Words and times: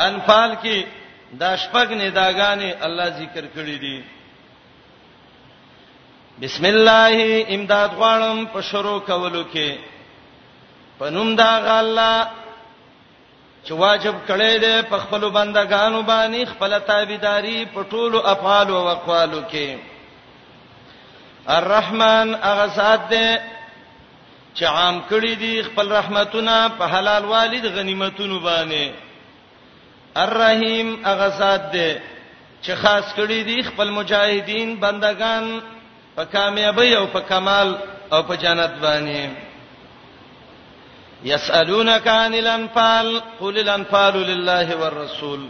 انفال 0.00 0.54
کې 0.64 0.82
دا 1.32 1.56
شپږ 1.56 1.88
نداګانې 1.92 2.70
الله 2.86 3.06
ذکر 3.18 3.44
کړې 3.54 3.76
دي 3.80 3.96
بسم 6.40 6.64
الله 6.64 7.46
امداد 7.54 7.90
غواړم 8.00 8.46
په 8.52 8.60
شروع 8.70 8.98
کولو 9.00 9.44
کې 9.44 9.78
پنوم 10.98 11.36
دا 11.36 11.60
غالا 11.64 12.26
چې 13.64 13.72
واجب 13.72 14.14
کړی 14.28 14.58
دی 14.58 14.82
په 14.88 14.98
خپل 14.98 15.30
بندگانو 15.30 16.02
باندې 16.02 16.44
خپل 16.52 16.78
تابعداري 16.78 17.64
په 17.74 17.82
ټولو 17.90 18.18
افعال 18.26 18.68
او 18.70 18.88
اقوالو 18.88 19.42
کې 19.50 19.76
الرحمن 21.48 22.34
هغه 22.42 22.66
ذات 22.66 23.00
دی 23.10 23.36
چې 24.54 24.64
عام 24.64 25.00
کړی 25.10 25.34
دی 25.38 25.62
خپل 25.62 25.92
رحمتونه 25.92 26.68
په 26.78 26.84
حلال 26.98 27.24
والد 27.24 27.64
غنیمتونو 27.76 28.40
باندې 28.40 28.92
الرحیم 30.16 31.02
هغه 31.04 31.28
ذات 31.28 31.70
دی 31.72 31.92
چې 32.62 32.70
خاص 32.82 33.14
کړی 33.14 33.44
دی 33.44 33.62
خپل 33.62 33.90
مجاهدین 33.90 34.74
بندگان 34.84 35.60
په 36.16 36.24
کامیابی 36.24 36.94
او 36.94 37.06
په 37.12 37.20
کمال 37.28 37.74
او 38.12 38.22
په 38.22 38.34
جنت 38.36 38.70
باندې 38.82 39.28
یسالونک 41.24 42.06
عن 42.06 42.34
الانفال 42.34 43.20
قل 43.40 43.58
الانفال 43.58 44.14
لله 44.14 44.74
والرسول 44.76 45.48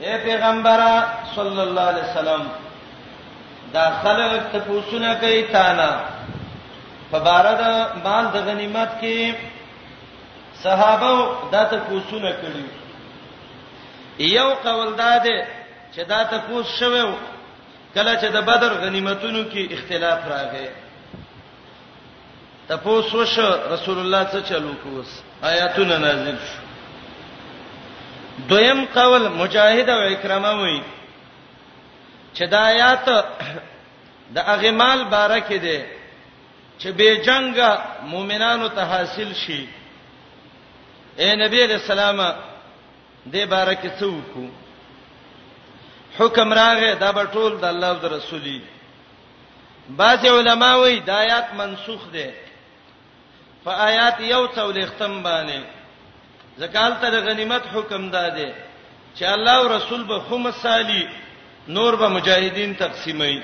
اے 0.00 0.16
پیغمبر 0.24 0.80
صلی 1.36 1.60
الله 1.60 1.82
علیه 1.82 2.04
وسلم 2.10 2.46
دا 3.72 3.84
خلک 4.02 4.42
ته 4.52 4.58
پوښتنه 4.68 5.20
کوي 5.20 5.42
تا 5.42 5.72
نه 5.72 6.00
په 7.10 7.18
بارد 7.18 7.62
مال 8.04 8.24
د 8.34 8.46
غنیمت 8.48 8.90
کې 9.02 9.34
صحابه 10.62 11.28
دا 11.52 11.62
ته 11.64 11.78
کوسونه 11.88 12.30
کړی 12.40 12.64
یو 14.28 14.48
قول 14.62 14.94
داده 14.96 15.38
چې 15.92 15.98
دا 16.08 16.24
ته 16.32 16.38
کوس 16.46 16.66
شوو 16.80 17.14
کله 17.94 18.14
چې 18.20 18.24
د 18.36 18.46
بدر 18.48 18.72
غنیمتونو 18.84 19.42
کې 19.52 19.72
اختلاف 19.78 20.24
راغی 20.34 20.66
تپوس 22.68 23.14
وش 23.14 23.38
رسول 23.74 23.98
الله 23.98 24.24
څه 24.30 24.48
چلو 24.48 24.72
کوس 24.82 25.08
آیاتونه 25.52 25.98
نازل 26.06 26.34
شو 26.36 26.62
دویم 28.50 28.84
قول 28.98 29.28
مجاهد 29.28 29.90
او 29.90 30.00
اکرامه 30.10 30.50
وایي 30.50 30.82
چې 32.34 32.42
دا 32.50 32.58
آیات 32.58 33.04
د 34.34 34.38
اغمال 34.58 35.04
بارکه 35.16 35.56
دي 35.56 35.80
چې 36.78 36.86
به 36.86 37.16
جنگ 37.28 37.56
مؤمنانو 38.14 38.68
ته 38.68 38.82
حاصل 38.92 39.32
شي 39.46 39.66
اے 41.20 41.34
نبی 41.42 41.62
علیہ 41.64 41.76
السلام 41.82 42.18
دې 43.30 43.44
بارکه 43.52 43.88
څوک 44.00 44.34
حکم 46.18 46.52
راغې 46.58 46.92
دا 47.00 47.10
به 47.16 47.24
ټول 47.24 47.58
د 47.62 47.64
الله 47.64 47.88
او 47.94 47.98
د 48.04 48.12
رسولي 48.16 48.58
بعض 50.00 50.26
علما 50.32 50.70
وایي 50.80 51.00
د 51.08 51.10
آیات 51.22 51.48
منسوخ 51.60 52.02
دي 52.12 52.26
فآیات 53.64 54.20
یو 54.20 54.46
څول 54.56 54.78
ختم 54.90 55.18
باندې 55.22 55.60
زکال 56.58 56.92
ته 57.00 57.10
د 57.10 57.16
غنیمت 57.26 57.62
حکم 57.74 58.10
دادې 58.14 58.50
چې 59.16 59.24
الله 59.34 59.52
او 59.56 59.68
رسول 59.76 60.02
به 60.04 60.18
هم 60.30 60.50
صالح 60.62 61.02
نور 61.78 61.96
به 62.00 62.08
مجاهدین 62.08 62.74
تقسیمي 62.84 63.42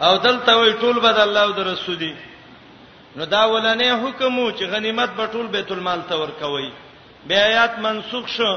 او 0.00 0.16
دلته 0.16 0.56
وایي 0.58 0.72
ټول 0.72 0.96
به 1.02 1.12
د 1.12 1.20
الله 1.26 1.40
او 1.42 1.50
د 1.52 1.60
رسولي 1.72 2.14
نو 3.16 3.24
دا 3.24 3.42
ولنې 3.46 3.90
حکم 4.02 4.50
چې 4.58 4.62
غنیمت 4.72 5.10
به 5.16 5.26
ټول 5.32 5.46
بیت 5.56 5.70
المال 5.72 6.00
ته 6.08 6.16
ورکوي 6.16 6.70
بیا 7.26 7.44
آیات 7.46 7.78
منسوخ 7.78 8.28
شو 8.28 8.52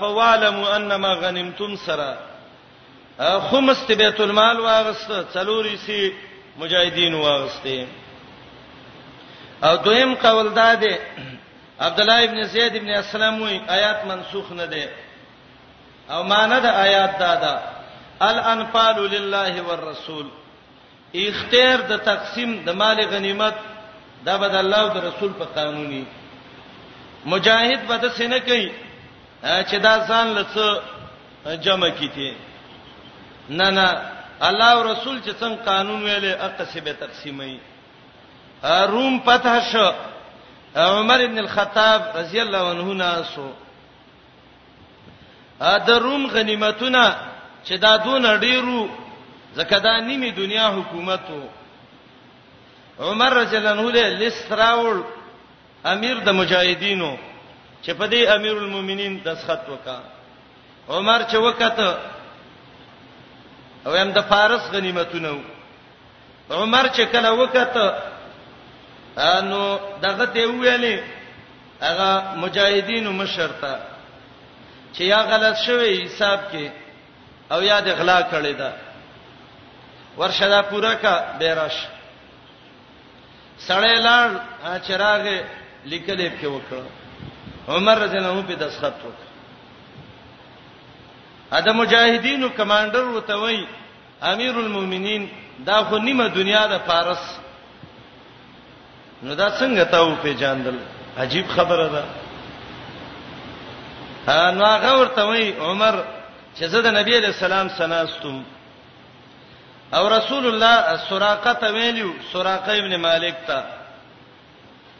په 0.00 0.06
والم 0.18 0.64
انما 0.74 1.12
غنیمتم 1.14 1.74
سرا 1.84 2.12
خمس 3.50 3.90
بیت 4.02 4.20
المال 4.20 4.60
واغسته 4.60 5.22
څلوري 5.34 5.76
سي 5.76 6.00
مجاهدین 6.56 7.14
واغسته 7.14 7.86
او 9.62 9.76
دویم 9.76 10.14
قول 10.14 10.54
داده 10.54 10.98
عبد 11.80 12.00
الله 12.00 12.24
ابن 12.24 12.42
زید 12.44 12.76
ابن 12.76 12.88
اسلم 13.02 13.42
وی 13.42 13.60
آیات 13.76 14.04
منسوخ 14.06 14.52
نه 14.52 14.66
ده 14.66 14.88
او 16.10 16.22
معنی 16.24 16.60
د 16.60 16.66
آیات 16.86 17.18
دادا 17.20 17.54
الانفال 18.20 18.96
لله 19.14 19.62
والرسول 19.62 20.26
اختیار 21.14 21.78
د 21.88 21.96
تقسیم 22.04 22.50
د 22.66 22.70
مال 22.78 22.98
غنیمت 23.12 23.54
دا 24.26 24.36
به 24.38 24.48
د 24.48 24.54
الله 24.54 24.80
او 24.80 24.88
د 24.88 24.96
رسول 25.10 25.32
په 25.38 25.44
قانوني 25.56 26.04
مجاهد 27.26 27.80
به 27.88 27.96
د 28.02 28.08
سینه 28.18 28.38
کوي 28.46 28.70
چې 29.68 29.76
دا 29.82 29.94
ځان 30.08 30.26
لڅ 30.38 30.54
جمع 31.64 31.88
کیته 31.98 32.34
نه 33.48 33.70
نه 33.70 33.86
الله 34.48 34.70
او 34.74 34.82
رسول 34.92 35.16
چې 35.24 35.30
څنګه 35.40 35.62
قانون 35.64 36.00
ویلې 36.06 36.32
اقصی 36.48 36.80
به 36.80 36.92
تقسیمي 36.92 37.58
روم 38.64 39.18
پته 39.26 39.60
شو 39.72 39.90
عمر 40.76 41.20
ابن 41.24 41.38
الخطاب 41.38 42.00
رضی 42.16 42.40
الله 42.40 42.64
عنه 42.70 42.94
ناسو 43.04 43.50
ا 45.60 45.78
د 45.86 45.90
روم 45.90 46.26
غنیمتونه 46.26 47.14
چې 47.64 47.72
دا 47.78 47.96
دون 47.96 48.40
ډیرو 48.40 48.82
زکه 49.56 49.78
دا 49.78 50.00
نیمه 50.00 50.30
دنیا 50.30 50.66
حکومت 50.70 51.24
عمر 53.00 53.30
رضی 53.34 53.56
الله 53.56 53.70
عنه 53.70 53.90
له 53.96 54.08
لسراول 54.20 55.02
امیر 55.84 56.16
د 56.24 56.28
مجاهدینو 56.30 57.16
چې 57.84 57.90
په 57.90 58.06
دې 58.10 58.28
امیر 58.36 58.56
المؤمنین 58.58 59.20
دسخط 59.24 59.62
وکا 59.68 59.98
عمر 60.88 61.20
چې 61.30 61.34
وکته 61.34 61.98
او 63.86 63.94
هم 63.96 64.10
د 64.12 64.20
فارس 64.28 64.60
غنیمتونه 64.72 65.40
عمر 66.50 66.84
چې 66.88 67.00
کله 67.12 67.30
وکته 67.30 67.94
انو 69.16 69.78
دغه 70.02 70.24
ته 70.26 70.46
ویلې 70.46 71.02
هغه 71.82 72.34
مجاهدینو 72.36 73.12
مشرتا 73.12 73.78
چې 74.94 75.00
یا 75.00 75.20
غلط 75.22 75.56
شوی 75.66 76.04
حساب 76.06 76.40
کې 76.52 76.70
او 77.52 77.62
یا 77.62 77.80
د 77.80 77.88
غلا 77.98 78.22
کړی 78.32 78.54
دا 78.58 78.72
ورشدا 80.18 80.60
پورا 80.70 80.92
کا 81.02 81.14
بیرش 81.38 81.74
سړې 83.68 83.94
لاړ 84.06 84.30
چراغ 84.86 85.24
لیکلې 85.90 86.28
په 86.40 86.48
وکړه 86.54 86.84
عمر 87.68 87.96
رضی 88.04 88.16
الله 88.18 88.30
عنه 88.32 88.42
په 88.48 88.54
دسخط 88.54 88.94
وکړه 89.04 89.28
اده 91.58 91.72
مجاهدینو 91.72 92.48
کمانډر 92.58 93.04
وته 93.14 93.36
وای 93.36 93.66
امیر 94.32 94.54
المؤمنین 94.58 95.26
دا 95.66 95.82
خو 95.84 95.98
نیمه 95.98 96.26
دنیا 96.28 96.66
د 96.66 96.78
فارس 96.86 97.24
نو 99.22 99.34
دا 99.34 99.48
څنګه 99.58 99.84
تاو 99.90 100.14
په 100.22 100.32
جاندل 100.34 100.78
عجیب 101.18 101.46
خبره 101.56 101.88
ده 101.94 102.04
ها 104.28 104.50
نو 104.50 104.64
هغه 104.64 104.92
ورته 105.00 105.22
وای 105.24 105.52
عمر 105.58 105.94
چې 106.56 106.64
زه 106.66 106.80
د 106.82 106.86
نبی 106.98 107.20
له 107.20 107.32
سلام 107.32 107.68
سناستم 107.68 108.44
او 109.94 110.08
رسول 110.08 110.46
الله 110.46 110.96
سراقه 111.10 111.52
ته 111.52 111.70
ویلو 111.72 112.10
سراقه 112.32 112.72
ابن 112.78 112.96
مالک 112.96 113.34
ته 113.46 113.64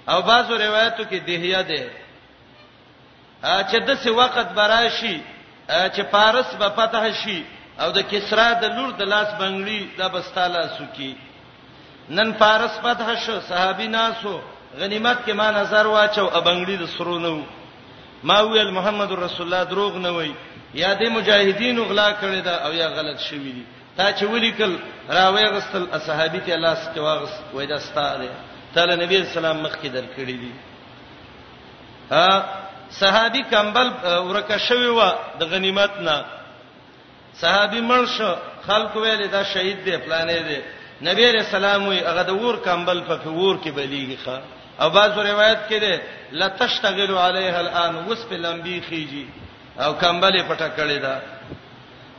او 0.08 0.22
بعضو 0.22 0.56
روایتو 0.56 1.04
کې 1.04 1.22
دهیا 1.26 1.62
ده 1.62 1.86
چې 3.44 3.74
د 3.76 3.90
څه 4.02 4.08
وخت 4.08 4.48
براشي 4.54 5.20
چې 5.70 6.00
پارس 6.00 6.54
به 6.54 6.68
فتح 6.68 7.12
شي 7.24 7.44
او 7.80 7.90
د 7.90 7.98
کسرا 8.02 8.52
د 8.52 8.64
لور 8.64 8.90
د 8.92 9.02
لاس 9.02 9.28
بنگړي 9.38 9.82
د 9.98 10.02
بستاله 10.02 10.66
سکی 10.78 11.14
نن 12.08 12.32
پارس 12.32 12.80
فتح 12.82 13.14
شو 13.26 13.40
صحابي 13.48 13.86
ناسو 13.86 14.40
غنیمت 14.78 15.16
کې 15.26 15.30
ما 15.32 15.50
نظر 15.50 15.86
واچو 15.86 16.26
ا 16.28 16.40
بنگړي 16.40 16.78
د 16.82 16.86
سرو 16.96 17.18
نو 17.18 17.42
ما 18.22 18.40
ویل 18.42 18.70
محمد 18.70 19.12
رسول 19.12 19.46
الله 19.46 19.64
دروغ 19.64 19.96
نه 19.96 20.10
وای 20.10 20.32
یا 20.74 20.94
د 20.94 21.02
مجاهدین 21.16 21.78
غلا 21.84 22.12
کړی 22.20 22.40
دا 22.44 22.54
او 22.64 22.72
یا 22.72 22.88
غلط 22.88 23.18
شوی 23.20 23.52
دی 23.52 23.64
تا 24.00 24.12
چې 24.18 24.24
ولیکل 24.32 24.76
راوي 25.16 25.44
غسل 25.56 25.82
اصحابي 25.96 26.38
ته 26.46 26.54
الله 26.54 26.74
ستواغس 26.82 27.32
وای 27.54 27.66
دا 27.70 27.78
ستاره 27.78 28.30
تعالی 28.74 28.94
نبی 29.00 29.16
اسلام 29.16 29.58
مخ 29.64 29.74
کې 29.82 29.88
درکړي 29.96 30.36
دي 30.42 30.52
ا 32.12 32.30
صحابي 32.98 33.42
کمبل 33.50 33.88
ورکه 34.04 34.56
شوی 34.68 34.86
و 34.88 35.04
د 35.40 35.50
غنیمت 35.50 35.96
نه 36.00 36.24
صحابي 37.40 37.80
مرش 37.90 38.16
خلق 38.68 38.96
ویل 39.02 39.26
دا 39.32 39.42
شهید 39.50 39.84
دی 39.84 39.98
پلانې 39.98 40.42
دی 40.48 40.58
نبی 41.10 41.26
رسول 41.36 41.64
الله 41.64 42.08
هغه 42.12 42.22
د 42.30 42.40
ور 42.44 42.56
کمبل 42.68 43.00
په 43.10 43.28
ور 43.28 43.56
کې 43.64 43.68
بلیږي 43.68 44.16
ښا 44.26 44.38
او 44.80 44.90
باز 44.96 45.18
روایت 45.18 45.60
کې 45.70 45.78
ده 45.80 46.02
لتشتغل 46.42 47.12
علیها 47.26 47.60
الان 47.64 48.00
وس 48.08 48.22
په 48.30 48.34
لمبي 48.46 48.80
خيږي 48.90 49.24
او 49.82 49.94
کمبلې 49.98 50.42
پټه 50.50 50.70
کړې 50.80 50.98
ده 51.04 51.14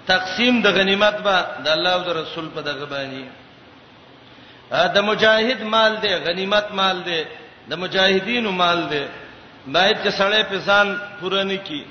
تقسیم 0.08 0.62
د 0.62 0.68
غنیمت 0.78 1.16
به 1.26 1.36
د 1.64 1.68
الله 1.76 1.92
او 1.98 2.04
د 2.08 2.10
رسول 2.22 2.46
په 2.56 2.62
دغه 2.62 2.86
باندې 2.94 3.24
دا 4.96 5.02
مجاهد 5.02 5.62
مال 5.74 5.92
دی 6.04 6.12
غنیمت 6.28 6.68
مال 6.80 6.98
دی 7.08 7.22
د 7.70 7.74
مجاهدینو 7.84 8.52
مال 8.52 8.80
دی 8.92 9.04
باید 9.76 9.98
چې 10.04 10.12
سړی 10.20 10.44
په 10.52 10.58
ځان 10.68 10.88
پوره 11.20 11.44
نه 11.50 11.58
کی 11.68 11.82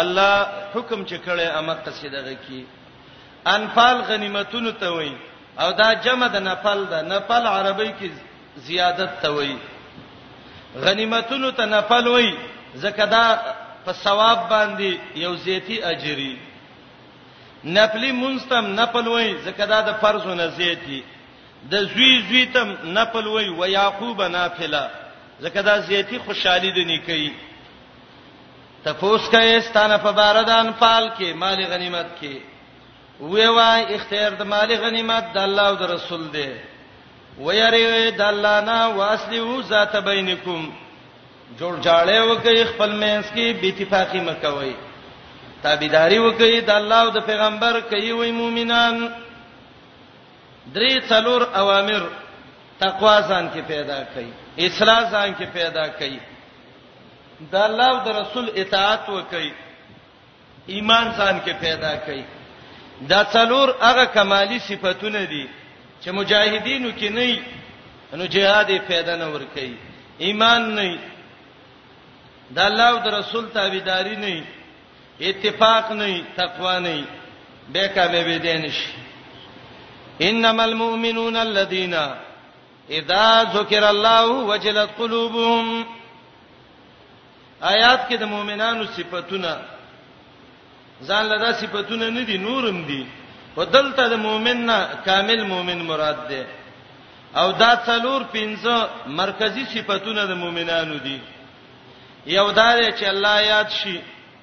الله 0.00 0.32
حکم 0.74 1.00
چې 1.04 1.16
کړي 1.26 1.46
امه 1.58 1.74
قصیدغه 1.86 2.34
کی 2.46 2.64
انفال 3.56 3.96
غنیمتونو 4.10 4.70
ته 4.80 4.88
وایي 4.92 5.16
او 5.58 5.72
دا 5.80 5.88
جمع 6.04 6.28
د 6.28 6.36
نفل 6.48 6.84
ده 6.90 6.98
نفل 7.02 7.46
عربی 7.46 7.90
کې 8.00 8.10
زیادت 8.56 9.20
ته 9.22 9.28
وایي 9.36 9.58
غنیمتونو 10.84 11.50
ته 11.50 11.64
نفل 11.64 12.06
وایي 12.08 12.34
زکه 12.82 13.04
دا 13.06 13.24
په 13.84 13.92
ثواب 13.92 14.38
باندې 14.48 14.98
یو 15.16 15.34
زیتی 15.34 15.82
اجری 15.82 16.34
نفلی 17.66 18.12
منستم 18.12 18.80
نفل 18.80 19.08
وای 19.08 19.34
زکه 19.44 19.66
دا 19.66 19.80
د 19.80 19.92
فرضونه 20.00 20.46
زیاتی 20.56 21.02
د 21.70 21.74
زوی 21.94 22.22
زوی 22.28 22.46
تم 22.54 22.68
نفل 22.98 23.26
وای 23.26 23.48
و 23.48 23.66
یاقوب 23.68 24.22
نافله 24.22 24.90
زکه 25.40 25.62
دا 25.62 25.80
زیاتی 25.80 26.18
خوشحالي 26.18 26.70
د 26.72 26.78
نیکی 26.90 27.32
تفوس 28.84 29.28
کای 29.30 29.60
ستانه 29.60 29.96
په 29.98 30.12
باردان 30.12 30.72
پال 30.72 31.10
کې 31.18 31.34
مال 31.40 31.64
غنیمت 31.66 32.06
کې 32.22 32.32
وی 33.20 33.46
وای 33.46 33.94
اختیار 33.94 34.30
د 34.30 34.42
مال 34.42 34.76
غنیمت 34.76 35.32
د 35.32 35.38
الله 35.38 35.62
او 35.68 35.74
د 35.76 35.82
رسول 35.90 36.26
دی 36.32 36.48
و 37.38 37.52
یری 37.54 38.10
د 38.10 38.20
الله 38.20 38.60
نه 38.60 38.78
واسلیو 38.96 39.62
ذات 39.62 39.96
بینکم 39.96 40.70
جوړ 41.60 41.84
جاړې 41.86 42.18
وکي 42.30 42.64
خپل 42.64 42.92
مینس 42.92 43.26
کې 43.34 43.54
بيتفاقی 43.60 44.20
مکوئ 44.20 44.72
تابعداري 45.66 46.18
وکړي 46.26 46.56
د 46.68 46.70
الله 46.80 46.98
او 47.04 47.10
د 47.16 47.18
پیغمبر 47.30 47.74
کوي 47.92 48.12
وي 48.18 48.30
مؤمنان 48.40 48.96
درې 50.76 50.94
څلور 51.10 51.40
اوامر 51.60 52.02
تقوا 52.82 53.16
ځان 53.30 53.44
کې 53.54 53.62
پیدا 53.72 53.98
کړي 54.12 54.30
اصلاح 54.66 55.00
ځان 55.14 55.28
کې 55.38 55.46
پیدا 55.58 55.86
کړي 55.98 56.18
د 57.52 57.54
الله 57.68 57.86
او 57.94 57.98
د 58.06 58.08
رسول 58.20 58.46
اطاعت 58.62 59.02
وکړي 59.16 59.50
ایمان 60.74 61.06
ځان 61.18 61.36
کې 61.44 61.52
پیدا 61.66 61.92
کړي 62.06 62.22
دا 63.12 63.20
څلور 63.34 63.68
هغه 63.86 64.04
کمالي 64.16 64.58
صفاتونه 64.68 65.22
دي 65.32 65.44
چې 66.02 66.08
مجاهدینو 66.18 66.90
کې 66.98 67.08
نه 67.18 68.18
نو 68.18 68.26
جهاد 68.34 68.68
پیدا 68.92 69.14
نه 69.22 69.26
ور 69.34 69.44
کوي 69.54 69.74
ایمان 70.26 70.62
نه 70.78 70.98
د 72.58 72.58
الله 72.68 72.88
او 72.92 72.98
د 73.06 73.08
رسول 73.20 73.44
تابعداري 73.58 74.16
نه 74.26 74.34
اتفاق 75.20 75.92
نه 75.92 76.22
تقوا 76.36 76.78
نه 76.78 77.04
به 77.72 77.88
کامه 77.88 78.24
به 78.24 78.38
دینش 78.38 78.78
انما 80.20 80.62
المؤمنون 80.62 81.36
الذين 81.36 81.94
اذا 82.90 83.44
ذكر 83.54 83.84
الله 83.84 84.26
وجلت 84.26 84.88
قلوبهم 84.98 85.86
آیات 87.60 88.00
کې 88.08 88.14
د 88.18 88.22
مؤمنانو 88.24 88.86
صفاتونه 88.86 89.56
ځان 91.08 91.24
لدا 91.26 91.52
صفاتونه 91.52 92.10
نه 92.10 92.22
دي 92.24 92.38
نورم 92.38 92.84
دي 92.84 93.06
ودلته 93.56 94.08
د 94.08 94.12
مؤمن 94.12 94.56
نه 94.66 94.88
کامل 95.04 95.42
مؤمن 95.42 95.78
مراد 95.82 96.28
ده 96.28 96.46
او 97.36 97.52
دا 97.52 97.76
څلور 97.86 98.36
پنځه 98.36 99.06
مرکزی 99.06 99.64
صفاتونه 99.74 100.26
د 100.26 100.30
مؤمنانو 100.32 100.98
دي 100.98 101.20
یو 102.26 102.50
دا 102.50 102.90
چې 102.90 103.02
الله 103.04 103.40
یاد 103.40 103.68
شي 103.70 104.00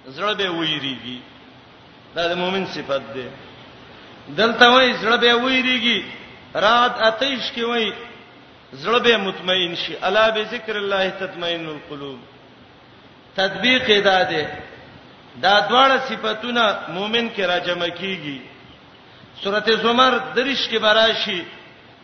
زړه 0.08 0.34
به 0.40 0.48
وېریږي 0.60 1.20
دا 2.16 2.24
د 2.32 2.34
مؤمن 2.42 2.66
صفت 2.76 3.04
ده 3.16 3.28
دلته 4.40 4.66
وای 4.72 4.90
زړه 5.02 5.18
به 5.24 5.34
وېریږي 5.44 6.00
رات 6.66 6.94
آتش 7.10 7.44
کې 7.56 7.64
وای 7.70 7.88
زړه 8.84 9.00
به 9.06 9.18
مطمئن 9.18 9.76
شي 9.76 9.94
الا 10.08 10.30
به 10.36 10.44
ذکر 10.52 10.76
الله 10.78 11.10
تطمئن 11.10 11.66
القلوب 11.68 12.20
تطبیق 13.36 13.84
ادا 13.90 14.24
ده 14.32 14.42
دا 15.44 15.54
دواړه 15.70 15.98
صفاتونه 16.10 16.64
مؤمن 16.96 17.26
کې 17.36 17.42
راجمع 17.42 17.88
کیږي 17.90 18.38
سورته 19.42 19.76
زمر 19.84 20.12
درش 20.36 20.68
کې 20.72 20.78
براشي 20.80 21.44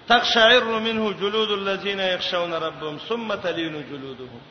تقشعر 0.08 0.64
منه 0.88 1.14
جلود 1.22 1.52
الذين 1.52 2.00
يخشون 2.00 2.54
ربهم 2.54 2.98
ثم 3.10 3.36
تلين 3.36 3.74
جلودهم 3.90 4.42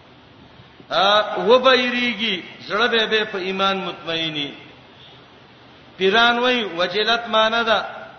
و 0.91 1.59
بېریږي 1.61 2.35
زړه 2.69 2.87
به 2.89 3.07
به 3.07 3.25
په 3.33 3.37
ایمان 3.39 3.77
مطمئنی 3.79 4.53
پیران 5.99 6.39
وای 6.39 6.65
وجلت 6.79 7.29
معنی 7.29 7.65
دا 7.65 7.79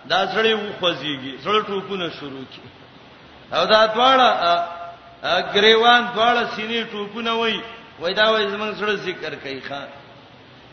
دا 0.09 0.25
زړه 0.33 0.53
و 0.53 0.71
خوځيږي 0.79 1.33
زړه 1.43 1.63
ټوپونه 1.65 2.09
شروع 2.19 2.45
کی 2.53 2.61
او 3.53 3.65
دا 3.65 3.87
دواړه 3.95 4.27
غریوان 5.53 6.01
دواړه 6.15 6.47
سینې 6.55 6.91
ټوپونه 6.91 7.31
وای 7.31 7.59
وای 7.99 8.13
دا 8.13 8.31
وای 8.31 8.47
زمنګ 8.47 8.75
سره 8.79 8.95
ذکر 8.95 9.35
کوي 9.35 9.61
ښا 9.61 9.81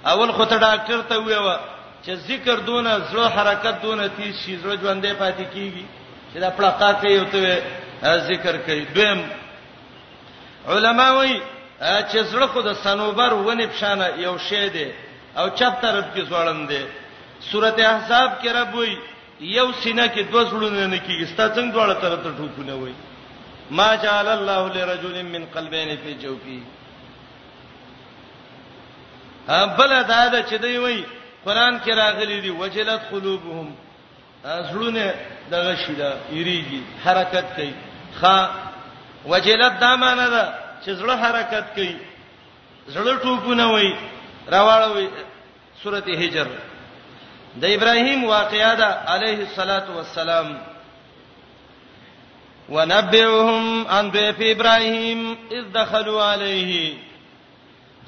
اول 0.06 0.32
خو 0.32 0.44
ته 0.44 0.58
ډاکټر 0.58 1.00
ته 1.08 1.18
ویو 1.22 1.58
چې 2.06 2.10
ذکر 2.28 2.56
دونه 2.68 3.00
زړه 3.12 3.26
حرکت 3.36 3.82
دونه 3.82 4.08
تیز 4.08 4.34
شي 4.44 4.56
زړه 4.58 4.76
ژوندې 4.82 5.12
پاتې 5.20 5.44
کیږي 5.54 5.86
چې 6.32 6.36
دا 6.40 6.50
پړقا 6.50 6.92
کوي 7.00 7.18
او 7.18 7.24
ته 7.24 7.62
ذکر 8.28 8.56
کوي 8.56 8.84
دویم 8.92 9.20
علما 10.68 11.10
وای 11.12 11.40
چې 11.80 12.18
زړه 12.32 12.46
خو 12.52 12.60
د 12.62 12.72
سنوبر 12.82 13.32
ونی 13.44 13.66
پشانه 13.76 14.06
یو 14.18 14.36
شی 14.48 14.68
دی 14.72 14.88
او 15.38 15.48
چپ 15.58 15.82
طرف 15.82 16.04
کې 16.14 16.20
ځوړم 16.30 16.66
دی 16.68 16.84
سورته 17.50 17.82
احزاب 17.88 18.30
کې 18.42 18.48
رب 18.48 18.74
وي 18.74 18.96
یو 19.40 19.72
سینه 19.84 20.08
کې 20.08 20.20
دوه 20.32 20.42
سړونه 20.50 20.86
نه 20.94 20.98
کیږي 21.08 21.26
ستا 21.32 21.48
څنګه 21.56 21.72
دوړ 21.74 21.92
طرف 22.02 22.20
ته 22.24 22.30
ټوپونه 22.38 22.74
وي 22.80 22.94
ما 23.70 23.94
جعل 23.94 24.28
الله 24.28 24.62
لرجل 24.76 25.22
من 25.22 25.46
قلبين 25.46 25.96
في 25.96 26.14
جوفه 26.14 26.60
بل 29.76 29.90
دا 30.08 30.28
دا 30.28 30.42
چې 30.42 30.54
دی 30.62 30.76
وای 30.78 31.04
قران 31.44 31.80
کې 31.84 31.90
راغلي 31.94 32.40
دی 32.40 32.50
وجلت 32.50 33.00
قلوبهم 33.10 33.76
زړونه 34.70 35.04
دغه 35.50 35.74
شیدا 35.86 36.12
یریږي 36.32 36.82
حرکت 37.04 37.44
کوي 37.56 37.72
خا 38.20 38.48
وجلت 39.26 39.78
دا 39.80 39.96
معنی 39.96 40.30
ده 40.30 40.65
چې 40.86 40.90
زړه 41.00 41.14
حرکت 41.24 41.66
کوي 41.76 41.94
زړه 42.94 43.12
ټوپونه 43.22 43.64
وای 43.72 43.88
راوړوي 44.54 45.06
سورته 45.82 46.12
هجر 46.22 46.46
د 47.62 47.64
ابراهیم 47.76 48.20
واقعیا 48.34 48.72
ده 48.80 48.88
علیه 49.14 49.38
الصلاۃ 49.46 49.86
والسلام 49.96 50.48
ونبئهم 52.74 53.64
عن 53.94 54.10
ضيف 54.18 54.36
ابراهيم 54.50 55.20
اذ 55.56 55.64
دخلوا 55.78 56.20
عليه 56.24 56.98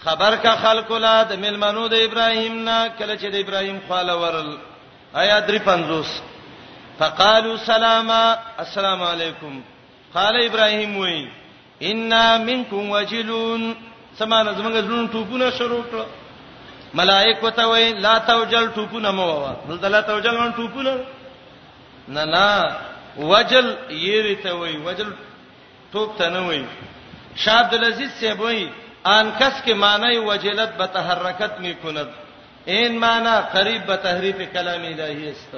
خبر 0.05 0.33
کا 0.47 0.55
خلق 0.64 0.91
لا 1.07 1.17
د 1.33 1.43
ملمنو 1.47 1.87
د 1.95 2.07
ابراهيم 2.09 2.55
نا 2.69 2.79
کله 2.88 3.17
چې 3.17 3.26
د 3.26 3.35
ابراهيم 3.45 3.79
خاله 3.88 4.14
ورل 4.23 4.55
آیا 5.25 5.38
350 5.50 6.05
فقالوا 7.02 7.57
سلاما 7.67 8.23
السلام 8.64 9.02
علیکم 9.11 9.61
قال 10.14 10.35
ابراهيم 10.45 10.97
وی 11.02 11.21
ان 11.82 12.12
منکم 12.47 12.90
وجلون 12.90 13.75
سمانه 14.18 14.52
زمونږ 14.58 14.75
زړونو 14.87 15.08
ټوپونه 15.14 15.50
شروع 15.58 15.82
کړ 15.90 16.04
ملائک 17.00 17.42
وته 17.44 17.66
وای 17.68 17.88
لا 18.06 18.18
توجل 18.30 18.66
ټوپونه 18.78 19.11
مو 19.18 19.26
ووا 19.28 19.52
دلته 19.68 19.88
لا 19.97 20.00
توجل 20.11 20.37
ون 20.38 20.52
ټوپونه 20.56 20.94
نه 22.08 22.25
نه 22.35 23.26
وجل 23.32 23.66
یری 24.06 24.35
ته 24.47 24.52
وای 24.61 24.76
وجل 24.88 25.11
ټوپ 25.92 26.16
ته 26.18 26.28
نه 26.37 26.40
وای 26.49 26.62
شاه 27.44 27.58
عبد 27.61 27.75
العزيز 27.80 28.11
سیب 28.20 28.40
وای 28.40 28.62
ان 29.06 29.30
کس 29.38 29.54
کې 29.64 29.73
معنی 29.85 30.18
وجلت 30.30 30.73
به 30.82 30.87
تحرکت 30.99 31.61
می 31.61 31.75
کند 31.82 32.08
این 32.76 32.99
معنی 33.06 33.37
قریب 33.54 33.87
به 33.87 33.97
تحریف 34.08 34.40
کلام 34.52 34.82
الهی 34.92 35.30
است 35.30 35.52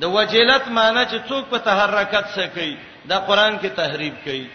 د 0.00 0.04
وجلت 0.18 0.68
معنی 0.78 1.02
چې 1.04 1.28
څوک 1.28 1.44
په 1.50 1.58
تحرکت 1.70 2.24
سره 2.38 2.46
کوي 2.56 2.72
دا 3.10 3.18
قران 3.28 3.58
کې 3.58 3.66
تحریف 3.82 4.14
کوي 4.24 4.46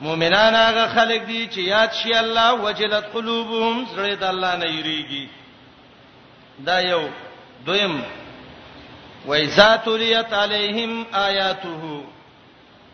مؤمنان 0.00 0.54
هغه 0.54 0.86
خلک 0.94 1.22
دي 1.26 1.48
چې 1.52 1.58
یاد 1.58 1.92
شي 1.92 2.14
الله 2.18 2.52
وجلت 2.54 3.04
قلوبهم 3.14 3.86
زړه 3.96 4.14
د 4.20 4.24
الله 4.24 4.56
نه 4.56 4.66
یریږي 4.66 5.28
دا 6.66 6.80
یو 6.80 7.02
دویم 7.66 8.02
وَإِذَا 9.28 9.76
تُلِيَتْ 9.76 10.32
عَلَيْهِمْ 10.32 11.06
آيَاتُهُ 11.14 12.04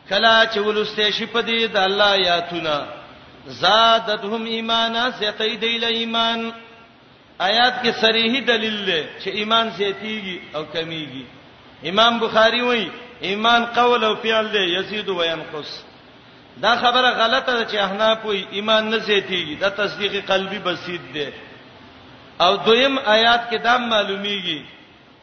کلا 0.09 0.47
چې 0.47 0.57
ولسته 0.59 1.11
شي 1.11 1.27
په 1.27 1.41
دې 1.43 1.73
د 1.75 1.77
الله 1.77 2.11
آیاتونه 2.15 2.87
زادتهم 3.47 4.45
ایمانا 4.45 5.09
زیاتې 5.13 5.57
دی 5.61 5.79
له 5.79 5.87
ایمان 5.87 6.51
آیات 7.41 7.75
کې 7.85 8.01
صریح 8.01 8.43
دلیل 8.47 8.85
دی 8.87 9.03
چې 9.25 9.29
ایمان 9.41 9.71
زیاتېږي 9.79 10.39
او 10.57 10.65
کمیږي 10.75 11.23
امام 11.89 12.19
بخاری 12.21 12.61
وایي 12.63 12.91
ایمان 13.23 13.65
قول 13.67 14.05
او 14.05 14.17
فعل 14.17 14.49
دی 14.53 14.65
یزيد 14.79 15.09
و 15.09 15.23
ينقص 15.25 15.83
دا 16.63 16.77
خبره 16.77 17.11
غلطه 17.11 17.53
ده 17.59 17.65
چې 17.71 17.75
احناف 17.81 18.25
وي 18.27 18.47
ایمان 18.53 18.91
نه 18.91 18.99
زیاتیږي 18.99 19.55
دا 19.61 19.69
تصدیق 19.69 20.25
قلبي 20.27 20.59
بسيط 20.59 21.01
ده 21.15 21.33
او 22.41 22.57
دویم 22.57 22.99
آیات 22.99 23.43
کې 23.51 23.57
دا 23.63 23.79
معلومیږي 23.79 24.63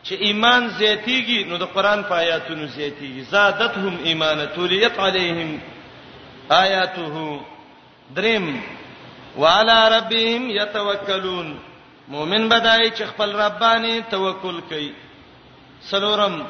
چې 0.05 0.11
ایمان 0.11 0.69
زیاتیږي 0.69 1.43
نو 1.45 1.57
د 1.57 1.63
قران 1.63 2.03
په 2.03 2.11
آیاتونو 2.15 2.67
زیاتیږي 2.67 3.21
زادتهم 3.31 3.97
ایمانه 4.03 4.45
تولیت 4.45 4.99
علیهم 4.99 5.59
آیاته 6.51 7.39
دریم 8.15 8.61
وعلى 9.37 9.89
ربهم 9.95 10.49
يتوکلون 10.49 11.57
مؤمن 12.07 12.49
بدای 12.49 12.91
چې 12.91 13.01
خپل 13.07 13.29
رب 13.35 13.59
باندې 13.59 14.09
توکل 14.11 14.61
کوي 14.69 14.91
سلورم 15.81 16.43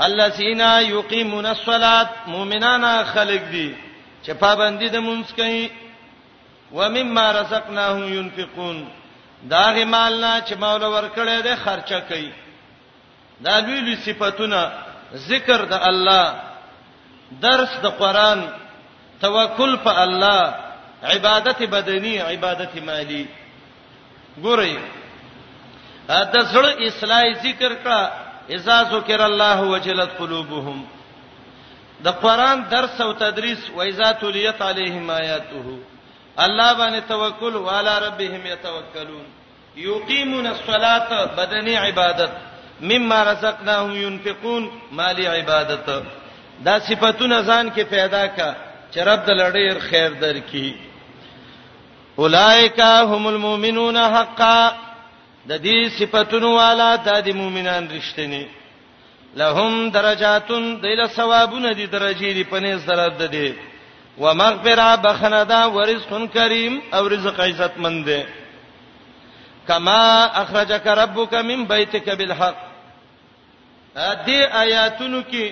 الذين 0.00 0.60
يقيمون 0.60 1.46
الصلاه 1.46 2.08
مؤمنان 2.26 3.04
خلق 3.06 3.42
دي 3.50 3.74
چې 4.26 4.30
پابندي 4.30 4.88
د 4.88 4.96
مونږ 4.96 5.24
کوي 5.36 5.70
ومما 6.72 7.32
رزقناهم 7.32 8.14
ينفقون 8.14 8.88
دا 9.42 9.72
غمال 9.72 10.20
نه 10.20 10.42
چې 10.46 10.52
مولا 10.54 10.88
ورکړې 10.88 11.42
ده 11.44 11.56
خرچه 11.56 12.00
کوي 12.08 12.32
دا 13.40 13.60
لوی 13.60 13.80
لوی 13.80 13.96
صفاتونه 13.96 14.72
ذکر 15.14 15.64
د 15.64 15.72
الله 15.72 16.34
درس 17.40 17.76
د 17.82 17.86
قران 17.88 18.48
توکل 19.20 19.76
په 19.76 20.02
الله 20.02 20.54
عبادت 21.02 21.62
بدنی 21.62 22.18
عبادت 22.20 22.76
مالی 22.84 23.26
ګورئ 24.42 24.74
دا 26.08 26.44
سره 26.52 26.86
اصلاح 26.86 27.24
ذکر 27.42 27.76
کړه 27.84 28.21
اذا 28.56 28.82
ذکر 28.94 29.20
الله 29.26 29.62
وجلت 29.72 30.10
قلوبهم 30.20 30.84
د 32.04 32.08
قران 32.24 32.58
درس 32.74 33.00
او 33.00 33.12
تدریس 33.24 33.70
و 33.76 33.82
اذا 33.82 34.08
تليت 34.22 34.62
عليهم 34.68 35.10
آیاته 35.20 35.66
الله 36.44 36.70
باندې 36.80 37.02
توکل 37.08 37.54
والا 37.68 37.98
ربهم 38.06 38.42
يتوکلون 38.54 39.26
یقیمون 39.88 40.46
الصلاه 40.46 41.26
بدنی 41.38 41.74
عبادت 41.76 42.30
مما 42.80 43.22
رزقناهم 43.30 43.96
ينفقون 44.04 44.70
مالی 44.92 45.26
عبادت 45.26 45.90
دا 46.66 46.78
صفاتونه 46.88 47.42
ځان 47.42 47.70
کې 47.76 47.80
پیدا 47.96 48.26
کا 48.26 48.54
چې 48.94 48.98
رب 49.08 49.24
د 49.26 49.30
لړیر 49.42 49.78
خیر 49.78 50.10
درکې 50.20 50.74
اولائک 52.18 52.78
هم 52.80 53.26
المؤمنون 53.26 53.96
حقا 53.96 54.76
د 55.50 55.52
دې 55.62 55.78
صفاتونو 55.98 56.48
والا 56.56 56.96
د 57.06 57.28
مؤمنان 57.40 57.88
رښتینی 57.96 58.44
لهم 59.36 59.90
درجاتون 59.90 60.64
دیل 60.82 61.06
ثوابونه 61.08 61.72
دي 61.72 61.86
درجې 61.86 62.30
دي 62.36 62.44
پنيز 62.44 62.84
درات 62.86 63.22
دي 63.32 63.54
ومغفرا 64.18 64.96
بخندا 64.96 65.64
ورزق 65.66 66.14
کریم 66.34 66.82
او 66.94 67.08
رزق 67.08 67.40
عزت 67.40 67.76
مند 67.78 68.04
دي 68.08 68.24
کما 69.68 70.04
اخرجک 70.42 70.86
ربک 70.86 71.34
من 71.34 71.64
بیتک 71.64 72.08
بالحق 72.16 72.56
دې 74.26 74.40
آیاتونو 74.54 75.22
کې 75.30 75.50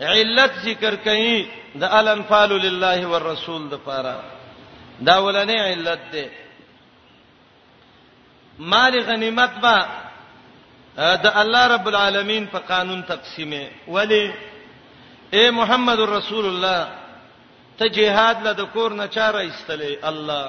علت 0.00 0.52
ذکر 0.64 0.94
کړي 1.04 1.44
د 1.74 1.84
الانفال 1.92 2.50
لله 2.50 3.06
والرسول 3.06 3.68
د 3.68 3.74
پاره 3.86 4.20
دا 5.00 5.16
ولنه 5.20 5.52
علت 5.62 6.00
ده 6.12 6.24
مال 8.58 9.00
غنیمت 9.00 9.50
با 9.62 9.86
د 10.96 11.26
الله 11.40 11.64
رب 11.74 11.86
العالمین 11.88 12.46
په 12.52 12.58
قانون 12.58 13.02
تقسیمه 13.04 13.64
ولی 13.88 14.32
اے 15.30 15.50
محمد 15.50 15.98
رسول 16.00 16.46
الله 16.46 16.88
ته 17.78 17.88
جهاد 17.88 18.42
لد 18.46 18.60
کور 18.72 18.90
نه 18.92 19.06
چاره 19.06 19.40
استلې 19.50 19.96
الله 20.08 20.48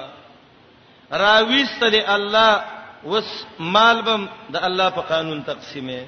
راوي 1.12 1.62
استلې 1.66 2.08
الله 2.08 2.62
وس 3.04 3.30
مال 3.58 4.02
بم 4.02 4.28
د 4.50 4.56
الله 4.70 4.90
په 4.90 5.00
قانون 5.08 5.42
تقسیمه 5.44 6.00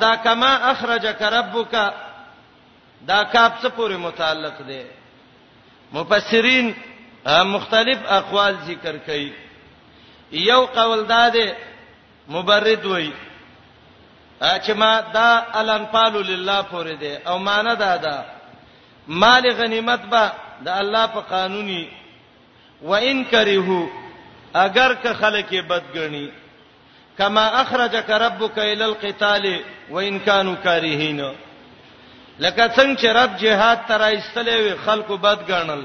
دا 0.00 0.14
کما 0.24 0.52
اخرجک 0.72 1.22
ربک 1.22 1.74
دا 3.08 3.24
کاپ 3.24 3.52
څه 3.62 3.68
پورې 3.68 3.92
متعلق 4.06 4.54
دی 4.68 4.82
مفسرین 5.92 6.72
مختلف 7.26 7.98
اقوال 8.18 8.56
ذکر 8.66 8.96
کوي 9.06 9.32
یو 10.32 10.60
قول 10.66 11.04
داده 11.04 11.56
مبرد 12.28 12.86
وای 12.86 13.12
چې 14.66 14.70
ما 14.70 15.00
دا 15.00 15.42
الانفال 15.54 16.12
لله 16.22 16.62
پورې 16.62 16.98
ده 17.00 17.20
او 17.30 17.38
معنا 17.38 17.74
دا 17.74 17.96
ده 17.96 18.24
مال 19.08 19.50
غنیمت 19.52 20.00
به 20.02 20.30
د 20.64 20.68
الله 20.68 21.06
په 21.06 21.20
قانوني 21.20 21.88
وان 22.82 23.24
کرهو 23.24 23.88
اگر 24.54 24.94
که 25.02 25.12
خلک 25.14 25.62
بدګنی 25.70 26.30
کما 27.18 27.40
اخرجک 27.48 28.10
ربک 28.10 28.58
الى 28.58 28.82
القتال 28.84 29.58
وان 29.90 30.18
كانوا 30.18 30.54
كارهین 30.64 31.34
لکه 32.40 32.68
څنګه 32.68 33.00
چې 33.00 33.04
رب 33.06 33.36
جهاد 33.36 33.78
تر 33.88 34.02
ایستلې 34.16 34.76
خلکو 34.86 35.16
بدګنل 35.16 35.84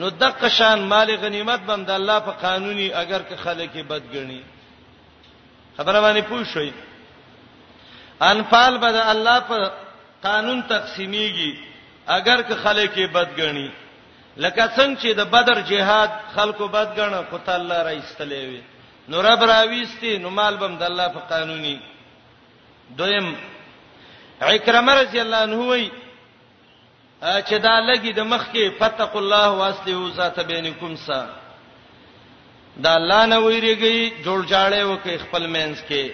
نو 0.00 0.08
دغه 0.08 0.48
شان 0.48 0.78
مال 0.88 1.16
غنیمت 1.16 1.60
بند 1.60 1.90
الله 1.90 2.18
په 2.18 2.30
قانوني 2.30 2.92
اگر 2.94 3.22
که 3.22 3.36
خلک 3.36 3.76
بدګنی 3.76 4.42
خبره 5.76 6.00
باندې 6.00 6.24
پوښوي 6.30 6.72
انفال 8.22 8.78
بد 8.78 8.94
الله 8.94 9.40
په 9.40 9.70
قانون 10.22 10.64
تقسیمیږي 10.70 11.52
اگر 12.06 12.42
که 12.42 12.54
خلک 12.54 12.98
بدګنی 13.12 13.70
لکه 14.36 14.66
څنګه 14.76 14.98
چې 15.02 15.06
د 15.16 15.20
بدر 15.34 15.60
جهاد 15.60 16.10
خلکو 16.36 16.68
بدګنه 16.68 17.16
قوت 17.30 17.48
الله 17.48 17.82
را 17.82 17.90
ایستلې 18.00 18.44
وي 18.50 18.62
نو 19.08 19.20
رب 19.22 19.42
راويستي 19.42 20.18
نو 20.18 20.30
مال 20.30 20.56
بم 20.56 20.76
د 20.76 20.82
الله 20.82 21.08
په 21.08 21.18
قانوني 21.20 21.80
دویم 22.96 23.36
عکرمه 24.40 24.92
رضی 24.94 25.20
الله 25.20 25.36
عنه 25.36 25.56
وایي 25.56 25.90
چې 27.20 27.54
دا 27.62 27.80
لګي 27.80 28.12
د 28.12 28.20
مخ 28.24 28.46
کې 28.52 28.80
فتق 28.80 29.16
الله 29.16 29.48
واسطه 29.52 29.94
او 29.94 30.08
ذات 30.10 30.40
بینکم 30.40 30.96
سا 30.96 31.26
دا 32.76 32.94
الله 32.94 33.26
نه 33.26 33.38
ویریږي 33.38 34.24
جوړ 34.24 34.40
جاړې 34.46 34.82
وکي 34.84 35.16
خپل 35.24 35.46
مینس 35.46 35.78
کې 35.88 36.10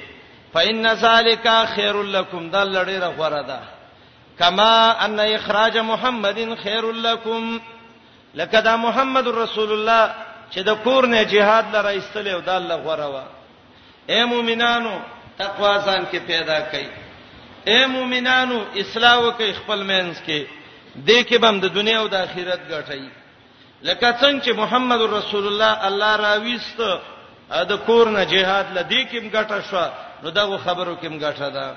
فإن 0.52 0.86
ذلک 0.94 1.48
خیر 1.74 1.94
لکم 2.02 2.50
دا 2.50 2.64
لړې 2.64 2.98
را 3.02 3.10
غوړه 3.18 3.42
ده 3.46 3.60
کما 4.38 5.04
ان 5.06 5.20
اخراج 5.20 5.78
محمدin 5.78 6.54
خیر 6.62 6.82
لکم 7.08 7.58
لکه 8.34 8.60
دا 8.60 8.76
محمد 8.76 9.26
رسول 9.28 9.72
الله 9.72 10.14
چې 10.50 10.58
د 10.62 10.70
کور 10.84 11.06
نه 11.06 11.24
jihad 11.32 11.64
لره 11.72 11.88
ایستلې 12.00 12.28
او 12.34 12.40
دا 12.40 12.56
الله 12.56 12.76
غوړه 12.76 13.08
وا 13.14 13.24
اے 14.06 14.24
مومنانو 14.24 14.96
تقوا 15.38 15.78
ځان 15.86 16.04
کې 16.12 16.16
پیدا 16.26 16.58
کړئ 16.72 16.86
اے 17.70 17.86
مومنانو 17.86 18.58
اصلاح 18.76 19.16
وکي 19.16 19.52
خپل 19.52 19.82
مینس 19.84 20.16
کې 20.26 20.42
دې 21.04 21.24
کې 21.24 21.36
بم 21.38 21.60
د 21.60 21.66
دنیا 21.74 21.98
او 22.00 22.08
د 22.08 22.14
آخرت 22.24 22.60
ګټي 22.72 23.04
لکه 23.82 24.10
څنګه 24.20 24.40
چې 24.44 24.52
محمد 24.60 25.00
رسول 25.16 25.44
الله 25.46 25.86
الله 25.86 26.12
راويست 26.16 26.80
د 27.70 27.72
کور 27.86 28.06
نه 28.08 28.24
جهاد 28.24 28.66
لدې 28.76 29.02
کې 29.10 29.18
مګټه 29.26 29.58
شو 29.70 29.84
نو 30.22 30.30
دا 30.30 30.58
خبرو 30.58 30.96
کې 30.96 31.08
مګټه 31.14 31.48
ده 31.56 31.68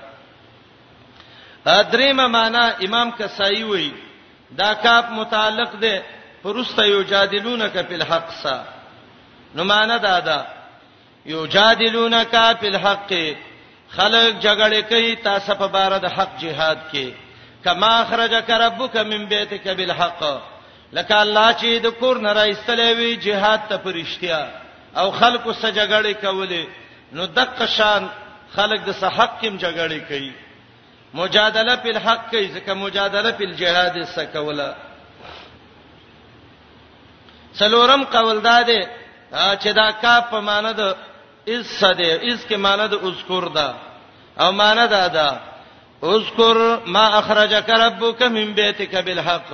دریم 1.91 2.19
معنا 2.29 2.63
امام 2.87 3.11
کسائی 3.11 3.63
وای 3.63 3.91
دا 4.51 4.73
کاپ 4.73 5.05
متعلق 5.11 5.71
ده 5.75 6.03
پرسته 6.43 6.85
یو 6.87 7.03
جادلونک 7.03 7.73
په 7.77 7.93
الحق 7.95 8.27
سا 8.43 8.59
نو 9.55 9.63
معنا 9.63 9.97
دا 9.97 10.19
ده 10.19 10.45
یو 11.25 11.45
جادلونک 11.45 12.31
په 12.59 12.67
الحق 12.71 13.13
خلق 13.89 14.25
جګړه 14.43 14.79
کوي 14.89 15.15
تاسو 15.15 15.55
په 15.55 15.67
بار 15.67 15.91
د 15.99 16.05
حق 16.15 16.31
جهاد 16.41 16.77
کې 16.93 17.07
کما 17.63 17.91
اخرجک 18.01 18.49
ربک 18.65 18.95
من 18.97 19.25
بیتک 19.29 19.67
بالحق 19.77 20.23
لکه 20.93 21.15
الله 21.21 21.47
چې 21.53 21.83
د 21.85 21.95
کور 22.01 22.17
نه 22.25 22.33
راستلې 22.33 22.91
وی 22.99 23.15
jihad 23.25 23.59
ته 23.71 23.77
پرشتیا 23.85 24.39
او 24.99 25.11
خلکو 25.19 25.53
سره 25.53 25.71
جګړې 25.71 26.15
کولې 26.21 26.65
نو 27.17 27.25
دغه 27.25 27.65
شان 27.77 28.07
خلک 28.55 28.81
د 28.85 28.91
صحق 28.99 29.35
کېم 29.41 29.57
جګړې 29.57 29.99
کوي 30.09 30.33
مجادله 31.19 31.75
په 31.83 31.89
الحق 31.95 32.23
کوي 32.31 32.47
ځکه 32.47 32.73
مجادله 32.85 33.31
په 33.31 33.43
الجهاد 33.43 34.03
سره 34.03 34.25
کوله 34.25 34.75
څلورم 37.59 38.03
قول 38.17 38.41
داده 38.47 38.81
چې 39.31 39.67
دا 39.81 39.89
کا 40.01 40.17
په 40.31 40.39
معنی 40.49 40.73
د 40.73 40.95
اس 41.47 41.77
سده 41.79 42.19
اس 42.23 42.45
کې 42.49 42.55
معنی 42.65 42.87
د 42.91 43.07
اذکر 43.11 43.47
ده 43.59 43.69
او 44.41 44.51
معنی 44.63 44.87
دا 44.95 45.07
ده 45.19 45.29
اذكر 46.03 46.81
ما 46.85 47.19
اخرجك 47.19 47.69
ربك 47.69 48.21
من 48.23 48.53
بيتك 48.53 48.95
بالحق 48.95 49.51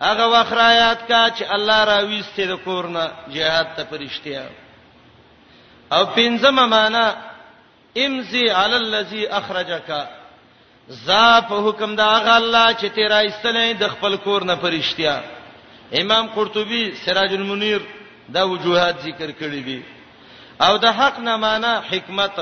هغه 0.00 0.26
وخرایات 0.40 0.98
کا 1.08 1.28
چې 1.30 1.42
الله 1.50 1.84
را 1.84 1.98
وېستې 2.02 2.40
د 2.46 2.58
کورنا 2.64 3.10
jihad 3.32 3.76
ته 3.76 3.84
پرشتیا 3.84 4.46
او 5.92 6.04
پنځم 6.06 6.58
معنا 6.70 7.16
امزي 7.96 8.50
على 8.50 8.76
الذي 8.76 9.26
اخرجك 9.28 10.06
ذا 10.90 11.40
په 11.40 11.52
حکم 11.68 11.96
دا 11.96 12.04
هغه 12.06 12.36
الله 12.36 12.72
چې 12.72 12.86
تیرا 12.94 13.18
ایستلې 13.28 13.80
د 13.80 13.88
خپل 13.88 14.16
کور 14.16 14.42
نه 14.44 14.54
پرشتیا 14.56 15.20
امام 16.02 16.26
قرطبي 16.28 16.94
سراج 17.06 17.34
المنیر 17.34 17.80
دا 18.28 18.42
وجوهات 18.44 18.94
ذکر 19.02 19.30
کړی 19.32 19.62
دي 19.64 19.82
او 20.60 20.76
د 20.76 20.86
حق 20.86 21.18
نه 21.18 21.36
معنا 21.36 21.82
حکمت 21.90 22.38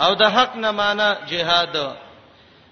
او 0.00 0.14
د 0.14 0.22
حق 0.24 0.56
نه 0.56 0.70
معنا 0.70 1.16
jihad 1.28 1.96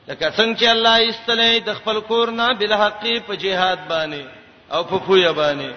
لکه 0.08 0.30
څنګه 0.36 0.58
چې 0.60 0.66
الله 0.70 0.96
استلې 1.08 1.60
د 1.66 1.74
خپل 1.74 2.00
کور 2.08 2.30
نه 2.30 2.48
بل 2.60 2.72
حق 2.74 3.00
په 3.26 3.34
جهاد 3.34 3.80
باندې 3.88 4.24
او 4.74 4.84
په 4.84 4.98
خویا 5.04 5.32
باندې 5.32 5.70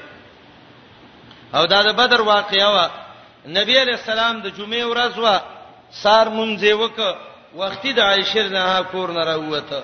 او 1.56 1.66
دا 1.66 1.82
د 1.84 1.96
بدر 2.00 2.22
واقعیا 2.22 2.68
وا 2.70 2.88
نبی 3.58 3.78
علی 3.82 3.92
السلام 3.92 4.42
د 4.42 4.48
جمعې 4.58 4.84
ورځ 4.92 5.18
وا 5.18 5.42
سار 5.92 6.28
مونځه 6.30 6.74
وک 6.80 6.98
وختي 7.56 7.94
د 7.94 8.00
عائشه 8.00 8.48
نه 8.50 8.82
کور 8.92 9.10
نه 9.12 9.24
راوته 9.24 9.82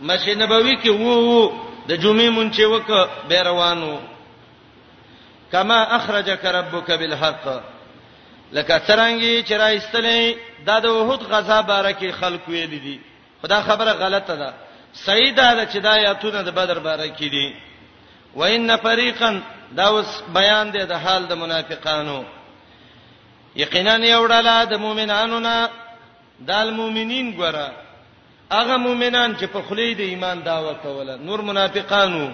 مسجد 0.00 0.40
نبوي 0.42 0.76
کې 0.82 0.88
وو 0.90 1.18
وو 1.18 1.54
د 1.88 1.96
جمعې 1.96 2.30
مونځه 2.36 2.66
وک 2.66 3.08
به 3.28 3.42
روانو 3.42 3.98
کما 5.52 5.82
اخرجک 5.98 6.44
ربک 6.44 6.90
بالحق 7.00 7.48
لکه 8.52 8.78
څنګه 8.78 9.48
چې 9.48 9.52
را 9.52 9.68
استلې 9.78 10.36
دا 10.66 10.78
د 10.78 10.86
وحود 10.86 11.22
غزا 11.32 11.60
بارکه 11.60 12.12
خلق 12.12 12.48
ویل 12.48 12.70
دي 12.70 12.98
خدا 13.42 13.62
خبره 13.62 13.92
غلطه 13.92 14.36
ده 14.36 14.52
صحیح 14.92 15.34
ده 15.34 15.66
چې 15.72 15.76
دا 15.76 15.90
آیاتونه 15.90 16.42
د 16.42 16.48
بدر 16.50 16.78
باره 16.78 17.08
کې 17.16 17.30
دي 17.30 17.54
وان 18.36 18.76
فریقا 18.76 19.40
دا 19.76 19.86
اوس 19.88 20.10
بیان 20.34 20.70
دی 20.70 20.78
د 20.86 20.92
حال 20.92 21.26
د 21.26 21.32
منافقانو 21.34 22.24
یقینا 23.56 23.96
یو 23.96 24.26
ډله 24.28 24.64
د 24.70 24.74
مؤمنانو 24.78 25.40
نه 25.40 25.68
د 26.48 26.52
مؤمنین 26.52 27.36
ګره 27.38 27.68
هغه 28.52 28.76
مؤمنان 28.76 29.36
چې 29.36 29.44
په 29.46 29.62
خلی 29.62 29.94
د 29.94 30.00
ایمان 30.00 30.42
داوا 30.42 30.72
کوله 30.74 31.16
نور 31.16 31.40
منافقانو 31.40 32.30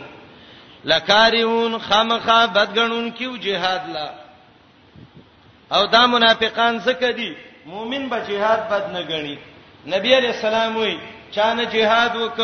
لکاریون 0.84 1.78
خامخا 1.78 2.46
بدګنون 2.46 3.12
کیو 3.18 3.37
جهاد 3.37 3.82
لا 3.94 4.11
او 5.73 5.87
دا 5.87 6.06
منافقان 6.06 6.80
څه 6.84 6.90
کوي 6.90 7.37
مؤمن 7.66 8.08
به 8.08 8.16
جهاد 8.18 8.68
بد 8.70 8.90
نه 8.90 9.00
غني 9.02 9.38
نبی 9.93 10.14
علیہ 10.17 10.29
السلام 10.33 10.76
وی 10.76 10.97
چانه 11.31 11.64
jihad 11.71 12.17
وک 12.17 12.38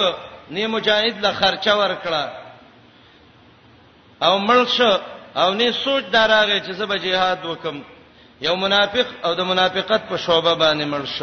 نه 0.50 0.66
مجاهد 0.66 1.20
له 1.22 1.32
خرچه 1.32 1.74
ورکړه 1.78 2.28
او 4.22 4.38
ملش 4.38 4.80
او 5.36 5.54
نه 5.54 5.72
سوچ 5.72 6.04
دراغه 6.12 6.60
چې 6.60 6.70
زه 6.72 6.86
به 6.86 6.98
jihad 6.98 7.44
وکم 7.46 7.82
یو 8.40 8.56
منافق 8.56 9.06
او 9.24 9.34
د 9.34 9.40
منافقت 9.40 10.00
په 10.08 10.16
شوبه 10.16 10.54
باندې 10.54 10.84
ملش 10.86 11.22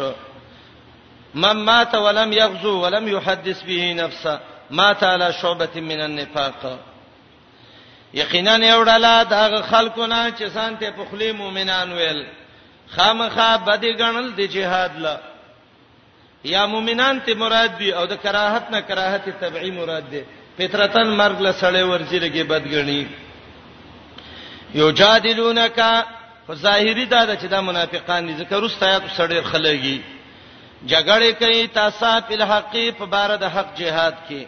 من 1.34 1.56
مات 1.56 1.94
ولم 1.94 2.32
يغزو 2.32 2.80
ولم 2.84 3.08
يحدث 3.08 3.62
به 3.62 3.92
نفسه 3.94 4.40
مات 4.70 5.02
على 5.02 5.32
شعبه 5.32 5.80
من 5.80 6.00
النفاق 6.00 6.78
یقینا 8.14 8.56
یو 8.56 8.84
ډلا 8.84 9.22
دا 9.22 9.62
خلکونه 9.62 10.30
چې 10.38 10.44
سانته 10.48 10.90
په 10.90 11.04
خلی 11.10 11.32
مؤمنان 11.32 11.92
ویل 11.92 12.26
خامخا 12.96 13.56
بد 13.56 13.84
غنل 14.00 14.30
د 14.36 14.40
jihad 14.56 14.96
له 14.98 15.18
یا 16.48 16.66
مؤمنان 16.66 17.20
ته 17.26 17.34
مراد 17.34 17.78
دي 17.78 17.92
او 17.92 18.04
د 18.06 18.14
کراهت 18.24 18.66
نه 18.72 18.80
کراهت 18.88 19.24
تبعی 19.40 19.70
مراد 19.70 20.06
دي 20.12 20.22
فطرتن 20.58 21.08
مرګ 21.20 21.36
له 21.44 21.52
سړی 21.62 21.84
ورځي 21.90 22.18
لګي 22.24 22.42
بدګنی 22.52 23.06
یو 24.74 24.90
جادلونک 24.90 25.80
خو 26.46 26.54
ظاهری 26.54 27.04
دا 27.06 27.36
چې 27.36 27.44
دا 27.46 27.60
منافقان 27.60 28.26
دي 28.26 28.34
ذکر 28.42 28.62
واستیا 28.62 28.98
ته 28.98 29.08
سړی 29.18 29.42
خلګي 29.42 30.02
جګړه 30.86 31.30
کوي 31.40 31.66
تاسو 31.66 32.20
په 32.28 32.34
الحق 32.34 32.72
په 32.98 33.04
بار 33.06 33.36
د 33.36 33.44
حق 33.44 33.74
جهاد 33.80 34.14
کې 34.30 34.46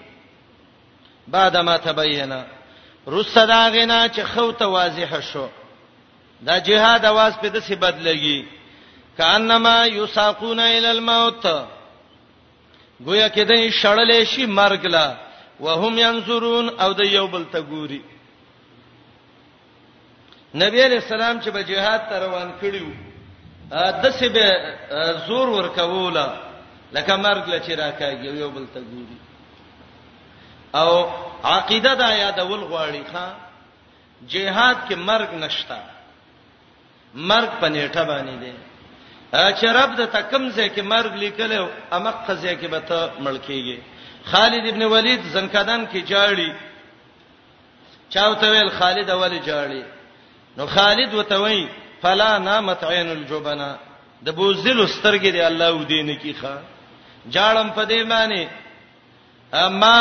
بعد 1.29 1.57
ما 1.57 1.77
تبینا 1.77 2.43
رسدا 3.09 3.69
غنا 3.69 4.09
چې 4.09 4.21
خو 4.21 4.51
ته 4.53 4.67
واضح 4.67 5.21
شو 5.33 5.49
دا 6.41 6.59
جهاد 6.59 7.05
आवाज 7.05 7.33
په 7.43 7.49
دسه 7.49 7.75
بدلږي 7.77 8.45
کانما 9.19 9.85
یساقون 9.87 10.61
الی 10.61 10.87
الموت 10.91 11.47
گویا 13.07 13.29
کې 13.35 13.43
دای 13.51 13.71
شړلې 13.81 14.21
شي 14.33 14.47
مرګ 14.47 14.83
لا 14.95 15.07
وهم 15.65 15.99
ينظرون 15.99 16.69
او 16.83 16.93
د 16.93 17.01
یو 17.13 17.27
بل 17.33 17.45
ته 17.53 17.61
ګوري 17.71 18.03
نبی 20.63 20.81
علیہ 20.85 21.01
السلام 21.05 21.41
چې 21.41 21.51
به 21.55 21.63
جهاد 21.71 22.01
ته 22.11 22.19
روان 22.25 22.49
کړیو 22.61 22.91
د 24.03 24.11
څه 24.19 24.27
به 24.35 24.47
زور 25.27 25.49
ورکوله 25.59 26.25
لکه 26.93 27.17
مرګ 27.17 27.45
لا 27.51 27.59
چې 27.59 27.73
راکاږي 27.83 28.31
یو 28.43 28.51
بل 28.51 28.67
ته 28.75 28.81
ګوري 28.81 29.19
او 30.75 30.91
عقیده 31.53 31.95
دا 31.95 32.11
یادول 32.17 32.61
غواړي 32.73 33.03
ښا 33.13 33.27
جهاد 34.33 34.77
کې 34.89 34.95
مرګ 35.11 35.31
نشتا 35.45 35.79
مرګ 37.15 37.51
په 37.61 37.69
نیټه 37.69 38.05
باندې 38.11 38.37
دی 38.43 38.53
شراب 39.33 39.91
د 39.99 40.03
تکم 40.17 40.43
ځای 40.57 40.69
کې 40.75 40.83
مرګ 40.83 41.13
لیکل 41.23 41.51
امق 41.93 42.17
قضیه 42.27 42.55
کې 42.61 42.69
به 42.73 42.81
ته 42.81 42.99
ملکیږي 43.25 43.79
خالد 44.31 44.65
ابن 44.69 44.83
ولید 44.83 45.21
زنکدان 45.35 45.87
کې 45.87 46.01
جاړي 46.13 46.51
چاوته 48.15 48.47
ویل 48.51 48.71
خالد 48.79 49.07
اول 49.11 49.35
جاړي 49.51 49.83
نو 50.57 50.67
خالد 50.67 51.15
وتوي 51.15 51.69
فلا 52.03 52.39
نامت 52.39 52.85
عین 52.85 53.09
الجبنا 53.11 53.77
د 54.27 54.35
بوزل 54.35 54.87
سترګې 54.87 55.31
دی 55.35 55.41
الله 55.41 55.71
ودین 55.75 56.17
کی 56.23 56.35
ښا 56.41 56.57
جاړم 57.35 57.71
پدې 57.77 58.01
معنی 58.07 58.45
اما 59.55 59.97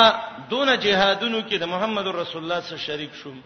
دون 0.50 0.68
جهادونو 0.80 1.42
کې 1.50 1.56
د 1.60 1.64
محمد 1.74 2.08
رسول 2.08 2.42
الله 2.44 2.60
سره 2.62 2.78
شریک 2.78 3.12
شوم 3.24 3.42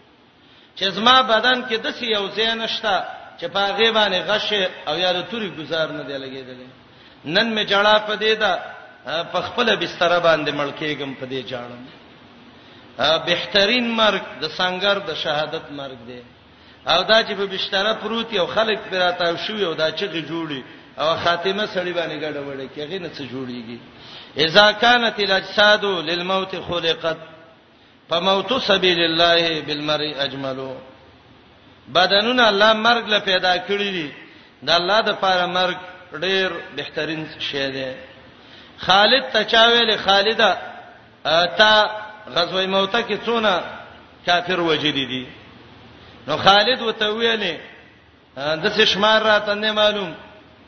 چې 0.76 0.84
زما 0.96 1.22
بدن 1.22 1.64
کې 1.68 1.74
د 1.80 1.90
سی 1.98 2.06
یو 2.16 2.26
زین 2.36 2.66
شته 2.66 2.96
چې 3.38 3.44
په 3.48 3.58
هغه 3.68 3.90
باندې 3.98 4.18
غش 4.30 4.48
او 4.88 4.94
یا 4.98 5.12
د 5.12 5.20
توري 5.30 5.48
گزار 5.58 5.88
نه 5.98 6.02
دی 6.08 6.16
لګیدلې 6.24 6.68
نن 7.34 7.46
می 7.54 7.64
جړه 7.70 7.94
پدې 8.08 8.32
دا 8.42 8.52
په 9.32 9.38
خپل 9.46 9.66
بستر 9.82 10.20
باندې 10.26 10.50
ملکېګم 10.60 11.10
پدې 11.20 11.40
جاړم 11.50 11.82
بهترین 13.28 13.86
مرګ 14.00 14.22
د 14.42 14.44
سنگر 14.58 14.98
د 15.08 15.14
شهادت 15.24 15.64
مرګ 15.80 15.98
دی 16.08 16.22
او 16.92 17.02
دا 17.10 17.18
چې 17.26 17.32
په 17.38 17.46
بستر 17.54 17.86
پروت 18.00 18.32
یو 18.32 18.46
خلک 18.46 18.78
پراته 18.90 19.24
شو 19.44 19.54
یو 19.66 19.74
دا 19.74 19.88
چې 19.98 20.06
جوړي 20.30 20.60
او 20.98 21.16
خاتمه 21.24 21.64
سړی 21.74 21.92
باندې 21.98 22.16
ګډه 22.24 22.40
وړه 22.48 22.66
کېږي 22.74 22.98
نه 23.04 23.08
څه 23.16 23.22
جوړيږي 23.32 23.78
اذا 24.46 24.72
كانت 24.72 25.20
الاجساد 25.20 25.84
للموت 25.84 26.52
خلقت 26.68 27.18
فموت 28.10 28.50
سبيل 28.70 28.98
الله 28.98 29.60
بالمرء 29.60 30.12
اجملوا 30.24 30.76
بدنونه 31.88 32.48
الله 32.48 32.72
مرګ 32.72 33.08
له 33.08 33.18
پیدا 33.20 33.56
کړی 33.58 33.90
دي 33.90 34.12
د 34.66 34.70
الله 34.70 35.00
د 35.00 35.10
پاره 35.20 35.46
مرګ 35.46 35.76
ډیر 36.22 36.50
بهترین 36.76 37.24
شی 37.38 37.70
دی 37.72 37.92
خالد 38.78 39.24
تچاویل 39.32 39.96
خالدا 39.98 40.52
تا 41.58 41.90
غزوه 42.36 42.66
موته 42.66 43.02
کې 43.02 43.16
څونه 43.26 43.62
کافر 44.26 44.60
وجدي 44.60 45.06
دي 45.06 45.26
نو 46.26 46.36
خالد 46.38 46.80
وتویلې 46.82 47.56
د 48.36 48.64
څه 48.76 48.84
شمار 48.84 49.22
راته 49.22 49.54
نه 49.54 49.72
معلوم 49.72 50.14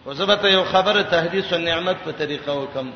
وزبته 0.07 0.48
یو 0.48 0.64
خبره 0.64 1.02
تحدیث 1.02 1.52
النعمت 1.52 1.96
په 2.05 2.12
طریقه 2.12 2.52
وکم 2.52 2.92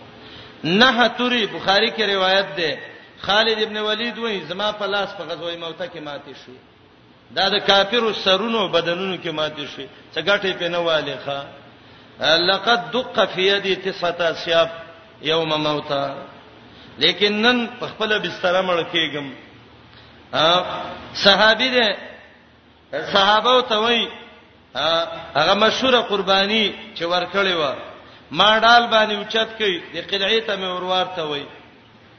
نه 0.64 1.08
توري 1.08 1.46
بخاری 1.46 1.90
کې 1.90 2.00
روایت 2.02 2.46
ده 2.56 2.78
خالد 3.20 3.62
ابن 3.62 3.76
ولید 3.76 4.18
وای 4.18 4.40
زما 4.40 4.72
په 4.72 4.86
لاس 4.86 5.08
په 5.14 5.24
غزوه 5.24 5.56
موته 5.56 5.86
کې 5.86 6.00
ماتې 6.04 6.34
شو 6.44 6.52
دا 7.36 7.44
د 7.54 7.56
کافرو 7.70 8.12
سرونو 8.24 8.60
بدنونو 8.76 9.16
کې 9.22 9.30
ماته 9.40 9.64
شي 9.74 9.86
څه 10.14 10.20
ګټه 10.28 10.50
په 10.60 10.66
نه 10.74 10.80
والي 10.86 11.16
ښا 11.24 11.38
لقد 12.50 12.80
دق 12.94 13.16
في 13.34 13.42
يدي 13.52 13.74
تسعه 13.84 14.32
سياب 14.44 14.68
يوم 15.32 15.52
موتا 15.64 16.02
لیکن 17.02 17.32
نن 17.44 17.58
په 17.80 17.86
خپل 17.90 18.18
بستر 18.24 18.62
مړ 18.62 18.78
کېګم 18.92 19.26
صحابي 21.24 21.68
دې 21.70 21.86
صحابه 23.12 23.54
ته 23.72 23.78
وای 23.84 24.02
هغه 25.38 25.54
مشهور 25.64 25.94
قرباني 26.10 26.64
چې 26.96 27.02
ورکړې 27.14 27.54
و 27.62 27.74
ما 28.38 28.58
ډال 28.58 28.84
باندې 28.94 29.14
اوچت 29.16 29.48
کړي 29.58 29.76
د 29.94 29.98
قلعې 30.10 30.40
ته 30.46 30.52
مې 30.60 30.68
وروار 30.76 31.06
ته 31.16 31.22
وای 31.30 31.44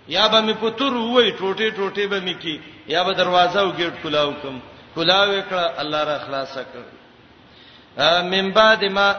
یا 0.07 0.27
به 0.27 0.41
مې 0.41 0.55
پتور 0.63 0.93
وای 0.93 1.31
ټوټه 1.37 1.69
ټوټه 1.77 2.05
به 2.11 2.19
مې 2.27 2.35
کی 2.43 2.55
یا 2.93 3.03
به 3.03 3.13
دروازه 3.21 3.59
وګړ 3.69 3.91
کلاو 4.03 4.33
کوم 4.41 4.59
کولاو 4.95 5.41
کړه 5.49 5.79
الله 5.81 6.03
را 6.03 6.19
خلاص 6.25 6.53
کړ 6.53 6.83
من 8.23 8.51
بعد 8.51 8.83
ما 8.85 9.15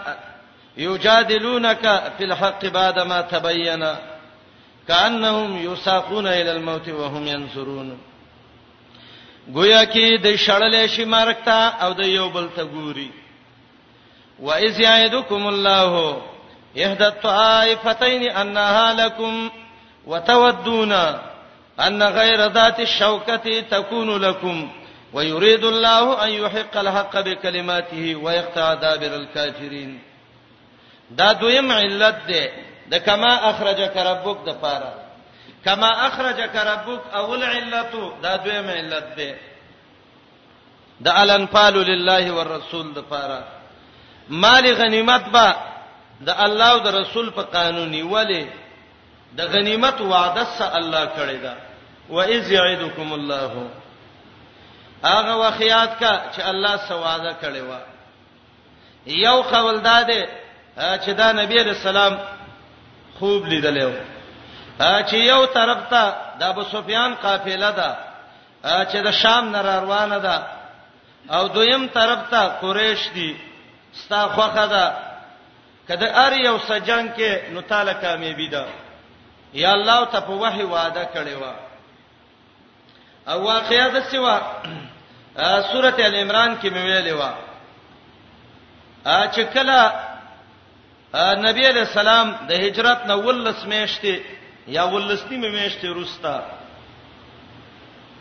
یجادلونک 0.76 1.84
فی 2.18 2.24
الحق 2.24 2.66
بعد 2.68 2.98
ما 2.98 3.20
تبین 3.22 3.84
کانهم 4.88 5.72
یساقون 5.72 6.26
الی 6.26 6.48
الموت 6.50 6.88
وهم 6.88 7.26
ينظرون 7.28 7.98
گویا 9.56 9.84
کې 9.84 10.20
د 10.22 10.36
شړلې 10.36 10.86
شي 10.86 11.04
مارکتا 11.04 11.68
او 11.86 11.92
د 11.92 12.00
یو 12.00 12.28
بل 12.30 12.48
ته 12.56 12.64
ګوري 12.64 13.10
وَإِذْ 14.38 14.80
يَعِدُكُمُ 14.80 15.46
اللَّهُ 15.46 16.22
إِحْدَى 16.78 17.04
الطَّائِفَتَيْنِ 17.06 18.30
أَنَّهَا 18.30 18.92
لَكُمْ 18.94 19.50
وَتَوَدُّونَ 20.06 20.92
أَنَّ 21.86 22.02
غَيْرَ 22.02 22.46
ذَاتِ 22.52 22.80
الشَّوْكَةِ 22.80 23.60
تَكُونُ 23.70 24.16
لَكُمْ 24.20 24.68
ويريد 25.12 25.64
الله 25.64 26.24
ان 26.24 26.30
يحق 26.32 26.76
الحق 26.76 27.20
بكلماته 27.20 28.14
ويقطع 28.16 28.74
دابر 28.74 29.16
الكافرين 29.16 30.00
دا 31.10 31.32
دویم 31.32 31.72
علت 31.72 32.18
ده 32.28 32.50
د 32.90 32.94
کما 33.06 33.32
اخرجک 33.50 33.94
ربک 34.10 34.38
د 34.48 34.50
پاره 34.62 34.92
کما 35.64 35.90
اخرجک 36.06 36.54
ربک 36.70 37.00
اول 37.14 37.42
علتو 37.42 38.12
دا 38.22 38.36
دویم 38.36 38.68
علت 38.70 39.06
ده 39.18 39.34
د 41.00 41.08
الانفال 41.08 41.74
لله 41.90 42.32
والرسول 42.36 42.92
د 42.94 42.98
پاره 43.12 43.40
مال 44.28 44.74
غنیمت 44.74 45.24
با 45.34 45.48
د 46.20 46.28
الله 46.44 46.68
او 46.74 46.78
د 46.78 46.86
رسول 46.86 47.30
په 47.30 47.42
قانوني 47.42 48.02
ولی 48.02 48.46
د 49.36 49.40
غنیمت 49.44 50.00
وعده 50.00 50.44
سره 50.58 50.76
الله 50.76 51.04
کړی 51.16 51.38
دا 51.46 51.54
واذ 52.10 52.52
یعدکم 52.52 53.12
الله 53.12 53.52
هغه 55.04 55.34
واقعیات 55.36 55.98
کا 56.00 56.20
چې 56.34 56.40
الله 56.46 56.76
سواده 56.88 57.34
کړي 57.40 57.60
وا 57.68 57.78
یو 59.06 59.42
قول 59.42 59.80
داده 59.82 60.26
چې 60.78 61.10
دا 61.18 61.32
نبی 61.32 61.54
رسول 61.64 61.96
الله 61.96 62.18
خوب 63.18 63.44
لیدلې 63.48 63.82
و 63.82 63.94
چې 65.02 65.14
یو 65.14 65.46
طرف 65.46 65.78
ته 65.90 66.14
د 66.38 66.42
ابو 66.42 66.62
سفیان 66.74 67.14
قافله 67.14 67.70
ده 67.70 67.96
چې 68.64 68.96
د 69.06 69.10
شام 69.10 69.48
نه 69.50 69.62
روانه 69.62 70.18
ده 70.18 70.42
او 71.38 71.48
دویم 71.48 71.86
طرف 71.86 72.30
ته 72.30 72.40
قریش 72.48 73.08
دي 73.14 73.36
ستا 73.94 74.28
خوخه 74.28 74.66
ده 74.66 74.92
کله 75.88 76.10
ار 76.18 76.32
یو 76.32 76.58
سجن 76.58 77.12
کې 77.16 77.50
نو 77.50 77.60
تعالی 77.60 77.94
کامیابی 77.94 78.48
ده 78.48 78.66
یا 79.54 79.72
الله 79.72 80.04
ته 80.06 80.20
په 80.20 80.30
وحی 80.32 80.62
وعده 80.62 81.08
کړی 81.14 81.34
و 81.42 81.44
او 83.32 83.42
واقعیا 83.44 83.88
د 83.88 84.00
سیوا 84.10 84.38
سوره 85.36 85.96
ال 85.98 86.14
عمران 86.14 86.56
کې 86.60 86.66
مې 86.70 86.82
ویلې 86.86 87.12
و 87.12 87.22
ا 89.04 89.26
چې 89.34 89.42
کله 89.54 89.92
نبی 91.46 91.64
علیہ 91.68 91.80
السلام 91.88 92.28
د 92.48 92.52
هجرت 92.64 93.06
نو 93.06 93.16
ولس 93.22 93.64
میشته 93.64 94.14
یا 94.66 94.82
ولسنی 94.84 95.36
مې 95.36 95.48
میشته 95.54 95.88
روستا 95.88 96.36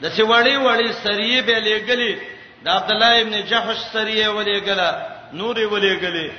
د 0.01 0.05
چې 0.15 0.21
وړي 0.25 0.55
وړي 0.65 0.91
سریه 1.03 1.41
به 1.41 1.59
لګلې 1.67 2.13
د 2.63 2.67
عبد 2.69 2.91
الله 2.91 3.21
ابن 3.21 3.35
جحش 3.49 3.77
سریه 3.93 4.29
ولې 4.29 4.57
ګلا 4.65 4.91
نورې 5.33 5.65
ولې 5.65 5.93
ګلې 6.03 6.29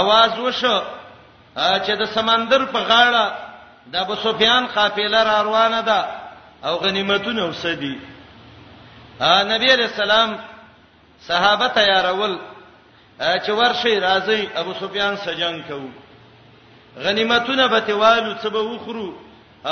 आवाज 0.00 0.38
وشو 0.38 0.76
چې 1.56 1.90
د 2.00 2.04
سمندر 2.16 2.64
په 2.74 2.78
غاړه 2.90 3.24
د 3.92 3.94
ابو 4.04 4.14
سفیان 4.14 4.66
قافله 4.66 5.22
را 5.24 5.42
روانه 5.42 5.80
ده 5.80 5.98
او 6.64 6.76
غنیمتونه 6.76 7.44
وسدي 7.46 7.96
ا 9.28 9.42
نبی 9.48 9.72
علیہ 9.72 9.84
السلام 9.84 10.30
صحابه 11.26 11.66
تیارول 11.78 12.34
چې 13.18 13.50
ورشي 13.56 13.98
راځي 14.04 14.44
ابو 14.60 14.72
سفیان 14.78 15.16
سجن 15.24 15.58
کو 15.68 15.76
غنیمتونه 17.06 17.66
به 17.72 17.78
تیوالو 17.88 18.32
څه 18.34 18.46
به 18.46 18.60
وخرو 18.60 19.14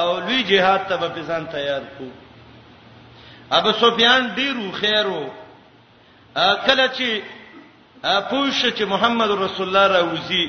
او 0.00 0.18
لوی 0.18 0.42
جهاد 0.50 0.84
ته 0.88 0.96
به 0.96 1.22
ځان 1.28 1.46
تیار 1.54 1.82
کو 1.98 2.08
ابو 3.60 3.72
سفیان 3.84 4.28
ډیرو 4.34 4.66
خیرو 4.80 5.24
کله 6.66 6.88
چې 6.88 7.22
پوښ 8.04 8.74
چې 8.76 8.82
محمد 8.92 9.30
رسول 9.44 9.68
الله 9.76 10.00
راوځي 10.00 10.44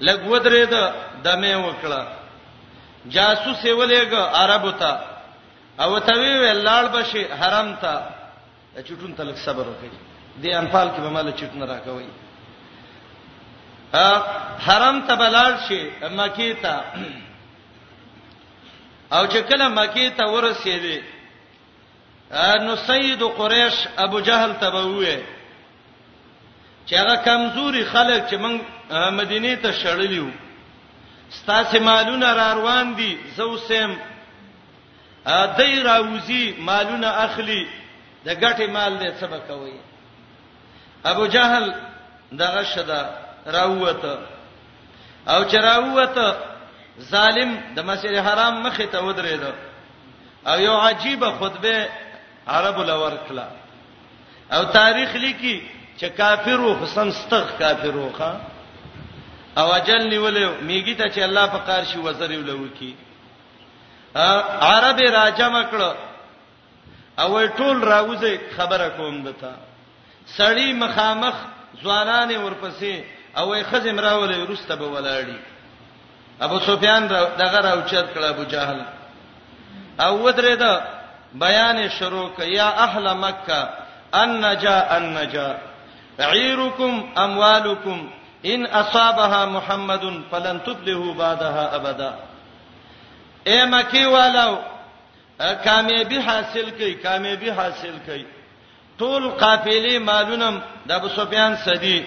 لګ 0.00 0.20
ودرې 0.26 0.70
ده 0.70 0.92
دمه 1.24 1.60
وکړه 1.70 2.06
جاسوس 3.10 3.64
یې 3.64 3.72
ولېګ 3.72 4.14
عربو 4.40 4.70
ته 4.70 4.98
او 5.82 5.98
ته 6.06 6.12
وی 6.20 6.32
وی 6.38 6.52
لاړ 6.66 6.84
بشي 6.94 7.22
حرام 7.40 7.68
ته 7.82 7.92
چټون 8.86 9.12
تلک 9.18 9.36
صبر 9.46 9.66
وکړي 9.68 9.98
دې 10.42 10.50
انفال 10.60 10.88
کې 10.88 11.00
به 11.04 11.10
مال 11.10 11.30
چټنه 11.40 11.64
راکوي 11.72 12.08
ا 14.06 14.08
حرام 14.66 14.96
ته 15.06 15.14
بلال 15.22 15.52
شي 15.68 15.80
مکی 16.20 16.52
ته 16.62 16.74
او 19.14 19.22
چې 19.26 19.36
کله 19.50 19.68
مکی 19.78 20.08
ته 20.16 20.24
ورسېدې 20.32 20.98
نو 22.64 22.76
سید 22.76 23.22
قریش 23.36 23.76
ابو 24.04 24.20
جهل 24.20 24.52
ته 24.60 24.70
ووې 24.70 25.16
چې 26.86 26.94
هغه 27.00 27.14
کمزوري 27.28 27.84
خلک 27.84 28.28
چې 28.30 28.34
من 28.34 28.60
مدینه 29.20 29.54
ته 29.62 29.72
شړلیو 29.82 30.28
ستاسو 31.40 31.80
مالونه 31.80 32.32
را 32.34 32.52
روان 32.54 32.94
دي 32.98 33.10
زو 33.36 33.56
سیم 33.70 33.90
دای 35.28 35.82
راوزی 35.82 36.54
مالونه 36.66 37.06
اخلي 37.20 37.66
د 38.24 38.28
ګټه 38.42 38.66
مال 38.70 38.92
دې 38.98 39.08
سبا 39.20 39.38
کوي 39.38 39.74
ابو 41.04 41.26
جهل 41.26 41.74
دغه 42.32 42.62
شدا 42.64 43.00
راوته 43.46 44.18
او 45.28 45.44
چراوته 45.44 46.28
ظالم 47.00 47.50
د 47.76 47.84
مسجد 47.84 48.14
حرام 48.26 48.62
مخه 48.66 48.86
ته 48.86 48.98
ودرېد 49.00 49.44
او 50.50 50.58
یو 50.60 50.76
عجیب 50.76 51.24
خطبه 51.40 51.86
عربو 52.48 52.82
لور 52.82 53.12
کړه 53.28 53.46
او 54.54 54.64
تاریخ 54.64 55.16
لیکي 55.16 55.62
چې 55.98 56.04
کافر 56.06 56.58
او 56.60 56.76
حسن 56.84 57.10
ستغ 57.10 57.46
کافر 57.58 57.96
وخا 57.96 58.38
او 59.58 59.72
اجل 59.72 60.08
نیولې 60.10 60.46
میګی 60.68 60.94
ته 60.98 61.06
چې 61.14 61.18
الله 61.18 61.46
په 61.46 61.58
قارشي 61.58 61.98
وزر 61.98 62.30
ولوي 62.38 62.68
کی 62.78 62.94
عرب 64.62 65.00
راجم 65.00 65.54
کړ 65.70 65.80
او 67.22 67.46
ټول 67.58 67.76
راوځي 67.94 68.34
خبره 68.56 68.88
کوم 68.96 69.16
دته 69.28 69.52
سړی 70.38 70.68
مخامخ 70.82 71.34
ځوانان 71.82 72.30
ورپسې 72.36 72.94
او 73.38 73.46
خزم 73.70 73.98
راولې 74.00 74.38
روسته 74.48 74.74
به 74.76 74.86
ولاړی 74.86 75.38
ابو 76.40 76.58
سفیان 76.58 77.08
را 77.08 77.20
دغه 77.38 77.60
راوچت 77.60 78.06
کړ 78.14 78.22
ابو 78.24 78.44
جهل 78.44 78.80
او 80.00 80.22
ودرې 80.28 80.56
دا 80.58 80.72
بیان 81.32 81.88
شروع 81.88 82.28
ک 82.36 82.38
یا 82.38 82.68
اهل 82.84 83.16
مکه 83.16 83.60
ان 84.22 84.56
جاء 84.60 84.96
ان 84.96 85.28
جاء 85.32 85.58
عيركم 86.20 87.08
اموالكم 87.18 88.10
ان 88.44 88.66
اصابها 88.66 89.44
محمد 89.46 90.04
فلن 90.30 90.58
تبله 90.66 91.14
بعدها 91.14 91.64
ابدا 91.78 92.12
اے 93.48 93.58
مکی 93.72 94.04
والو 94.14 94.50
کامیابی 95.64 96.18
حاصل 96.28 96.64
کړي 96.78 96.92
کامیابی 97.02 97.50
حاصل 97.58 97.92
کړي 98.06 98.24
ټول 99.02 99.28
قافلې 99.42 99.94
مالونم 100.08 100.58
د 100.90 100.90
ابو 100.96 101.08
سفیان 101.14 101.56
سدی 101.62 102.00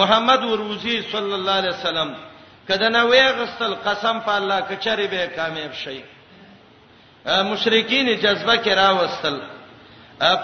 محمد 0.00 0.44
وروزی 0.50 0.96
صلی 1.12 1.32
الله 1.38 1.52
علیه 1.62 1.70
وسلم 1.74 2.14
کده 2.68 2.88
نه 2.94 3.02
وې 3.08 3.40
غسل 3.40 3.74
قسم 3.88 4.20
په 4.28 4.36
الله 4.40 4.60
کچری 4.70 5.06
به 5.14 5.26
کامیاب 5.34 5.72
شي 5.82 5.98
مشرکین 7.50 8.12
جذبه 8.24 8.56
کې 8.64 8.68
راوستل 8.80 9.38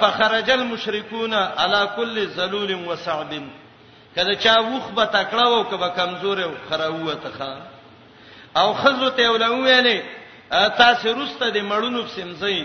فخرج 0.03 0.51
المشركون 0.57 1.35
على 1.35 1.90
كل 1.96 2.27
ذلول 2.37 2.75
وصعب 2.90 3.31
کله 4.18 4.35
چا 4.44 4.61
وخ 4.61 4.90
به 5.01 5.05
تکړه 5.16 5.46
وو 5.55 5.64
کبه 5.72 5.88
کمزور 6.03 6.38
وو 6.46 6.53
خره 6.70 6.90
وو 6.94 7.12
ته 7.27 7.31
خان 7.40 7.59
او 8.61 8.68
خزو 8.85 9.09
ته 9.16 9.29
ولوي 9.33 9.81
نه 9.88 9.96
تاسو 10.51 11.13
روسته 11.15 11.49
د 11.51 11.59
مړونو 11.71 12.03
سمځي 12.15 12.65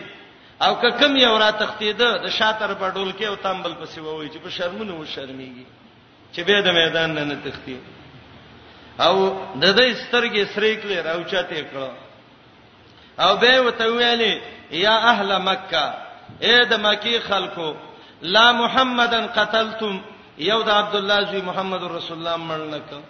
او 0.66 0.76
که 0.82 0.90
کم 1.00 1.16
یو 1.18 1.38
را 1.38 1.52
تختیده 1.62 2.08
د 2.24 2.30
شاتر 2.38 2.74
په 2.74 2.90
ډول 2.90 3.12
کې 3.14 3.24
او 3.28 3.36
تامبل 3.36 3.74
پسې 3.74 4.00
ووي 4.06 4.30
چې 4.30 4.38
په 4.44 4.50
شرمونه 4.50 4.94
و 4.94 5.06
شرمېږي 5.06 5.66
چې 6.34 6.42
به 6.46 6.62
د 6.62 6.68
میدان 6.78 7.14
نه 7.16 7.24
نه 7.30 7.36
تختی 7.46 7.78
او 9.06 9.16
د 9.62 9.66
دې 9.76 9.94
سترګې 9.94 10.44
سرې 10.56 10.72
کړې 10.82 10.98
راوچاته 11.06 11.62
کړه 11.62 11.92
او 13.28 13.38
به 13.38 13.62
وته 13.62 13.86
ویلې 13.88 14.34
یا 14.86 14.96
اهل 15.12 15.38
مکه 15.50 15.86
اے 16.46 16.56
د 16.72 16.80
مکی 16.84 17.20
خلکو 17.20 17.74
لا 18.36 18.52
محمدن 18.52 19.28
قتلتم 19.38 20.00
یو 20.38 20.62
د 20.64 20.70
عبد 20.70 20.96
الله 20.96 21.22
زوی 21.32 21.42
محمد 21.42 21.84
رسول 21.84 22.18
الله 22.18 22.38
مړ 22.38 22.62
نک 22.74 23.04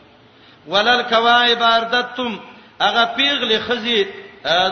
ولل 0.72 1.02
کواعب 1.10 1.62
اردتم 1.74 2.34
هغه 2.82 3.04
پیغلې 3.18 3.60
خزي 3.68 4.02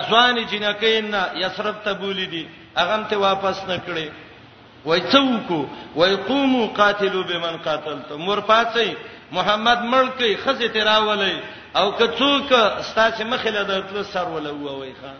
ځواني 0.07 0.43
جنکین 0.51 1.13
یسرب 1.43 1.75
تبولی 1.85 2.25
دي 2.25 2.47
اغه 2.77 3.07
ته 3.09 3.17
واپس 3.17 3.57
نه 3.67 3.77
کړي 3.85 4.11
وای 4.85 5.01
څوک 5.11 5.67
وای 5.95 6.15
قومو 6.27 6.67
قاتلوا 6.75 7.23
بمن 7.29 7.57
قاتلت 7.63 8.11
مور 8.11 8.37
پاتې 8.49 8.87
محمد 9.31 9.83
ملکی 9.83 10.35
خزه 10.43 10.67
تراولې 10.67 11.33
او 11.75 11.91
که 11.91 12.07
څوک 12.17 12.81
ستاسو 12.91 13.23
مخله 13.25 13.63
د 13.63 13.81
تل 13.89 14.03
سر 14.05 14.27
ولو 14.27 14.57
وای 14.79 14.93
خان 15.01 15.17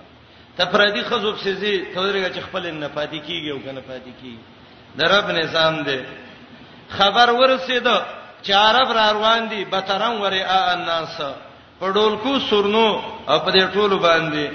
تفردی 0.58 1.02
خزوب 1.04 1.38
سيزي 1.38 1.86
تورګه 1.94 2.36
چې 2.36 2.40
خپل 2.50 2.68
نه 2.72 2.90
پاتې 2.96 3.28
کیږي 3.28 3.52
او 3.52 3.60
کنه 3.60 3.82
پاتې 3.82 4.24
کیږي 4.24 4.38
د 4.96 5.02
رب 5.14 5.30
نظام 5.42 5.82
دی 5.84 6.02
خبر 6.98 7.30
ورسېده 7.30 8.02
چې 8.44 8.50
عرب 8.54 8.92
را 8.98 9.12
روان 9.12 9.50
دي 9.50 9.66
بتران 9.72 10.18
وری 10.18 10.42
ا 10.42 10.72
الناس 10.74 11.22
په 11.80 11.88
ډولکو 11.96 12.40
سورنو 12.50 12.88
او 13.32 13.40
په 13.46 13.52
دې 13.52 13.64
ټولو 13.74 13.98
باندې 14.08 14.46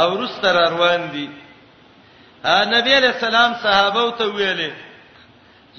او 0.00 0.08
رستر 0.22 0.54
روان 0.72 1.02
دي 1.12 1.26
ا 2.54 2.58
نبی 2.74 2.92
علیہ 2.98 3.12
السلام 3.16 3.50
صحابه 3.64 4.04
ته 4.18 4.24
ویلې 4.34 4.70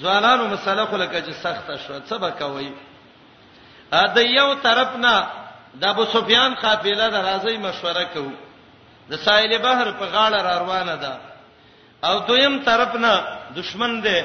ځوانانو 0.01 0.47
مسله 0.53 0.85
خو 0.85 0.95
لکه 1.03 1.17
چې 1.25 1.33
سخته 1.43 1.77
شو 1.83 1.99
څه 2.09 2.15
وکوي 2.23 2.71
ا 4.01 4.03
د 4.15 4.17
یو 4.37 4.47
طرف 4.65 4.89
نه 5.05 5.15
د 5.79 5.83
ابو 5.93 6.03
سفیان 6.13 6.51
قافله 6.63 7.05
د 7.09 7.15
راځي 7.29 7.57
مشوره 7.65 8.05
کوي 8.13 8.37
د 9.09 9.13
سایل 9.25 9.51
بحر 9.65 9.87
په 9.99 10.05
غاړه 10.13 10.39
را 10.47 10.53
روانه 10.61 10.95
ده 10.95 11.13
او 12.07 12.15
دویم 12.27 12.55
طرف 12.67 12.95
نه 12.95 13.13
دشمن 13.59 13.91
دی 14.05 14.21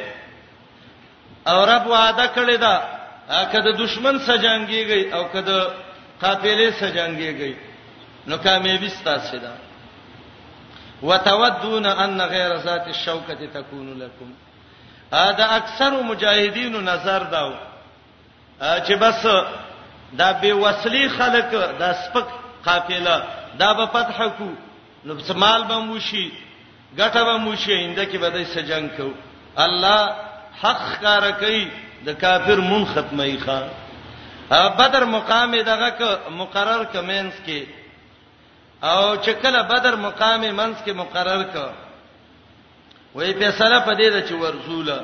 او 1.51 1.59
رب 1.71 1.85
وعده 1.87 2.27
کړی 2.37 2.57
دا 2.65 2.75
کله 3.53 3.71
دشمن 3.83 4.15
سره 4.27 4.39
جنگيږي 4.45 5.15
او 5.15 5.23
کله 5.35 5.59
قافلې 6.23 6.71
سره 6.81 6.91
جنگيږي 6.91 7.55
نو 8.27 8.37
کامیابی 8.39 8.89
ستاسو 8.89 9.37
ده 9.39 9.53
وتودون 11.03 11.87
ان 11.87 12.21
غیر 12.21 12.57
ذات 12.57 12.87
الشوکه 12.89 13.47
تكون 13.55 13.99
لكم 13.99 14.33
ا 15.13 15.33
د 15.39 15.41
اکثر 15.59 15.91
مجاهدینو 16.03 16.81
نظر 16.81 17.23
داو 17.23 17.53
چې 18.61 18.93
بس 19.01 19.27
دا 20.19 20.33
به 20.33 20.55
وسلی 20.55 21.09
خلق 21.09 21.51
دا 21.79 21.93
سپک 21.93 22.27
قافله 22.65 23.25
دا 23.59 23.73
به 23.75 23.87
فتح 23.87 24.27
کو 24.39 24.51
نو 25.05 25.19
سمال 25.21 25.65
به 25.65 25.75
موشي 25.81 26.31
ګټه 26.97 27.17
به 27.25 27.37
موشي 27.39 27.73
انده 27.85 28.05
کې 28.13 28.17
به 28.17 28.29
دای 28.31 28.45
سجن 28.45 28.89
کو 28.97 29.11
الله 29.57 30.15
حق 30.63 31.01
کار 31.03 31.31
کوي 31.41 31.67
د 32.07 32.11
کافر 32.21 32.57
مون 32.57 32.85
ختمي 32.95 33.37
خان 33.45 33.69
بدر 34.51 35.05
مقام 35.05 35.55
دغه 35.57 36.19
مقرر 36.31 36.85
کمنس 36.93 37.35
کې 37.47 37.63
او 38.85 39.17
چې 39.17 39.31
کله 39.43 39.63
بدر 39.63 39.97
مقام 39.97 40.41
منس 40.55 40.77
کې 40.87 40.91
مقرر 40.95 41.43
ک 41.55 41.57
وې 43.15 43.33
فیصله 43.41 43.81
پدې 43.87 44.09
د 44.11 44.29
چ 44.29 44.33
ورزوله 44.33 44.99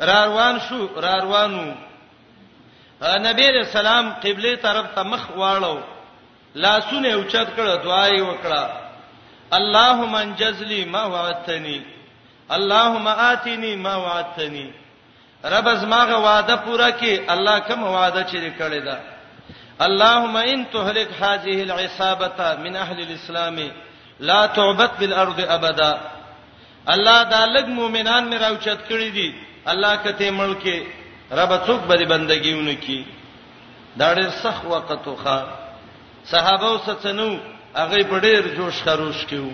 را 0.00 0.24
روان 0.24 0.58
شو 0.68 0.88
را 1.00 1.16
روانو 1.18 1.66
نبی 3.26 3.46
رسول 3.52 3.86
الله 3.86 4.14
قبله 4.24 4.56
طرف 4.62 4.86
ته 4.94 5.02
مخ 5.02 5.30
واړو 5.36 5.78
لاسونه 6.54 7.08
اوچت 7.14 7.48
کړه 7.56 7.84
دعای 7.84 8.20
وکړه 8.20 8.70
اللهم 9.52 10.14
انجزلی 10.14 10.84
ما 10.84 11.04
وعدتنی 11.06 11.80
اللهم 12.50 13.08
آتنی 13.08 13.76
ما 13.76 13.96
وعدتنی 13.96 14.70
رب 15.44 15.66
از 15.68 15.84
ماغه 15.84 16.14
وعده 16.14 16.56
پوره 16.56 16.92
کړي 16.92 17.20
الله 17.30 17.58
کوم 17.60 17.82
وعده 17.82 18.24
چې 18.24 18.52
کړی 18.58 18.80
دا 18.84 18.96
اللهم 19.80 20.36
ان 20.36 20.66
تهلك 20.72 21.08
هذه 21.20 21.62
العصابه 21.62 22.56
من 22.60 22.76
اهل 22.76 23.00
الاسلام 23.00 23.70
لا 24.20 24.46
تعبد 24.46 24.98
بالارض 25.00 25.40
ابدا 25.48 25.98
الله 26.88 27.24
دا 27.24 27.46
لګ 27.60 27.66
مؤمنان 27.66 28.30
مې 28.30 28.40
راوچت 28.42 28.78
کړی 28.88 29.10
دي 29.16 29.34
الله 29.66 29.96
کته 29.96 30.30
ملک 30.30 30.64
رب 31.30 31.66
څوک 31.66 31.80
به 31.88 31.96
بندګیونه 32.04 32.74
کی 32.86 33.04
دا 33.98 34.14
ډېر 34.14 34.30
سخت 34.30 34.64
وخت 34.64 35.06
وخا 35.08 35.44
صحابه 36.24 36.66
او 36.66 36.78
ستنو 36.78 37.38
هغه 37.76 38.02
په 38.02 38.20
ډېر 38.20 38.56
جوش 38.56 38.82
خروش 38.82 39.24
کیو 39.26 39.48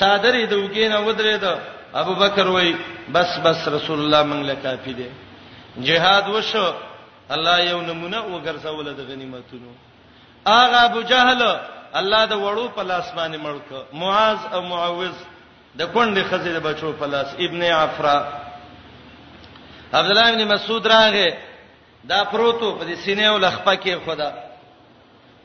څادرې 0.00 0.48
د 0.50 0.54
وګینه 0.54 0.96
ودرېده 1.08 1.58
ابو 2.02 2.14
بکر 2.14 2.46
وای 2.48 2.74
بس 3.14 3.38
بس 3.44 3.68
رسول 3.68 3.98
الله 4.00 4.22
مونږ 4.22 4.46
له 4.46 4.54
کافی 4.54 4.92
دی 4.94 5.08
جهاد 5.86 6.28
وشو 6.34 6.66
الله 7.30 7.60
یو 7.70 7.80
نمونه 7.80 8.20
وګرځول 8.22 8.88
د 8.98 9.00
غنیمتونو 9.10 9.70
اغه 10.46 10.78
ابو 10.88 11.00
جهل 11.02 11.42
الله 12.00 12.22
د 12.26 12.32
وړو 12.42 12.66
په 12.76 12.82
لاس 12.82 13.12
باندې 13.16 13.36
مړک 13.36 13.66
معاذ 13.92 14.38
او 14.52 14.62
معوذ 14.62 15.14
د 15.78 15.82
کونډې 15.94 16.22
خزې 16.30 16.50
د 16.54 16.60
بچو 16.60 16.92
په 16.92 17.06
لاس 17.06 17.28
ابن 17.40 17.62
عفرا 17.62 18.18
عبد 19.92 20.10
الله 20.10 20.28
ابن 20.28 20.44
مسعود 20.54 20.86
راغه 20.86 21.28
دا 22.04 22.24
پروتو 22.24 22.76
په 22.78 22.84
سینې 23.04 23.22
او 23.32 23.38
لخپه 23.38 23.74
کې 23.76 23.94
خدا 24.06 24.30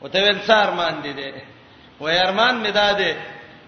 وته 0.02 0.18
ول 0.22 0.40
سار 0.40 0.70
مان 0.70 1.00
دي 1.02 1.12
دي 1.12 1.32
و 2.00 2.08
يرمان 2.10 2.54
مداده 2.56 3.14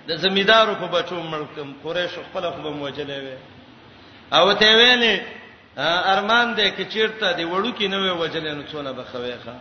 د 0.08 0.16
زمیدارو 0.16 0.74
په 0.80 0.86
بچو 0.92 1.22
ملکم 1.22 1.72
قریش 1.84 2.12
خپل 2.26 2.50
خو 2.50 2.60
به 2.62 2.70
موجلې 2.70 3.18
وي 3.24 3.36
او 4.36 4.52
ته 4.60 4.70
ویلې 4.76 5.22
ارمان 6.14 6.54
دې 6.56 6.70
کې 6.76 6.84
چیرته 6.92 7.32
دی 7.38 7.44
وړو 7.44 7.70
کې 7.78 7.84
نه 7.92 7.98
وي 7.98 8.10
وجلې 8.10 8.50
نو 8.58 8.62
څونه 8.72 8.92
بخوي 8.98 9.32
ښا 9.46 9.54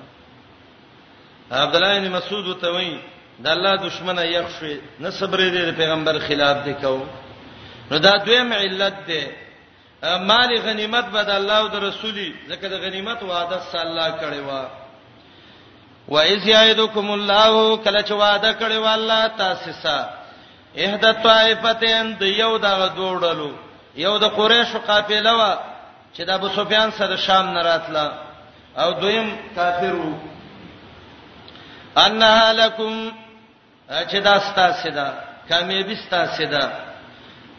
عبد 1.62 1.75
الله 1.75 1.99
بن 1.99 2.10
مسعود 2.17 2.60
ته 2.62 2.71
وایي 2.73 2.99
د 3.39 3.47
الله 3.47 3.75
دشمنه 3.88 4.23
یخشوي 4.23 4.82
نه 4.99 5.10
صبر 5.19 5.38
دې 5.39 5.77
پیغمبر 5.80 6.19
خلاف 6.27 6.58
دې 6.67 6.73
کو 6.82 7.06
نو 7.91 7.97
دا 7.97 8.13
دویم 8.25 8.54
علت 8.54 8.95
دې 9.08 9.25
مال 10.30 10.54
غنیمت 10.67 11.06
بد 11.17 11.30
الله 11.30 11.58
او 11.58 11.67
د 11.67 11.75
رسولي 11.84 12.34
زکه 12.47 12.67
د 12.69 12.73
غنیمت 12.86 13.23
وعده 13.23 13.60
صلی 13.71 13.82
الله 13.82 14.10
کړي 14.23 14.43
وا 14.47 14.63
وَإِذْ 16.13 16.47
يَعِدُكُمُ 16.47 17.10
اللَّهُ 17.12 17.77
كَلَّا 17.84 18.13
وَعْدَ 18.21 18.47
كَلَّا 18.62 18.80
وَاللَّهُ 18.80 19.27
تَاسِسًا 19.41 19.99
احد 20.75 21.05
طائفتین 21.23 22.05
د 22.19 22.23
یو 22.23 22.57
دغه 22.57 22.88
دوړلو 22.95 23.51
یو 23.95 24.17
د 24.23 24.25
قریش 24.38 24.75
قافله 24.88 25.34
وا 25.39 25.51
چې 26.15 26.21
د 26.27 26.29
ابو 26.29 26.49
سفیان 26.57 26.91
سره 26.99 27.15
شام 27.17 27.45
نه 27.53 27.62
راتله 27.63 28.05
او 28.81 28.91
دویم 28.91 29.29
کافر 29.55 29.95
وو 29.95 30.13
انها 32.05 32.51
لکم 32.53 33.12
چې 34.10 34.15
دا 34.23 34.39
ستاسو 34.39 34.89
ده 34.89 35.13
کامیابی 35.49 35.95
ستاسو 36.05 36.45
ده 36.45 36.71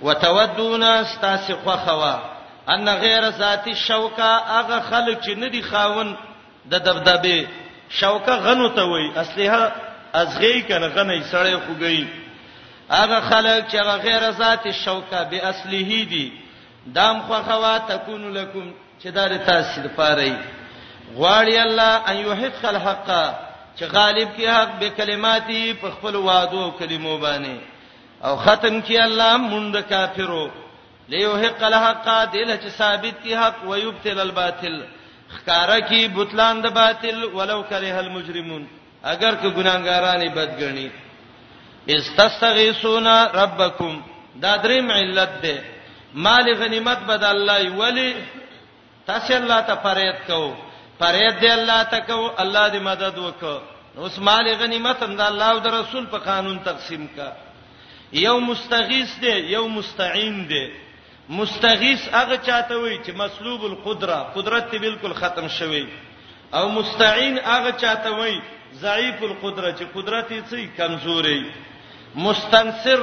وتودون 0.02 0.82
استاسی 0.82 1.54
خوخوا 1.64 2.18
ان 2.68 2.88
غیر 2.96 3.30
ذاتی 3.30 3.74
شوکا 3.74 4.36
هغه 4.46 4.80
خلک 4.90 5.20
چې 5.20 5.30
ندي 5.36 5.62
خاون 5.62 6.16
د 6.70 6.74
دبدبه 6.78 7.46
شوکا 7.90 8.36
غنو 8.36 8.68
ته 8.68 8.82
وای 8.84 9.08
اصله 9.22 9.72
ازغی 10.14 10.62
کنه 10.68 10.86
غنې 10.94 11.22
سړې 11.32 11.54
خوګی 11.66 12.21
هغه 12.92 13.20
خلک 13.20 13.68
چې 13.68 13.74
غیر 14.04 14.30
ذات 14.30 14.70
شوکه 14.84 15.22
به 15.30 15.46
اصله 15.48 16.04
دي 16.12 16.32
دام 16.94 17.20
خو 17.22 17.34
خوا 17.42 17.78
تکون 17.78 18.32
لکم 18.34 18.72
چې 19.02 19.06
دا 19.10 19.28
د 19.28 19.36
تاسو 19.46 19.80
لپاره 19.80 20.20
ای 20.22 20.36
غواړي 21.16 21.56
الله 21.66 22.10
ان 22.10 22.16
یحق 22.16 22.64
الحق 22.64 23.08
چې 23.78 23.82
غالب 23.92 24.28
کی 24.36 24.46
حق 24.48 24.70
به 24.80 24.88
کلماتي 24.90 25.74
په 25.82 25.90
خپل 25.90 26.16
وعده 26.16 26.58
او 26.64 26.70
کلمو 26.70 27.18
باندې 27.20 27.58
او 28.26 28.36
ختم 28.36 28.80
کی 28.80 28.98
الله 28.98 29.36
مونږ 29.38 29.84
کافرو 29.88 30.50
لیحق 31.08 31.62
الحق 31.62 32.24
دل 32.32 32.56
چې 32.56 32.68
ثابت 32.68 33.22
کی 33.22 33.34
حق 33.34 33.64
او 33.64 33.76
یبتل 33.78 34.20
الباطل 34.20 34.82
خکارا 35.28 35.78
کی 35.80 36.08
بوتلان 36.08 36.60
د 36.62 36.66
باطل 36.74 37.24
ولو 37.24 37.62
کره 37.62 37.98
المجرمون 37.98 38.66
اگر 39.04 39.34
که 39.34 39.50
ګناګارانی 39.54 40.28
بدګنی 40.34 40.90
استستغیثون 41.96 43.06
ربکم 43.34 44.00
دا 44.42 44.56
دریم 44.56 44.90
علت 44.90 45.42
ده 45.42 45.62
مال 46.14 46.54
غنیمت 46.54 46.98
بد 47.08 47.24
الله 47.24 47.70
ولی 47.70 48.14
تاسو 49.06 49.34
الله 49.34 49.60
ته 49.62 49.74
فرید 49.74 50.16
کو 50.26 50.54
فرید 50.98 51.38
دی 51.40 51.48
الله 51.48 51.84
ته 51.84 52.00
کو 52.00 52.30
الله 52.42 52.68
دې 52.70 52.80
مدد 52.82 53.18
وکړو 53.18 53.58
نو 53.96 54.04
اس 54.04 54.18
مال 54.18 54.54
غنیمت 54.54 55.02
هم 55.02 55.16
د 55.16 55.20
الله 55.20 55.48
او 55.50 55.58
د 55.58 55.66
رسول 55.66 56.06
په 56.06 56.18
قانون 56.18 56.58
تقسیم 56.64 57.06
کا 57.16 57.32
یو 58.12 58.38
مستغیث 58.40 59.20
دی 59.22 59.34
یو 59.54 59.66
مستعين 59.68 60.48
دی 60.48 60.66
مستغیث 61.28 62.08
هغه 62.12 62.36
چاته 62.36 62.74
وي 62.76 62.98
چې 63.04 63.10
مسلوب 63.16 63.64
القدره 63.64 64.22
قدرت 64.34 64.70
ته 64.70 64.78
بالکل 64.78 65.12
ختم 65.14 65.48
شوی 65.48 65.86
او 66.54 66.68
مستعين 66.68 67.38
هغه 67.38 67.72
چاته 67.72 68.10
وي 68.12 68.40
ضعیف 68.74 69.22
القدره 69.22 69.74
چې 69.76 69.96
قدرت 69.96 70.30
یې 70.30 70.42
څه 70.50 70.76
کمزوري 70.76 71.42
مستنصر 72.14 73.00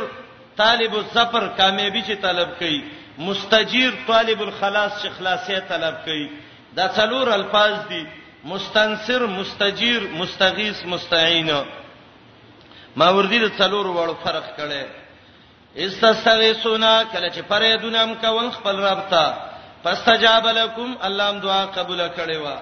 طالب 0.57 0.93
الظفر 0.95 1.47
کامیابی 1.57 2.01
چې 2.01 2.13
طلب 2.21 2.49
کوي 2.59 2.81
مستجیر 3.17 3.91
طالب 4.07 4.41
الخلاص 4.41 4.91
چې 5.01 5.09
خلاصي 5.17 5.59
طلب 5.67 5.95
کوي 6.05 6.27
دا 6.75 6.87
څلور 6.95 7.27
الفاظ 7.27 7.73
دي 7.89 8.03
مستنصر 8.45 9.25
مستجیر 9.27 10.01
مستغیث 10.13 10.83
مستعين 10.85 11.51
ماوردی 12.95 13.39
د 13.39 13.49
څلور 13.57 13.85
وړو 13.85 14.13
فرق 14.23 14.57
کړي 14.57 14.85
استستغیثونا 15.77 16.93
کله 17.11 17.29
چې 17.29 17.39
پرې 17.49 17.81
دونم 17.81 18.13
کول 18.21 18.49
خپل 18.57 18.79
رب 18.85 19.01
ته 19.09 19.33
فاستجاب 19.83 20.47
لكم 20.47 20.95
الله 21.03 21.31
دعا 21.31 21.65
قبول 21.65 22.01
کړي 22.17 22.37
وا 22.37 22.57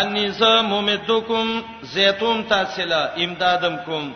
انیسا 0.00 0.60
ممدکم 0.62 1.60
زیتوم 1.92 2.42
تاسلا 2.48 3.00
امدادم 3.24 3.76
کوم 3.84 4.10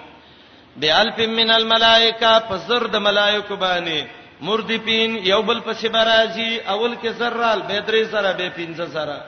بالف 0.76 1.18
من 1.18 1.50
الملائکه 1.50 2.38
فزر 2.48 2.86
د 2.86 2.96
ملائکه 2.96 3.54
باندې 3.56 4.06
مردپین 4.46 5.16
یو 5.26 5.40
بل 5.48 5.60
پسې 5.64 5.88
برازي 5.94 6.58
اول 6.58 6.94
کې 7.02 7.08
زرال 7.18 7.62
به 7.68 7.80
درې 7.80 8.04
سره 8.12 8.32
به 8.32 8.48
پنځه 8.48 8.86
سره 8.92 9.24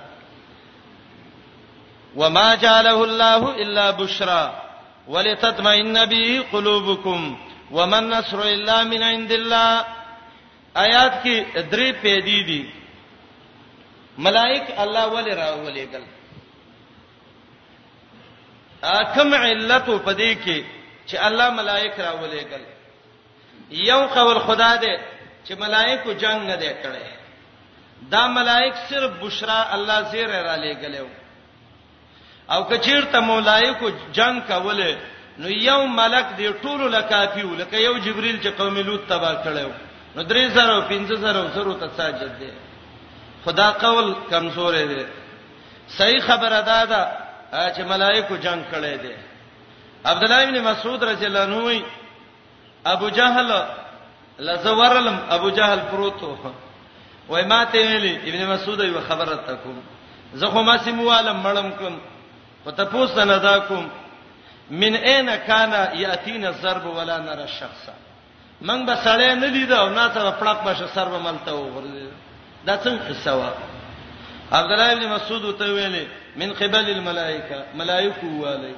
وما 2.16 2.54
جعله 2.54 3.02
الله 3.04 3.50
الا 3.64 3.90
بشرا 3.90 4.54
ولتطمئن 5.08 6.04
به 6.06 6.40
قلوبكم 6.52 7.36
وما 7.70 7.98
النصر 7.98 8.40
الا 8.40 8.82
من 8.92 9.02
عند 9.02 9.32
الله 9.32 9.84
آیات 10.84 11.12
کې 11.24 11.66
درې 11.72 11.92
پیډې 12.02 12.46
دي 12.46 12.68
ملائک 14.18 14.62
الله 14.78 15.12
ولې 15.12 15.34
راولېګل 15.34 16.04
اکم 18.82 19.34
علت 19.34 19.86
په 20.04 20.12
دې 20.12 20.44
کې 20.44 20.64
چې 21.08 21.16
الله 21.28 21.50
ملائک 21.60 21.94
راولېګل 21.98 22.64
یو 23.88 24.00
قول 24.14 24.38
خدا 24.46 24.70
دې 24.80 24.98
چې 25.46 25.54
ملائکو 25.64 26.12
جنگ 26.24 26.42
نه 26.50 26.56
دی 26.62 26.70
کړی 26.84 27.08
دا 28.12 28.26
ملائک 28.36 28.74
صرف 28.88 29.10
بشرا 29.20 29.58
الله 29.74 30.00
زیر 30.14 30.28
را 30.34 30.56
لېګلو 30.56 31.06
او 32.52 32.64
کچیر 32.70 33.04
ته 33.16 33.20
ملائکو 33.30 33.90
جنگ 34.20 34.40
کوله 34.52 34.88
نو 35.38 35.48
یو 35.48 35.86
ملک 35.98 36.26
دې 36.38 36.62
ټولو 36.62 36.88
لکافیو 36.96 37.54
لکه 37.54 37.76
یو 37.78 37.98
جبريل 37.98 38.40
چې 38.42 38.48
قوم 38.62 38.78
لوط 38.78 39.00
تبا 39.12 39.34
کړو 39.44 39.70
نو 40.16 40.22
درې 40.22 40.48
زره 40.48 40.88
پنځه 40.88 41.14
زره 41.16 41.50
زره 41.54 41.74
ته 41.80 41.90
ساجد 41.96 42.38
دي 42.42 42.50
خدا 43.44 43.70
قول 43.84 44.14
کمزور 44.30 44.74
دی 44.90 45.04
صحیح 45.94 46.20
خبره 46.26 46.60
ده 46.60 46.84
دا 46.84 47.08
چې 47.74 47.80
ملائکه 47.94 48.38
جنگ 48.48 48.64
کړي 48.72 49.02
دي 49.06 49.14
عبد 50.04 50.22
الله 50.22 50.44
بن 50.44 50.62
مسعود 50.62 51.04
رضی 51.04 51.24
الله 51.26 51.40
عنه 51.40 51.64
وی 51.68 51.84
ابو 52.86 53.08
جهل 53.10 53.64
لزورلم 54.38 55.18
ابو 55.30 55.50
جهل 55.50 55.78
پروتو 55.90 56.36
وای 57.28 57.44
ماته 57.44 57.74
ویلی 57.86 58.16
ابن 58.26 58.46
مسعود 58.52 58.80
یو 58.80 59.00
خبره 59.00 59.36
تکوم 59.36 59.82
زه 60.34 60.46
خو 60.46 60.62
ما 60.62 60.78
سیموالم 60.78 61.42
مړم 61.42 61.70
کوم 61.78 62.00
وتپوس 62.66 63.16
نه 63.18 63.38
دا 63.38 63.58
کوم 63.58 63.88
من 64.70 64.94
اين 64.96 65.36
كان 65.36 65.96
ياتينا 66.00 66.48
الضرب 66.48 66.86
ولا 66.86 67.18
نرى 67.18 67.42
الشخص 67.44 67.88
من 68.60 68.86
بسړې 68.86 69.34
نه 69.34 69.46
دي 69.48 69.64
دا 69.66 69.76
او 69.78 69.88
نه 69.88 70.14
سره 70.14 70.30
پړق 70.40 70.66
بشه 70.68 70.86
سر 70.86 71.08
به 71.08 71.18
ملته 71.18 71.52
وګرځي 71.52 72.10
دا 72.66 72.76
څنګه 72.84 73.08
قصه 73.08 73.36
وا 73.36 73.50
عبد 74.52 74.70
الله 74.72 74.92
ابن 74.92 75.08
مسعود 75.08 75.58
ته 75.58 75.64
ویلي 75.74 76.06
من 76.36 76.52
قبل 76.52 76.90
الملائکه 76.90 77.64
ملائکه 77.74 78.24
والي 78.26 78.74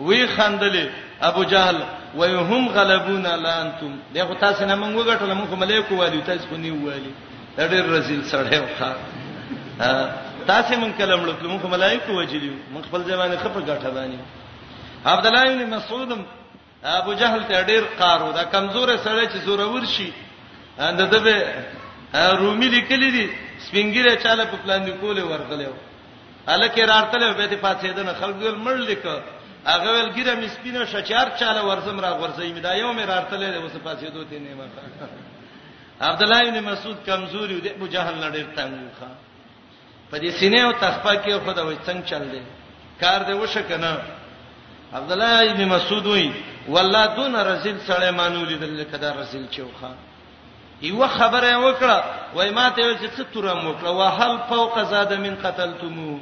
وی 0.00 0.26
خندلې 0.26 0.88
ابو 1.28 1.44
جهل 1.52 1.78
وی 2.14 2.34
هم 2.34 2.68
غلبونا 2.74 3.36
لانتم 3.36 3.96
دغه 4.14 4.34
تاسو 4.40 4.66
نه 4.66 4.76
موږ 4.82 4.94
وګټل 5.02 5.34
موږ 5.34 5.50
ملایکو 5.62 5.94
والی 5.96 6.20
تاسو 6.26 6.48
کو 6.50 6.56
نیو 6.64 6.78
والی 6.86 7.12
دا 7.58 7.66
ډېر 7.68 7.86
رزیل 7.94 8.20
سړی 8.24 8.56
وخا 8.56 8.96
تاسو 10.50 10.76
موږ 10.82 10.92
کلم 10.98 11.24
لکه 11.26 11.48
موږ 11.48 11.66
ملایکو 11.72 12.12
وجلیو 12.18 12.52
موږ 12.74 12.84
خپل 12.88 13.02
ځوانه 13.08 13.36
خپل 13.44 13.62
ګټه 13.62 13.90
باندې 13.90 14.18
عبد 15.12 15.26
الله 15.26 15.64
بن 15.64 15.76
مسعود 15.76 16.24
ابو 16.98 17.12
جهل 17.14 17.42
ته 17.48 17.62
ډېر 17.66 17.82
قارو 18.02 18.32
دا 18.38 18.44
کمزور 18.52 18.92
سړی 18.96 19.28
چې 19.28 19.36
زوره 19.36 19.72
ورشي 19.72 20.12
انده 20.80 21.04
دبه 21.04 21.54
رومي 22.44 22.68
لیکلې 22.76 23.10
دي 23.12 23.30
سپینګیره 23.68 24.22
چاله 24.26 24.44
په 24.52 24.56
پلان 24.64 24.84
دی 24.86 24.92
کوله 25.02 25.24
ورغلې 25.24 25.70
الکه 26.52 26.86
راتلې 26.86 27.36
به 27.36 27.46
ته 27.46 27.56
پاتې 27.62 27.86
ده 27.98 28.02
نه 28.02 28.14
خلګو 28.20 28.62
مړ 28.68 28.72
لیکه 28.92 29.22
هغه 29.74 29.90
ول 29.94 30.08
ګره 30.16 30.32
مې 30.40 30.48
سپینو 30.54 30.82
شچار 30.92 31.26
چاله 31.40 31.62
ورزم 31.70 31.98
را 32.04 32.10
ورزې 32.20 32.48
مې 32.56 32.60
دا 32.66 32.72
یو 32.82 32.90
مې 32.96 33.04
راړتلې 33.12 33.48
ده 33.54 33.58
اوس 33.62 33.74
پاتې 33.86 34.06
دوه 34.14 34.24
تینې 34.30 34.52
ما 34.60 34.66
عبد 36.08 36.22
الله 36.22 36.40
بن 36.50 36.58
مسعود 36.72 36.96
کمزوري 37.08 37.54
و 37.56 37.60
دې 37.64 37.70
ابو 37.76 37.86
جهل 37.94 38.14
نړیر 38.26 38.46
تنګه 38.58 39.08
په 40.10 40.16
دې 40.22 40.30
سینې 40.40 40.58
او 40.66 40.72
تخپا 40.82 41.12
کې 41.22 41.30
خو 41.44 41.52
دا 41.58 41.62
وای 41.66 41.76
څنګه 41.86 42.04
چل 42.10 42.22
دی 42.32 42.42
کار 43.02 43.20
دې 43.28 43.32
وشه 43.40 43.62
کنه 43.68 43.92
عبد 44.98 45.10
الله 45.12 45.34
بن 45.52 45.62
مسعود 45.74 46.06
وای 46.06 46.30
والله 46.68 47.04
دون 47.18 47.34
رزل 47.50 47.76
سړی 47.88 48.10
مانو 48.20 48.44
لیدل 48.50 48.84
کدا 48.92 49.10
رزل 49.20 49.44
چوخه 49.56 49.92
یو 50.88 51.08
خبره 51.18 51.50
وکړه 51.64 51.98
وای 52.36 52.50
ماته 52.58 52.82
چې 53.00 53.08
څه 53.18 53.22
تورم 53.34 53.60
وکړه 53.70 53.90
وهل 53.98 54.32
فوق 54.50 54.74
زاد 54.92 55.12
من 55.24 55.34
قتلتموه 55.44 56.20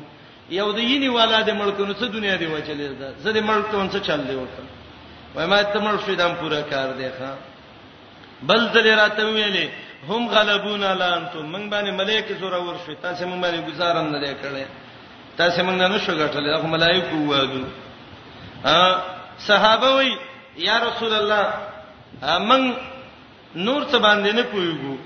یو 0.51 0.69
د 0.73 0.79
یینی 0.91 1.09
والا 1.09 1.39
د 1.43 1.51
ملکونو 1.61 1.93
څه 2.01 2.07
دنیا 2.15 2.37
دی 2.41 2.47
وچلې 2.47 2.89
ده 3.01 3.13
زه 3.25 3.31
د 3.33 3.39
ملکونو 3.49 3.89
څه 3.93 3.99
چل 4.07 4.21
دی 4.29 4.35
وته 4.35 4.63
وای 5.35 5.47
ما 5.47 5.63
ته 5.63 5.79
مل 5.81 5.97
شیدم 6.07 6.33
پورا 6.41 6.61
کار 6.71 6.93
دی 6.99 7.09
ښا 7.19 7.31
بل 8.49 8.61
ذل 8.75 8.87
راته 8.99 9.23
ویلې 9.27 9.67
هم 10.09 10.29
غلبون 10.29 10.81
لانتو 11.03 11.43
من 11.43 11.71
باندې 11.71 11.91
ملائکه 11.91 12.35
زورا 12.41 12.57
ور 12.63 12.77
شو 12.87 12.95
تاسو 13.03 13.27
من 13.27 13.41
باندې 13.41 13.71
گزارم 13.71 14.07
نه 14.13 14.35
کړې 14.43 14.65
تاسو 15.39 15.63
من 15.65 15.79
نه 15.79 15.99
شو 15.99 16.13
غټلې 16.13 16.49
هغه 16.57 16.67
ملائکه 16.67 17.15
وادو 17.17 17.65
ا 18.65 19.03
صحابه 19.49 19.89
وای 19.95 20.13
یا 20.69 20.79
رسول 20.89 21.15
الله 21.15 21.51
من 22.39 22.75
نور 23.67 23.83
څه 23.91 23.97
باندې 23.97 24.33
نه 24.39 24.43
پویګو 24.43 24.97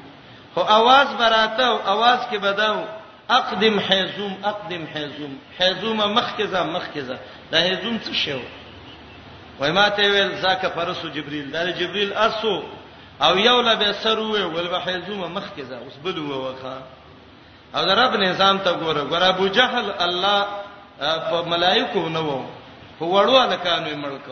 خو 0.55 0.61
आवाज 0.79 1.07
براته 1.21 1.65
او 1.67 1.77
आवाज 1.93 2.19
کې 2.31 2.37
بداو 2.43 2.85
اقدم 3.31 3.81
حيزوم 3.81 4.37
اقدم 4.45 4.87
حيزوم 4.87 5.39
حيزوم 5.59 5.97
مخکزه 6.19 6.63
مخکزه 6.63 7.19
دا 7.53 7.59
حيزوم 7.61 7.99
څه 8.05 8.11
شو 8.25 8.41
وای 9.61 9.73
ماته 9.73 10.03
ویل 10.13 10.35
زکه 10.37 10.69
فرسو 10.69 11.09
جبريل 11.09 11.51
دا 11.51 11.71
جبريل 11.71 12.13
اسو 12.13 12.63
او 13.23 13.37
یو 13.39 13.61
لبه 13.61 13.93
سر 13.93 14.17
وې 14.17 14.43
ول 14.57 14.69
به 14.69 14.81
حيزوم 14.81 15.33
مخکزه 15.35 15.77
اوس 15.79 15.97
بل 16.05 16.19
ووخه 16.19 16.77
او 17.77 17.85
دا 17.85 17.95
رب 17.95 18.21
نظام 18.21 18.59
ته 18.59 18.73
ګوره 18.73 19.11
ګوره 19.13 19.27
ابو 19.35 19.47
جهل 19.49 19.91
الله 20.05 20.47
په 21.01 21.43
ملائکه 21.47 22.09
نه 22.09 22.21
وو 22.21 22.45
په 23.01 23.05
وړو 23.05 23.39
الکانو 23.41 23.97
ملک 23.97 24.27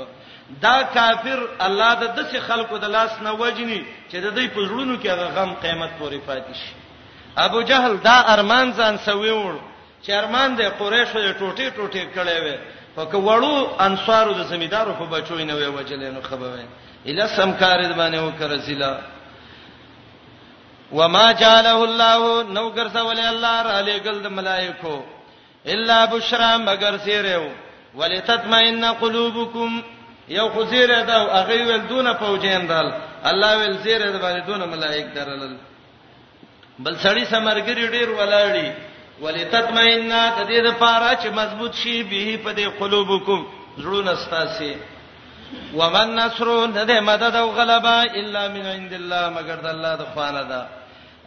دا 0.62 0.82
کافر 0.82 1.46
الله 1.60 1.94
د 1.94 2.14
دسه 2.20 2.40
خلقو 2.40 2.76
د 2.78 2.84
لاس 2.84 3.22
نه 3.22 3.32
وجني 3.32 3.84
چې 4.10 4.16
د 4.16 4.28
دې 4.36 4.48
پزړونو 4.56 4.96
کې 5.02 5.06
هغه 5.06 5.26
غم 5.34 5.54
قیامت 5.54 5.90
پورې 6.00 6.18
پاتې 6.28 6.52
شي 6.54 6.72
ابو 7.46 7.60
جهل 7.62 7.96
دا 8.04 8.18
ارمان 8.34 8.72
ځان 8.76 8.96
سوي 9.04 9.30
وړ 9.30 9.54
چې 10.04 10.10
ارمان 10.20 10.56
د 10.60 10.70
قریشو 10.80 11.20
د 11.26 11.34
ټوټي 11.40 11.68
ټوټي 11.76 12.04
کړي 12.14 12.38
وي 12.44 12.56
پکې 12.96 13.16
وړو 13.26 13.78
انصارو 13.86 14.32
د 14.38 14.48
زمیدارو 14.52 14.92
په 15.00 15.04
بچو 15.12 15.34
نه 15.42 15.54
وي 15.58 15.66
وجلینو 15.76 16.22
خبره 16.30 16.64
اله 17.06 17.26
سمکار 17.36 17.84
د 17.86 17.92
باندې 17.92 18.18
وکړه 18.18 18.56
زلا 18.70 18.98
وما 20.98 21.26
جعله 21.44 21.76
الله 21.84 22.18
نو 22.58 22.66
ګرځول 22.70 23.18
الله 23.28 23.62
را 23.68 23.78
لګل 23.90 24.20
د 24.26 24.34
ملائکو 24.40 24.96
الا 25.76 25.98
بشرا 26.10 26.50
مگر 26.66 26.98
سیرو 27.04 27.48
ولتطمئن 27.94 28.84
قلوبکم 29.00 29.80
یو 30.28 30.48
خزیره 30.56 31.00
دا 31.10 31.16
هغه 31.22 31.58
ول 31.70 31.82
دون 31.88 32.12
فوجین 32.20 32.66
دل 32.68 32.92
الله 33.30 33.56
ول 33.56 33.78
زیره 33.78 34.10
د 34.10 34.20
باندې 34.20 34.46
دون 34.52 34.68
ملائک 34.74 35.06
درلل 35.14 35.56
بل 36.84 36.94
سړی 37.04 37.24
سمرګری 37.32 37.86
ډیر 37.94 38.08
ولاړی 38.18 38.68
ولتطمئن 39.24 40.08
د 40.38 40.40
دې 40.50 40.60
لپاره 40.68 41.08
چې 41.22 41.28
مضبوط 41.40 41.74
شي 41.80 42.02
به 42.02 42.24
په 42.44 42.50
دې 42.58 42.66
قلوبکم 42.80 43.40
زړونه 43.82 44.14
ستاسي 44.24 44.72
ومن 45.74 46.08
نصر 46.18 46.48
نه 46.74 46.82
ده 46.90 47.00
مدد 47.00 47.34
او 47.36 47.48
غلبا 47.58 48.02
الا 48.02 48.48
من 48.48 48.66
عند 48.74 48.92
الله 48.92 49.28
مگر 49.36 49.56
د 49.64 49.66
الله 49.74 49.94
د 50.00 50.06
خوانه 50.14 50.42
ده 50.50 50.66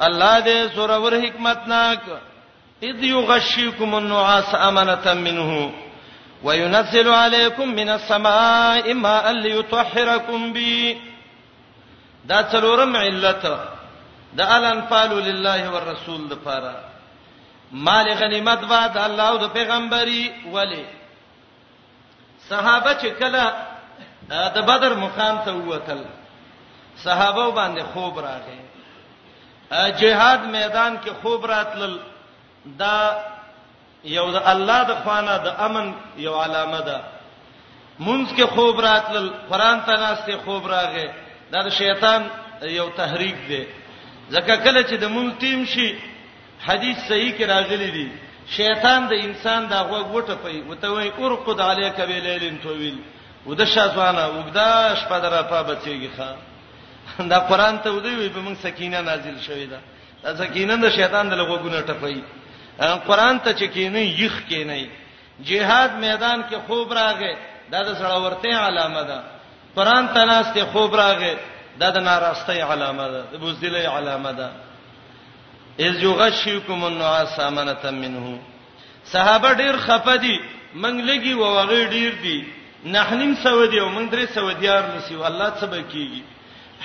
الله 0.08 0.36
دې 0.48 0.76
سور 0.76 0.92
ور 1.04 1.16
حکمت 1.26 1.68
ناک 1.74 2.02
اذ 2.90 3.04
یغشیکم 3.04 3.96
النعاس 3.96 4.56
امنه 4.70 5.14
منه 5.26 5.72
وينزل 6.44 7.10
عليكم 7.10 7.76
من 7.82 7.90
السماء 7.98 8.94
ماء 8.94 9.32
ليطهركم 9.34 10.54
به 10.54 10.96
دا 12.26 12.44
څلورم 12.52 12.96
علت 12.96 13.46
د 14.38 14.42
الانفال 14.42 15.10
لله 15.28 15.62
والرسول 15.74 16.22
د 16.28 16.36
پاره 16.46 16.76
مال 17.88 18.08
غنیمت 18.22 18.62
وا 18.72 18.84
د 18.96 18.98
الله 19.08 19.28
او 19.30 19.38
د 19.44 19.48
پیغمبري 19.58 20.24
ولی 20.56 20.86
صحابه 22.50 22.92
چې 23.02 23.10
کله 23.20 23.44
د 24.56 24.58
بدر 24.70 24.94
مقام 25.04 25.38
ته 25.46 25.52
ووتل 25.56 26.02
صحابه 27.04 27.46
باندې 27.52 27.84
خوب 27.94 28.20
راغی 28.28 28.60
جهاد 30.00 30.42
میدان 30.58 30.98
کې 31.04 31.12
خوب 31.24 31.46
راتل 31.46 32.00
دا 32.66 32.96
یو 34.16 34.26
د 34.32 34.42
الله 34.54 34.82
د 34.90 34.96
خوانه 35.04 35.38
د 35.46 35.62
امن 35.68 35.94
یو 36.18 36.34
علامه 36.44 36.82
ده 36.90 37.02
مونږ 38.00 38.34
کې 38.36 38.44
خوب 38.56 38.80
راتل 38.80 39.30
قران 39.50 39.82
ته 39.86 39.94
ناشته 40.06 40.38
خوب 40.46 40.68
راغی 40.74 41.08
دا 41.52 41.62
د 41.68 41.70
شیطان 41.82 42.30
یو 42.72 42.90
تحریک 42.96 43.36
دی 43.48 43.64
ځکه 44.36 44.54
کله 44.66 44.82
چې 44.90 44.96
د 45.04 45.06
مونږ 45.16 45.30
ټیم 45.44 45.60
شي 45.74 45.90
حدیث 46.68 46.98
صحیح 47.10 47.32
کې 47.38 47.46
راغلی 47.56 47.90
دی 47.98 48.08
شیطان 48.58 49.02
د 49.12 49.14
انسان 49.28 49.62
دا 49.74 49.80
غوږ 49.92 50.06
وټه 50.18 50.36
پي 50.44 50.56
وته 50.70 50.88
وای 50.96 51.10
ارقد 51.26 51.60
علیک 51.72 51.98
ویلیلن 52.10 52.58
طویل 52.66 52.98
ودا 53.50 53.66
شاسوانه 53.76 54.24
وګدا 54.36 54.70
شپه 55.02 55.18
درا 55.24 55.42
په 55.52 55.58
بچیږي 55.68 56.10
ښا 56.18 56.30
دا 57.32 57.40
قران 57.50 57.78
ته 57.84 57.90
ودی 57.94 58.16
وي 58.16 58.30
په 58.36 58.42
موږ 58.48 58.56
سکینه 58.66 59.02
نازل 59.10 59.38
شوې 59.48 59.68
ده 59.74 59.80
دا 60.24 60.30
سکینه 60.42 60.76
د 60.84 60.90
شیطان 60.98 61.30
د 61.30 61.34
لغوګونه 61.34 61.82
ټپي 61.90 62.18
قران 63.08 63.40
ته 63.44 63.52
چې 63.60 63.68
کینې 63.76 64.04
یخ 64.22 64.34
کینې 64.50 64.88
جهاد 65.48 65.92
میدان 66.06 66.40
کې 66.50 66.58
خوب 66.68 66.94
راغې 67.00 67.32
دا 67.72 67.84
د 67.90 67.92
سړاورته 68.00 68.50
علامه 68.68 69.04
ده 69.10 69.20
قران 69.76 70.08
ته 70.14 70.26
ناس 70.32 70.48
ته 70.56 70.66
خوب 70.74 70.96
راغې 71.04 71.36
دا 71.80 71.90
د 71.96 71.98
ناراستۍ 72.08 72.60
علامه 72.70 73.08
ده 73.14 73.22
د 73.32 73.34
بوزدلۍ 73.42 73.86
علامه 73.96 74.32
ده 74.40 74.50
اذ 75.88 76.04
یغشیکم 76.04 76.84
النعاس 76.84 77.40
امنه 77.40 77.84
منه 78.04 78.40
صحابه 79.14 79.50
ډیر 79.62 79.76
خفدي 79.86 80.38
منګلګي 80.82 81.34
و 81.34 81.42
وغه 81.58 81.86
ډیر 81.96 82.12
دي 82.24 82.40
نحنیم 82.86 83.34
سعودي 83.44 83.80
او 83.80 83.90
موږ 83.90 84.08
درې 84.12 84.26
سعوديار 84.36 84.84
نسی 84.96 85.16
والله 85.16 85.50
څه 85.60 85.66
به 85.72 85.82
کیږي 85.92 86.22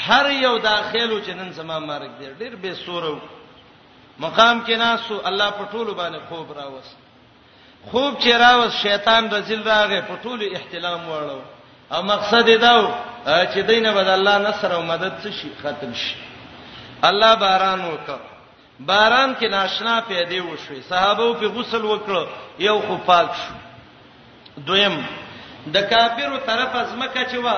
هر 0.07 0.31
یو 0.31 0.59
داخلو 0.59 1.21
چې 1.25 1.31
نن 1.39 1.53
سما 1.53 1.79
مارګ 1.81 2.13
دی 2.19 2.27
ډیر 2.41 2.57
به 2.63 2.75
سورو 2.75 3.15
مقام 4.19 4.65
کې 4.67 4.71
ناسو 4.85 5.21
الله 5.29 5.51
په 5.51 5.65
ټولو 5.73 5.95
باندې 6.01 6.19
خوب 6.29 6.53
راوست 6.59 6.97
خوب 7.91 8.13
چې 8.23 8.29
راوست 8.43 8.77
شیطان 8.83 9.31
رزل 9.33 9.63
راغې 9.65 10.01
په 10.09 10.15
ټولو 10.23 10.45
احتلام 10.55 11.01
وړو 11.11 11.41
او 11.91 12.03
مقصد 12.03 12.49
دا 12.61 12.91
چې 13.55 13.59
دینه 13.61 13.93
بد 13.93 14.09
الله 14.09 14.39
نصر 14.39 14.73
او 14.75 14.83
مدد 14.83 15.13
څه 15.23 15.27
شي 15.31 15.49
ختم 15.63 15.95
شي 15.95 16.15
الله 17.03 17.35
باران 17.35 17.81
وکړ 17.85 18.19
باران 18.81 19.35
کې 19.41 19.45
ناشنا 19.51 20.01
پیدا 20.09 20.45
وشوي 20.45 20.81
صحابه 20.89 21.35
په 21.35 21.47
غسل 21.47 21.83
وکړ 21.83 22.27
یو 22.59 22.79
خو 22.87 22.97
پاک 23.07 23.31
شو 23.43 23.55
دویم 24.67 24.97
د 25.73 25.77
کافرو 25.91 26.37
طرف 26.47 26.75
ازمکه 26.75 27.23
چې 27.31 27.35
وا 27.45 27.57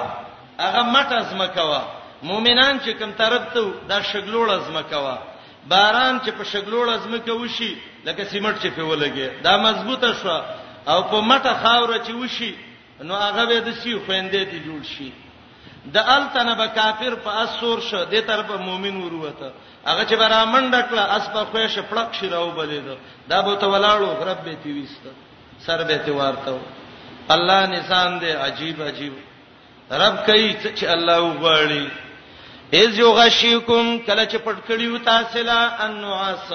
هغه 0.59 0.83
مټ 0.95 1.13
ازمکه 1.13 1.63
وا 1.71 1.83
مؤمنان 2.23 2.81
چې 2.85 2.91
کوم 2.99 3.13
طرف 3.13 3.43
ته 3.55 3.63
دا 3.89 4.01
شګلوړ 4.03 4.51
ازمکه 4.51 4.97
وا 4.99 5.17
باران 5.69 6.21
چې 6.25 6.29
په 6.39 6.45
شګلوړ 6.45 6.89
ازمکه 6.89 7.33
وشي 7.33 7.77
لکه 8.05 8.25
سیمټ 8.25 8.55
چې 8.63 8.69
په 8.77 8.83
ولګي 8.83 9.29
دا 9.43 9.57
مضبوطه 9.57 10.13
شو 10.23 10.41
او 10.93 11.03
په 11.03 11.21
مټه 11.21 11.53
خاور 11.67 11.99
چې 12.05 12.11
وشي 12.23 12.53
نو 13.07 13.15
هغه 13.27 13.43
به 13.49 13.59
د 13.67 13.69
سی 13.83 13.93
خويندې 14.07 14.43
دی 14.51 14.59
جوړ 14.67 14.81
شي 14.93 15.11
د 15.95 15.97
التنه 16.17 16.55
به 16.61 16.67
کافر 16.79 17.15
په 17.25 17.31
اسور 17.45 17.79
شو 17.89 18.01
د 18.13 18.27
تر 18.29 18.43
په 18.49 18.57
مؤمن 18.69 18.97
وروته 19.03 19.47
هغه 19.89 20.03
چې 20.09 20.15
برامن 20.23 20.65
ډکله 20.75 21.03
اس 21.17 21.25
په 21.35 21.41
خوې 21.51 21.65
شپړک 21.75 22.09
شي 22.19 22.29
راو 22.35 22.51
بلیدو 22.59 22.97
دا 23.29 23.39
به 23.43 23.55
ته 23.61 23.67
ولاړو 23.67 24.27
رب 24.29 24.45
به 24.47 24.55
تی 24.63 24.71
وست 24.83 25.05
سر 25.67 25.85
به 25.89 25.97
تی 26.05 26.11
وارته 26.19 26.51
الله 27.35 27.61
نسان 27.75 28.21
دې 28.21 28.31
عجیب 28.47 28.77
عجیب 28.89 29.13
رب 30.03 30.17
کوي 30.27 30.51
چې 30.77 30.85
الله 30.95 31.19
وغواړي 31.25 31.87
اذ 32.83 32.93
یغشیکم 33.05 33.85
کله 34.07 34.25
چې 34.31 34.37
پټکړیو 34.47 35.05
تاسو 35.05 35.39
لا 35.51 35.61
انواس 35.87 36.51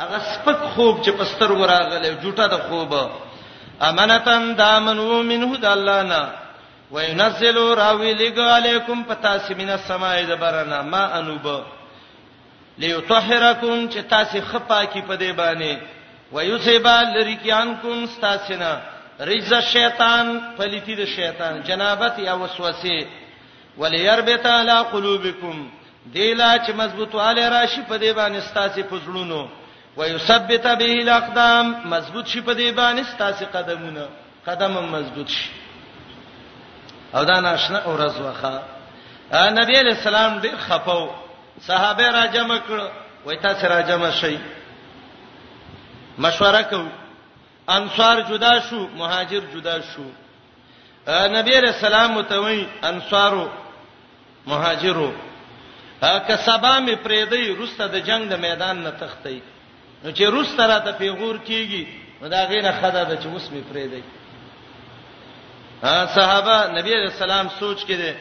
هغه 0.00 0.18
سپک 0.34 0.56
خوب 0.74 0.94
چې 1.04 1.10
پستر 1.18 1.52
وراغله 1.52 2.18
جوټه 2.22 2.46
د 2.52 2.56
خوبه 2.68 3.10
امانتن 3.82 4.54
دامنو 4.56 5.22
منه 5.22 5.56
د 5.58 5.64
الله 5.64 6.02
نه 6.02 6.28
وينزل 6.90 7.56
راوي 7.74 8.12
لګ 8.14 8.38
علیکم 8.38 9.02
پتا 9.02 9.36
سیمن 9.46 9.70
السماء 9.70 10.22
دبرنا 10.24 10.82
ما 10.82 11.04
انوب 11.18 11.64
ليطهركم 12.78 13.88
چې 13.88 13.98
تاسو 14.10 14.38
خپا 14.50 14.84
کی 14.84 15.00
پدې 15.08 15.32
باندې 15.40 15.76
ويصيب 16.32 16.86
لريکانکم 16.86 18.06
ستاسنا 18.16 18.76
رجز 19.20 19.52
الشیطان 19.52 20.38
پلیتی 20.58 20.94
د 20.94 21.04
شیطان 21.04 21.60
جنابت 21.66 22.18
یا 22.18 22.34
وسوسه 22.34 23.06
وليربط 23.78 24.46
على 24.46 24.78
قلوبكم 24.92 25.68
دیلا 26.06 26.58
چې 26.66 26.70
مضبوطواله 26.72 27.48
راشي 27.48 27.82
پدې 27.88 28.12
باندې 28.16 28.48
ستاسو 28.50 28.82
پزړونو 28.90 29.46
ويثبت 29.96 30.66
به 30.66 30.92
الاقدام 31.02 31.66
مضبوط 31.90 32.26
شي 32.26 32.40
په 32.40 32.54
دې 32.54 32.72
باندې 32.80 33.04
ستاسو 33.12 33.44
قدمونه 33.54 34.08
قدم 34.46 34.72
مضبوط 34.92 35.28
شي 35.28 35.48
او 37.14 37.24
دا 37.24 37.40
ناشنا 37.40 37.78
اورز 37.84 38.20
واخا 38.20 38.60
نبی 39.60 39.78
علیہ 39.78 39.96
السلام 39.98 40.38
ډیر 40.40 40.56
خپاو 40.68 41.06
صحابه 41.66 42.10
را 42.10 42.26
جمع 42.26 42.58
کړ 42.68 42.80
وای 43.24 43.36
تاسو 43.36 43.66
را 43.66 43.80
جمع 43.80 44.10
شئ 44.10 44.36
مشوره 46.18 46.62
کو 46.62 46.82
انصار 47.68 48.16
جدا 48.28 48.54
شو 48.68 48.88
مهاجر 48.94 49.40
جدا 49.54 49.76
شو 49.94 50.02
نبی 51.36 51.52
علیہ 51.58 51.72
السلام 51.72 52.12
متوي 52.12 52.66
انصارو 52.82 53.48
مهاجرو 54.46 55.12
که 56.26 56.36
سبا 56.36 56.78
می 56.80 56.94
پرېدی 57.04 57.48
روسته 57.58 57.86
د 57.86 57.96
جنگ 57.98 58.28
د 58.28 58.32
میدان 58.38 58.82
نه 58.82 58.90
تختې 59.00 59.42
نو 60.04 60.10
چې 60.12 60.20
روس 60.30 60.54
ترا 60.56 60.78
ته 60.78 60.92
پیغور 60.98 61.34
کیږي 61.44 61.84
نو 62.22 62.28
دا 62.28 62.44
غینه 62.50 62.72
خدا 62.80 63.02
ده 63.04 63.14
چې 63.22 63.26
اوس 63.26 63.50
می 63.52 63.62
پرې 63.72 63.86
دی 63.92 64.02
ها 65.82 66.06
صحابه 66.14 66.56
نبی 66.78 66.92
علیہ 66.94 67.10
السلام 67.14 67.46
سوچ 67.58 67.78
کړي 67.84 68.14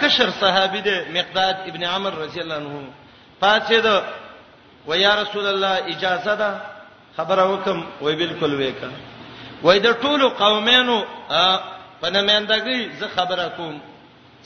کشر 0.00 0.30
صحابي 0.40 0.80
ده 0.80 1.04
مقداد 1.14 1.54
ابن 1.70 1.84
عمر 1.84 2.10
رضی 2.24 2.40
الله 2.40 2.56
عنه 2.56 2.82
پاتې 3.42 3.74
ده 3.74 4.02
و 4.88 4.94
یا 4.94 5.22
رسول 5.22 5.46
الله 5.46 5.96
اجازه 5.96 6.34
ده 6.34 6.60
خبر 7.16 7.46
وکم 7.46 7.84
وای 8.00 8.16
بالکل 8.16 8.54
وېکا 8.58 8.88
وای 9.62 9.78
د 9.78 9.92
ټولو 10.00 10.28
قومینو 10.38 11.04
په 12.00 12.08
نمندګۍ 12.10 12.96
زه 13.00 13.08
خبره 13.14 13.48
کوم 13.56 13.80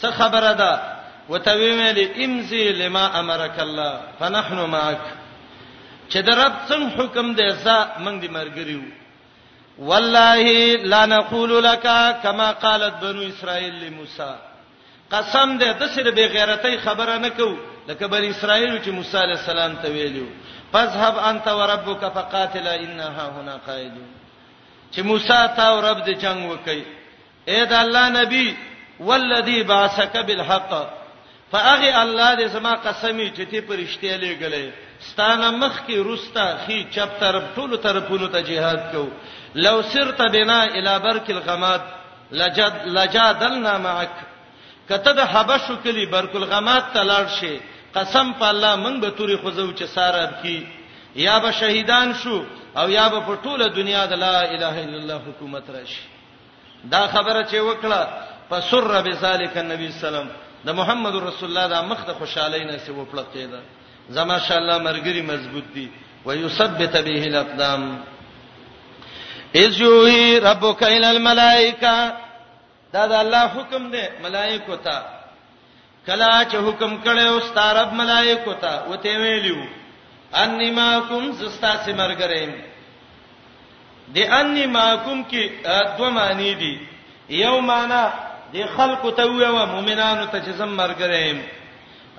څه 0.02 0.06
خبره 0.10 0.52
ده 0.52 0.82
وتوی 1.28 1.72
مې 1.78 2.24
امزي 2.24 2.72
لما 2.72 3.20
امرك 3.20 3.60
الله 3.60 4.00
فنحن 4.20 4.64
معك 4.70 5.00
چې 6.12 6.18
د 6.28 6.30
رب 6.44 6.54
څنګه 6.68 6.90
حکم 6.98 7.26
دی 7.38 7.48
زه 7.64 7.76
موږ 8.04 8.16
دې 8.22 8.30
مرګریو 8.36 8.84
والله 9.88 10.46
لا 10.92 11.02
نقول 11.16 11.52
لك 11.68 11.84
كما 12.24 12.48
قالت 12.64 12.94
بنو 13.04 13.22
اسرائيل 13.32 13.74
لموسى 13.84 14.32
قسم 15.14 15.48
دې 15.60 15.70
د 15.80 15.82
سر 15.94 16.10
به 16.18 16.26
غیرتۍ 16.34 16.74
خبره 16.86 17.14
نه 17.26 17.30
کو 17.38 17.48
لکه 17.88 18.06
بنی 18.16 18.28
اسرائیل 18.32 18.72
چې 18.84 18.88
موسی 18.98 19.16
عليه 19.22 19.38
السلام 19.42 19.76
ته 19.84 19.88
ویلو 19.94 20.26
فذهب 20.72 21.16
انت 21.30 21.48
وربك 21.60 22.02
فقاتلا 22.18 22.74
انها 22.82 23.24
هنا 23.36 23.56
قائدون 23.68 24.10
چې 24.94 25.00
موسی 25.12 25.28
تا 25.56 25.64
او 25.72 25.80
رب 25.88 26.04
دې 26.04 26.10
جنگ 26.10 26.50
وکي 26.52 26.82
اے 27.50 27.64
د 27.72 27.76
الله 27.84 28.08
نبی 28.20 28.56
والذي 29.10 29.62
باسك 29.74 30.16
بالحق 30.28 30.70
فاغي 31.52 31.90
الله 32.02 32.36
دې 32.36 32.50
سما 32.56 32.72
قسمي 32.88 33.28
چې 33.36 33.50
تی 33.50 33.60
پرشتي 33.60 34.16
لګلې 34.20 34.91
ستانه 35.10 35.50
مخ 35.62 35.74
کې 35.86 35.96
روستا 36.08 36.44
خي 36.66 36.82
چپ 36.94 37.20
طرف 37.20 37.42
ټولو 37.54 37.76
طرفونو 37.86 38.26
ته 38.34 38.42
jihad 38.50 38.80
کو 38.92 39.02
لو 39.64 39.76
سرت 39.92 40.20
بنا 40.32 40.60
الی 40.64 40.94
برک 41.02 41.30
الغماد 41.30 41.80
لجد 42.40 42.76
لجادلنا 42.96 43.78
معك 43.78 44.12
کته 44.88 45.12
د 45.18 45.28
حبشو 45.32 45.74
کلی 45.84 46.06
برک 46.14 46.36
الغماد 46.40 46.82
تلاړ 46.94 47.26
شي 47.40 47.58
قسم 47.94 48.32
په 48.40 48.46
الله 48.52 48.76
مونږ 48.76 48.96
به 49.00 49.10
توري 49.18 49.36
خوځو 49.42 49.72
چې 49.74 49.84
سارب 49.94 50.42
کی 50.42 50.58
یا 51.24 51.38
به 51.38 51.52
شهیدان 51.52 52.12
شو 52.22 52.38
او 52.76 52.88
یا 52.90 53.08
به 53.08 53.20
په 53.20 53.38
ټوله 53.42 53.66
دنیا 53.76 54.06
د 54.06 54.12
لا 54.24 54.40
اله 54.42 54.74
الا 54.86 54.96
الله 55.00 55.18
حکومت 55.28 55.70
راشي 55.76 56.02
دا 56.94 57.02
خبره 57.14 57.42
چې 57.42 57.58
وکړه 57.58 58.08
فسر 58.50 59.02
بذالک 59.02 59.56
النبی 59.58 59.88
صلی 59.88 60.08
الله 60.08 60.08
علیه 60.08 60.08
وسلم 60.08 60.66
د 60.66 60.70
محمد 60.78 61.14
رسول 61.28 61.48
الله 61.50 61.66
د 61.76 61.84
مخ 61.90 62.06
د 62.08 62.12
خوشالۍ 62.20 62.64
نه 62.70 62.78
سی 62.86 62.92
وپلټیدا 62.92 63.60
زما 64.10 64.38
شاء 64.38 64.58
الله 64.58 64.78
مرګري 64.78 65.22
مضبوط 65.22 65.62
دي 65.74 65.88
ويثبت 66.24 66.96
به 66.96 67.24
الاقدام 67.24 68.00
اذ 69.56 69.80
يوحي 69.80 70.38
ربك 70.38 70.82
الى 70.82 71.10
الملائكه 71.10 72.16
دا 72.92 73.06
دا 73.06 73.20
الله 73.20 73.46
حکم 73.46 73.90
دی 73.90 74.02
ملائکو 74.22 74.76
ته 74.76 74.96
کلا 76.06 76.42
چې 76.50 76.56
حکم 76.68 76.96
کړو 77.04 77.40
ستارب 77.48 77.92
ملائکو 77.92 78.52
ته 78.52 78.88
وته 78.90 79.18
ویلو 79.18 79.62
انما 80.32 80.98
کوم 81.08 81.32
زستا 81.32 81.74
سمرګریم 81.86 82.50
دی 84.14 84.24
انما 84.26 84.94
کوم 85.04 85.24
کې 85.30 85.50
دوه 85.98 86.10
معنی 86.10 86.54
دي 86.54 86.76
یو 87.28 87.60
معنی 87.60 88.04
دی 88.52 88.64
خلق 88.76 89.14
ته 89.16 89.26
ویو 89.26 89.66
مؤمنانو 89.66 90.26
ته 90.26 90.38
چې 90.40 90.50
زمرګریم 90.58 91.40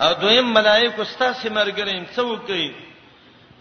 او 0.01 0.13
دویم 0.21 0.45
ملائکه 0.53 1.03
ستاسو 1.03 1.49
مرګریم 1.53 2.03
څه 2.15 2.21
وکي 2.23 2.73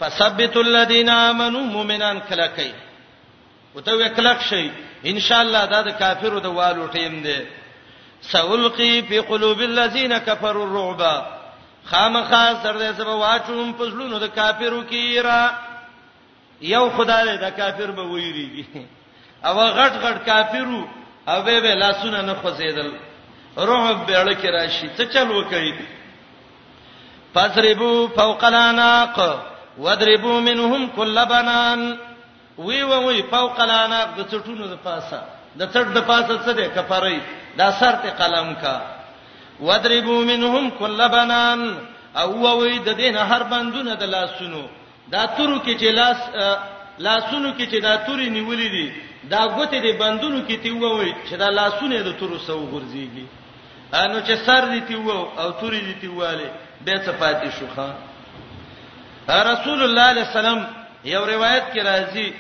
فثبت 0.01 0.57
الذين 0.57 1.09
امنوا 1.09 1.63
مؤمنان 1.75 2.21
کلکای 2.29 2.73
وته 3.75 3.93
وکلک 3.95 4.41
شي 4.51 4.71
ان 5.07 5.19
شاء 5.21 5.41
الله 5.43 5.65
دا 5.65 5.83
د 5.83 5.89
کافرو 5.99 6.39
د 6.41 6.47
والو 6.47 6.87
ټیم 6.89 7.23
دی 7.23 7.37
سولقي 8.23 9.03
في 9.03 9.19
قلوب 9.19 9.61
الذين 9.61 10.19
كفروا 10.19 10.67
الرعب 10.67 11.25
خامخا 11.85 12.53
سر 12.63 12.77
دې 12.79 12.97
سبا 12.99 13.15
واچوم 13.15 13.73
پسلونو 13.79 14.19
د 14.19 14.27
کافرو 14.35 14.83
کیرا 14.89 15.43
یو 16.63 16.85
خدای 16.97 17.25
دې 17.29 17.39
د 17.41 17.57
کافر 17.57 17.91
به 17.91 18.03
ویریږي 18.03 18.65
او 19.47 19.55
غټ 19.55 19.93
غټ 20.03 20.27
کافرو 20.27 20.89
او 21.29 21.43
به 21.43 21.61
به 21.61 21.75
لاسونه 21.75 22.21
نه 22.23 22.35
خوځیدل 22.43 22.93
رعب 23.59 24.07
به 24.07 24.15
اړه 24.25 24.35
کې 24.43 24.49
راشي 24.49 24.89
څه 24.97 25.15
چل 25.15 25.29
وکړي 25.31 25.75
فضربوا 27.35 28.09
فوق 28.09 28.45
الاناق 28.45 29.17
وضربوا 29.79 30.41
منهم 30.41 30.89
كل 30.97 31.27
بنان 31.27 31.97
وی 32.59 32.83
وی 32.83 33.23
فوق 33.31 33.61
الاناق 33.61 34.09
د 34.19 34.27
چټونو 34.33 34.65
د 34.73 34.77
پاسه 34.85 35.21
د 35.59 35.63
چټ 35.75 35.87
د 35.97 36.07
پاسه 36.09 36.37
څه 36.45 36.53
ده 36.59 36.69
کفاره 36.77 37.21
دا 37.59 37.71
سر 37.81 37.95
ته 38.03 38.11
قلم 38.19 38.55
کا 38.63 38.77
وضربوا 39.61 40.21
منهم 40.33 40.71
كل 40.79 41.09
بنان 41.09 41.61
او 42.23 42.59
وی 42.61 42.79
د 42.79 42.89
دین 42.97 43.17
هر 43.17 43.43
بندونه 43.43 43.95
د 43.95 44.03
لاسونو 44.17 44.63
دا 45.09 45.27
تورو 45.27 45.59
کې 45.65 45.77
چې 45.81 45.85
لاس 45.99 46.19
لاسونو 46.99 47.53
کې 47.59 47.65
چې 47.73 47.81
دا 47.83 47.97
توري 47.97 48.29
نیولې 48.29 48.69
دي 48.77 48.93
دا 49.25 49.43
ګوتې 49.57 49.77
د 49.87 49.99
بندونو 49.99 50.41
کې 50.49 50.57
تی 50.63 50.71
ووي 50.71 51.15
چې 51.29 51.35
دا 51.39 51.51
لاسونه 51.51 51.97
د 52.03 52.13
تورو 52.19 52.39
سو 52.39 52.59
غورځيږي 52.73 53.27
انو 53.95 54.19
چې 54.27 54.35
سر 54.47 54.65
دي 54.73 54.81
تی 54.81 54.95
وو 54.95 55.29
او 55.41 55.51
توري 55.61 55.81
دي 55.87 55.95
تی 56.01 56.07
واله 56.09 56.51
به 56.85 56.99
صفات 57.07 57.43
شوخه 57.59 57.91
رسول 59.53 59.83
الله 59.83 60.03
علیه 60.03 60.27
السلام 60.29 60.61
یو 61.05 61.25
روایت 61.27 61.63
کې 61.75 61.79
راځي 61.87 62.33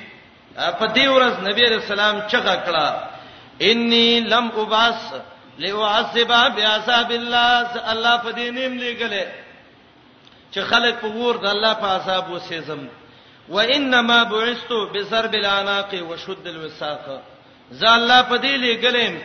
په 0.78 0.86
دې 0.94 1.06
ورځ 1.16 1.34
نبی 1.48 1.62
رسول 1.62 2.00
الله 2.00 2.26
چغه 2.28 2.54
کړه 2.66 2.92
انی 3.70 4.20
لم 4.20 4.50
اباس 4.58 5.12
ليعذب 5.58 6.32
بعذاب 6.56 7.10
الله 7.12 7.60
الله 7.90 8.16
په 8.16 8.30
دې 8.32 8.50
نیم 8.58 8.78
لګله 8.80 9.24
چې 10.54 10.60
خلک 10.70 10.94
په 11.00 11.06
ور 11.08 11.36
د 11.36 11.44
الله 11.46 11.74
په 11.74 11.86
عذاب 11.86 12.30
وسېزم 12.38 12.80
وانما 13.48 14.24
بعثت 14.24 14.72
بضرب 14.94 15.34
العناق 15.34 15.90
وشد 16.10 16.46
الوثاق 16.46 17.06
ځا 17.72 17.88
الله 17.94 18.22
په 18.22 18.36
دې 18.38 18.56
لګلم 18.56 19.22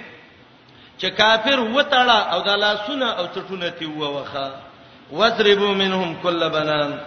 چې 0.99 1.05
کافر 1.17 1.59
وټړه 1.59 2.33
او 2.33 2.41
د 2.41 2.49
لاسونه 2.55 3.11
او 3.19 3.25
څټونه 3.35 3.69
تی 3.79 3.85
ووخه 3.85 4.51
واضربوا 5.11 5.73
منهم 5.73 6.17
كل 6.23 6.49
بنان 6.49 6.99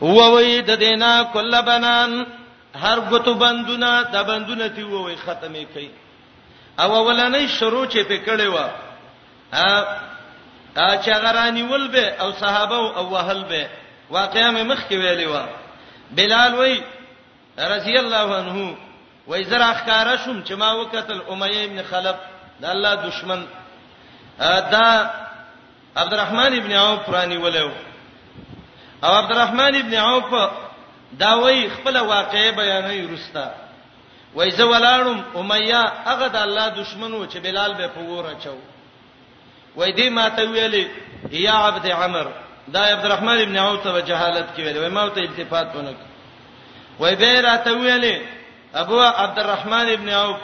ووید 0.00 0.70
دینا 0.70 1.22
کل 1.34 1.62
بنان 1.62 2.26
هر 2.74 3.00
غتو 3.00 3.34
بندونه 3.34 4.02
د 4.02 4.26
بندونه 4.26 4.68
تی 4.68 4.82
ووي 4.84 5.16
ختمې 5.16 5.66
کړي 5.74 5.88
او 6.80 6.94
اولنې 7.06 7.48
شروع 7.48 7.86
چې 7.88 7.98
پکړې 8.08 8.42
و 8.48 8.58
ا 10.76 10.96
چې 11.02 11.08
غرانی 11.08 11.62
ول 11.62 11.88
به 11.88 12.08
او 12.22 12.32
صحابه 12.32 12.96
او 12.98 13.10
وهل 13.12 13.44
به 13.44 13.68
واقعا 14.10 14.50
مې 14.50 14.62
مخ 14.70 14.78
کې 14.90 14.92
ویلې 14.92 15.26
و 15.26 15.46
بلال 16.10 16.54
وای 16.54 16.82
رضی 17.58 17.98
الله 17.98 18.36
عنه 18.36 18.76
وای 19.26 19.44
زر 19.44 19.62
اخکارا 19.62 20.16
شوم 20.16 20.42
چې 20.44 20.52
ما 20.52 20.72
وکتل 20.72 21.22
امیه 21.30 21.64
ابن 21.64 21.82
خلف 21.82 22.16
د 22.60 22.64
الله 22.64 22.94
دشمن 22.94 23.42
دا 24.70 25.10
عبدالرحمن 25.98 26.56
ابن 26.58 26.72
عوف 26.72 27.08
رانی 27.10 27.36
ولو 27.36 27.70
او 29.04 29.10
عبدالرحمن 29.12 29.74
ابن 29.76 29.94
عوف 29.94 30.50
دا 31.12 31.32
وای 31.34 31.68
خپل 31.70 31.96
واقعې 31.96 32.50
بیانوي 32.56 33.06
رستا 33.14 33.48
وای 34.34 34.50
زه 34.50 34.64
ولاړم 34.64 35.38
امیہ 35.38 35.80
هغه 36.06 36.26
د 36.26 36.36
الله 36.36 36.68
دشمنو 36.68 37.20
چې 37.26 37.36
بلال 37.36 37.74
به 37.74 37.86
په 37.86 38.00
وره 38.00 38.34
چو 38.44 38.54
وای 39.76 39.92
دې 39.92 40.08
ما 40.16 40.28
ته 40.28 40.42
ویلې 40.46 40.86
یا 41.34 41.54
عبد 41.54 41.86
عمر 41.86 42.26
دا 42.68 42.80
عبدالرحمن 42.92 43.40
ابن 43.42 43.56
عوف 43.58 43.84
ته 43.84 44.00
جهالت 44.00 44.46
کې 44.56 44.60
ویل 44.60 44.78
وای 44.78 44.88
ما 44.90 45.08
ته 45.08 45.20
التفات 45.20 45.76
ونک 45.76 45.96
وای 47.00 47.14
به 47.16 47.40
را 47.40 47.56
ته 47.56 47.70
ویلې 47.70 48.26
ابو 48.74 49.00
عبدالرحمن 49.02 49.90
ابن 49.92 50.08
عوف 50.08 50.36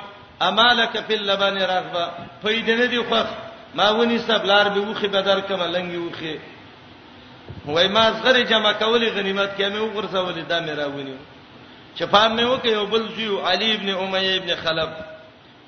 امالک 0.43 0.99
فی 1.09 1.15
اللبن 1.15 1.59
رغبه 1.63 2.07
پیدنه 2.45 2.87
دی 2.87 2.99
خوخ 3.01 3.27
ما 3.75 3.91
ونی 3.93 4.19
سبلار 4.19 4.69
به 4.69 4.81
وخه 4.81 5.09
بدر 5.09 5.41
کما 5.41 5.67
لنګي 5.67 5.97
وخه 5.99 6.39
وای 7.67 7.89
ما 7.89 8.11
زغری 8.11 8.45
جمع 8.45 8.73
کولی 8.73 9.11
غنیمت 9.11 9.51
کې 9.57 9.61
مې 9.73 9.79
وګرځولې 9.79 10.49
دا 10.49 10.61
مې 10.61 10.71
راونی 10.79 11.17
چپام 11.99 12.37
مې 12.39 12.43
وکي 12.43 12.69
یو 12.69 12.87
بل 12.87 13.09
زیو 13.17 13.41
علي 13.47 13.75
ابن 13.75 13.89
امیه 13.89 14.37
ابن 14.37 14.55
خلف 14.57 14.89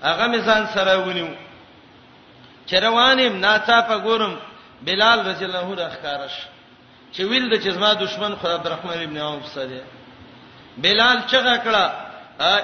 هغه 0.03 0.27
مې 0.33 0.39
ځان 0.47 0.67
سره 0.75 0.97
ونیو 1.09 1.29
چروانم 2.67 3.41
ناڅاپه 3.41 4.05
ګورم 4.07 4.35
بلال 4.83 5.27
رضی 5.29 5.45
الله 5.45 5.59
عنه 5.65 5.75
راخارش 5.75 6.33
چې 7.15 7.21
ویل 7.21 7.49
د 7.51 7.55
چزما 7.65 7.93
دشمن 7.95 8.35
خو 8.37 8.49
عبدالرحمن 8.49 9.03
ابن 9.03 9.19
عوف 9.19 9.47
سره 9.47 9.83
بلال 10.79 11.19
چغه 11.31 11.57
کړه 11.59 11.91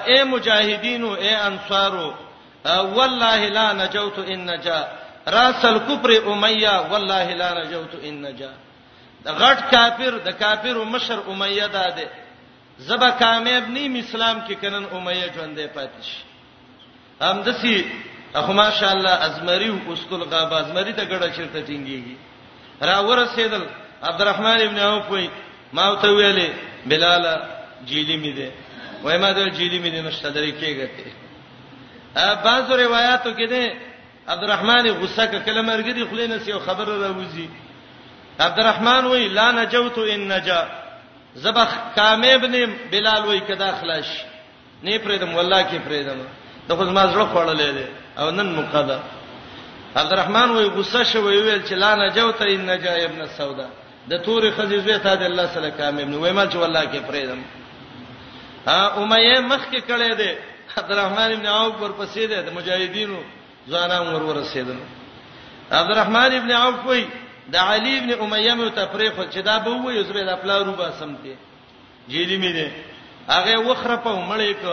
اے 0.07 0.23
مجاهدینو 0.23 1.13
اے 1.15 1.33
انصارو 1.47 2.13
والله 2.65 3.47
لا 3.47 3.73
نجوت 3.73 4.19
ان 4.27 4.45
نجا 4.51 5.02
راس 5.27 5.65
الكفر 5.65 6.33
اميه 6.33 6.91
والله 6.91 7.33
لا 7.33 7.49
نجوت 7.63 7.93
ان 8.03 8.21
نجا 8.21 8.51
د 9.25 9.29
غټ 9.41 9.59
کافر 9.71 10.13
د 10.25 10.29
کافر 10.43 10.75
مشر 10.83 11.19
امیه 11.31 11.67
ده 11.67 12.09
زبا 12.89 13.09
کامیاب 13.23 13.63
نیم 13.75 13.95
اسلام 13.95 14.37
کې 14.47 14.53
کنن 14.61 14.85
امیه 14.93 15.27
ژوندې 15.35 15.67
پاتې 15.75 16.01
شي 16.01 16.19
هم 17.21 17.41
دسی 17.47 17.77
اخو 18.35 18.53
ماشاءالله 18.53 19.09
ازمری 19.27 19.69
او 19.69 19.93
اسکل 19.93 20.23
غاب 20.31 20.53
ازمری 20.53 20.93
ته 20.93 21.03
ګډه 21.05 21.27
چرته 21.37 21.59
ټینګيږي 21.67 22.15
را 22.81 22.97
ورسېدل 23.07 23.63
عبدالرحمن 24.03 24.61
ابن 24.61 24.79
عوف 24.79 25.11
وی 25.11 25.29
ما 25.73 25.95
ته 26.01 26.07
ویلې 26.17 26.49
بلال 26.85 27.25
جیلی 27.87 28.17
می 28.17 28.31
ده 28.33 28.51
وای 29.03 29.17
ما 29.17 29.33
ته 29.33 29.49
جیلی 29.49 29.79
می 29.79 29.89
ده 29.91 30.01
نشته 30.01 30.29
درې 30.33 30.51
کېږي 30.61 30.89
ا 32.15 32.33
بعضو 32.43 32.75
روایتو 32.77 33.33
کې 33.33 33.49
ده 33.49 33.63
عبدالرحمن 34.27 34.87
غصه 34.91 35.25
کله 35.25 35.61
مرګري 35.71 36.03
خلینس 36.11 36.43
یو 36.47 36.59
خبر 36.65 36.87
راوځي 37.05 37.47
عبدالرحمن 38.47 39.03
وی 39.11 39.27
لا 39.27 39.51
نجوت 39.51 39.97
ان 40.13 40.21
نجا 40.33 40.61
زبخ 41.35 41.69
کامیاب 41.95 42.45
نیم 42.45 42.71
بلال 42.91 43.23
وی 43.25 43.39
کدا 43.39 43.69
خلاص 43.79 44.07
نه 44.83 44.97
پرېدم 44.97 45.29
والله 45.37 45.63
کې 45.63 45.77
پرېدم 45.87 46.19
دغه 46.69 46.85
زما 46.85 47.05
زړه 47.13 47.33
خوړلې 47.33 47.69
ده 47.77 47.87
او 48.19 48.29
نن 48.31 48.55
مقدا 48.55 48.99
عبدالرحمن 49.95 50.49
وی 50.51 50.65
غصه 50.65 51.03
شو 51.03 51.23
وی 51.27 51.37
ویل 51.37 51.61
چې 51.67 51.71
لا 51.73 51.95
نجوت 51.95 52.41
ان 52.41 52.65
نجا 52.65 52.93
ابن 53.05 53.25
سودا 53.37 53.67
د 54.09 54.21
تور 54.23 54.51
خزیزه 54.51 54.97
ته 54.97 55.15
د 55.15 55.23
الله 55.23 55.45
سره 55.53 55.69
کامیاب 55.69 56.09
نو 56.09 56.19
وی 56.21 56.31
مال 56.31 56.49
چې 56.51 56.55
والله 56.55 56.83
کې 56.83 57.11
پرېدم 57.11 57.39
ها 58.67 59.03
امیه 59.03 59.39
مخ 59.39 59.69
کې 59.71 59.79
کړې 59.89 60.13
ده 60.17 60.37
عبدالرحمن 60.77 61.31
ابن 61.31 61.45
عوف 61.45 61.75
ورپسې 61.81 62.19
ده 62.29 62.41
د 62.41 62.49
مجاهدینو 62.53 63.19
ځانان 63.69 64.07
ور 64.15 64.23
ورسېدل 64.23 64.77
عبدالرحمن 65.71 66.31
ابن 66.39 66.51
عوف 66.51 66.85
وای 66.85 67.03
د 67.51 67.55
علی 67.55 67.93
ابن 67.99 68.11
امیه 68.23 68.53
مو 68.59 68.69
تفریق 68.69 69.15
چې 69.33 69.39
دا 69.47 69.57
به 69.59 69.71
وې 69.71 70.03
زبې 70.03 70.23
د 70.27 70.31
خپل 70.37 70.49
روبا 70.63 70.91
سمته 70.99 71.35
جېلی 72.11 72.37
مې 72.43 72.51
ده 72.57 72.67
هغه 73.33 73.59
وخره 73.67 73.95
په 74.03 74.11
مړې 74.29 74.53
ک 74.61 74.63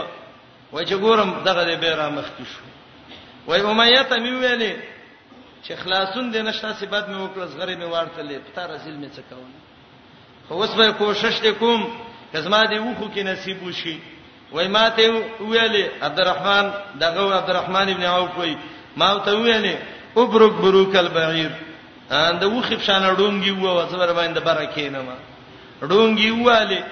و 0.72 0.82
چې 0.82 0.94
ګورم 1.04 1.30
دغه 1.48 1.62
دې 1.68 1.76
بیره 1.82 2.08
مخ 2.16 2.24
کې 2.36 2.44
شو 2.50 2.64
وای 3.46 3.60
امیه 3.60 4.02
ته 4.02 4.16
مې 4.18 4.32
ویلې 4.42 4.76
چې 5.64 5.72
خلاصون 5.82 6.32
دې 6.32 6.38
نشته 6.48 6.72
سبد 6.74 7.04
مې 7.10 7.18
وکړ 7.24 7.44
زغری 7.46 7.76
مې 7.76 7.86
ورتلې 7.94 8.38
پتا 8.46 8.66
رسول 8.66 8.94
مې 9.02 9.08
څه 9.16 9.22
کول 9.30 9.52
خو 10.48 10.54
اوس 10.54 10.70
به 10.74 10.92
کوشش 10.92 11.40
وکوم 11.44 11.80
کزما 12.32 12.62
دې 12.66 12.78
وخو 12.80 13.06
کې 13.14 13.18
نصیب 13.26 13.62
وشي 13.62 13.98
وای 14.52 14.68
ماته 14.68 15.22
ویلې 15.40 15.84
عبدالرحمن 16.02 16.70
دغه 16.98 17.36
عبدالرحمن 17.36 17.88
ابن 17.94 18.02
عوف 18.04 18.38
وای 18.38 18.54
ما 18.96 19.18
ته 19.18 19.32
ویلې 19.36 19.76
ابرک 20.16 20.52
بروک 20.62 20.96
البعیر 20.96 21.50
ان 22.10 22.38
د 22.38 22.44
وخ 22.44 22.68
بشانه 22.72 23.12
ډونګي 23.18 23.50
وو 23.52 23.76
وسبر 23.86 24.12
باندې 24.12 24.40
برکې 24.40 24.82
نه 24.90 25.00
ما 25.02 25.16
ډونګي 25.88 26.30
واله 26.30 26.82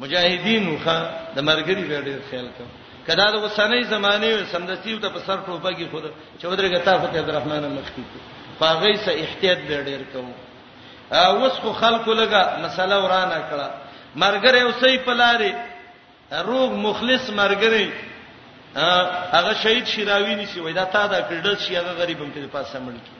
مجاهدینو 0.00 0.72
ښا 0.84 0.96
د 1.36 1.38
مرګري 1.48 1.84
وړې 1.84 2.14
خیال 2.30 2.48
کړه 2.56 2.68
کدا 3.06 3.26
د 3.32 3.36
وسنۍ 3.44 3.82
زمانه 3.92 4.26
سمدستیو 4.52 5.00
ته 5.02 5.08
په 5.14 5.18
سر 5.26 5.36
ټوپه 5.46 5.70
کې 5.76 5.86
خود 5.90 6.04
چودره 6.42 6.68
ګټه 6.68 6.98
فتح 7.02 7.18
الرحمن 7.28 7.62
مخکی 7.76 8.04
پاغې 8.60 8.96
سه 9.04 9.10
احتیاط 9.24 9.58
به 9.68 9.84
ډېر 9.88 10.00
کوم 10.12 10.28
اوسخه 11.12 11.72
خلکو 11.82 12.12
لګه 12.20 12.42
مسله 12.64 12.96
ورانه 13.04 13.38
کړه 13.50 13.68
مرګره 14.22 14.58
اوسې 14.68 14.96
پلاره 15.06 15.52
روغ 16.52 16.68
مخلص 16.76 17.30
مرګره 17.30 17.84
هغه 19.32 19.54
شهید 19.62 19.86
شراوی 19.86 20.34
نشي 20.34 20.60
وای 20.60 20.72
دا 20.72 20.84
تا 20.84 21.06
دا 21.06 21.20
کړل 21.20 21.58
شي 21.60 21.76
هغه 21.76 21.92
غریبم 21.98 22.30
ته 22.30 22.46
پاسه 22.46 22.78
مړ 22.80 22.92
کی 22.92 23.12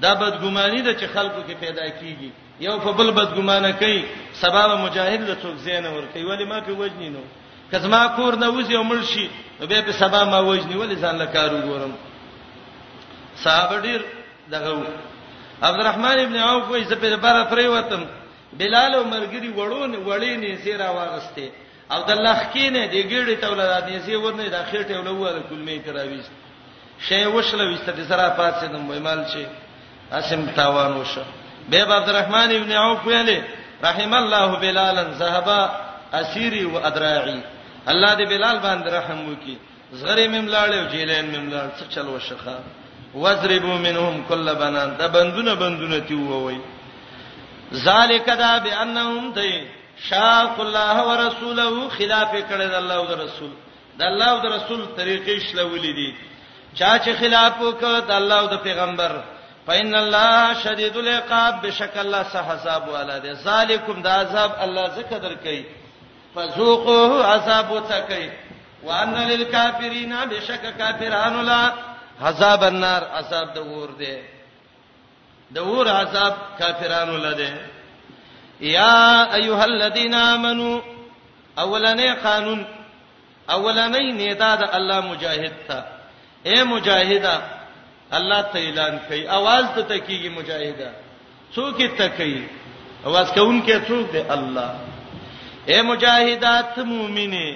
دا 0.00 0.14
بدګمانی 0.14 0.82
ده 0.82 0.94
چې 0.94 1.06
خلکو 1.14 1.42
کې 1.48 1.52
پیدا 1.60 1.86
کیږي 1.90 2.30
یو 2.60 2.78
په 2.80 2.92
بل 2.92 3.10
بدګمانه 3.10 3.70
کوي 3.72 4.04
سبب 4.34 4.78
مجاهد 4.78 5.20
له 5.20 5.36
څوک 5.42 5.56
زین 5.56 5.86
ور 5.86 6.04
کوي 6.12 6.22
ولی 6.24 6.44
ما 6.44 6.60
په 6.60 6.72
وجنی 6.72 7.08
نو 7.08 7.20
کزما 7.72 8.06
کور 8.08 8.36
نه 8.36 8.46
وځي 8.52 8.74
او 8.76 8.84
مړ 8.84 9.02
شي 9.04 9.30
نو 9.60 9.66
به 9.66 9.80
په 9.82 9.92
سبب 9.92 10.28
ما 10.30 10.40
وجنی 10.40 10.74
ولی 10.76 10.96
ځان 10.96 11.14
له 11.14 11.24
کار 11.26 11.50
وګورم 11.50 11.90
صاحب 13.44 13.82
ډیر 13.82 14.00
دغه 14.50 14.82
عبدالرحمن 15.62 16.18
ابن 16.18 16.36
عوف 16.36 16.68
وې 16.68 16.84
زپې 16.90 17.14
بره 17.20 17.44
پرې 17.44 17.64
وتم 17.64 18.06
بلال 18.52 18.94
او 18.94 19.04
مرګري 19.04 19.50
وړون 19.56 19.92
وړې 20.06 20.34
نه 20.38 20.56
سیرا 20.64 20.90
واغسته 20.90 21.48
او 21.94 22.02
د 22.08 22.10
الله 22.16 22.34
خکینه 22.44 22.82
دی 22.92 23.00
ګیړې 23.10 23.36
تولاد 23.46 23.86
یې 23.92 23.98
سی 24.06 24.14
ورنه 24.16 24.44
د 24.54 24.56
اخر 24.64 24.82
ته 24.88 24.94
ولوه 25.00 25.30
د 25.36 25.38
کلمې 25.48 25.76
تراویز 25.86 26.26
شی 27.06 27.24
وشله 27.34 27.64
وست 27.72 27.88
د 27.98 28.00
سره 28.10 28.26
پات 28.38 28.54
سي 28.60 28.66
د 28.74 28.76
مېمال 28.90 29.20
شي 29.32 29.44
اسم 30.20 30.40
تاوان 30.58 30.92
وشه 31.00 31.24
به 31.70 31.78
عبد 31.98 32.08
الرحمن 32.10 32.48
ابن 32.60 32.72
عوف 32.82 33.00
ویلې 33.08 33.38
رحم 33.88 34.12
الله 34.22 34.46
بلالا 34.62 35.04
ذهبا 35.22 35.60
اسيري 36.20 36.64
وادراعي 36.72 37.40
الله 37.92 38.10
دې 38.18 38.24
بلال 38.32 38.56
باندې 38.66 38.88
رحم 38.98 39.18
وکي 39.32 39.56
زغری 39.98 40.26
مملاړ 40.34 40.70
او 40.78 40.84
جیلین 40.92 41.26
مملاړ 41.34 41.66
څه 41.80 41.84
چل 41.94 42.06
وشخه 42.08 42.56
وذربوا 43.22 43.78
منهم 43.86 44.24
كل 44.28 44.54
بنان 44.54 44.96
دا 44.98 45.06
بندونه 45.06 45.54
بندونه 45.54 45.98
تی 45.98 46.14
ووي 46.14 46.58
ذالک 47.86 48.26
دا 48.26 48.58
بانهم 48.58 49.32
ته 49.34 49.50
شاق 50.02 50.60
الله 50.60 51.08
ورسوله 51.08 51.88
خلاف 51.88 52.30
کړی 52.32 52.66
د 52.68 52.74
الله 52.74 52.94
او 52.96 53.04
رسول 53.24 53.50
د 53.98 54.02
الله 54.02 54.28
او 54.28 54.40
رسول 54.56 54.86
طریقې 54.96 55.40
شلولې 55.52 55.90
دي 55.98 56.14
چا 56.78 56.98
چې 57.04 57.10
خلاف 57.20 57.54
وکړ 57.60 58.00
د 58.06 58.10
الله 58.10 58.38
او 58.40 58.46
د 58.46 58.56
پیغمبر 58.66 59.22
فإن 59.66 59.94
الله 59.94 60.54
شديد 60.62 60.96
العقاب 60.96 61.66
بشک 61.66 61.96
الله 61.96 62.22
صحاب 62.22 62.88
والا 62.88 63.18
دي 63.18 63.32
ذالکم 63.34 64.02
د 64.02 64.06
عذاب 64.06 64.50
الله 64.60 64.88
زکه 64.90 65.18
درکې 65.20 65.64
فذوقوه 66.34 67.24
عذاب 67.26 67.70
وتکې 67.70 68.30
وان 68.82 69.14
للکافرین 69.14 70.14
بشک 70.30 70.64
کافرانو 70.78 71.42
لا 71.42 71.72
عذاب 72.22 72.64
النار 72.64 73.02
عذاب 73.12 73.54
د 73.54 73.58
اور 73.58 73.88
دی 73.98 74.16
د 75.54 75.58
اور 75.58 75.86
عذاب 75.88 76.34
کافرانو 76.58 77.16
لده 77.18 77.72
یا 78.68 79.06
ایها 79.38 79.62
الذین 79.72 80.14
آمنو 80.14 80.70
اولنې 81.64 82.08
قانون 82.24 82.60
اولنې 83.56 84.06
نیدا 84.20 84.52
د 84.60 84.62
الله 84.78 85.00
مجاهد 85.00 85.52
ته 85.68 85.84
اے 86.48 86.58
مجاهدا 86.72 87.36
الله 88.18 88.40
ته 88.52 88.58
اعلان 88.62 88.96
کوي 89.08 89.22
आवाज 89.38 89.64
ته 89.74 89.82
تکیږي 89.90 90.28
مجاهدا 90.38 90.90
څوک 91.54 91.78
ته 91.98 92.08
کوي 92.18 92.40
आवाज 93.08 93.26
کوونکې 93.34 93.88
څوک 93.88 94.10
دی 94.12 94.24
الله 94.28 94.70
اے 95.70 95.78
مجاهدات 95.90 96.74
مؤمنه 96.92 97.46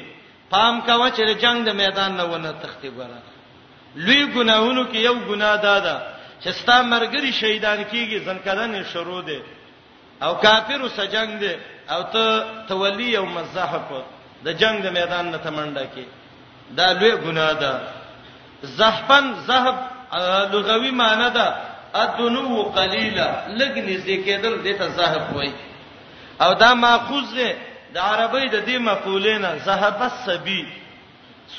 پام 0.52 0.80
کا 0.86 0.96
چې 1.10 1.42
جنگ 1.44 1.64
د 1.68 1.80
میدان 1.82 2.16
نه 2.20 2.24
ونه 2.30 2.52
تختی 2.62 2.88
غره 2.96 3.20
لوی 3.96 4.26
ګناهونو 4.26 4.84
کې 4.92 4.96
یو 5.08 5.14
ګناه 5.14 5.56
دادا 5.68 6.00
چې 6.42 6.48
ستا 6.60 6.82
مرګري 6.82 7.30
شهیدان 7.40 7.84
کیږي 7.84 8.18
ځنکدن 8.26 8.84
شروع 8.92 9.22
دی 9.28 9.40
او 10.22 10.34
کافر 10.42 10.88
سره 10.88 11.06
جنگ 11.08 11.30
دی 11.42 11.52
او 11.94 12.02
ته 12.12 12.42
تولی 12.68 13.16
او 13.16 13.26
مزحف 13.26 13.88
د 14.44 14.48
جنگ 14.60 14.76
د 14.82 14.86
میدان 14.98 15.24
نه 15.32 15.38
تمنډه 15.46 15.84
کی 15.94 16.04
دا 16.76 16.92
لوی 16.92 17.12
ګناه 17.26 17.52
ده 17.54 17.72
زحفن 18.62 19.24
زحف 19.48 19.76
لغوي 20.54 20.90
معنی 20.90 21.30
ده 21.30 21.46
ادنو 21.94 22.62
قلیلا 22.62 23.28
لګنی 23.48 23.96
ذکر 23.96 24.54
دې 24.64 24.74
ته 24.78 24.88
زحف 24.98 25.32
وای 25.36 25.52
او 26.40 26.54
دا 26.54 26.74
ماخوذ 26.74 27.34
ده 27.34 27.54
د 27.94 27.98
عربی 27.98 28.48
د 28.48 28.58
دې 28.66 28.76
مقولې 28.88 29.36
نه 29.44 29.58
زحف 29.64 30.02
السبی 30.12 30.62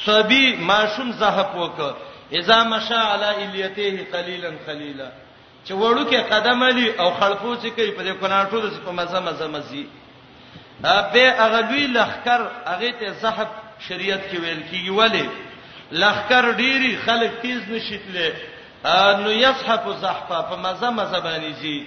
سبی 0.05 0.55
ماشوم 0.55 1.11
زحف 1.11 1.55
وک 1.55 1.95
اذا 2.33 2.63
مشى 2.63 2.93
على 2.95 3.29
اليته 3.45 4.05
قليلا 4.13 4.51
قليلا 4.67 5.11
چې 5.67 5.71
وړو 5.73 6.05
کې 6.09 6.17
قدم 6.29 6.63
علی 6.63 6.87
او 6.99 7.09
خلقو 7.11 7.55
چې 7.61 7.67
کوي 7.75 7.91
په 7.91 8.03
دې 8.03 8.13
کناټو 8.21 8.59
د 8.61 8.73
په 8.85 8.91
مزه 8.91 9.19
مزه 9.19 9.47
مزي 9.47 9.85
به 10.81 11.29
اغلوی 11.45 11.87
لخر 11.87 12.47
هغه 12.65 12.91
ته 12.99 13.09
زحب 13.21 13.47
شریعت 13.89 14.19
کې 14.31 14.35
ویل 14.39 14.63
کیږي 14.71 14.89
ولی 14.91 15.27
لخر 15.91 16.51
ډیری 16.51 16.95
خلک 17.05 17.31
تیز 17.41 17.61
نشیتلې 17.61 18.35
نو 19.23 19.31
یصحب 19.31 19.91
زحفه 20.01 20.41
په 20.49 20.55
مزه 20.55 20.89
مزه 20.91 21.19
باندې 21.19 21.53
زی 21.61 21.85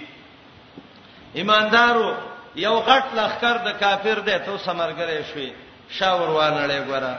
ایماندارو 1.33 2.15
یو 2.55 2.79
غټ 2.85 3.05
لخر 3.17 3.57
د 3.65 3.69
کافر 3.79 4.19
دی 4.19 4.37
ته 4.45 4.57
سمرګرې 4.65 5.33
شوی 5.33 5.51
شاور 5.89 6.29
وانه 6.29 6.65
لګره 6.67 7.13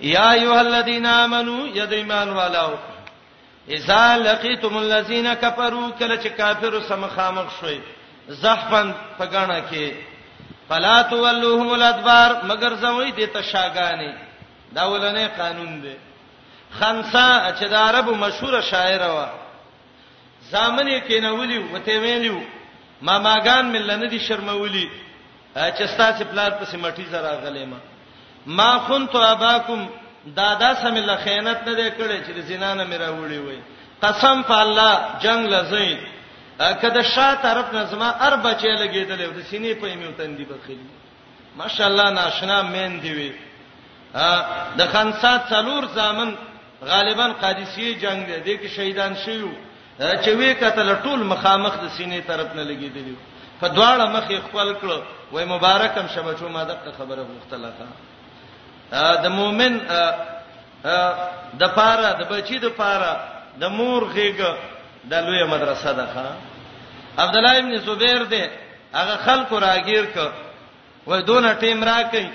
یا 0.00 0.32
ایه 0.32 0.60
الذین 0.60 1.06
آمنو 1.06 1.66
یذ 1.66 1.92
ایمان 1.92 2.28
والو 2.30 2.72
اذا 3.68 4.16
لقيتم 4.18 4.78
الذين 4.78 5.34
كفروا 5.34 5.90
کله 5.98 6.16
چې 6.22 6.26
کافر 6.36 6.80
سمخامخ 6.88 7.60
شوي 7.60 7.80
زحفن 8.28 8.92
پګاڼه 9.18 9.62
کې 9.70 9.92
فلا 10.68 11.02
تولوهم 11.02 11.72
الادبار 11.74 12.34
مگر 12.44 12.74
زوی 12.74 13.10
دې 13.12 13.36
تشاګانی 13.38 14.12
دا 14.72 14.82
ولنه 14.88 15.26
قانون 15.38 15.80
دی 15.82 15.94
خنسا 16.80 17.52
چې 17.60 17.68
د 17.72 17.74
عربو 17.74 18.14
مشهور 18.14 18.60
شاعر 18.70 19.10
و 19.10 19.26
زامن 20.50 20.88
یې 20.98 21.06
کینولی 21.08 21.58
وته 21.58 21.98
ویلو 22.00 22.40
ما 23.02 23.18
ماغان 23.18 23.64
ملنه 23.72 24.08
دي 24.08 24.18
شرمولی 24.18 24.88
چې 25.56 25.82
ستاسو 25.94 26.24
پلار 26.30 26.50
پسې 26.50 26.74
مټی 26.76 27.02
زرا 27.10 27.38
غلې 27.44 27.66
ما 27.66 27.78
ما 28.46 28.78
خنت 28.88 29.14
اباکم 29.16 29.86
دا 30.34 30.54
دا 30.54 30.74
سم 30.74 30.94
الله 30.96 31.16
خیانت 31.24 31.58
نه 31.68 31.74
دی 31.74 31.90
کړی 31.90 32.18
چې 32.26 32.40
زنا 32.50 32.74
نه 32.74 32.84
میرا 32.84 33.08
وړي 33.10 33.38
وي 33.46 33.58
قسم 34.02 34.42
په 34.42 34.54
الله 34.64 34.92
جنگ 35.22 35.46
لزید 35.46 35.98
کده 36.82 37.02
شا 37.02 37.34
طرف 37.42 37.74
نه 37.74 37.84
زما 37.84 38.08
ار 38.26 38.36
بچی 38.44 38.68
لګیدل 38.76 39.20
د 39.34 39.40
سینې 39.50 39.78
په 39.80 39.86
ایمو 39.86 40.12
تندې 40.18 40.44
بخلی 40.50 40.88
ماشاءالله 41.56 42.10
ناشنا 42.10 42.62
مین 42.62 43.00
دی 43.02 43.12
وی 43.14 43.30
د 44.78 44.88
خنسات 44.92 45.40
څلور 45.48 45.84
زامن 45.94 46.34
غالبا 46.84 47.26
قادسیه 47.40 47.94
جنگ 47.98 48.26
دی 48.26 48.38
د 48.56 48.62
کې 48.62 48.66
شهیدان 48.76 49.14
شیو 49.24 49.50
چې 50.00 50.28
وی 50.38 50.54
کتل 50.54 50.94
ټول 51.02 51.20
مخامخ 51.32 51.74
د 51.78 51.86
سینې 51.98 52.26
طرف 52.28 52.54
نه 52.54 52.64
لګیدل 52.64 53.14
په 53.60 53.68
دواړه 53.68 54.04
مخې 54.16 54.36
خپل 54.48 54.74
کړ 54.82 54.90
وای 55.32 55.44
مبارکم 55.44 56.06
شبچو 56.14 56.48
ما 56.48 56.64
دغه 56.64 56.92
خبره 56.98 57.24
مختلفه 57.36 57.86
د 58.92 59.26
مؤمن 59.38 59.78
د 61.60 61.62
پاره 61.76 62.10
د 62.20 62.22
بچی 62.30 62.58
د 62.58 62.66
پاره 62.78 63.12
د 63.60 63.64
مور 63.68 64.02
غېګ 64.14 64.38
د 65.10 65.12
لوی 65.26 65.44
مدرسه 65.44 65.92
ده 65.92 66.06
ښا 66.14 66.26
عبد 67.22 67.36
الله 67.36 67.58
ابن 67.58 67.72
زبیر 67.86 68.22
دې 68.30 68.44
هغه 68.94 69.14
خلکو 69.26 69.54
راګیر 69.58 70.04
ک 70.14 70.16
وای 71.06 71.22
دونه 71.22 71.54
ټیم 71.62 71.84
راکې 71.84 72.26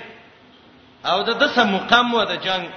او 1.04 1.22
د 1.22 1.30
دسه 1.38 1.64
مقام 1.64 2.14
و 2.14 2.24
د 2.24 2.32
جنگ 2.36 2.68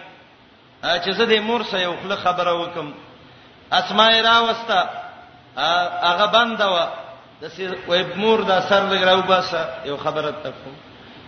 چې 1.04 1.12
زه 1.12 1.26
د 1.26 1.34
مور 1.44 1.62
سره 1.70 1.82
یو 1.82 1.96
خله 2.04 2.16
خبره 2.16 2.54
وکم 2.62 2.94
اسماء 3.72 4.22
راوستا 4.22 4.80
هغه 6.10 6.26
بندوا 6.34 6.88
د 7.42 7.48
سې 7.50 7.64
وای 7.88 8.04
مور 8.16 8.40
دا 8.42 8.62
سر 8.62 8.82
لګراو 8.92 9.22
باسه 9.28 9.62
یو 9.86 9.98
خبره 9.98 10.32
تکو 10.44 10.72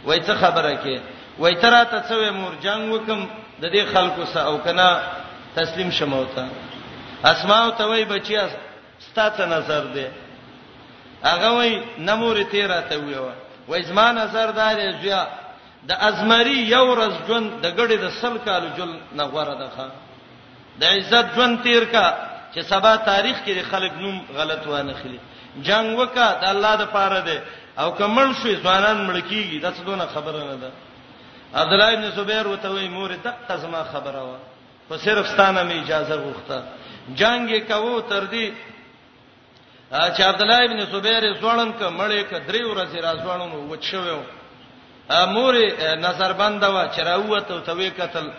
وای 0.06 0.20
څه 0.22 0.34
خبره 0.42 0.76
کې 0.84 1.17
وای 1.40 1.56
ترا 1.56 1.84
ته 1.84 2.00
څوې 2.10 2.30
مور 2.34 2.54
جنگ 2.64 2.84
وکم 2.94 3.22
د 3.62 3.66
دې 3.74 3.84
خلکو 3.94 4.26
سره 4.34 4.42
او 4.50 4.58
کنه 4.68 4.88
تسلیم 5.56 5.90
شموتا 5.98 6.46
اسماء 7.32 7.70
ته 7.78 7.86
وای 7.90 8.06
بچیا 8.14 8.44
ستاسو 9.10 9.44
نظر 9.54 9.84
دی 9.96 10.08
هغه 11.26 11.50
وای 11.58 11.74
نمور 12.08 12.38
تیرا 12.52 12.82
ته 12.82 12.98
ویو 13.02 13.26
وای 13.68 13.82
زما 13.84 14.12
نظر 14.12 14.48
دار 14.62 14.82
زیا 15.02 15.22
د 15.90 15.94
ازمری 16.08 16.58
یو 16.76 16.84
ورځ 16.94 17.14
ژوند 17.28 17.52
د 17.64 17.76
غړې 17.78 17.98
د 18.04 18.10
سل 18.22 18.38
کال 18.46 18.64
جل 18.78 18.92
نه 19.20 19.24
غوړه 19.24 19.56
ده 19.62 19.68
ښا 19.76 19.88
د 20.80 20.84
عزت 20.94 21.28
ژوند 21.36 21.64
تیر 21.64 21.84
کا 21.92 22.06
چې 22.56 22.62
سبا 22.72 22.96
تاریخ 23.12 23.38
کې 23.46 23.70
خلک 23.72 23.92
نوم 24.02 24.18
غلط 24.40 24.68
وانه 24.68 24.94
خلی 25.02 25.20
جنگ 25.68 25.98
وکړه 26.00 26.28
د 26.42 26.44
الله 26.56 26.76
د 26.82 26.86
پاره 26.98 27.22
ده 27.28 27.38
او 27.82 27.88
کمل 28.00 28.34
شوې 28.34 28.56
ځوانان 28.64 28.98
مړکیږي 29.08 29.60
دا 29.62 29.72
څه 29.72 29.86
دونه 29.86 30.06
خبره 30.14 30.44
نه 30.50 30.56
ده 30.64 30.70
عبد 31.56 31.74
الله 31.74 31.94
ابن 31.94 32.10
زبیر 32.12 32.48
وته 32.48 32.70
وی 32.70 32.88
مور 32.88 33.12
دقه 33.16 33.58
زما 33.58 33.84
خبره 33.84 34.20
و 34.22 34.36
په 34.90 34.98
صرف 34.98 35.28
ستانه 35.28 35.64
می 35.64 35.80
اجازه 35.80 36.16
غوښته 36.18 36.54
جنگ 37.16 37.60
کوو 37.68 38.02
تر 38.02 38.24
دې 38.28 38.52
چې 39.92 40.22
عبد 40.22 40.42
الله 40.42 40.64
ابن 40.66 40.86
زبیر 40.86 41.34
زوړن 41.42 41.72
ک 41.74 41.82
مړې 41.82 42.24
ک 42.32 42.48
درې 42.48 42.64
ورځې 42.72 43.00
را 43.04 43.14
زوړن 43.24 43.52
وڅښو 43.70 44.16
مور 45.28 45.56
نظر 46.00 46.34
بند 46.34 46.64
و 46.64 46.88
چروته 46.96 47.60
ته 47.62 47.72
وی 47.76 47.90
قتل 47.90 48.30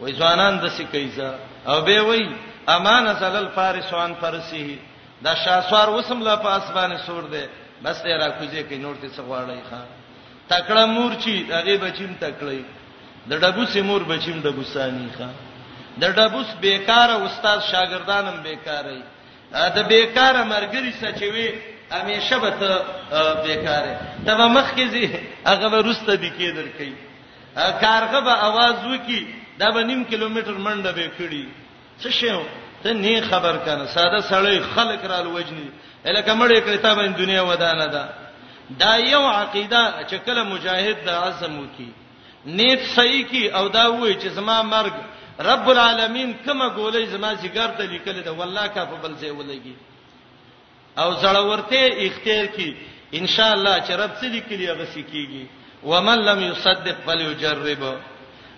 وای 0.00 0.12
ځوانان 0.12 0.60
د 0.60 0.68
سکیزه 0.68 1.34
او 1.66 1.80
به 1.80 2.00
وای 2.02 2.28
امانه 2.68 3.12
زلل 3.12 3.48
فارسوان 3.54 4.14
فرسی 4.20 4.78
دا 5.24 5.34
شاسوار 5.34 5.90
وسم 5.90 6.20
لا 6.22 6.36
په 6.36 6.48
اسمانه 6.48 6.96
سور 6.98 7.22
دی 7.24 7.44
بس 7.84 8.02
یې 8.04 8.16
را 8.20 8.30
کوزي 8.30 8.64
کې 8.68 8.72
نور 8.74 8.96
څه 9.02 9.18
غواړي 9.28 9.60
خان 9.70 9.86
تکړه 10.50 10.84
مور 10.94 11.12
چې 11.14 11.50
هغه 11.50 11.76
بچیم 11.86 12.12
تکړی 12.24 12.62
د 13.30 13.34
ډبوس 13.44 13.76
مور 13.90 14.02
بچیم 14.10 14.40
ډبوسانی 14.42 15.08
ښا 15.18 15.28
د 16.02 16.18
ډبوس 16.18 16.46
بیکار 16.66 17.10
استاد 17.20 17.60
شاګردانم 17.70 18.36
بیکارې 18.42 19.00
دا 19.74 19.82
بیکار 19.92 20.34
مرګري 20.52 20.92
سچوي 21.00 21.48
همیشه 21.90 22.38
به 22.44 22.50
ته 22.50 22.70
بیکاره 23.46 23.94
ته 24.26 24.34
به 24.40 24.46
مخ 24.58 24.70
کې 24.76 24.86
زی 24.90 25.10
هغه 25.46 25.68
ورسته 25.68 26.16
دی 26.16 26.30
کې 26.38 26.54
درکې 26.56 26.88
کارغه 27.86 28.20
به 28.20 28.34
आवाज 28.50 28.84
وکي 28.92 29.26
دا 29.58 29.70
به 29.70 29.82
نیم 29.90 30.04
کیلومتر 30.04 30.54
منډه 30.54 30.92
به 31.00 31.10
کړی 31.18 31.48
څه 32.02 32.08
شی 32.08 32.38
ته 32.82 32.92
نه 32.94 33.20
خبر 33.30 33.56
کنه 33.66 33.86
ساده 33.94 34.20
سړی 34.20 34.62
خلک 34.76 35.04
رال 35.12 35.26
وجني 35.26 35.68
الکه 36.04 36.34
مړې 36.38 36.60
کړي 36.66 36.78
تا 36.82 36.94
باندې 36.94 37.18
دنیا 37.18 37.42
ودانه 37.44 37.86
ده 37.94 38.08
دا 38.70 38.94
یو 38.98 39.20
عقیده 39.20 40.06
چې 40.10 40.14
کله 40.26 40.42
مجاهد 40.44 41.04
د 41.06 41.08
عزم 41.08 41.58
وکي 41.58 41.90
نیت 42.46 42.80
صحیح 42.96 43.22
کی 43.30 43.44
او 43.50 43.68
دا 43.68 43.84
وایي 43.92 44.14
چې 44.20 44.26
زما 44.38 44.62
مرګ 44.62 44.94
رب 45.50 45.68
العالمین 45.70 46.32
کما 46.46 46.68
ګولې 46.68 47.06
زما 47.12 47.32
جګر 47.34 47.68
ته 47.78 47.84
لیکل 47.92 48.22
دا 48.22 48.32
والله 48.32 48.66
کا 48.66 48.84
په 48.84 48.96
بل 49.02 49.14
ځای 49.20 49.30
ولګي 49.30 49.74
او 50.98 51.10
زړورته 51.12 52.06
اختیار 52.08 52.46
کی 52.56 52.74
ان 53.12 53.26
شاء 53.26 53.52
الله 53.52 53.76
چې 53.86 53.90
رب 53.90 54.10
څه 54.20 54.24
لیکلی 54.36 54.66
هغه 54.68 54.84
سکیږي 54.94 55.46
ومن 55.82 56.18
لم 56.24 56.40
يصدق 56.50 56.96
فليجرب 57.06 57.82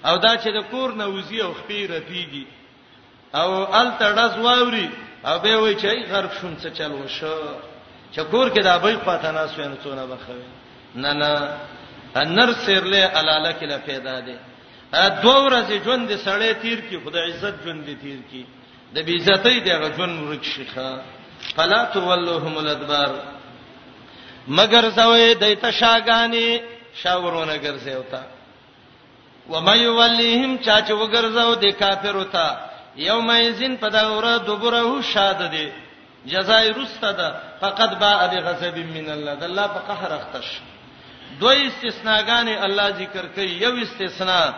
او 0.06 0.16
دا 0.16 0.36
چې 0.36 0.48
د 0.48 0.64
کور 0.70 0.92
نه 0.94 1.06
وزي 1.06 1.42
او 1.42 1.52
خپې 1.54 1.90
رپیږي 1.90 2.44
او 3.34 3.74
ال 3.80 3.92
تړز 4.00 4.38
واوري 4.38 4.90
او 5.24 5.38
به 5.38 5.56
وای 5.56 5.74
چې 5.76 6.10
غرب 6.12 6.30
شون 6.40 6.56
څه 6.62 6.68
چل 6.78 6.92
وشو 6.92 7.34
چکور 8.12 8.48
کې 8.50 8.60
دا 8.62 8.76
به 8.82 8.96
پاتہ 9.04 9.26
نه 9.26 9.46
سوین 9.54 9.74
څونه 9.82 10.04
بخوي 10.06 10.44
نه 10.94 11.12
نه 11.12 11.58
انر 12.16 12.52
سرله 12.64 12.98
علاله 12.98 13.52
کې 13.52 13.64
لا 13.70 13.78
پیدا 13.88 14.20
دي 14.20 14.36
دو 15.22 15.32
ورځې 15.32 15.84
ژوند 15.84 16.08
دې 16.10 16.16
سړې 16.24 16.50
تیر 16.62 16.78
کې 16.88 16.96
خدای 17.04 17.30
عزت 17.32 17.54
ژوند 17.64 17.84
دې 17.86 17.94
تیر 18.02 18.20
کې 18.30 18.42
د 18.94 18.98
بی 19.06 19.14
عزتۍ 19.16 19.60
دغه 19.64 19.88
ژوند 19.96 20.20
ورک 20.28 20.44
شيخه 20.44 21.02
فلا 21.56 21.84
تولهم 21.84 22.58
الادبار 22.58 23.10
مگر 24.58 24.88
زوی 24.96 25.34
دایته 25.34 25.70
شاګانی 25.70 26.60
شاورونه 27.02 27.54
ګرځي 27.64 27.92
وتا 28.00 28.22
و 29.50 29.54
مې 29.66 29.86
ولهم 29.98 30.58
چا 30.64 30.80
چې 30.80 30.92
وګرځاو 30.92 31.54
د 31.54 31.64
کافر 31.80 32.16
وتا 32.16 32.48
یوم 32.96 33.30
یزن 33.30 33.76
پدا 33.76 34.02
ور 34.10 34.24
دبره 34.46 35.02
شاد 35.10 35.50
دي 35.50 35.66
جزای 36.28 36.68
رسته 36.72 37.12
ده 37.12 37.32
فقط 37.60 37.98
با 37.98 38.06
ابي 38.06 38.36
غضب 38.40 38.78
من 38.78 39.08
الله 39.16 39.34
ده 39.34 39.44
الله 39.44 39.66
په 39.66 39.80
قهر 39.88 40.12
اختش 40.20 40.48
دوی 41.40 41.70
استثناګان 41.70 42.48
الله 42.66 42.88
ذکر 43.00 43.26
کوي 43.36 43.50
یو 43.64 43.74
استثناء 43.84 44.52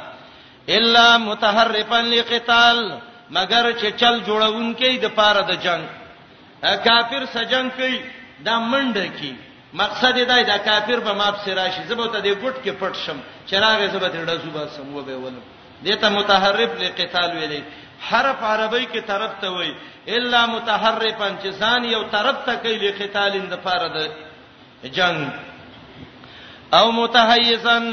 الا 0.69 1.19
متحرفا 1.19 2.01
لقتال 2.01 2.99
مگر 3.31 3.73
چې 3.73 4.01
چل 4.01 4.17
جوړونکې 4.27 5.01
د 5.03 5.07
پاره 5.15 5.43
د 5.43 5.53
جنگ 5.65 5.85
کافر 6.85 7.23
سجن 7.33 7.71
کوي 7.71 8.01
دا 8.45 8.57
منډه 8.71 9.21
کی 9.21 9.35
مقصد 9.75 10.15
دا 10.27 10.35
دی 10.39 10.45
دا 10.45 10.59
کافر 10.59 11.01
به 11.01 11.13
ماپ 11.13 11.37
سره 11.45 11.71
شي 11.71 11.83
زبوت 11.89 12.13
د 12.17 12.27
ګټ 12.27 12.65
کې 12.65 12.73
پټ 12.83 12.95
شم 13.07 13.19
چراغ 13.47 13.87
زبته 13.93 14.25
ډزوبه 14.25 14.67
سمو 14.77 15.03
به 15.03 15.17
ولم 15.17 15.43
دته 15.85 16.09
متحرف 16.09 16.71
لقتال 16.81 17.31
ویلې 17.41 17.63
حرف 18.09 18.43
عربی 18.43 18.85
کې 18.87 19.01
طرف 19.07 19.31
ته 19.41 19.51
وای 19.53 19.73
الا 20.17 20.45
متحرفن 20.47 21.35
چې 21.43 21.51
ځان 21.61 21.85
یو 21.91 22.03
طرف 22.11 22.37
ته 22.45 22.55
کوي 22.63 22.77
لقتالین 22.91 23.49
د 23.51 23.55
پاره 23.65 23.89
د 23.97 24.09
جنگ 24.85 25.33
او 26.79 26.93
متحیزن 26.93 27.91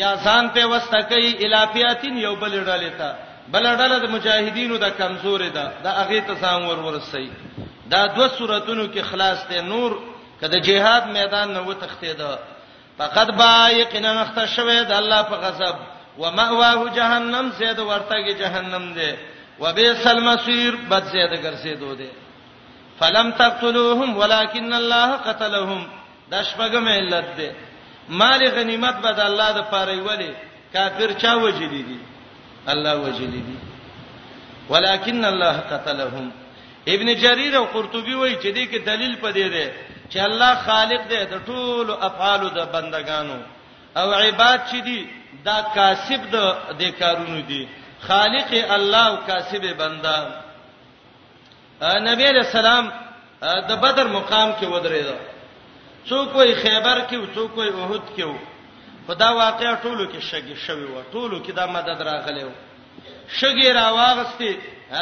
یا 0.00 0.10
ځان 0.24 0.48
په 0.56 0.66
وسته 0.72 1.00
کوي 1.12 1.30
الافیاتین 1.46 2.18
یو 2.18 2.34
بل 2.36 2.52
ډلې 2.64 2.98
ته 2.98 3.14
بل 3.54 3.68
ډله 3.76 3.98
د 4.02 4.10
مجاهدینو 4.14 4.76
د 4.82 4.88
کمزورې 4.98 5.50
ده 5.54 5.72
د 5.84 5.86
هغه 5.98 6.20
ته 6.20 6.34
ځان 6.40 6.62
ور 6.66 6.78
ورسي 6.88 7.28
دا 7.86 8.06
دوه 8.06 8.28
صورتونو 8.38 8.84
کې 8.94 8.98
خلاص 9.12 9.38
ته 9.52 9.60
نور 9.62 9.96
کده 10.40 10.58
جهاد 10.66 11.06
میدان 11.16 11.52
نه 11.52 11.60
و 11.60 11.72
تختیدا 11.82 12.36
فقط 12.98 13.30
با 13.36 13.70
یقینا 13.76 14.12
مخته 14.22 14.46
شوه 14.56 14.82
د 14.90 14.92
الله 14.98 15.22
په 15.30 15.36
غضب 15.44 15.76
ومأواه 16.18 16.94
جهنم 16.98 17.50
زید 17.60 17.78
ورته 17.78 18.14
کې 18.26 18.34
جهنم 18.42 18.92
ده 18.98 19.08
وبئس 19.62 20.04
المصير 20.16 20.72
بد 20.90 21.04
زید 21.12 21.32
ګرځېدو 21.44 21.92
دي 22.00 22.10
فلم 22.98 23.30
تقتلوهم 23.40 24.16
ولكن 24.16 24.72
الله 24.80 25.06
قتلهم 25.28 25.82
دا 26.30 26.40
شپږم 26.48 26.88
علت 26.96 27.28
ده 27.38 27.52
مال 28.08 28.40
غنیمت 28.56 28.96
بد 29.04 29.18
الله 29.20 29.48
د 29.58 29.60
پاره 29.72 29.96
ویلي 30.08 30.32
کافر 30.72 31.10
چا 31.22 31.32
وجلی 31.44 31.82
دي 31.88 31.98
الله 32.72 32.94
وجلی 32.96 33.40
دي 33.48 33.56
ولكن 34.70 35.24
الله 35.24 35.60
قتلهم 35.72 36.30
ابن 36.88 37.08
جرير 37.22 37.56
او 37.56 37.64
قرطبي 37.64 38.14
وایي 38.14 38.36
چې 38.42 38.46
دې 38.56 38.64
کې 38.74 38.78
دلیل 38.90 39.14
پدې 39.24 39.46
ده 39.54 39.66
چې 40.10 40.16
الله 40.28 40.52
خالق 40.54 41.02
دی 41.10 41.22
د 41.32 41.40
ټولو 41.46 41.90
افعالو 42.08 42.48
د 42.48 42.58
بندگانو 42.74 43.38
او 43.96 44.12
عباد 44.12 44.60
چې 44.70 44.74
دي 44.84 45.06
دا 45.44 45.56
کاسب 45.74 46.20
د 46.32 46.36
د 46.78 46.82
کارونو 46.98 47.40
دي 47.48 47.68
خالق 48.08 48.50
الله 48.76 49.04
او 49.12 49.16
کاسب 49.28 49.64
بندا 49.80 50.16
نبی 52.08 52.26
رسول 52.40 52.66
الله 52.74 52.86
د 53.68 53.72
بدر 53.84 54.06
مقام 54.18 54.48
کې 54.58 54.66
ودرېد 54.74 55.08
څوک 56.08 56.28
وي 56.38 56.52
خیبر 56.62 56.98
کې 57.08 57.16
او 57.20 57.26
څوک 57.36 57.52
وي 57.58 57.68
احد 57.82 58.04
کې 58.16 58.24
و 58.30 58.34
خدا 59.06 59.28
واقعا 59.42 59.72
ټولو 59.84 60.04
کې 60.12 60.20
شګي 60.30 60.56
شوی 60.66 60.86
و 60.94 60.96
ټولو 61.12 61.36
کې 61.44 61.52
دا 61.58 61.66
مدد 61.76 61.98
راغلی 62.10 62.44
و 62.44 62.52
شګي 63.38 63.68
راواغستې 63.80 64.50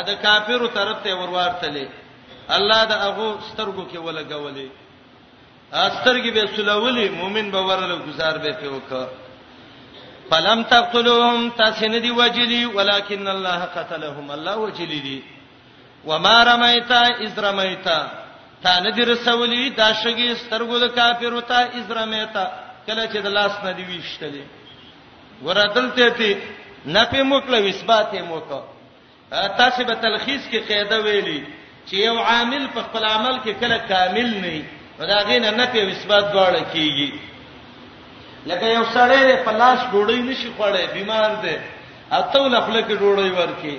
دا 0.08 0.14
کافرو 0.24 0.66
طرف 0.76 0.98
ته 1.04 1.10
وروارتلې 1.18 1.86
الله 2.56 2.80
دا 2.90 2.96
هغه 3.04 3.28
سترګو 3.50 3.82
کې 3.90 3.98
ولګولې 4.06 4.68
سترګې 5.98 6.30
به 6.36 6.44
سلولې 6.56 7.06
مؤمن 7.20 7.46
به 7.54 7.60
ورله 7.68 7.96
گزار 8.08 8.34
به 8.38 8.50
په 8.60 8.66
وکړه 8.74 9.08
فلم 10.34 10.62
تقتلهم 10.62 11.50
تاسنه 11.50 11.98
دی 11.98 12.10
وجلی 12.10 12.64
ولکن 12.76 13.26
الله 13.34 13.60
قتلهم 13.76 14.30
الله 14.30 14.54
وجلی 14.56 15.00
دی 15.06 15.22
وما 16.06 16.42
رميت 16.42 16.90
اذ 17.24 17.38
رميت 17.44 17.84
تا 18.64 18.72
نه 18.84 18.90
دی 18.90 19.02
رسولی 19.12 19.70
دا 19.70 19.88
شګي 20.02 20.28
سترګو 20.34 20.78
د 20.84 20.86
کافر 20.98 21.32
وتا 21.38 21.60
اذ 21.78 21.86
رميت 21.92 22.36
کله 22.86 23.04
چې 23.12 23.16
د 23.24 23.26
لاس 23.26 23.52
نه 23.64 23.72
دی 23.72 23.84
ویشتلې 23.84 24.44
ورادلته 25.42 26.08
تی 26.10 26.36
نه 26.86 27.04
په 27.04 27.22
موکله 27.22 27.58
اثبات 27.68 28.12
یې 28.12 28.22
موکا 28.22 28.60
تاسو 29.30 29.84
به 29.84 29.94
تلخیص 29.94 30.42
کې 30.50 30.72
قاعده 30.72 30.98
ویلي 31.04 31.46
چې 31.88 31.94
یو 31.94 32.18
عامل 32.18 32.68
په 32.74 32.80
خپل 32.86 33.04
عمل 33.04 33.36
کې 33.44 33.52
کله 33.60 33.78
کامل 33.88 34.28
نه 34.44 34.48
وي 34.54 34.64
دا 34.98 35.18
غینه 35.28 35.50
نه 35.50 35.66
په 35.66 35.90
اثبات 35.90 36.24
غواړه 36.34 36.62
کیږي 36.74 37.33
لکه 38.46 38.66
یو 38.76 38.84
سړی 38.96 39.20
په 39.44 39.52
لاس 39.60 39.78
ډوډۍ 39.92 40.18
نشي 40.28 40.48
خوړې 40.56 40.86
بیمار 40.94 41.30
دی 41.42 41.56
اته 42.18 42.38
ول 42.42 42.54
خپل 42.64 42.76
کې 42.86 42.94
ډوډۍ 43.02 43.30
ورکی 43.38 43.76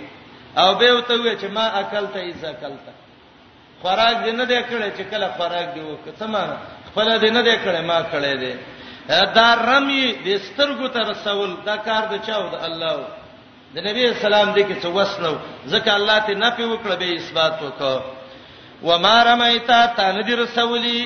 او 0.61 0.70
به 0.80 0.93
وته 0.95 1.13
وی 1.22 1.34
چې 1.41 1.47
ما 1.55 1.66
عقل 1.82 2.05
ته 2.13 2.20
ایزا 2.28 2.51
کلته 2.61 2.91
خوراک 3.82 4.16
دې 4.26 4.32
نه 4.39 4.43
دی 4.51 4.59
کړې 4.70 4.88
چې 4.97 5.03
کله 5.11 5.28
خوراک 5.38 5.68
دی 5.76 5.82
وکړه 5.82 6.13
سمانه 6.22 6.55
خپل 6.88 7.07
دې 7.20 7.32
نه 7.38 7.41
دی 7.47 7.55
کړې 7.66 7.82
ما 7.89 7.97
کړې 8.13 8.34
دی 8.43 8.53
دا 9.38 9.47
رمی 9.70 10.05
د 10.26 10.28
سترګو 10.47 10.88
ته 10.93 10.99
رسول 11.09 11.49
دا 11.66 11.76
کار 11.88 12.03
د 12.13 12.26
چاو 12.28 12.49
د 12.53 12.66
الله 12.68 12.95
د 13.76 13.84
نبی 13.88 14.03
اسلام 14.09 14.47
دې 14.55 14.63
کې 14.68 14.76
څه 14.82 14.88
وسنو 14.97 15.34
ځکه 15.74 15.89
الله 15.97 16.18
ته 16.28 16.34
نه 16.43 16.49
پی 16.55 16.63
وکړه 16.63 16.95
به 17.01 17.16
اثبات 17.20 17.59
وکړه 17.61 18.01
و 18.88 18.97
ما 19.05 19.16
رمیتا 19.28 19.80
تنذیر 19.97 20.39
رسولی 20.39 20.99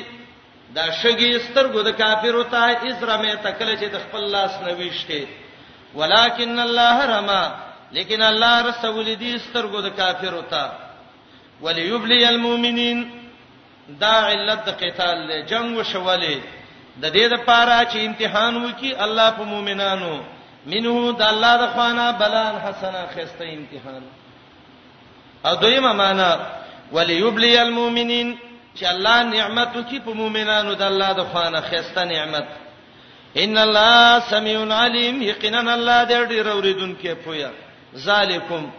دا 0.76 0.84
شګي 1.02 1.30
سترګو 1.46 1.80
د 1.88 1.90
کافرو 2.00 2.42
ته 2.52 2.58
ازرمه 2.88 3.32
تکل 3.46 3.70
چې 3.80 3.86
د 3.94 3.96
خپل 4.04 4.22
لاس 4.34 4.52
نويشته 4.66 5.20
ولکن 5.98 6.58
الله 6.66 6.96
رما 7.14 7.42
لیکن 7.96 8.20
الله 8.22 8.54
رسول 8.70 9.08
دي 9.22 9.32
سترګو 9.46 9.80
د 9.86 9.88
کافرو 10.00 10.42
ته 10.52 10.72
وليبلي 11.62 12.26
المؤمنين 12.28 12.98
دا 14.02 14.14
علت 14.30 14.60
د 14.68 14.76
قتال 14.82 15.18
له 15.28 15.36
جنگ 15.50 15.78
وشولې 15.78 16.36
د 17.02 17.12
دې 17.14 17.24
د 17.32 17.36
پاره 17.48 17.78
چې 17.90 17.98
امتحان 18.08 18.54
وکي 18.66 18.94
الله 19.06 19.30
په 19.30 19.44
مؤمنانو 19.54 20.14
منه 20.72 21.12
د 21.18 21.22
الله 21.32 21.52
د 21.62 21.66
خوانه 21.74 22.04
بلان 22.20 22.54
حسنه 22.66 23.02
خسته 23.16 23.44
امتحان 23.58 24.02
او 25.46 25.54
دویمه 25.54 25.92
معنا 25.92 26.30
وليبلي 26.92 27.58
المؤمنين 27.62 28.30
چې 28.74 28.84
الله 28.86 29.22
نعمت 29.22 29.72
کې 29.88 29.98
په 30.04 30.12
مؤمنانو 30.14 30.74
د 30.74 30.82
الله 30.82 31.12
د 31.12 31.20
خوانه 31.32 31.60
خسته 31.60 32.04
نعمت 32.04 32.46
ان 33.36 33.58
الله 33.58 34.18
سميع 34.30 34.74
عليم 34.74 35.22
یقینا 35.22 35.74
الله 35.74 36.04
دې 36.04 36.28
ډېر 36.28 36.46
کې 37.02 37.12
پویا 37.24 37.50
ذالکم 37.96 38.70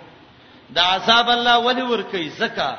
دا 0.69 0.81
عذاب 0.81 1.29
الله 1.29 1.57
ولی 1.57 1.81
ور 1.81 2.01
کوي 2.03 2.29
زکا 2.29 2.75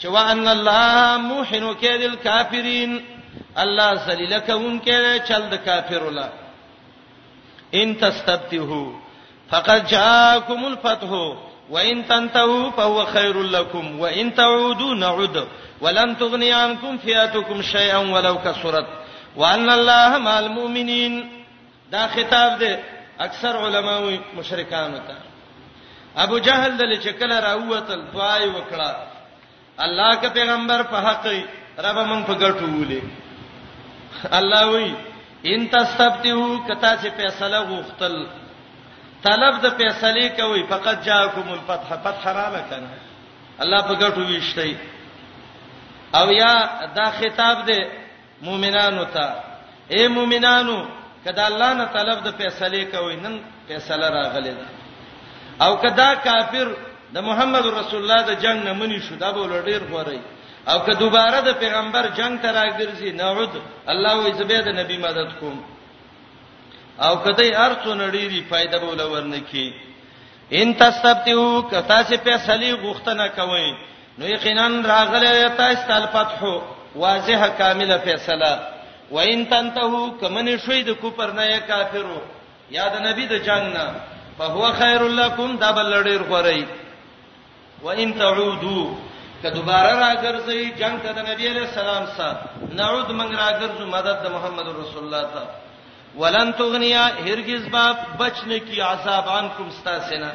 چې 0.00 0.06
وان 0.06 0.48
الله 0.48 1.16
موحن 1.18 1.74
کېدل 1.80 2.16
کافرین 2.24 3.00
الله 3.56 3.94
ذلیل 4.06 4.38
کون 4.46 4.80
کې 4.84 5.26
چل 5.28 5.42
د 5.50 5.54
کافر 5.56 6.02
ولا 6.02 6.28
ان 7.74 7.94
تستبتهو 7.94 8.92
فقد 9.50 9.86
جاءكم 9.88 10.64
الفتح 10.64 11.36
وان 11.70 12.06
تنتهوا 12.08 12.70
فهو 12.70 13.04
خير 13.06 13.42
لكم 13.42 14.00
وان 14.00 14.34
تعودوا 14.34 14.94
نعد 14.94 15.44
ولن 15.80 16.16
تغني 16.18 16.52
عنكم 16.52 16.98
فئاتكم 16.98 17.62
شيئا 17.62 17.96
ولو 17.98 18.38
كثرت 18.38 18.86
وان 19.36 19.70
الله 19.70 20.18
مع 20.18 20.38
المؤمنين 20.38 21.44
دا 21.90 22.06
خطاب 22.08 22.58
دی 22.58 22.68
اکثر 23.20 23.56
علماوی 23.64 24.18
مشرکان 24.36 24.94
ته 25.08 25.16
ابو 26.22 26.38
جهل 26.38 26.76
دل 26.78 26.94
چې 27.00 27.08
کله 27.18 27.40
راوتل 27.40 28.02
دعای 28.14 28.48
وکړه 28.48 28.96
الله 29.86 30.14
کا 30.22 30.28
پیغمبر 30.38 30.82
په 30.82 30.96
حق 30.96 31.26
رب 31.86 31.98
مون 31.98 32.24
په 32.30 32.34
ګټو 32.40 32.70
ولې 32.76 34.32
الله 34.34 34.66
وی 34.66 34.94
ان 35.54 35.68
تستبتو 35.76 36.42
کتا 36.68 36.94
چې 36.96 37.08
فیصله 37.16 37.66
غوښتل 37.72 38.18
طلب 39.24 39.54
د 39.64 39.76
فیصله 39.78 40.24
کوي 40.38 40.62
فقط 40.72 40.98
جاءکم 41.08 41.46
الفتح 41.56 41.90
فتح 42.06 42.24
را 42.38 42.48
لکنه 42.56 42.90
الله 43.64 43.80
په 43.88 43.94
ګټو 44.02 44.22
ویشتي 44.30 44.72
او 46.18 46.26
یا 46.42 46.52
دا 46.98 47.06
خطاب 47.20 47.58
دی 47.68 47.80
مؤمنانو 48.48 49.04
ته 49.14 49.26
اے 49.94 50.02
مؤمنانو 50.16 50.76
کدا 51.24 51.44
الله 51.50 51.70
نه 51.78 51.86
طلب 51.96 52.18
د 52.26 52.36
فیصله 52.40 52.80
کوي 52.92 53.16
نن 53.24 53.34
فیصله 53.68 54.06
راغلی 54.18 54.54
ده 54.58 54.66
او 55.66 55.70
کدا 55.84 56.08
کافر 56.28 56.68
د 57.14 57.20
محمد 57.28 57.66
رسول 57.78 58.00
الله 58.02 58.20
د 58.30 58.40
جنگ 58.44 58.60
نه 58.66 58.72
منی 58.72 58.98
شو 59.08 59.14
دا 59.22 59.28
به 59.34 59.40
ولډیر 59.42 59.80
غوري 59.92 60.20
او 60.70 60.78
که 60.86 60.92
دوباره 61.02 61.40
د 61.40 61.50
پیغمبر 61.62 62.04
جنگ 62.18 62.40
ته 62.42 62.50
راګرځي 62.60 63.10
نعود 63.22 63.52
الله 63.92 64.14
وي 64.24 64.32
زبید 64.40 64.68
نبی 64.80 64.96
مدد 64.98 65.30
کوم 65.40 65.64
او 67.02 67.14
کدی 67.24 67.54
ارڅو 67.64 67.94
نړیری 67.94 68.40
فائدہ 68.48 68.76
بول 68.82 69.00
ورنکی 69.12 69.66
ان 70.56 70.72
تستبتو 70.80 71.62
کتا 71.70 71.98
چې 72.08 72.16
په 72.24 72.34
سلی 72.46 72.72
غوښتنه 72.84 73.26
کوي 73.38 73.68
نو 74.18 74.24
یقینا 74.28 74.66
راغله 74.90 75.48
تاسو 75.60 75.82
تل 75.88 76.06
فتحو 76.12 76.52
واضحه 77.04 77.48
کامله 77.60 77.96
فیصله 78.04 78.52
وان 79.14 79.44
تنتهو 79.54 80.02
کمن 80.20 80.50
شوی 80.66 80.82
د 80.88 81.00
کوپر 81.00 81.32
نه 81.38 81.58
کافرو 81.70 82.20
یا 82.76 82.86
د 82.94 83.02
نبی 83.06 83.26
د 83.32 83.42
جنگ 83.48 83.74
نه 83.78 83.86
فهو 84.38 84.70
خیر 84.78 85.02
لکم 85.18 85.56
دا 85.64 85.72
بل 85.78 85.90
لړیر 85.90 86.22
غوړی 86.28 86.64
وان 87.82 88.12
تعودو 88.18 88.96
که 89.42 89.50
دوباره 89.50 89.92
راګرځي 90.04 90.62
جنگ 90.80 91.02
ته 91.02 91.12
د 91.12 91.18
نبی 91.32 91.48
له 91.60 91.66
سلام 91.80 92.06
سره 92.16 92.38
نعود 92.80 93.10
من 93.22 93.36
راګرځو 93.36 93.84
مدد 93.96 94.22
د 94.26 94.36
محمد 94.38 94.68
رسول 94.80 95.04
الله 95.04 95.22
ته 95.36 95.42
ولن 96.16 96.52
تغنیا 96.56 97.04
هرگز 97.06 97.70
با 97.70 97.94
بچنه 98.20 98.58
کی 98.58 98.80
عذاب 98.80 99.28
عنکم 99.28 99.66
استاسنا 99.68 100.32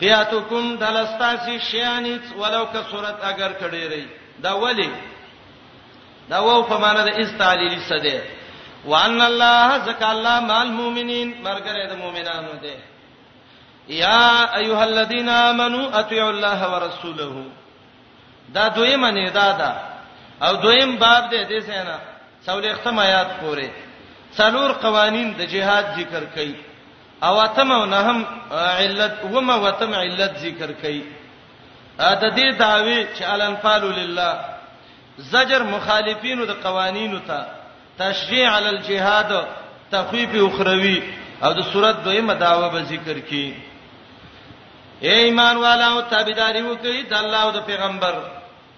پیاتکم 0.00 0.66
دلستاسی 0.76 1.60
شیانیت 1.60 2.26
ولو 2.38 2.64
که 2.64 2.80
صورت 2.90 3.16
اگر 3.24 3.52
کړی 3.52 3.84
ری 3.92 4.08
دا 4.42 4.58
ولی 4.60 4.90
دا 6.30 6.42
وو 6.44 6.62
په 6.62 6.78
معنا 6.78 7.04
د 7.04 7.08
استعلیلی 7.20 7.80
سده 7.88 8.22
وان 8.84 9.20
الله 9.20 9.78
زک 9.78 10.02
الله 10.02 10.40
مال 10.40 10.68
مومنین 10.70 11.34
مرګره 11.44 11.88
د 11.90 11.96
مومنانو 11.98 12.52
ده 12.62 12.76
یا 13.88 14.50
ایها 14.56 14.82
الذین 14.82 15.28
آمنو 15.28 15.96
اطیعوا 15.98 16.28
الله 16.30 16.60
ورسوله 16.74 17.44
دا 18.54 18.68
دویمه 18.68 19.10
نه 19.10 19.30
دا 19.30 19.52
دا 19.52 19.72
او 20.48 20.56
دویم 20.56 20.96
باب 20.98 21.30
دې 21.30 21.50
دې 21.50 21.66
څنګه 21.66 22.13
څولېختم 22.46 22.96
آیات 23.06 23.30
پورې 23.42 23.66
څلور 24.38 24.70
قوانین 24.84 25.28
د 25.38 25.50
جهاد 25.52 25.84
ذکر 25.98 26.22
کړي 26.34 26.54
او 27.26 27.34
اتم 27.46 27.70
او 27.78 27.84
نهم 27.94 28.18
علت 28.80 29.16
وما 29.34 29.56
وتم 29.64 29.92
علت 30.02 30.32
ذکر 30.46 30.70
کړي 30.82 31.00
ا 32.10 32.14
د 32.22 32.34
دې 32.38 32.48
داوی 32.64 33.00
چې 33.16 33.22
الان 33.34 33.54
فالو 33.62 33.90
لله 34.00 34.32
زجر 35.32 35.62
مخالفینو 35.74 36.44
د 36.46 36.52
قوانینو 36.64 37.18
ته 37.28 37.40
تشریع 37.98 38.46
علی 38.56 38.68
الجهاد 38.68 39.30
تخویف 39.90 40.32
اخروی 40.46 40.96
او 41.44 41.50
د 41.58 41.60
صورت 41.72 41.96
دویمه 42.04 42.34
داوا 42.46 42.68
به 42.74 42.82
ذکر 42.92 43.16
کړي 43.28 43.46
اے 45.06 45.14
ایمان 45.26 45.56
والو 45.64 46.00
تابعداري 46.14 46.62
وکړئ 46.62 46.98
د 47.10 47.14
الله 47.22 47.40
او 47.44 47.50
د 47.56 47.60
پیغمبر 47.68 48.14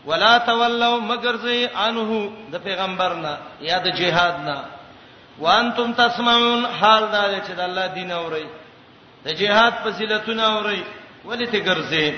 ولا 0.06 0.38
تولوا 0.38 1.00
مگر 1.00 1.36
زي 1.46 1.66
انه 1.86 2.10
د 2.52 2.56
پیغمبرنا 2.66 3.34
یا 3.68 3.78
د 3.84 3.94
جهادنا 4.00 4.58
وانتم 5.44 5.92
تسمعون 6.00 6.62
حال 6.80 7.02
دا 7.14 7.22
چې 7.46 7.52
د 7.60 7.62
الله 7.64 7.86
دین 7.94 8.10
اوري 8.18 8.44
د 9.24 9.26
جهاد 9.40 9.72
فضیلتونه 9.86 10.42
اوري 10.56 10.82
ولې 11.28 11.46
ته 11.54 11.58
ګرځي 11.68 12.08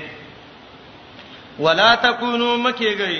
ولا 1.66 1.90
تکونوا 2.02 2.52
مکیږئ 2.64 3.14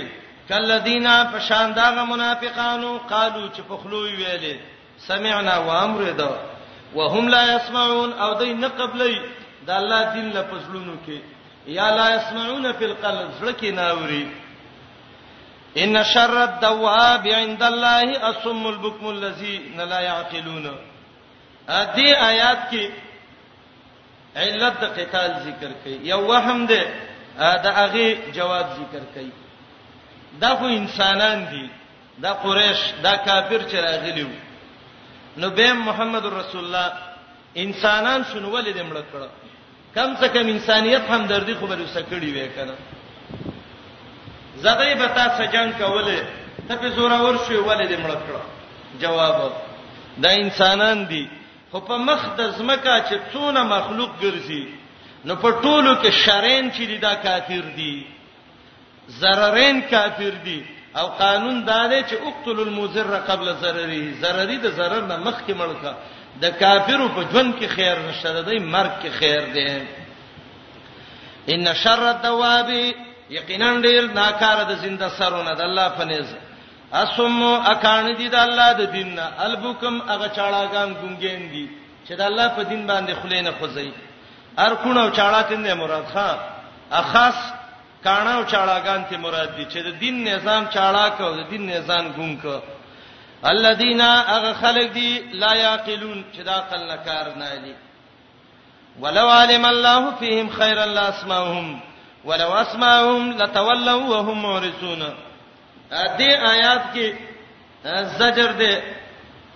کلذینا 0.51 1.15
فشانداغه 1.33 2.03
منافقانو 2.11 2.91
قالو 3.13 3.45
چې 3.55 3.61
پخلو 3.69 4.01
ویلې 4.03 4.57
سمعنا 5.07 5.55
وامردا 5.71 6.31
وهم 6.95 7.25
لا 7.37 7.43
يسمعون 7.57 8.11
او 8.13 8.31
دای 8.43 8.53
نه 8.55 8.69
قبلې 8.79 9.13
د 9.71 9.73
الله 9.79 10.01
دین 10.15 10.27
لپسلونو 10.37 10.95
کې 11.07 11.19
یا 11.79 11.89
لا 12.01 12.07
يسمعون 12.17 12.65
فی 12.79 12.85
القلب 12.91 13.29
زړه 13.41 13.61
کې 13.61 13.67
ناوري 13.81 14.25
ان 15.85 16.05
شر 16.15 16.37
الدواب 16.51 17.25
عند 17.41 17.63
الله 17.71 18.29
الصم 18.31 18.65
البكم 18.75 19.05
الذين 19.17 19.79
لا 19.91 20.01
يعقلون 20.11 20.67
ادي 21.81 22.09
آیات 22.31 22.61
کې 22.71 22.85
علت 24.41 24.81
د 24.83 24.87
قتال 24.99 25.31
ذکر 25.49 25.71
کړي 25.85 25.99
یو 26.13 26.21
وهم 26.31 26.67
ده 26.67 26.83
دا 27.65 27.71
هغه 27.73 28.33
جواب 28.37 28.67
ذکر 28.81 29.03
کړي 29.15 29.33
دا 30.43 30.49
خو 30.59 30.65
انسانان 30.81 31.39
دي 31.53 31.67
دا 32.25 32.33
قریش 32.45 32.81
دا 33.03 33.17
کافر 33.17 33.61
چې 33.71 33.75
راغلي 33.87 34.23
وو 34.23 34.39
نو 35.41 35.51
به 35.51 35.73
محمد 35.73 36.25
رسول 36.41 36.65
الله 36.65 36.93
انسانان 37.65 38.21
شنو 38.33 38.51
ولې 38.63 38.73
دمړ 38.81 38.97
کړه 39.13 39.29
کم 39.95 40.17
څه 40.21 40.27
کم 40.35 40.47
انسانيت 40.55 41.03
همدردي 41.11 41.55
خو 41.61 41.67
به 41.67 41.77
وسکړي 41.77 42.31
وې 42.37 42.49
کنه 42.59 42.75
زدای 44.63 44.95
به 44.95 45.09
تاسو 45.09 45.47
جنگ 45.53 45.73
کوله 45.73 46.27
ته 46.69 46.77
په 46.77 46.89
زور 46.89 47.11
اور 47.13 47.37
شو 47.49 47.65
ولې 47.65 47.87
دې 47.91 47.97
مړ 48.05 48.15
کړو 48.25 48.99
جواب 49.01 49.37
دا 50.23 50.31
انسانان 50.31 51.05
دي 51.07 51.27
خو 51.71 51.81
په 51.81 51.97
مخ 51.97 52.25
د 52.39 52.51
زمکه 52.59 53.05
چې 53.09 53.17
څونه 53.33 53.63
مخلوق 53.75 54.11
ګرځي 54.23 54.65
نو 55.25 55.35
په 55.37 55.51
ټولو 55.63 55.95
کې 55.95 56.11
شرین 56.27 56.71
چې 56.71 56.79
دي 56.93 56.99
دا 56.99 57.15
کافر 57.15 57.65
دي 57.77 58.07
ضررین 59.21 59.83
کافر 59.83 60.33
دي 60.45 60.65
او 60.97 61.07
قانون 61.07 61.65
دا 61.65 61.81
دی 61.89 62.01
چې 62.03 62.15
اقتل 62.29 62.61
المذر 62.61 63.17
قبل 63.29 63.55
ضرره 63.55 64.05
ضرری 64.21 64.57
د 64.57 64.69
ضرر 64.71 65.03
نه 65.07 65.17
مخکې 65.17 65.53
مړکا 65.63 65.93
د 66.41 66.47
کافرو 66.63 67.09
په 67.09 67.23
ژوند 67.33 67.55
کې 67.61 67.67
خیر 67.77 67.99
نشته 68.09 68.43
د 68.43 68.49
مرګ 68.49 69.05
کې 69.05 69.09
خیر 69.09 69.41
دی 69.41 69.87
ان 71.53 71.75
شر 71.83 72.03
الدواب 72.07 72.69
یقینا 73.37 73.69
ډیر 73.85 74.03
ناکاره 74.21 74.65
د 74.71 74.73
زنده 74.83 75.09
سرونه 75.19 75.53
د 75.59 75.61
الله 75.69 75.89
په 75.99 76.05
نيز 76.11 76.29
اسم 77.03 77.41
اکان 77.73 78.05
دي 78.19 78.27
د 78.35 78.37
الله 78.47 78.69
د 78.81 78.83
دین 78.97 79.11
البکم 79.47 79.95
هغه 80.13 80.29
چاړهګان 80.37 80.89
ګونګین 81.01 81.43
دي 81.53 81.67
چې 82.07 82.13
د 82.21 82.23
الله 82.31 82.49
په 82.57 82.63
دین 82.71 82.83
باندې 82.91 83.13
خلینه 83.23 83.51
خوځي 83.59 83.91
هر 84.61 84.73
کونه 84.83 85.01
او 85.05 85.11
چاړه 85.19 85.41
تنه 85.49 85.75
مراد 85.83 86.07
ښا 86.15 86.31
اخص 87.01 87.39
کانه 88.05 88.33
او 88.39 88.43
چاړهګان 88.53 89.01
ته 89.11 89.17
مراد 89.25 89.51
دي 89.57 89.65
چې 89.73 89.79
د 89.87 89.89
دین 90.03 90.17
نظام 90.31 90.63
چاړه 90.75 91.07
کو 91.19 91.27
د 91.39 91.41
دین 91.53 91.63
نظام 91.75 92.05
ګونګ 92.17 92.37
کو 92.45 92.57
الذين 93.53 94.01
اغه 94.37 94.53
خلق 94.63 94.87
دي 94.99 95.13
لا 95.43 95.53
يعقلون 95.65 96.25
چې 96.35 96.41
دا 96.49 96.53
عقل 96.63 96.81
نه 96.93 96.97
کار 97.07 97.27
نه 97.41 97.47
لري 97.55 97.75
ولو 99.03 99.27
علم 99.39 99.65
الله 99.65 100.15
فيهم 100.21 100.49
خيرا 100.59 100.85
لاسمعهم 100.87 101.69
ولو 102.25 102.49
اسمعهم 102.53 103.33
لتولوا 103.43 104.05
وهم 104.11 104.43
معرضون 104.43 105.03
دې 105.91 106.31
آیات 106.53 106.83
کې 106.95 107.15
زجر 108.19 108.53
دې 108.59 108.75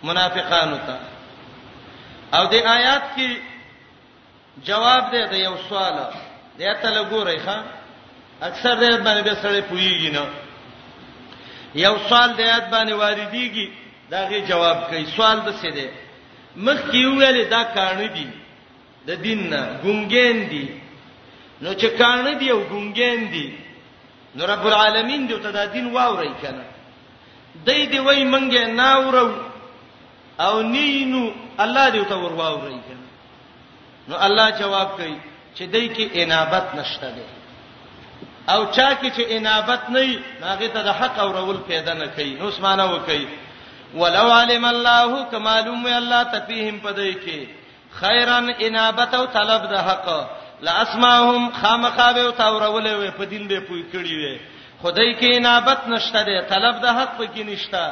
منافقانو 0.03 0.77
ته 0.77 0.99
او 2.39 2.47
دې 2.51 2.67
آیات 2.67 3.03
کې 3.17 3.31
جواب 4.65 5.11
دې 5.13 5.29
د 5.31 5.33
یو 5.33 5.57
سوال 5.69 5.95
دې 6.59 6.83
ته 6.83 6.89
لګورې 6.91 7.39
ښا 7.47 7.63
اکثر 8.43 8.75
دې 8.81 8.97
باندې 9.01 9.23
به 9.23 9.35
سره 9.35 9.61
پوېږي 9.61 10.11
نه 10.13 10.27
یو 11.75 11.99
سوال 12.09 12.33
دې 12.37 12.41
آیات 12.43 12.71
باندې 12.71 12.93
واردېږي 12.93 13.69
داغه 14.11 14.39
جواب 14.47 14.91
کوي 14.91 15.07
سوال 15.17 15.41
به 15.41 15.53
څه 15.63 15.71
دې 15.77 15.89
مخ 16.57 16.79
کې 16.91 17.07
ویلې 17.07 17.45
دا 17.51 17.63
کارونه 17.65 18.07
دي 18.07 18.27
د 19.07 19.11
دین 19.15 19.51
نه 19.51 19.81
ګمګین 19.85 20.49
دي 20.49 20.82
نو 21.61 21.73
چې 21.75 21.89
کانه 21.99 22.33
دی 22.41 22.49
او 22.51 22.61
ګونګین 22.71 23.21
دی 23.33 23.49
نو 24.35 24.45
رب 24.47 24.65
العالمین 24.67 25.29
دې 25.29 25.43
ته 25.43 25.51
دا 25.51 25.65
دین 25.67 25.87
واوري 25.97 26.33
کنه 26.43 26.65
دای 27.67 27.87
دی 27.87 27.99
وای 27.99 28.25
مونږه 28.25 28.67
ناورو 28.67 29.33
او 30.41 30.63
نینو 30.63 31.33
الله 31.59 31.91
دې 31.91 32.05
ته 32.09 32.17
ور 32.17 32.33
واوري 32.33 32.81
کنه 32.89 33.09
نو 34.09 34.17
الله 34.27 34.51
جواب 34.59 34.97
کوي 34.97 35.17
چې 35.57 35.63
دای 35.69 35.89
کې 35.95 36.07
انابت 36.19 36.75
نشته 36.75 37.11
دی 37.17 37.27
او 38.49 38.61
چا 38.65 38.89
کې 39.01 39.09
چې 39.17 39.23
انابت 39.31 39.83
نه 39.91 40.01
وي 40.01 40.19
هغه 40.43 40.69
ته 40.69 40.83
د 40.83 40.89
حق 41.01 41.19
اورول 41.19 41.57
پیدا 41.57 41.95
نه 41.95 42.07
کوي 42.07 42.35
نو 42.35 42.49
اسمانه 42.49 42.85
وکي 42.95 43.27
ولو 43.95 44.31
علم 44.33 44.65
الله 44.65 45.25
کمالوم 45.31 45.87
الله 45.87 46.23
تفیهم 46.23 46.79
پدای 46.81 47.15
کې 47.15 47.47
خیرن 48.01 48.51
انابت 48.61 49.15
او 49.15 49.27
طلب 49.27 49.63
د 49.71 49.75
حق 49.89 50.09
لاسمعهم 50.63 51.53
خامخابه 51.53 52.21
او 52.21 52.31
تاورولې 52.31 52.89
وي 52.93 53.11
په 53.11 53.25
دین 53.25 53.49
به 53.49 53.61
پوي 53.61 53.83
کړی 53.93 54.15
وي 54.21 54.39
خدای 54.83 55.15
کې 55.21 55.37
انابت 55.37 55.81
نشته 55.89 56.23
ده 56.25 56.41
طلب 56.51 56.75
د 56.83 56.87
حق 56.97 57.19
پکې 57.21 57.41
نشته 57.51 57.85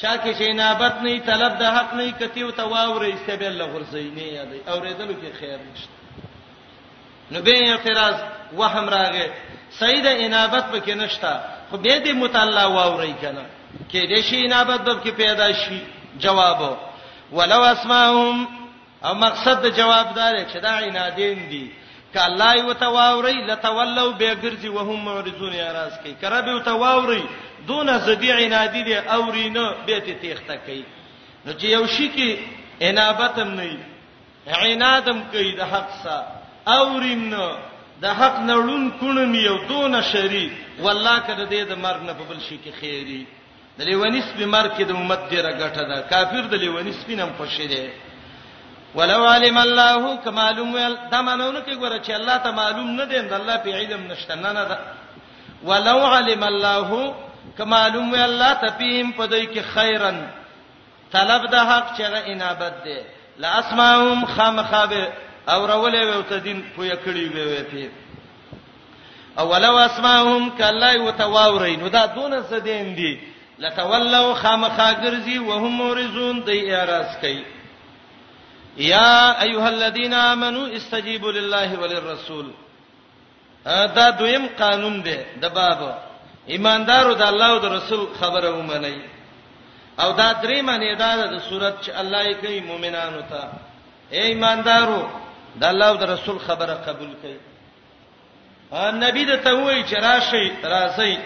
چا 0.00 0.16
کې 0.16 0.32
چې 0.38 0.42
انابت 0.50 0.94
نه 1.02 1.20
طلب 1.20 1.58
د 1.58 1.62
حق 1.76 1.94
نه 1.94 2.10
کتی 2.12 2.42
او 2.42 2.50
تواورې 2.50 3.14
استبه 3.14 3.46
الله 3.46 3.66
غرزینې 3.74 4.26
یادې 4.38 4.70
اورېدل 4.70 5.10
کې 5.20 5.32
خیر 5.40 5.58
نشته 5.72 5.92
نو 7.30 7.42
به 7.42 7.70
اعتراض 7.70 8.14
وهم 8.52 8.88
راغې 8.90 9.28
سید 9.70 10.06
انابت 10.06 10.64
پکې 10.72 10.90
نشته 10.94 11.40
خو 11.70 11.76
به 11.76 12.02
دې 12.04 12.08
متعالی 12.14 12.66
واورې 12.76 13.14
کنه 13.22 13.44
کې 13.90 14.02
دې 14.10 14.20
شي 14.28 14.46
انابت 14.46 14.84
د 14.84 15.02
کې 15.04 15.08
پیدا 15.10 15.52
شي 15.52 15.80
جواب 16.18 16.78
ولو 17.32 17.62
اسمعهم 17.62 18.48
او 19.04 19.14
مقصد 19.14 19.62
د 19.62 19.76
جواب 19.78 20.14
دار 20.14 20.44
چې 20.52 20.56
دا 20.62 20.68
عنادین 20.78 21.48
دي 21.48 21.70
کله 22.16 22.48
یو 22.58 22.72
ته 22.72 22.86
واوري 22.96 23.38
لتولوا 23.48 24.12
بغرزي 24.20 24.68
وهم 24.68 25.04
مرزون 25.04 25.52
یاراز 25.54 25.92
کی 26.02 26.12
کرب 26.20 26.46
یو 26.48 26.60
ته 26.68 26.72
واوري 26.82 27.22
دون 27.68 27.98
زدیع 27.98 28.48
نادی 28.48 28.82
دی 28.84 28.94
اورینه 29.16 29.66
به 29.86 30.00
ته 30.06 30.14
تیخته 30.22 30.56
کی 30.66 30.82
نو 31.46 31.52
چې 31.52 31.64
یو 31.64 31.86
شي 31.86 32.08
کی 32.08 32.38
انابتم 32.82 33.50
نه 33.54 33.78
عنادم 34.46 35.18
کوي 35.32 35.52
د 35.54 35.60
حق 35.72 35.88
سره 36.02 36.26
اورینه 36.66 37.58
د 38.02 38.06
حق 38.06 38.36
نړون 38.50 38.90
کونه 39.00 39.38
یو 39.38 39.56
دون 39.68 40.02
شری 40.12 40.50
والله 40.84 41.18
کده 41.18 41.44
دې 41.44 41.68
د 41.68 41.72
مرګ 41.72 42.00
نه 42.08 42.12
په 42.12 42.24
بل 42.28 42.40
شي 42.48 42.56
کی 42.64 42.72
خیری 42.80 43.24
د 43.78 43.82
لیونیس 43.86 44.24
به 44.38 44.46
مرګ 44.46 44.78
کې 44.78 44.82
د 44.82 44.90
امت 44.96 45.22
ډیره 45.30 45.52
ګټه 45.58 45.82
ده 45.88 46.00
کافر 46.10 46.46
د 46.50 46.54
لیونیس 46.64 47.04
پینم 47.06 47.30
خوشی 47.38 47.66
دی 47.72 47.86
ولو 48.96 49.24
علم 49.26 49.58
الله 49.58 50.16
کمالوم 50.24 50.76
دا 51.12 51.20
مانونه 51.22 51.60
کې 51.60 51.74
ګوره 51.80 51.98
چې 51.98 52.10
الله 52.10 52.36
ته 52.36 52.50
معلوم 52.50 52.90
نه 52.90 53.04
دی 53.04 53.18
د 53.20 53.32
الله 53.32 53.56
په 53.56 53.70
علم 53.74 54.06
نشته 54.12 54.34
نه 54.34 54.52
نه 54.52 54.78
ولو 55.64 56.04
علم 56.06 56.42
الله 56.44 57.14
کمالوم 57.58 58.14
الله 58.14 58.52
ته 58.54 58.68
پیم 58.78 59.10
پدای 59.12 59.46
کې 59.54 59.60
خیرن 59.74 60.20
طلب 61.12 61.44
د 61.50 61.54
حق 61.54 61.92
چې 61.98 62.02
انابت 62.30 62.84
دی 62.84 62.98
لا 63.38 63.48
اسمعهم 63.58 64.26
خامخابه 64.26 65.08
او 65.48 65.66
رولې 65.66 66.16
وته 66.16 66.38
دین 66.38 66.62
پوی 66.76 66.90
کړی 66.90 67.32
وې 67.32 67.66
وې 67.74 67.88
او 69.38 69.48
ولو 69.48 69.78
اسمعهم 69.78 70.50
کله 70.58 71.02
وتواورین 71.02 71.80
نو 71.80 71.88
دا 71.88 72.06
دون 72.06 72.42
څه 72.50 72.54
دین 72.64 72.94
دی 72.94 73.20
لتولوا 73.58 74.34
خامخاګرزي 74.34 75.38
وهم 75.38 75.70
مورزون 75.82 76.42
دی 76.46 76.74
اعتراض 76.74 77.20
کوي 77.20 77.55
یا 78.76 79.36
ایها 79.42 79.66
الذين 79.68 80.12
امنوا 80.14 80.66
استجیبوا 80.68 81.30
لله 81.32 81.70
وللرسول 81.82 82.46
دا 83.96 84.10
دویم 84.10 84.44
قانون 84.58 85.02
دی 85.02 85.16
د 85.40 85.44
باب 85.54 85.80
ایماندارو 86.48 87.14
د 87.14 87.22
الله 87.22 87.46
او 87.50 87.58
د 87.58 87.64
رسول 87.76 88.08
خبره 88.20 88.50
ومني 88.50 88.98
او 89.98 90.12
دا 90.12 90.32
درې 90.32 90.60
معنی 90.62 90.94
دا 90.94 91.16
د 91.26 91.38
صورت 91.48 91.74
چې 91.82 91.88
الله 92.00 92.22
یې 92.24 92.34
کوي 92.34 92.60
مؤمنانو 92.60 93.20
ته 93.30 93.44
اے 94.12 94.20
ایماندارو 94.22 95.08
د 95.60 95.64
الله 95.64 95.86
او 95.88 95.96
د 95.96 96.02
رسول 96.02 96.38
خبره 96.38 96.72
قبول 96.86 97.10
کړئ 97.22 97.36
نبی 98.92 99.24
د 99.24 99.36
توي 99.36 99.84
چې 99.88 99.92
راشي 100.02 100.52
راسي 100.64 101.18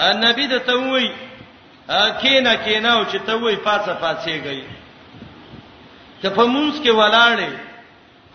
نبی 0.00 0.46
د 0.46 0.58
توي 0.58 1.12
کینا 2.20 2.54
کینا 2.54 2.92
او 2.92 3.04
چې 3.04 3.16
توي 3.26 3.56
پاڅه 3.56 3.94
پاڅه 4.00 4.42
گئی 4.44 4.64
ته 6.22 6.30
په 6.30 6.44
مونږ 6.52 6.72
کې 6.82 6.90
ولاړې 7.00 7.50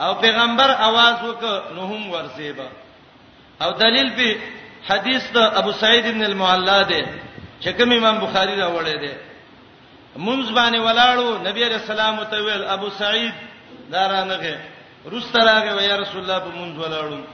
او 0.05 0.11
پیغمبر 0.23 0.69
आवाज 0.88 1.15
وکړ 1.27 1.55
نو 1.75 1.82
هم 1.91 2.09
ورسېبا 2.11 2.67
او 3.63 3.71
دلیل 3.71 4.09
به 4.17 4.29
حدیث 4.89 5.23
د 5.34 5.38
ابو 5.61 5.71
سعید 5.71 6.05
ابن 6.05 6.23
المعلا 6.23 6.82
ده 6.84 7.05
چې 7.61 7.69
کوم 7.77 7.91
امام 7.91 8.19
بخاری 8.25 8.55
راوړی 8.61 8.97
ده 9.05 9.13
مونږ 10.15 10.45
باندې 10.57 10.79
ولاړو 10.79 11.41
نبی 11.47 11.63
رسول 11.65 11.99
الله 11.99 12.11
متویل 12.21 12.63
ابو 12.77 12.89
سعید 12.89 13.34
دارانغه 13.91 14.57
رستراغه 15.13 15.75
ویا 15.77 15.95
رسول 15.97 16.21
الله 16.21 16.39
په 16.39 16.51
مونږ 16.51 16.75
ولاړو 16.82 17.25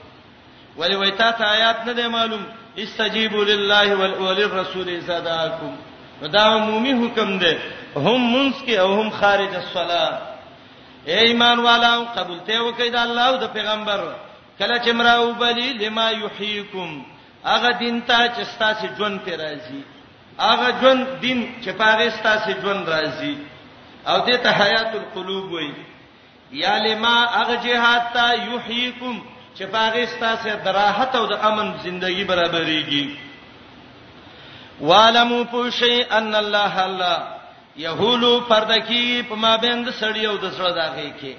ولی 0.80 0.96
ویتا 0.96 1.32
ته 1.32 1.44
آیات 1.56 1.86
نه 1.88 1.94
دی 1.94 2.08
معلوم 2.08 2.46
استجیبوا 2.78 3.44
لله 3.44 3.96
وللرسول 3.96 4.90
اذا 4.90 5.20
دعاكم 5.20 5.76
دا 6.34 6.42
عمومي 6.44 6.94
حکم 7.06 7.38
دی 7.40 7.58
هم 7.96 8.34
منس 8.34 8.56
کې 8.68 8.72
او 8.80 9.02
هم 9.02 9.10
خارج 9.22 9.56
الصلاه 9.56 10.37
اے 11.10 11.18
ایمان 11.26 11.60
والو 11.66 11.98
قبول 12.16 12.40
ته 12.48 12.56
وکید 12.64 12.96
الله 13.02 13.24
او 13.26 13.36
د 13.42 13.44
پیغمبر 13.58 14.00
کله 14.60 14.76
چې 14.78 14.92
مراو 15.00 15.28
بلی 15.44 15.68
لما 15.82 16.08
یحییکم 16.24 16.90
هغه 17.52 17.70
دین 17.84 17.96
ته 18.10 18.20
چې 18.28 18.44
ستاسو 18.54 18.86
ژوند 18.98 19.18
پر 19.26 19.34
راځي 19.42 19.82
هغه 20.40 20.68
ژوند 20.82 21.02
دین 21.22 21.40
چې 21.64 21.70
پاره 21.82 22.08
ستاسو 22.18 22.50
ژوند 22.64 22.82
راځي 22.96 23.36
او 24.08 24.18
دې 24.26 24.38
ته 24.44 24.50
حیات 24.60 24.92
القلوب 25.00 25.46
وایي 25.52 25.74
یا 26.64 26.76
لما 26.88 27.16
هغه 27.40 27.56
جهاد 27.68 28.04
ته 28.18 28.26
یحییکم 28.54 29.16
چې 29.58 29.64
پاره 29.78 30.06
ستاسو 30.18 30.50
دراحت 30.68 31.12
او 31.22 31.26
د 31.32 31.34
امن 31.52 31.68
ژوندۍ 31.86 32.20
برابرېږي 32.34 33.06
والمو 34.92 35.40
پوشی 35.52 35.98
ان 36.20 36.32
الله 36.44 36.74
الله 36.86 37.18
یهولو 37.86 38.40
پردکی 38.50 39.22
په 39.30 39.36
مابند 39.46 39.86
سړی 40.02 40.24
او 40.32 40.36
د 40.44 40.46
سړی 40.58 40.74
داږي 40.80 41.12
کې 41.20 41.34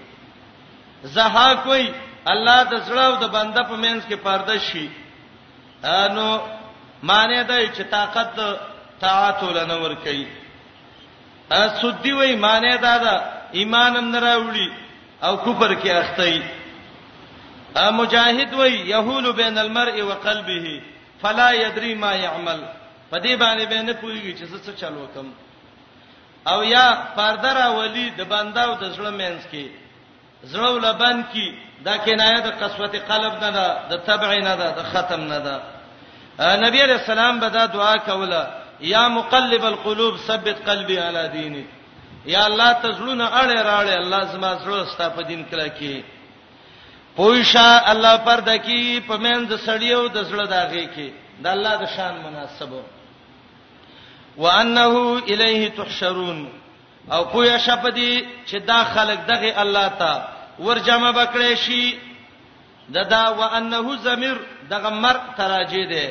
زها 1.14 1.48
کوئی 1.66 1.84
الله 2.32 2.58
د 2.72 2.74
سړی 2.86 3.04
او 3.10 3.14
د 3.22 3.24
بنده 3.36 3.62
په 3.70 3.76
منځ 3.84 4.00
کې 4.08 4.16
پرده 4.26 4.56
شي 4.68 4.86
انو 5.84 6.28
معنی 7.10 7.40
دا 7.50 7.58
چې 7.74 7.82
طاقت 7.96 8.36
تعاتل 9.00 9.56
نه 9.70 9.76
ور 9.82 9.94
کوي 10.04 10.26
ا 11.58 11.68
سودی 11.80 12.12
وای 12.12 12.36
معنی 12.46 12.76
دا 12.86 12.94
دا 13.04 13.14
ایمانم 13.58 14.06
نه 14.14 14.18
راوړي 14.26 14.68
او 15.26 15.32
کفر 15.46 15.74
کې 15.82 15.90
اخته 16.02 16.42
ا 17.86 17.90
مجاهد 18.00 18.54
وای 18.54 18.72
یهول 18.94 19.32
بین 19.40 19.58
المرء 19.64 19.96
وقلبه 20.02 20.82
فلا 21.22 21.52
يدري 21.52 21.94
ما 21.94 22.12
يعمل 22.14 22.60
پدې 23.10 23.34
باندې 23.42 23.64
به 23.70 23.82
نه 23.82 23.92
پوهیږي 23.92 24.32
چې 24.38 24.44
څه 24.64 24.70
چلو 24.80 25.06
کوم 25.14 25.34
او 26.48 26.64
یا 26.64 26.98
پرده 27.16 27.52
را 27.54 27.78
ولی 27.80 28.10
د 28.10 28.20
بنداو 28.30 28.74
د 28.82 28.92
زړه 28.96 29.10
مینس 29.20 29.42
کې 29.52 29.66
زړه 30.52 30.68
ولبن 30.74 31.24
کې 31.32 31.46
دا 31.84 31.96
کنایه 32.06 32.40
د 32.40 32.48
قسوت 32.62 32.94
قلب 33.10 33.34
نه 33.44 33.50
ده 33.56 33.68
د 33.90 33.96
تبع 34.06 34.30
نه 34.48 34.54
ده 34.60 34.68
د 34.78 34.80
ختم 34.92 35.20
نه 35.32 35.38
ده 35.46 35.56
نبی 36.64 36.80
علیہ 36.82 36.98
السلام 37.02 37.40
به 37.40 37.48
دا 37.48 37.66
دعا 37.66 37.96
کوله 37.98 38.42
یا 38.80 39.08
مقلب 39.08 39.64
القلوب 39.64 40.16
ثبت 40.18 40.56
قلبي 40.68 40.98
على 41.00 41.28
دينك 41.28 41.66
یا 42.26 42.46
الله 42.46 42.72
تزړونه 42.72 43.26
اړه 43.42 43.56
راړه 43.70 43.94
الله 44.02 44.24
زما 44.24 44.52
زړه 44.64 44.86
ستا 44.94 45.08
په 45.08 45.22
دین 45.22 45.44
کله 45.50 45.68
کې 45.78 46.04
پوښا 47.18 47.68
الله 47.92 48.16
پر 48.16 48.40
دکی 48.40 49.00
پمن 49.08 49.46
د 49.46 49.56
سړیو 49.66 50.08
د 50.16 50.18
زړه 50.30 50.46
داږي 50.52 50.86
کې 50.96 51.08
د 51.42 51.46
الله 51.46 51.76
د 51.76 51.86
شان 51.96 52.14
مناسبو 52.26 52.82
وانه 54.38 55.18
الیه 55.26 55.68
تحشرون 55.70 56.48
او 57.12 57.24
پویا 57.24 57.58
شپدی 57.58 58.26
چې 58.48 58.54
دا 58.66 58.84
خلک 58.84 59.18
دغه 59.18 59.60
الله 59.60 59.88
ته 59.98 60.22
ورجمع 60.58 61.12
بکړي 61.24 61.56
شي 61.56 61.96
ددا 62.90 63.28
وانه 63.38 63.96
زمیر 64.02 64.36
دغه 64.70 64.88
مر 64.88 65.16
تراجی 65.36 65.86
دی 65.86 66.08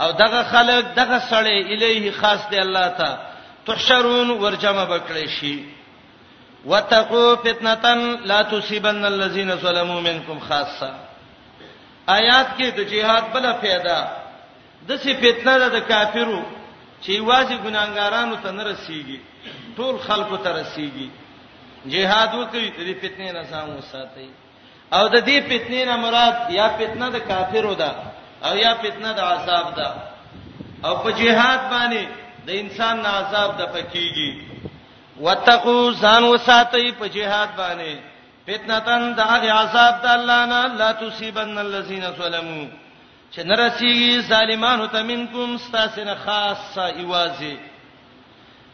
او 0.00 0.12
دغه 0.12 0.42
خلک 0.42 0.84
دغه 0.96 1.18
سړی 1.30 1.72
الیه 1.72 2.12
خاص 2.12 2.48
دی 2.50 2.58
الله 2.60 2.88
ته 2.88 3.18
تحشرون 3.66 4.30
ورجمع 4.30 4.98
بکړي 4.98 5.28
شي 5.40 5.64
وتقوا 6.66 7.36
فتنه 7.36 8.16
لا 8.24 8.42
تصيبن 8.42 9.04
الذين 9.04 9.56
ظلموا 9.56 10.00
منكم 10.00 10.40
خاصه 10.48 10.94
آیات 12.08 12.46
کې 12.58 12.62
د 12.76 12.80
جهاد 12.80 13.24
بل 13.34 13.52
پیدا 13.60 13.98
د 14.88 14.96
سی 15.02 15.14
فتنه 15.14 15.68
د 15.68 15.78
کافرو 15.88 16.42
چې 17.04 17.12
واځي 17.28 17.56
ګناګارانو 17.64 18.36
ته 18.44 18.50
نه 18.58 18.62
رسیږي 18.70 19.18
ټول 19.76 19.94
خلکو 20.06 20.36
ته 20.44 20.50
رسیږي 20.60 21.08
جهاد 21.92 22.30
وکړي 22.40 22.68
ته 22.76 22.82
دې 22.88 22.94
فتنې 23.02 23.28
نه 23.36 23.42
سامو 23.50 23.80
ساتي 23.92 24.28
او 24.96 25.04
د 25.14 25.16
دې 25.28 25.38
فتنې 25.50 25.82
نه 25.90 25.96
مراد 26.04 26.36
یا 26.58 26.66
فتنه 26.78 27.06
د 27.14 27.18
کافرو 27.30 27.74
ده 27.82 27.90
او 28.46 28.52
یا 28.64 28.72
فتنه 28.82 29.10
د 29.18 29.20
عذاب 29.32 29.66
ده 29.78 29.88
او 30.86 30.92
په 31.02 31.10
جهاد 31.20 31.60
باندې 31.74 32.02
د 32.46 32.50
انسان 32.62 32.94
نه 33.04 33.08
عذاب 33.20 33.50
د 33.60 33.62
پکېږي 33.74 34.32
وتقو 35.24 35.80
ځان 36.02 36.22
وساتي 36.24 36.90
په 37.00 37.06
جهاد 37.16 37.48
باندې 37.60 37.92
فتنه 38.48 38.76
تن 38.86 39.02
د 39.18 39.20
عذاب 39.60 39.94
د 40.04 40.06
الله 40.16 40.40
نه 40.52 40.60
لا 40.80 40.90
تصيبن 41.00 41.58
الذين 41.66 42.04
ظلموا 42.18 42.68
چې 43.34 43.42
نرسي 43.44 44.20
ظالمانو 44.28 44.86
ته 44.94 45.02
منکم 45.02 45.54
استاسنه 45.54 46.14
خاصه 46.24 46.82
ایوازي 46.86 47.56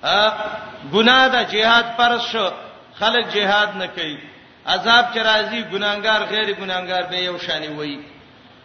ا 0.03 0.29
ګناه 0.95 1.29
د 1.35 1.49
جهاد 1.53 1.87
پر 1.97 2.19
شو 2.33 2.49
خلک 3.01 3.27
جهاد 3.35 3.77
نه 3.81 3.87
کوي 3.97 4.19
عذاب 4.75 5.05
چې 5.15 5.19
راځي 5.19 5.61
ګناګار 5.73 6.21
غیر 6.23 6.53
ګناګار 6.61 7.03
به 7.11 7.19
یو 7.23 7.39
شانی 7.47 7.69
وي 7.69 7.99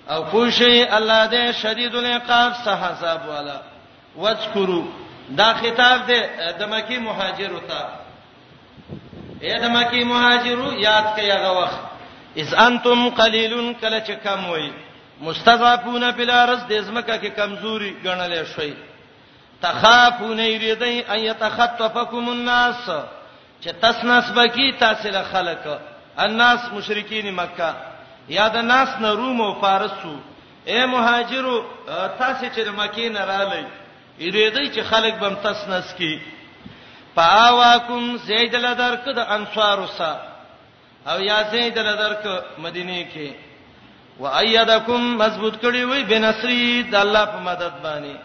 او 0.09 0.25
خوشي 0.25 0.83
الله 0.97 1.29
دې 1.29 1.55
شدید 1.61 1.95
العقاب 1.95 2.53
صح 2.65 2.79
حساب 2.91 3.21
والا 3.31 3.57
واذکروا 4.15 4.85
دا 5.39 5.49
خطاب 5.61 5.99
دې 6.11 6.21
د 6.59 6.63
مکی 6.75 6.97
مهاجر 7.09 7.51
وتا 7.57 7.81
اے 9.43 9.59
د 9.63 9.65
مکی 9.75 10.03
مهاجرو 10.13 10.71
یاد 10.73 11.05
کړئ 11.15 11.31
هغه 11.35 11.51
وخت 11.59 11.81
اذ 12.43 12.53
انتم 12.67 13.09
قلیلون 13.19 13.73
کله 13.73 13.99
چې 14.07 14.11
کم 14.23 14.49
وئ 14.53 14.69
مستضعفون 15.21 16.03
فی 16.15 16.21
الارض 16.21 16.59
د 16.67 16.81
زمکه 16.83 17.17
کې 17.21 17.27
کمزوري 17.35 17.91
ګڼل 18.03 18.33
شوی 18.55 18.73
تخافون 19.61 20.39
یریدای 20.39 21.01
ان 21.13 21.19
یتخطفکم 21.19 22.29
الناس 22.29 22.85
چې 23.61 23.69
تاسناس 23.81 24.31
بکی 24.35 24.71
تاسو 24.79 25.09
له 25.09 25.23
خلق 25.31 25.67
الناس 26.25 26.59
مشرکین 26.73 27.33
مکه 27.41 27.71
یا 28.37 28.47
د 28.47 28.57
ناس 28.71 28.89
نه 29.01 29.11
روم 29.19 29.41
او 29.41 29.51
فارسو 29.61 30.15
اے 30.65 30.85
مهاجرو 30.95 31.57
تاسو 32.19 32.45
چې 32.55 32.67
مکه 32.81 33.09
نه 33.17 33.25
رالی 33.31 33.63
یریدای 34.25 34.67
چې 34.75 34.79
خلق 34.89 35.15
بم 35.21 35.35
تاسناس 35.45 35.93
کی 36.01 36.13
پاواکم 37.15 38.17
زید 38.25 38.55
لدرک 38.65 39.07
د 39.15 39.19
انصارو 39.37 39.87
سره 39.87 40.21
او 41.07 41.21
یا 41.21 41.41
زید 41.53 41.77
لدرک 41.79 42.27
مدینه 42.65 42.99
کې 43.13 43.49
و 44.21 44.25
ايدکم 44.27 45.01
مضبوط 45.21 45.55
کړی 45.65 45.83
وي 45.89 46.01
بنصرې 46.09 46.91
د 46.91 46.95
الله 47.03 47.23
په 47.33 47.37
مدد 47.49 47.73
باندې 47.83 48.15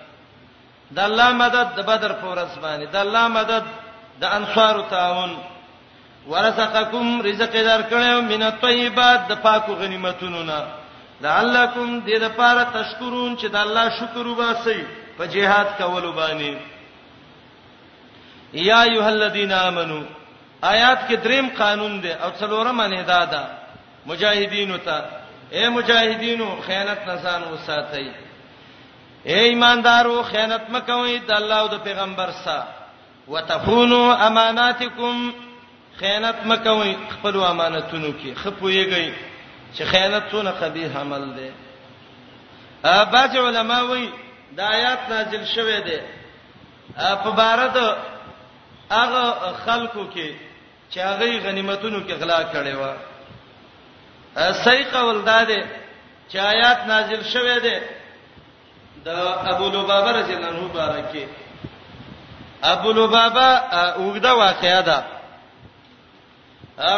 د 0.96 0.98
الله 1.08 1.28
مدد 1.42 1.66
د 1.78 1.80
بدر 1.90 2.12
په 2.20 2.26
ورځ 2.32 2.52
باندې 2.64 2.86
د 2.94 2.96
الله 3.04 3.26
مدد 3.38 3.62
د 4.22 4.24
انصار 4.38 4.74
تعاون 4.90 5.32
ورزقکم 6.30 7.06
رزق 7.28 7.52
دار 7.68 7.82
کړو 7.90 8.20
من 8.32 8.42
الطيبات 8.50 9.20
د 9.30 9.32
پاکو 9.44 9.72
غنیمتونو 9.80 10.40
نه 10.50 10.60
لعلکم 11.24 11.88
دې 12.06 12.16
د 12.24 12.26
پاره 12.38 12.64
تشکرون 12.78 13.36
چې 13.40 13.46
د 13.50 13.56
الله 13.64 13.86
شکر 14.00 14.24
وباسئ 14.26 14.80
په 15.18 15.24
جهاد 15.34 15.66
کولو 15.80 16.10
باندې 16.12 16.54
یا 18.70 18.82
ایه 18.88 19.06
الذین 19.06 19.52
آمنو 19.52 20.00
آیات 20.72 20.98
کې 21.08 21.14
دریم 21.24 21.46
قانون 21.62 21.92
دی 22.02 22.12
او 22.12 22.30
څلورم 22.40 22.80
نه 22.92 23.02
دادا 23.12 23.44
مجاهدینو 24.06 24.76
ته 24.86 24.98
اے 25.52 25.68
مجاهدینو 25.68 26.48
خیانت 26.66 27.00
نسان 27.08 27.42
وساتئ 27.52 28.06
اے 29.24 29.38
ایماندارو 29.48 30.22
خیانت 30.30 30.70
مکوئ 30.74 31.16
د 31.28 31.30
الله 31.38 31.56
او 31.60 31.66
د 31.74 31.76
پیغمبر 31.86 32.30
سره 32.44 32.66
وتخونو 33.32 34.00
اماناتکم 34.26 35.30
خیانت 36.00 36.36
مکوئ 36.50 36.92
خپل 37.14 37.34
امانتونو 37.52 38.10
کې 38.12 38.38
خپویږئ 38.44 39.08
چې 39.74 39.82
خیانت 39.92 40.22
څونه 40.32 40.50
قبیح 40.62 40.96
عمل 41.02 41.24
دی 41.38 41.50
ا 42.94 42.98
باج 43.14 43.36
علماء 43.46 43.82
وی 43.90 44.04
د 44.56 44.58
آیات 44.74 45.08
نازل 45.10 45.44
شوه 45.54 45.78
دی 45.86 46.00
په 47.24 47.30
بارد 47.42 47.76
هغه 48.90 49.56
خلکو 49.66 50.06
کې 50.14 50.30
چې 50.90 50.98
هغه 51.08 51.38
غنیمتونو 51.46 52.00
کې 52.08 52.12
غلا 52.20 52.38
کړي 52.54 52.74
وو 52.80 52.94
صحیح 54.36 54.90
قول 54.92 55.22
داده 55.22 55.64
چې 56.32 56.36
آیات 56.36 56.78
نازل 56.88 57.22
شوه 57.22 57.58
ده 57.60 57.80
د 59.04 59.08
ابو 59.52 59.68
لبابه 59.68 60.12
رضی 60.12 60.34
الله 60.34 60.48
عنه 60.48 60.60
مبارکه 60.60 61.28
ابو 62.62 62.92
لبابه 62.92 63.60
وګدا 63.96 64.26
واقعیا 64.30 64.80
ده 64.80 65.04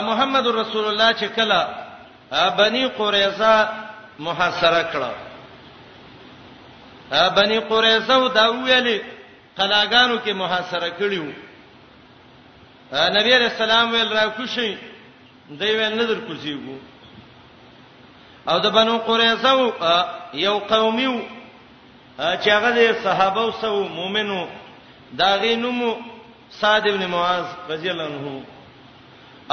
محمد 0.01 0.47
رسول 0.47 0.85
الله 0.85 1.13
چې 1.15 1.25
کله 1.37 1.67
بني 2.51 2.87
قریظه 2.87 3.69
محاصره 4.19 4.83
کړه 4.93 5.11
بني 7.37 7.59
قریظه 7.59 8.29
دا 8.35 8.51
ویلي 8.53 9.03
قلاګانو 9.59 10.19
کې 10.19 10.29
محاصره 10.31 10.91
کړیو 10.91 11.33
نبی 12.93 13.31
رسول 13.39 13.71
الله 13.71 13.91
ویل 13.93 14.13
را 14.13 14.27
کوشي 14.29 14.79
دوی 15.49 15.77
ول 15.77 15.95
نظر 15.99 16.21
کوزیږي 16.29 16.79
او 18.51 18.59
د 18.65 18.67
بنو 18.77 18.95
قریظه 19.09 19.53
یو 20.47 20.57
قومي 20.73 21.11
چې 22.43 22.49
هغه 22.57 22.71
د 22.79 22.81
صحابه 23.05 23.41
او 23.43 23.51
سو 23.63 23.75
مؤمنو 23.99 24.41
دا 25.21 25.31
غینمو 25.43 25.91
صاد 26.61 26.87
ابن 26.93 27.03
معاذ 27.15 27.47
رضی 27.71 27.91
الله 27.91 28.07
عنه 28.13 28.43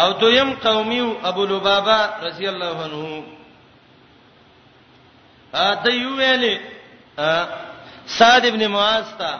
او 0.02 0.10
دویم 0.22 0.50
قومي 0.66 1.02
ابو 1.30 1.44
لبابه 1.52 2.00
رضی 2.28 2.48
الله 2.50 2.78
عنه 2.86 3.24
ا 5.54 5.68
د 5.84 5.88
یو 6.04 6.10
ویلې 6.20 6.56
صاد 8.18 8.46
ابن 8.52 8.68
معاذ 8.68 9.06
تا 9.20 9.32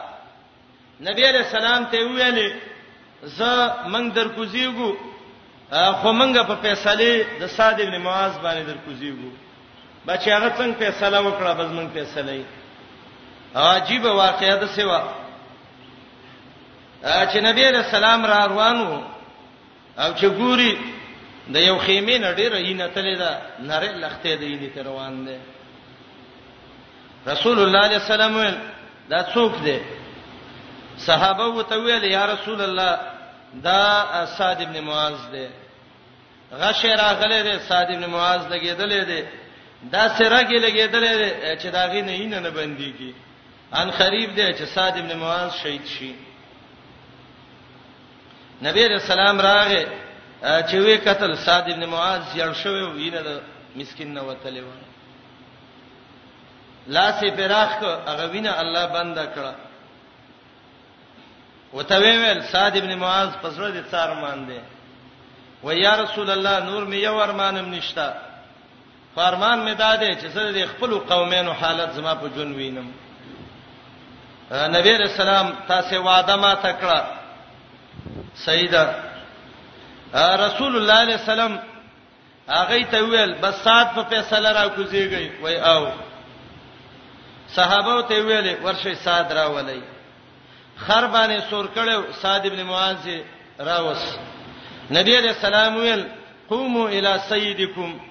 نبی 1.08 1.22
علیہ 1.30 1.44
السلام 1.48 1.82
ته 1.90 1.98
ویلې 1.98 2.48
ز 3.22 3.40
منګ 3.92 4.08
در 4.16 4.28
کوزیګو 4.36 4.90
خو 6.00 6.12
منګه 6.12 6.42
په 6.48 6.54
فیصله 6.62 7.26
د 7.40 7.46
صاد 7.56 7.80
ابن 7.80 7.96
معاذ 8.00 8.32
باندې 8.44 8.62
در 8.70 8.76
کوزیګو 8.86 9.30
بچی 10.06 10.30
هغه 10.32 10.48
څنګه 10.58 10.76
فیصله 10.78 11.18
وکړه 11.22 11.52
بس 11.58 11.70
مونږ 11.76 11.88
فیصله 11.94 12.32
یې 12.32 12.44
عجیب 13.58 14.04
واقعیا 14.04 14.56
ده 14.56 14.66
سیوا 14.66 15.00
چې 17.02 17.36
نبی 17.42 17.64
علیہ 17.68 17.78
السلام 17.86 18.26
را 18.26 18.46
روانو 18.46 19.02
او 19.98 20.14
چې 20.14 20.26
ګوري 20.38 20.78
د 21.54 21.56
یو 21.56 21.78
خیمه 21.78 22.18
نډیره 22.18 22.56
یې 22.58 22.74
نتلې 22.74 23.16
ده 23.18 23.40
نره 23.68 23.92
لختې 24.02 24.32
ده 24.40 24.44
یې 24.44 24.56
نت 24.62 24.78
روان 24.78 25.24
ده 25.24 25.38
رسول 27.32 27.58
الله 27.58 27.78
علیه 27.86 27.96
السلام 27.96 28.54
دا 29.10 29.22
څوک 29.34 29.52
ده 29.64 29.80
صحابه 30.98 31.44
وته 31.46 31.76
ویل 31.76 32.04
یا 32.04 32.26
رسول 32.26 32.60
الله 32.60 32.98
دا 33.54 34.26
صاد 34.26 34.60
ابن 34.62 34.80
معاذ 34.80 35.18
ده 35.32 35.48
غشه 36.52 36.88
راغله 36.94 37.42
ده 37.42 37.58
صاد 37.58 37.86
ابن 37.90 38.06
معاذ 38.06 38.48
لګیدلې 38.52 39.04
ده 39.10 39.22
دا 39.92 40.04
سره 40.18 40.42
کې 40.48 40.56
لګیدل 40.66 41.04
چې 41.60 41.66
دا 41.70 41.84
غي 41.90 42.02
نه 42.08 42.38
نه 42.40 42.50
بنديږي 42.50 43.12
ان 43.74 43.90
خریب 43.90 44.34
دی 44.36 44.52
چې 44.58 44.64
صاد 44.74 44.94
ابن 44.98 45.16
معاذ 45.18 45.50
شهید 45.62 45.86
شي 45.86 46.12
نبی 48.62 48.88
رسول 48.88 49.18
الله 49.20 49.42
راغه 49.42 49.84
چې 50.68 50.74
وی 50.74 50.96
قتل 50.96 51.36
صاد 51.46 51.68
ابن 51.70 51.84
معاذ 51.84 52.22
یړ 52.36 52.52
شوی 52.54 52.82
وینه 52.82 53.20
د 53.22 53.42
مسكين 53.76 54.14
نه 54.14 54.22
وتلې 54.22 54.60
و 54.64 54.70
لاسې 56.94 57.24
پراخ 57.36 57.78
کو 57.80 57.86
هغه 58.10 58.26
وینه 58.32 58.60
الله 58.60 58.86
بنده 58.86 59.24
کړه 59.34 59.54
وته 61.74 61.96
ویل 61.98 62.42
صاد 62.42 62.76
ابن 62.76 62.94
معاذ 62.98 63.30
پسره 63.42 63.70
دې 63.70 63.92
څار 63.94 64.14
مان 64.14 64.46
دی 64.46 64.60
و 65.64 65.72
یا 65.72 65.96
رسول 66.02 66.30
الله 66.30 66.60
نور 66.64 66.82
مې 66.90 66.94
یو 66.94 67.20
ارمانم 67.20 67.74
نشتا 67.74 68.12
فرمان 69.16 69.58
می 69.64 69.74
دادې 69.74 70.10
چې 70.22 70.26
زه 70.34 70.42
د 70.52 70.66
خپل 70.72 70.90
قومینو 71.10 71.52
حالت 71.60 71.88
زما 71.96 72.14
په 72.14 72.28
جون 72.36 72.50
وینم 72.54 72.88
نبی 74.76 74.92
رسول 74.98 75.28
الله 75.28 75.52
تاسو 75.68 76.02
وعده 76.06 76.36
ما 76.36 76.52
تکړه 76.54 77.02
سیدا 78.34 78.84
رسول 80.46 80.76
الله 80.76 80.94
علیه 81.04 81.18
السلام 81.20 81.58
هغه 82.48 82.82
ته 82.92 83.02
ویل 83.12 83.32
بس 83.42 83.54
سات 83.64 83.86
په 83.94 84.02
فیصله 84.10 84.50
را 84.58 84.68
کوزیږي 84.76 85.42
وای 85.42 85.56
او 85.60 85.86
صحابه 87.48 88.02
ته 88.02 88.16
ویل 88.26 88.56
ورشي 88.64 88.94
سات 88.94 89.32
را 89.32 89.46
ولای 89.54 89.80
خر 90.76 91.06
باندې 91.14 91.50
سور 91.50 91.66
کړو 91.76 92.12
صاد 92.22 92.46
ابن 92.46 92.62
معاذ 92.62 93.08
راوس 93.58 94.04
نبی 94.90 95.16
علیہ 95.18 95.30
السلام 95.36 95.76
ویل 95.76 96.04
قوموا 96.48 96.88
الى 96.88 97.18
سيدكم 97.28 98.05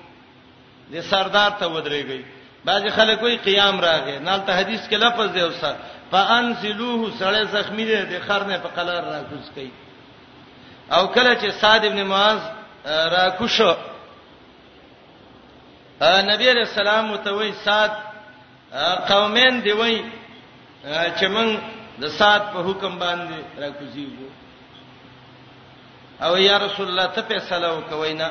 د 0.93 1.01
سردار 1.01 1.51
ته 1.59 1.65
ودرېږي 1.67 2.21
بعضی 2.65 2.89
خلک 2.97 3.19
وی 3.23 3.37
قیام 3.47 3.75
راغی 3.87 4.17
نه 4.27 4.37
ته 4.45 4.51
حدیث 4.59 4.83
کې 4.89 4.97
لفظ 5.03 5.27
دی 5.35 5.41
اوسه 5.41 5.71
فانزلوه 6.11 7.11
سړی 7.19 7.43
زخمی 7.55 7.85
دی 7.85 7.95
د 8.11 8.13
خرنه 8.27 8.57
په 8.63 8.69
قلار 8.77 9.03
راکوز 9.13 9.45
کړي 9.55 9.71
او 10.97 11.07
کله 11.07 11.33
چې 11.41 11.49
صاد 11.61 11.85
ابن 11.85 12.01
معاذ 12.03 12.39
راکوشو 13.17 13.73
نبی 16.31 16.47
رسول 16.53 16.87
الله 16.87 17.17
ته 17.17 17.31
وی 17.33 17.51
صاد 17.65 17.91
قومین 19.09 19.61
دی 19.63 19.71
وی 19.71 20.03
چې 21.17 21.25
مونږ 21.37 21.57
د 22.01 22.07
سات 22.17 22.41
په 22.53 22.59
حکم 22.67 22.99
باندې 22.99 23.59
راکوزیږو 23.61 24.29
او 26.23 26.37
یا 26.37 26.57
رسول 26.57 26.87
الله 26.87 27.05
ته 27.07 27.21
فیصله 27.21 27.73
وکوینا 27.77 28.29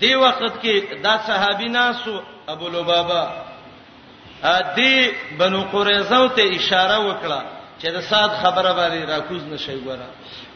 دی 0.00 0.14
وخت 0.14 0.42
کې 0.62 0.94
دا 1.02 1.16
صحابي 1.26 1.68
ناسو 1.68 2.20
ابو 2.48 2.68
لبابا 2.68 3.22
ا 4.42 4.60
دې 4.76 5.34
بنو 5.38 5.62
قریظه 5.72 6.28
ته 6.36 6.42
اشاره 6.42 6.98
وکړه 6.98 7.42
چې 7.78 7.86
دا 7.96 8.00
سات 8.12 8.30
خبره 8.42 8.72
باندې 8.72 9.08
راکوز 9.08 9.42
نشي 9.44 9.80
ګوره 9.84 10.08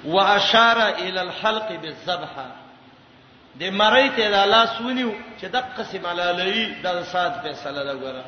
واشاره 0.04 0.88
ال 1.08 1.18
الحلق 1.18 1.68
بالذبحه 1.82 2.46
د 3.60 3.70
مړی 3.78 4.16
ته 4.16 4.30
د 4.30 4.34
الله 4.34 4.78
سونیو 4.78 5.12
چې 5.40 5.44
دغه 5.44 5.66
قسم 5.78 6.06
علالوی 6.06 6.66
د 6.82 7.02
سات 7.12 7.34
فیصله 7.42 7.84
دا 7.84 7.94
ګوره 7.94 8.24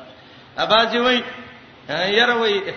اباځي 0.57 0.97
وای 0.99 1.23
یره 2.19 2.33
وای 2.37 2.73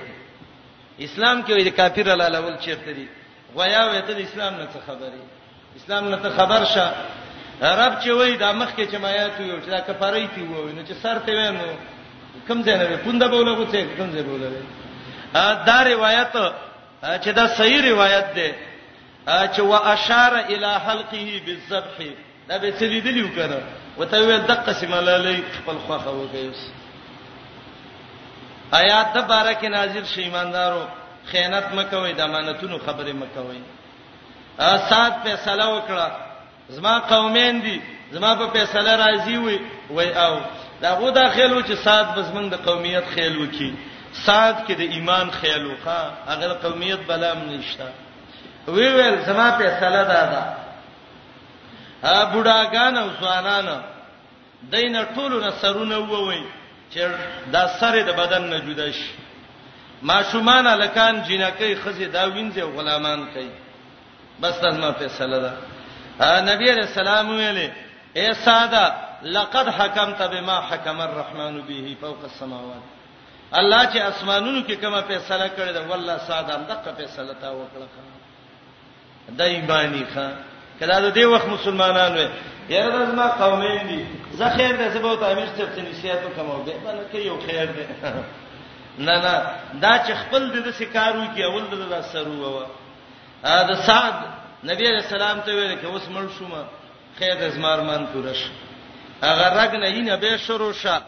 اسلام 1.00 1.44
کې 1.46 1.50
وای 1.50 1.64
د 1.70 1.76
کافر 1.76 2.08
علالول 2.12 2.56
چیرته 2.60 2.92
دی 2.92 3.06
غویا 3.54 3.84
وای 3.86 4.02
ته 4.02 4.12
د 4.12 4.20
اسلام 4.20 4.54
نه 4.54 4.68
څه 4.74 4.78
خبره 4.90 5.12
اسلام 5.76 6.08
نه 6.08 6.16
ته 6.16 6.30
خبر 6.36 6.64
شه 6.64 6.92
عرب 7.62 8.00
چې 8.02 8.08
وای 8.10 8.36
دا 8.36 8.52
مخ 8.52 8.68
کې 8.76 8.86
چې 8.90 8.96
مایات 8.98 9.40
یو 9.40 9.58
چې 9.64 9.68
دا 9.70 9.80
کفاره 9.88 10.18
کی 10.34 10.42
وای 10.42 10.72
نو 10.72 10.82
چې 10.86 10.94
سر 11.02 11.18
ته 11.26 11.32
وینو 11.32 11.66
کم 12.48 12.62
ځای 12.62 12.76
نه 12.78 12.96
پونده 13.04 13.28
بوله 13.34 13.54
کوته 13.54 13.96
کم 13.98 14.10
ځای 14.14 14.22
بوله 14.22 14.50
دا 15.66 15.78
روایت 15.84 16.32
چې 17.02 17.28
دا 17.40 17.46
صحیح 17.58 17.82
روایت 17.90 18.26
ده 18.34 18.54
چې 19.52 19.60
وا 19.72 19.78
اشار 19.92 20.34
الی 20.38 20.72
حلقه 20.86 21.40
بالذبح 21.46 22.06
دا 22.48 22.58
به 22.64 22.74
څه 22.78 22.82
لیدلیو 22.94 23.28
کنه 23.38 23.60
وته 23.98 24.24
ویل 24.26 24.42
دقه 24.50 24.72
سیملالی 24.80 25.36
خپل 25.58 25.78
خوخه 25.86 26.10
وکیس 26.18 26.58
آیات 28.80 29.12
د 29.16 29.26
بارک 29.28 29.64
نازل 29.76 30.04
شي 30.14 30.20
ایماندارو 30.24 30.84
خیانت 31.30 31.66
مکوئ 31.78 32.12
د 32.18 32.20
امانتونو 32.26 32.78
خبره 32.86 33.12
مکوئ 33.22 33.58
سات 34.88 35.12
فیصله 35.24 35.64
وکړه 35.76 36.31
زما 36.72 36.98
قومین 37.00 37.60
دي 37.60 37.80
زما 38.12 38.30
په 38.38 38.46
فیصله 38.54 38.92
راضي 39.04 39.36
وي 39.44 39.58
وای 39.96 40.10
او 40.14 40.34
دا 40.82 40.90
غو 40.98 41.10
دا 41.10 41.28
خیلو 41.30 41.62
چې 41.62 41.72
سات 41.84 42.06
بس 42.16 42.26
موږ 42.34 42.48
د 42.54 42.56
قومیت 42.66 43.04
خیل 43.14 43.36
وکي 43.38 43.70
سات 44.26 44.56
کې 44.68 44.72
د 44.72 44.80
ایمان 44.80 45.30
خیل 45.30 45.66
وکا 45.66 46.10
هغه 46.26 46.46
قومیت 46.62 46.98
بلام 47.08 47.38
نشتا 47.48 47.88
وی 48.68 48.88
ویل 48.96 49.16
زما 49.26 49.50
فیصله 49.50 50.02
دا 50.12 50.20
ده 50.32 50.42
ا 52.04 52.24
بډاګان 52.32 52.96
او 52.96 53.08
ځوانان 53.20 53.68
دینه 54.72 55.06
ټولو 55.14 55.40
نه 55.44 55.50
سرونه 55.62 55.98
ووي 55.98 56.44
چې 56.94 57.00
دا 57.52 57.68
سره 57.80 58.02
د 58.02 58.10
بدن 58.20 58.42
نه 58.44 58.58
جدا 58.58 58.90
شي 58.92 59.10
ماشومان 60.02 60.66
الکان 60.66 61.22
جنکې 61.24 61.76
خزي 61.84 62.06
دا 62.06 62.28
وینځي 62.30 62.62
غلامان 62.62 63.26
کوي 63.34 63.50
بس 64.40 64.60
دا 64.60 64.70
زما 64.70 64.92
فیصله 64.92 65.38
ده 65.38 65.52
نبی 66.20 66.70
رسول 66.72 67.08
الله 67.08 67.36
ویلې 67.36 67.70
اے 68.16 68.32
ساده 68.34 68.84
لقد 69.22 69.68
حکمت 69.68 70.22
بما 70.22 70.60
حکم 70.60 71.00
الرحمن 71.00 71.60
به 71.62 71.96
فوق 72.00 72.22
السماوات 72.24 72.82
الله 73.52 73.84
چې 73.84 73.96
اسمانونو 74.02 74.64
کې 74.68 74.72
کومه 74.80 75.00
فیصله 75.02 75.48
کړې 75.56 75.72
ده 75.72 75.88
والله 75.88 76.18
ساده 76.28 76.56
دغه 76.68 76.94
فیصله 76.96 77.32
تا 77.40 77.52
وکړه 77.52 77.88
دایمانی 79.38 80.04
ښا 80.14 80.28
کله 80.80 81.00
د 81.00 81.12
دې 81.14 81.24
وخت 81.24 81.46
مسلمانانو 81.46 82.16
یې 82.70 82.74
راز 82.92 83.14
ما 83.14 83.26
قومین 83.28 83.88
دي 83.88 84.06
زه 84.32 84.48
خیر 84.56 84.76
ده 84.76 84.92
سبا 84.94 85.16
ته 85.16 85.30
امیر 85.32 85.46
صاحب 85.56 85.68
ته 85.76 85.82
نصیحت 85.90 86.18
وکم 86.24 86.50
او 86.50 86.62
به 86.62 86.72
بلکې 86.84 87.16
یو 87.26 87.40
خیر 87.46 87.66
ده 87.66 87.86
نه 88.98 89.16
نه 89.18 89.34
دا 89.82 89.98
چې 90.06 90.12
خپل 90.22 90.50
د 90.52 90.66
دې 90.66 90.70
سکارو 90.74 91.24
کې 91.36 91.40
اول 91.44 91.62
د 91.90 92.00
سرو 92.12 92.40
و 92.40 92.66
ا 93.44 93.62
د 93.62 93.74
سعد 93.86 94.41
نبی 94.66 94.86
علیہ 94.88 94.96
السلام 95.02 95.38
ته 95.46 95.54
ویل 95.54 95.72
کې 95.76 95.84
اوس 95.84 96.02
مړ 96.08 96.24
شوم 96.38 96.52
خیر 97.18 97.34
د 97.38 97.48
زمارمان 97.54 98.02
پورش 98.12 98.40
هغه 99.22 99.46
رګ 99.54 99.72
نه 99.74 99.88
یې 99.88 100.02
نه 100.08 100.16
به 100.16 100.36
شروع 100.42 100.72
شه 100.72 101.02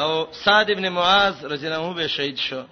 او 0.00 0.10
صاد 0.44 0.70
ابن 0.74 0.88
معاذ 0.98 1.44
رضی 1.52 1.66
الله 1.66 1.84
عنه 1.86 1.94
به 1.94 2.08
شهید 2.16 2.36
شو 2.48 2.62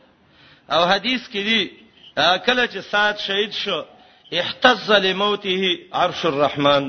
او 0.74 0.84
حدیث 0.90 1.24
کې 1.28 1.36
دی 1.36 1.70
کله 2.16 2.66
چې 2.66 2.78
صاد 2.92 3.16
شهید 3.26 3.52
شو 3.52 3.78
احتز 4.42 4.90
لموته 4.90 5.72
عرش 5.92 6.24
الرحمن 6.30 6.86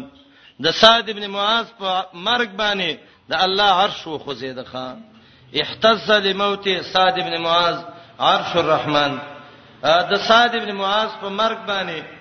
د 0.66 0.72
صاد 0.82 1.10
ابن 1.14 1.26
معاذ 1.38 1.66
په 1.80 2.06
مرګ 2.28 2.52
باندې 2.60 2.92
د 3.30 3.34
الله 3.48 3.72
عرش 3.86 4.08
و 4.08 4.20
خزید 4.28 4.64
خان 4.68 5.02
احتز 5.64 6.12
لموت 6.28 6.70
صاد 6.94 7.18
ابن 7.24 7.38
معاذ 7.48 7.82
عرش 8.30 8.56
الرحمن 8.64 9.18
د 10.14 10.16
صاد 10.28 10.56
ابن 10.62 10.72
معاذ 10.76 11.10
په 11.22 11.30
مرګ 11.30 11.60
باندې 11.68 12.17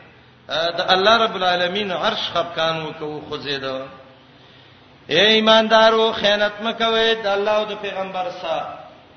د 0.48 0.81
الله 0.90 1.16
رب 1.24 1.36
العالمین 1.36 1.93
عرش 1.93 2.23
خفقان 2.35 2.77
وکاو 2.86 3.20
خو 3.28 3.36
زیدا 3.47 3.73
اے 5.12 5.20
ایماندارو 5.36 6.02
خیانت 6.20 6.52
مکوئ 6.62 7.14
د 7.24 7.27
الله 7.36 7.52
او 7.59 7.64
د 7.70 7.74
پیغمبر 7.85 8.27
سره 8.43 8.68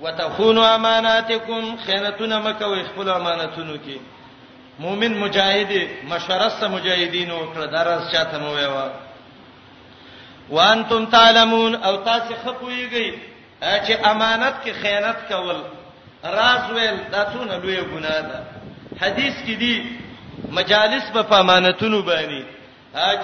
وتخونوا 0.03 0.73
اماناتکم 0.76 1.76
خیانتونه 1.85 2.39
مکوئ 2.47 2.81
خپل 2.89 3.10
امانتونو 3.10 3.76
کې 3.85 3.97
مؤمن 4.80 5.14
مجاهد 5.23 5.72
مشوره 6.11 6.49
سره 6.56 6.68
مجاهدین 6.77 7.31
او 7.31 7.43
کړه 7.53 7.68
درس 7.76 8.11
چاته 8.14 8.38
مو 8.39 8.49
ویوا 8.57 8.88
وانتم 10.49 11.06
تعلمون 11.15 11.76
او 11.76 11.95
تاسو 12.10 12.34
خپویږئ 12.34 13.14
چې 13.85 13.93
امانت 14.14 14.53
کې 14.65 14.69
خیانت 14.69 15.18
کول 15.30 15.57
راز 16.39 16.72
ویل 16.76 16.97
دا 17.14 17.26
څونه 17.34 17.56
لوی 17.61 17.77
ګناه 17.77 18.22
ده 18.22 18.45
حدیث 19.01 19.34
کې 19.45 19.56
دی 19.64 19.76
مجالس 20.51 21.03
په 21.13 21.21
با 21.21 21.39
امانتونو 21.39 22.01
باندې 22.03 22.41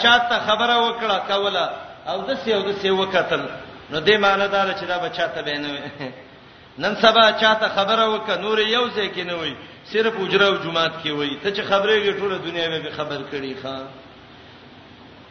چاته 0.01 0.39
خبره 0.47 0.75
وکړه 0.85 1.17
کوله 1.29 1.69
او 2.09 2.21
د 2.21 2.33
سیو 2.43 2.61
د 2.61 2.71
سیو 2.81 2.97
وکتل 3.01 3.41
نو 3.89 3.99
دې 4.05 4.15
معنی 4.17 4.47
دا 4.47 4.73
چې 4.79 4.83
دا 4.85 4.97
بچاته 4.99 5.41
به 5.41 5.57
نه 5.57 5.81
نن 6.83 6.95
سبا 6.95 7.31
چاته 7.31 7.67
خبره 7.75 8.05
وک 8.09 8.29
نور 8.29 8.59
یو 8.59 8.87
ځای 8.89 9.09
کې 9.15 9.19
نه 9.27 9.33
وي 9.35 9.55
صرف 9.93 10.13
اجره 10.19 10.45
او 10.47 10.55
جمعات 10.57 10.91
کې 11.03 11.09
وي 11.11 11.37
ته 11.43 11.53
چې 11.55 11.61
خبره 11.65 11.91
یې 12.05 12.19
ټوله 12.19 12.37
دنیا 12.47 12.69
به 12.69 12.89
خبر 12.97 13.19
کړي 13.31 13.53
خان 13.63 13.85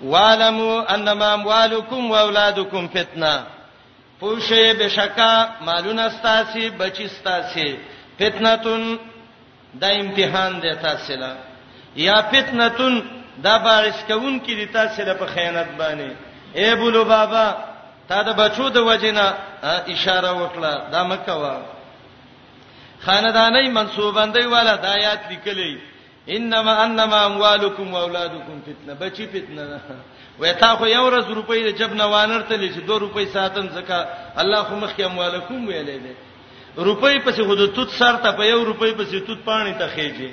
والموا 0.03 0.95
انما 0.95 1.35
اموالکم 1.35 2.11
واولادکم 2.11 2.89
فتنه 2.89 3.47
پوښې 4.21 4.75
بشکا 4.81 5.49
مالونه 5.61 6.09
ستاسي 6.11 6.71
بچی 6.71 7.09
ستاسي 7.09 7.79
فتنه 8.21 8.57
تن 8.57 8.97
دا 9.75 9.89
امتحان 9.89 10.61
دی 10.63 10.75
تاسو 10.83 11.13
لپاره 11.13 11.54
یا 11.97 12.23
فتنتون 12.23 13.03
دا 13.43 13.59
بارش 13.59 13.99
کوون 14.09 14.39
کې 14.41 14.53
د 14.55 14.73
تاسو 14.73 15.03
لپاره 15.03 15.35
خیانت 15.35 15.69
باندې 15.79 16.13
اے 16.57 16.75
بولو 16.83 17.05
بابا 17.05 17.45
تا 18.09 18.23
د 18.23 18.37
بچو 18.41 18.69
د 18.69 18.77
وجینا 18.89 19.25
اشاره 19.65 20.31
وکړه 20.31 20.73
دا 20.93 21.03
مکوا 21.13 21.55
خاندانې 23.07 23.69
منسوبندې 23.69 24.47
والا 24.55 24.75
د 24.77 24.85
آیات 24.97 25.21
لیکلې 25.31 25.79
انما 26.37 26.77
انما 26.85 27.25
اموالکم 27.27 27.95
واولادکم 27.95 28.61
فتنه 28.69 28.95
بچی 29.01 29.27
فتنه 29.33 29.65
ده 29.73 29.81
وې 30.41 30.61
تا 30.61 30.75
خو 30.77 30.87
یو 30.87 31.03
ورځ 31.11 31.29
روپۍ 31.41 31.63
د 31.65 31.77
جب 31.79 31.95
نوانر 32.03 32.43
ته 32.49 32.57
لې 32.57 32.75
چې 32.75 32.87
2 32.91 33.01
روپۍ 33.07 33.27
ساتن 33.33 33.69
زکه 33.69 34.09
الله 34.45 34.63
خو 34.63 34.75
مخکې 34.75 35.01
اموالکم 35.05 35.67
ویلې 35.67 35.99
ده 36.07 36.15
روپۍ 36.87 37.19
پسې 37.25 37.43
خود 37.51 37.75
توت 37.75 37.91
سر 37.91 38.17
ته 38.17 38.33
په 38.39 38.43
یو 38.45 38.65
روپۍ 38.65 38.95
پسې 38.95 39.27
توت 39.27 39.45
پانی 39.45 39.75
ته 39.75 39.89
خېږي 39.97 40.31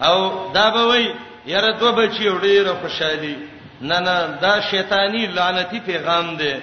او 0.00 0.30
دا 0.54 0.70
به 0.70 0.80
وای 0.86 1.08
یاره 1.46 1.72
دوه 1.78 1.92
بچی 1.92 2.28
وړي 2.30 2.68
خوشحالي 2.82 3.36
نه 3.80 3.98
نه 3.98 4.16
دا 4.42 4.60
شیطانی 4.70 5.26
لعنتی 5.26 5.80
پیغام 5.80 6.36
دی 6.40 6.54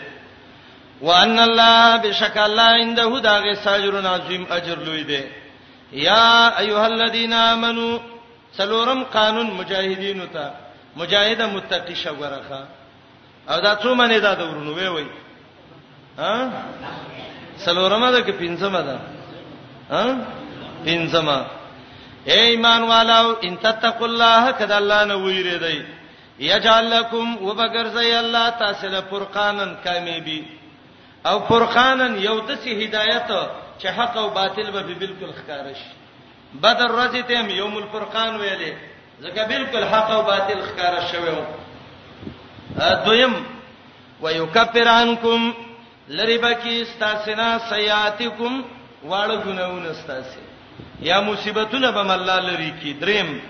وان 1.01 1.39
الله 1.39 1.97
بشک 2.03 2.37
الله 2.37 2.69
عنده 2.83 3.19
دا 3.19 3.39
غي 3.41 3.55
ساجر 3.55 3.95
عظیم 4.07 4.47
اجر 4.51 4.77
لوی 4.85 5.03
دی 5.03 5.21
یا 5.91 6.57
ایها 6.61 6.85
الذین 6.85 7.33
آمنو 7.33 7.99
سلورم 8.57 9.03
قانون 9.03 9.47
مجاهدینو 9.59 10.25
ته 10.25 10.45
مجاهد 10.97 11.41
متقی 11.41 11.95
شورخه 11.95 12.61
او 13.49 13.57
دا 13.65 13.75
څو 13.75 13.85
منی 13.87 14.19
دا 14.19 14.33
دورونو 14.35 14.73
وی 14.75 14.87
وی 14.87 15.07
ها 16.19 16.33
سلورمه 17.65 18.11
ده 18.11 18.21
کې 18.25 18.33
پنځمه 18.41 18.81
ده 18.87 18.97
ها 19.89 20.15
پنځمه 20.85 21.39
اے 22.31 22.39
ایمان 22.49 22.81
والو 22.89 23.25
ان 23.47 23.55
تتقوا 23.63 24.07
الله 24.07 24.51
کدا 24.59 24.77
الله 24.77 25.03
نه 25.05 25.15
ویریدای 25.23 25.81
یجعل 26.39 26.91
لكم 26.99 27.37
وبغرزی 27.47 28.13
الله 28.19 28.49
تاسو 28.49 28.87
له 28.87 29.01
فرقانن 29.11 29.75
کامیابی 29.83 30.43
او 31.25 31.39
فرقانن 31.49 32.15
یو 32.19 32.39
د 32.47 32.55
سی 32.63 32.85
هدایت 32.85 33.27
چې 33.79 33.85
حق 33.87 34.17
او 34.17 34.29
باطل 34.29 34.71
به 34.71 34.81
بالکل 34.83 35.31
ښکار 35.33 35.73
شي 35.73 35.89
بدر 36.61 36.89
ورځ 36.95 37.27
ته 37.27 37.51
یوم 37.53 37.77
الفرقان 37.77 38.35
ویلې 38.41 38.73
ځکه 39.21 39.47
بالکل 39.47 39.83
حق 39.83 40.11
او 40.11 40.23
باطل 40.23 40.61
ښکار 40.61 41.07
شوی 41.11 41.37
دویم 43.05 43.33
ويكفر 44.21 44.87
عنكم 44.87 45.53
لربکی 46.09 46.81
استاسنا 46.81 47.59
سیاتکم 47.69 48.63
واړه 49.03 49.37
ګناونه 49.45 49.91
استاسه 49.91 50.52
یا 51.01 51.21
مصیبتونه 51.21 51.91
به 51.91 51.99
الله 51.99 52.39
لري 52.39 52.73
کی 52.81 52.93
دریم 52.93 53.41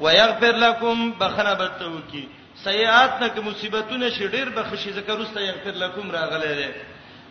ويغفر 0.00 0.52
لكم 0.56 1.12
بخنه 1.20 1.54
بتو 1.54 1.90
کی 2.12 2.28
سیئات 2.64 3.20
نه 3.22 3.28
کی 3.28 3.40
مصیبتونه 3.40 4.10
شډیر 4.10 4.48
بخشي 4.56 4.90
ذکر 4.92 5.18
واست 5.18 5.36
یغفر 5.36 5.70
لكم 5.74 6.10
راغله 6.10 6.54
ده 6.54 6.74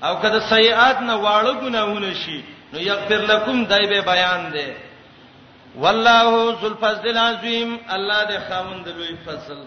او 0.07 0.15
کله 0.21 0.39
سیئات 0.49 0.99
نه 1.01 1.15
واړه 1.17 1.53
ګناهونه 1.63 2.13
شي 2.13 2.43
نو 2.73 2.79
یغفر 2.79 3.17
لكم 3.17 3.65
دای 3.65 3.87
به 3.87 4.01
بیان 4.01 4.51
ده 4.51 4.73
والله 5.75 6.55
ذو 6.61 6.67
الفضل 6.67 7.09
العظیم 7.17 7.79
الله 7.89 8.25
دې 8.25 8.49
خاوند 8.49 8.87
لوی 8.87 9.15
فضل 9.25 9.63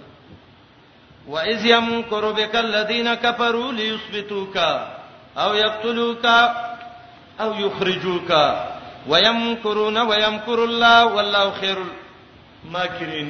وَإِذْ 1.29 1.65
يَمْكُرُ 1.67 2.33
بِكَ 2.33 2.55
الَّذِينَ 2.57 3.15
كَفَرُوا 3.15 3.73
لِيُثْبِتُوكَ 3.73 4.57
أَوْ 5.39 5.55
يَقْتُلُوكَ 5.55 6.27
أَوْ 7.41 7.53
يُخْرِجُوكَ 7.55 8.33
ويمکرون 9.11 9.97
ويمکر 10.11 10.59
الله 10.69 11.05
والله 11.15 11.45
خير 11.61 11.79
الماکرین 12.65 13.29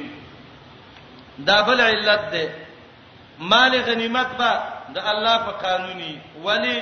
دا 1.47 1.61
بل 1.61 1.81
علت 1.81 2.31
ده 2.31 2.43
مال 3.51 3.73
غنیمت 3.87 4.29
با 4.39 4.51
د 4.95 4.97
الله 5.11 5.37
په 5.45 5.51
قانوني 5.63 6.13
ولی 6.45 6.77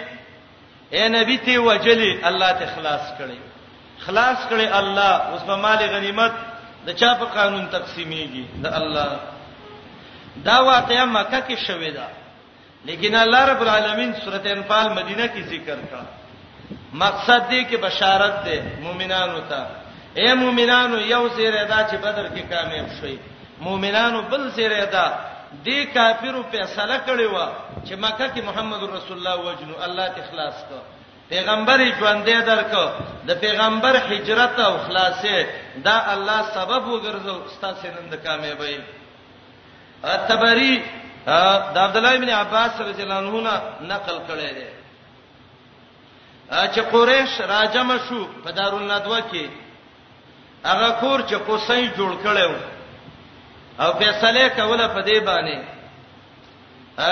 اے 0.96 1.08
نبی 1.10 1.38
ته 1.38 1.60
وجلی 1.60 2.22
الله 2.30 2.52
ته 2.52 2.66
خلاص 2.76 3.06
کړي 3.20 3.40
خلاص 4.06 4.38
کړي 4.50 4.66
الله 4.80 5.12
اوس 5.32 5.42
په 5.42 5.56
مال 5.56 5.78
غنیمت 5.96 6.32
د 6.86 6.90
چا 6.92 7.14
په 7.14 7.26
قانون 7.26 7.68
تقسیمېږي 7.70 8.46
د 8.64 8.68
الله 8.74 9.20
دا 10.38 10.62
واقعیا 10.64 11.06
مکه 11.06 11.40
کې 11.48 11.58
شوې 11.68 11.92
ده 11.98 12.08
لیکن 12.86 13.16
الله 13.16 13.46
رب 13.46 13.62
العالمین 13.62 14.16
سورته 14.24 14.50
انفال 14.52 14.94
مدینه 14.94 15.28
کې 15.28 15.42
ذکر 15.42 15.78
کړه 15.92 16.06
مقصد 16.94 17.48
دی 17.50 17.62
کې 17.70 17.76
بشارت 17.82 18.34
ده 18.46 18.58
مؤمنانو 18.82 19.40
ته 19.50 19.62
اے 20.20 20.28
مؤمنانو 20.44 20.98
یو 21.14 21.24
زیره 21.38 21.64
دا 21.72 21.80
چې 21.90 21.96
بدر 22.04 22.26
کې 22.36 22.42
کامیاب 22.50 22.88
شوي 23.00 23.18
مؤمنانو 23.68 24.22
بل 24.32 24.50
زیره 24.58 24.86
دا 24.92 25.08
دی 25.66 25.80
کافرو 25.96 26.42
فیصله 26.52 26.98
کړی 27.08 27.28
و 27.34 27.38
چې 27.86 27.94
مکه 28.04 28.28
کې 28.36 28.42
محمد 28.50 28.84
رسول 28.84 29.18
الله 29.18 29.36
وجنو 29.48 29.82
الله 29.86 30.12
اخلاص 30.24 30.56
کو 30.70 30.80
پیغمبر 31.30 31.80
ژوندې 31.80 32.44
درکو 32.50 32.84
د 33.28 33.40
پیغمبر 33.42 33.96
هجرت 34.12 34.60
او 34.60 34.78
خلاصې 34.88 35.46
دا 35.88 35.96
الله 36.14 36.42
سبب 36.58 36.84
وګرځو 36.86 37.56
ستاسو 37.58 37.88
نن 37.96 38.10
د 38.10 38.16
کامیابی 38.24 38.78
اتبری 40.14 40.82
دا 41.26 41.80
عبد 41.84 41.98
الله 41.98 42.14
ابن 42.14 42.30
عباس 42.30 42.82
رضی 42.82 43.02
الله 43.02 43.16
عنه 43.16 43.62
نقل 43.82 44.18
کړی 44.30 44.54
دی 44.58 44.77
چې 46.50 46.80
قریش 46.92 47.40
راجم 47.42 47.92
شو 48.08 48.28
په 48.44 48.52
دارالندوا 48.52 49.20
کې 49.20 49.48
هغه 50.66 50.90
کور 51.00 51.20
چې 51.30 51.36
قصي 51.48 51.88
جوړ 51.98 52.14
کړو 52.24 52.56
او 53.80 53.92
فیصله 54.00 54.50
کوله 54.56 54.88
په 54.88 55.02
دې 55.06 55.20
باندې 55.28 55.60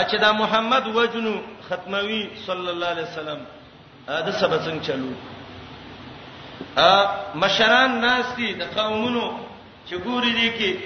چې 0.09 0.15
دا 0.19 0.31
محمد 0.33 0.87
وجنو 0.87 1.35
ختموي 1.69 2.29
صلی 2.47 2.69
الله 2.69 2.87
علیه 2.87 3.03
وسلم 3.03 3.39
دا 4.07 4.31
سبا 4.31 4.57
څنګه 4.59 4.85
چلو 4.87 5.11
ا 6.77 7.07
مشران 7.35 8.01
ناس 8.01 8.25
دي 8.37 8.53
د 8.53 8.63
قومونو 8.77 9.37
چې 9.89 9.93
ګوري 10.05 10.33
دي 10.39 10.49
کې 10.51 10.79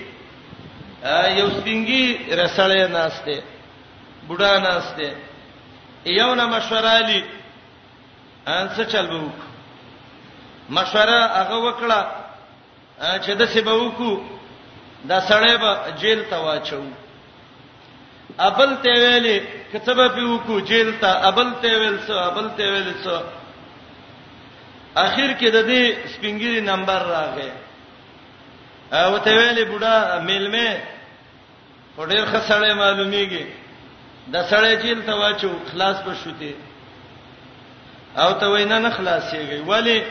یو 1.40 1.50
سپینګي 1.50 2.36
رسړې 2.36 2.92
ناس 2.92 3.14
دي 3.26 3.42
بډا 4.30 4.58
ناس 4.60 4.84
دي 4.98 5.12
یو 6.06 6.36
نه 6.36 6.46
مشورالی 6.48 7.24
ان 8.56 8.66
څه 8.76 8.84
چل 8.86 9.06
به 9.14 9.18
وک 9.28 9.36
مشوره 10.78 11.22
هغه 11.42 11.58
وکړه 11.66 12.00
چې 13.24 13.32
د 13.40 13.42
سی 13.54 13.62
به 13.68 13.74
وکو 13.84 14.12
دا 15.10 15.18
سړی 15.30 15.54
به 15.64 15.72
جیل 16.02 16.20
ته 16.30 16.38
واچو 16.46 16.82
ابل 18.50 18.70
ته 18.84 18.92
ویلې 19.02 19.38
کتبه 19.74 20.06
په 20.16 20.22
وکو 20.34 20.56
جیل 20.72 20.90
ته 21.02 21.10
ابل 21.30 21.48
ته 21.62 21.70
ویل 21.82 21.98
سو 22.08 22.14
ابل 22.30 22.48
ته 22.58 22.64
ویل 22.74 22.90
سو 23.04 23.18
اخر 24.96 25.30
کې 25.40 25.50
د 25.56 25.58
دې 25.68 25.84
سپینګری 26.14 26.60
نمبر 26.72 27.00
راغی 27.14 27.52
او 28.92 29.14
ته 29.18 29.32
ویلې 29.38 29.64
بوډا 29.72 29.96
میلمه 30.20 30.84
وړې 31.98 32.20
خسړې 32.32 32.72
معلومیږي 32.82 33.46
د 34.34 34.36
سړې 34.52 34.72
جیل 34.84 35.00
ته 35.06 35.14
واچو 35.16 35.52
خلاص 35.72 35.98
به 36.06 36.14
شوتې 36.24 36.54
او 38.18 38.31
ته 38.34 38.48
وینا 38.48 38.80
نه 38.80 38.90
خلاصيږي 38.90 39.60
ولی 39.68 40.03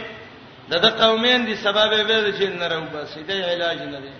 د 0.70 0.74
د 0.84 0.86
قومین 0.86 1.44
دي 1.46 1.54
سبب 1.56 1.90
به 2.08 2.20
د 2.20 2.28
جن 2.38 2.58
نه 2.58 2.68
راو 2.68 2.84
بس 2.94 3.14
دې 3.26 3.48
علاج 3.52 3.78
نه 3.82 4.00
دی 4.00 4.12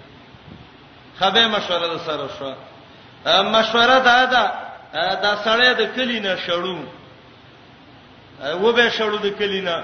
خبه 1.19 1.47
مشوره 1.49 1.87
د 1.95 2.01
سره 2.07 2.29
شو 2.39 2.53
مشوره 3.55 3.99
دا 4.09 4.25
ده 4.25 4.45
دا 5.23 5.33
سړی 5.45 5.69
د 5.81 5.85
کلی 5.97 6.21
نه 6.21 6.37
شړو 6.47 6.79
و 8.63 8.73
به 8.73 8.91
شړو 8.91 9.19
د 9.23 9.27
کلی 9.39 9.61
نه 9.61 9.77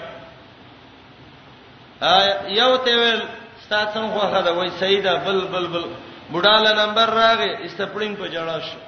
یو 2.61 2.77
ته 2.77 2.91
ویل 3.01 3.23
ستاسو 3.67 4.09
خوخه 4.09 4.41
دا 4.43 4.53
وای 4.57 4.71
سیدا 4.79 5.15
بل 5.17 5.41
بل 5.53 5.67
بل 5.67 5.85
بډاله 6.33 6.71
نمبر 6.83 7.07
راغې 7.23 7.51
استپړین 7.67 8.17
په 8.17 8.27
جړا 8.35 8.59
شو 8.69 8.79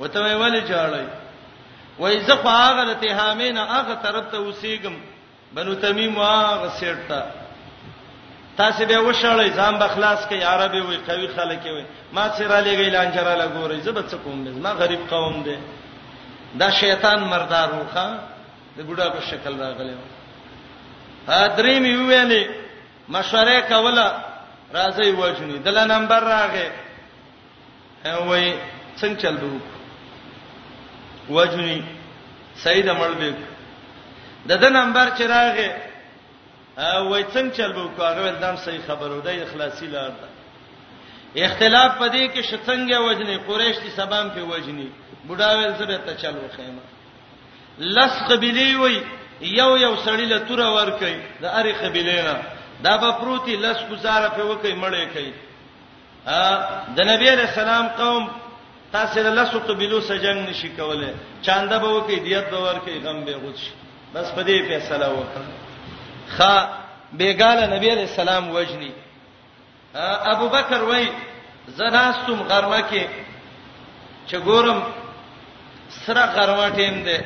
وته 0.00 0.20
ویل 0.38 0.60
جړای 0.68 1.06
وای 1.98 2.20
زه 2.20 2.34
خو 2.36 2.48
هغه 2.48 2.84
له 2.84 2.94
تهامین 3.00 3.56
هغه 3.58 3.94
طرف 3.94 4.24
ته 4.32 4.38
وسیګم 4.38 4.96
بنو 5.54 5.74
تمیم 5.74 6.14
هغه 6.18 6.68
سیټه 6.80 7.20
تاسو 8.56 8.84
به 8.84 8.98
وشړی 8.98 9.50
ځان 9.50 9.74
بخلاص 9.78 10.20
کې 10.28 10.42
عربي 10.54 10.80
وي 10.80 10.96
قوي 11.08 11.28
خلک 11.28 11.62
وي 11.64 11.84
ما 12.12 12.28
سره 12.38 12.60
لګی 12.60 12.90
لانجره 12.90 13.34
لا 13.34 13.46
ګورې 13.46 13.78
زه 13.84 13.92
به 13.92 14.02
څه 14.10 14.14
کوم 14.24 14.38
ما 14.62 14.72
غریب 14.72 15.00
قوم 15.10 15.42
دی 15.42 15.56
دا 16.58 16.70
شیطان 16.70 17.20
مردار 17.20 17.68
روخه 17.70 18.18
د 18.76 18.80
ګډا 18.88 19.06
په 19.14 19.20
شکل 19.30 19.60
راغلی 19.60 19.94
ها 21.28 21.56
درې 21.56 21.74
می 21.82 21.94
ویلې 22.08 22.44
مشوره 23.08 23.60
کوله 23.60 24.14
راځي 24.74 25.10
وژنې 25.18 25.58
دله 25.64 25.84
نمبر 25.84 26.20
راغې 26.24 26.68
وای 28.04 28.54
څنګه 29.00 29.16
چلو 29.22 29.58
وجنی 31.30 31.80
سید 32.64 32.88
مړبیک 32.88 33.36
د 34.48 34.52
دې 34.62 34.70
نمبر 34.78 35.06
چې 35.18 35.22
راغې 35.22 35.68
وای 37.10 37.24
څنګه 37.24 37.56
چل 37.56 37.72
به 37.72 37.84
کوغه 37.96 38.22
ول 38.24 38.36
دام 38.40 38.56
صحیح 38.64 38.80
خبر 38.86 39.10
ودی 39.10 39.42
اخلاصي 39.42 39.86
لار 39.96 40.10
ده 40.20 40.28
اختلاف 41.46 41.90
پدې 41.98 42.24
کې 42.34 42.42
شڅنګه 42.50 42.98
وجنی 43.08 43.36
قریش 43.48 43.76
دي 43.84 43.90
سبام 43.96 44.30
په 44.30 44.42
وجنی 44.54 44.88
بډا 45.28 45.50
ول 45.58 45.74
سره 45.78 45.96
ته 46.06 46.14
چل 46.22 46.34
وخیمه 46.44 46.84
لس 47.96 48.12
قبلی 48.30 48.74
وای 48.76 48.94
یو 49.40 49.76
یو 49.76 49.96
سړی 50.04 50.26
له 50.32 50.38
تور 50.48 50.60
ور 50.76 50.90
کوي 51.02 51.18
د 51.42 51.60
اری 51.60 51.72
قبلی 51.82 52.18
نه 52.28 52.36
دا 52.84 52.96
به 52.96 53.10
پروتي 53.20 53.56
لس 53.66 53.76
گزاره 53.90 54.28
په 54.36 54.42
وکي 54.44 54.72
مړې 54.82 55.14
کوي 55.14 55.32
ا 56.38 56.70
د 56.96 57.00
نبی 57.10 57.30
رسول 57.30 57.48
سلام 57.54 57.88
قوم 58.00 58.28
تاسو 58.92 59.20
له 59.24 59.30
لاسو 59.38 59.58
قبيلو 59.68 59.98
سجنګ 60.10 60.38
نشي 60.50 60.68
کوله 60.76 61.10
چاندا 61.46 61.76
به 61.82 61.88
وکي 61.96 62.16
دیت 62.26 62.46
به 62.52 62.58
ورکي 62.64 62.94
غم 63.04 63.18
به 63.26 63.34
غوت 63.42 63.56
شي 63.56 63.70
بس 64.14 64.28
په 64.36 64.42
دې 64.48 64.58
فیصله 64.68 65.08
وکړه 65.12 65.50
خا 66.36 66.52
بیګاله 67.18 67.64
نبی 67.74 67.88
عليه 67.90 68.06
السلام 68.12 68.44
وجني 68.54 68.92
ابو 70.34 70.48
بکر 70.48 70.82
وای 70.84 71.06
زناستم 71.68 72.42
غرمه 72.50 72.80
کې 72.90 73.04
چې 74.28 74.36
ګورم 74.48 74.80
سره 76.06 76.24
غرمه 76.34 76.68
ټیم 76.78 76.96
ده 77.06 77.18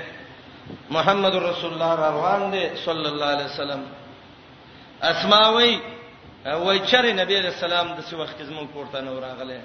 محمد 0.90 1.34
رسول 1.34 1.72
الله 1.72 1.92
روان 2.08 2.50
دي 2.50 2.62
صلی 2.86 3.06
الله 3.12 3.26
علیه 3.34 3.44
وسلم 3.52 3.80
اسماوی 5.02 5.78
وای 6.44 6.78
چر 6.78 7.04
نبی 7.20 7.36
رسول 7.40 7.72
الله 7.72 7.94
د 7.94 8.04
څه 8.10 8.14
وخت 8.14 8.42
زمون 8.42 8.66
پورته 8.66 9.00
نو 9.00 9.18
راغله 9.20 9.60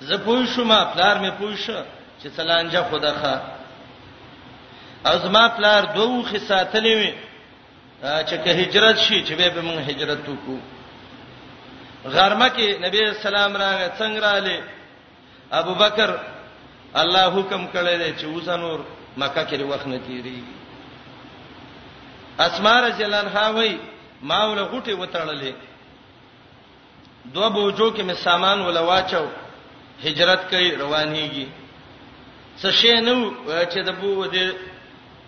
زه 0.00 0.16
پوه 0.16 0.46
شوم 0.46 0.84
پلار 0.94 1.16
مې 1.22 1.30
پوه 1.40 1.56
شو 1.56 1.82
چې 2.22 2.28
سلانجه 2.36 2.82
خدا 2.90 3.12
ښا 3.22 3.34
از 5.04 5.24
ما 5.30 5.48
پلار 5.48 5.82
دوه 5.94 6.30
خې 6.30 6.38
ساتلې 6.48 6.94
وي 7.02 7.14
چې 8.02 8.36
که 8.44 8.50
هجرت 8.60 8.96
شي 8.98 9.24
چې 9.26 9.32
به 9.38 9.48
به 9.50 9.60
موږ 9.62 9.90
هجرت 9.90 10.28
وکړو 10.28 10.58
غرمه 12.04 12.48
کې 12.48 12.80
نبی 12.84 13.02
اسلام 13.04 13.56
راغی 13.56 13.88
څنګه 13.98 14.22
رااله 14.22 14.62
ابو 15.52 15.74
بکر 15.74 16.18
الله 16.94 17.26
حکم 17.38 17.66
کړی 17.74 17.96
دی 18.02 18.14
چې 18.20 18.24
وسنور 18.24 18.80
مکه 19.16 19.44
کې 19.50 19.60
وخت 19.62 19.86
نه 19.86 19.98
تیری 20.06 20.44
اسماء 22.38 22.88
رضی 22.88 23.04
الله 23.04 23.18
عنها 23.18 23.50
وای 23.52 23.78
ما 24.22 24.40
ول 24.50 24.64
غټي 24.64 24.92
وتړلې 25.00 25.52
دوه 27.34 27.48
بوجو 27.48 27.94
کې 27.96 28.02
مې 28.08 28.14
سامان 28.24 28.60
ول 28.60 28.76
واچو 28.78 29.26
هجرت 30.04 30.42
کوي 30.50 30.68
روانيږي 30.82 31.46
څه 32.60 32.70
شي 32.80 33.00
نو 33.06 33.16
چې 33.72 33.80
د 33.88 33.94
بو 34.00 34.26
د 34.34 34.36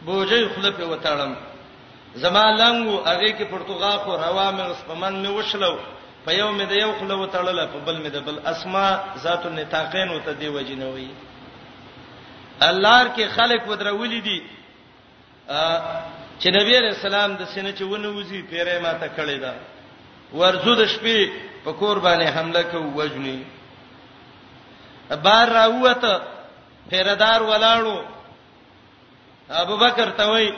بوجې 0.06 0.40
خلپ 0.56 0.78
وتاړم 0.90 1.32
زما 2.22 2.44
لنګو 2.60 2.94
هغه 3.08 3.30
کې 3.36 3.44
پرتګال 3.54 3.96
خو 4.04 4.12
روا 4.26 4.48
مې 4.56 4.64
وسپمن 4.72 5.14
مې 5.22 5.30
وشلو 5.38 5.74
په 6.24 6.30
یو 6.40 6.48
مې 6.56 6.64
د 6.68 6.72
یو 6.82 6.92
خلو 7.00 7.14
وتاړل 7.22 7.58
په 7.74 7.78
بل 7.86 7.96
مې 8.02 8.10
د 8.14 8.16
بل 8.26 8.36
اسما 8.52 9.04
ذات 9.24 9.46
النتاقین 9.46 10.08
وته 10.12 10.32
دی 10.40 10.48
وجنوي 10.48 11.10
الله 12.70 13.12
کې 13.14 13.24
خلق 13.36 13.62
ودرولې 13.70 14.20
دي 14.28 14.38
چې 16.40 16.46
نبی 16.56 16.76
رسول 16.78 17.14
الله 17.14 17.36
د 17.36 17.44
سینې 17.54 17.72
چې 17.78 17.82
ونه 17.82 18.08
وزي 18.08 18.42
پیره 18.50 18.78
ماته 18.82 19.08
کړی 19.16 19.38
دا 19.44 19.54
ورزو 20.32 20.74
د 20.74 20.84
شپې 20.84 21.30
په 21.64 21.70
قربانې 21.80 22.26
حمله 22.36 22.62
کوي 22.72 22.90
وجنی 23.00 23.38
بار 25.16 25.48
راوته 25.48 26.20
پیردار 26.90 27.42
ولاړو 27.42 27.98
ابو 29.50 29.76
بکر 29.76 30.10
ته 30.16 30.26
وای 30.26 30.52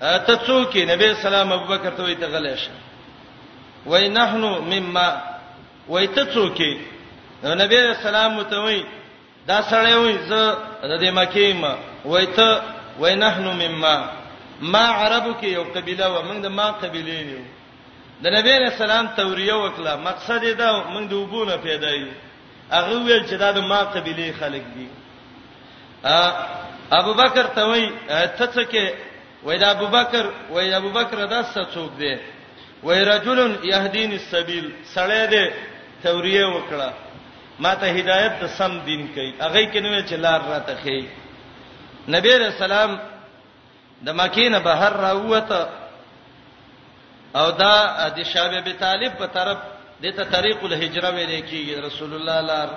ته 0.00 0.34
څوک 0.46 0.76
نبی 0.90 1.12
سلام 1.22 1.52
ابو 1.52 1.64
بکر 1.66 1.90
ته 1.90 2.02
وای 2.02 2.14
ته 2.14 2.26
غلې 2.26 2.56
شه 2.56 2.72
وای 3.86 4.08
نحنو 4.08 4.60
مما 4.60 5.08
وای 5.88 6.06
ته 6.06 6.24
څوک 6.24 6.60
نبی 7.44 7.94
سلام 8.02 8.42
ته 8.42 8.58
وای 8.58 8.84
دا 9.46 9.60
سړی 9.70 9.94
وای 9.94 10.18
زه 10.28 10.56
د 10.82 11.00
دې 11.00 11.10
مکیم 11.10 11.64
وای 12.04 12.26
ته 12.26 12.60
وای 12.98 13.14
نحنو 13.14 13.52
مما 13.52 13.96
ما 14.60 14.78
عربو 14.90 15.32
کې 15.40 15.44
یو 15.44 15.62
قبيله 15.64 16.08
و 16.08 16.22
موږ 16.22 16.40
د 16.42 16.46
ما 16.46 16.70
قبيله 16.72 17.14
یو 17.14 17.38
د 18.22 18.26
نبی 18.32 18.52
رسول 18.58 18.90
الله 18.90 19.10
توریه 19.16 19.54
وکړه 19.54 19.96
مقصد 20.04 20.44
دا 20.58 20.84
موږ 20.94 21.08
د 21.08 21.12
وبونه 21.14 21.56
پیدا 21.56 21.90
یو 21.90 22.06
هغه 22.70 22.96
ویل 23.04 23.26
چې 23.26 23.34
دا 23.34 23.52
د 23.52 23.58
ما 23.58 23.80
قبيله 23.82 24.32
خلک 24.40 24.64
دي 24.74 24.88
ا 26.04 26.16
ابو 27.00 27.14
بکر 27.14 27.46
ته 27.54 27.66
وای 27.68 27.90
ته 28.08 28.46
څه 28.46 28.70
کې 28.70 28.86
وای 29.44 29.58
دا 29.58 29.70
ابو 29.70 29.86
بکر 29.86 30.24
وای 30.50 30.74
ابو 30.74 30.90
بکر 30.90 31.26
دا 31.26 31.42
څه 31.42 31.62
څوک 31.74 31.90
دی 31.98 32.16
وای 32.82 33.04
رجل 33.04 33.56
يهدين 33.64 34.12
السبيل 34.12 34.72
سړی 34.94 35.26
دی 35.32 35.44
توریه 36.02 36.46
وکړه 36.46 36.90
ما 37.60 37.74
ته 37.74 37.86
هدایت 37.98 38.32
د 38.40 38.46
سم 38.58 38.80
دین 38.84 39.08
کوي 39.14 39.34
هغه 39.40 39.70
کې 39.72 39.78
نو 39.82 40.00
چې 40.06 40.12
لار 40.14 40.40
را 40.50 40.58
ته 40.58 40.74
خي 40.82 41.06
نبی 42.08 42.32
رسول 42.34 42.72
الله 42.72 42.98
د 44.06 44.10
مکینه 44.14 44.58
بهر 44.58 44.92
راوته 44.92 45.68
او 47.36 47.50
دا 47.50 48.08
د 48.16 48.22
شابه 48.22 48.72
طالب 48.78 49.12
په 49.18 49.26
طرف 49.26 49.58
دته 50.02 50.24
طریق 50.24 50.64
الهجره 50.64 51.10
ویل 51.16 51.34
کېږي 51.50 51.74
رسول 51.88 52.12
الله 52.14 52.40
لار 52.40 52.68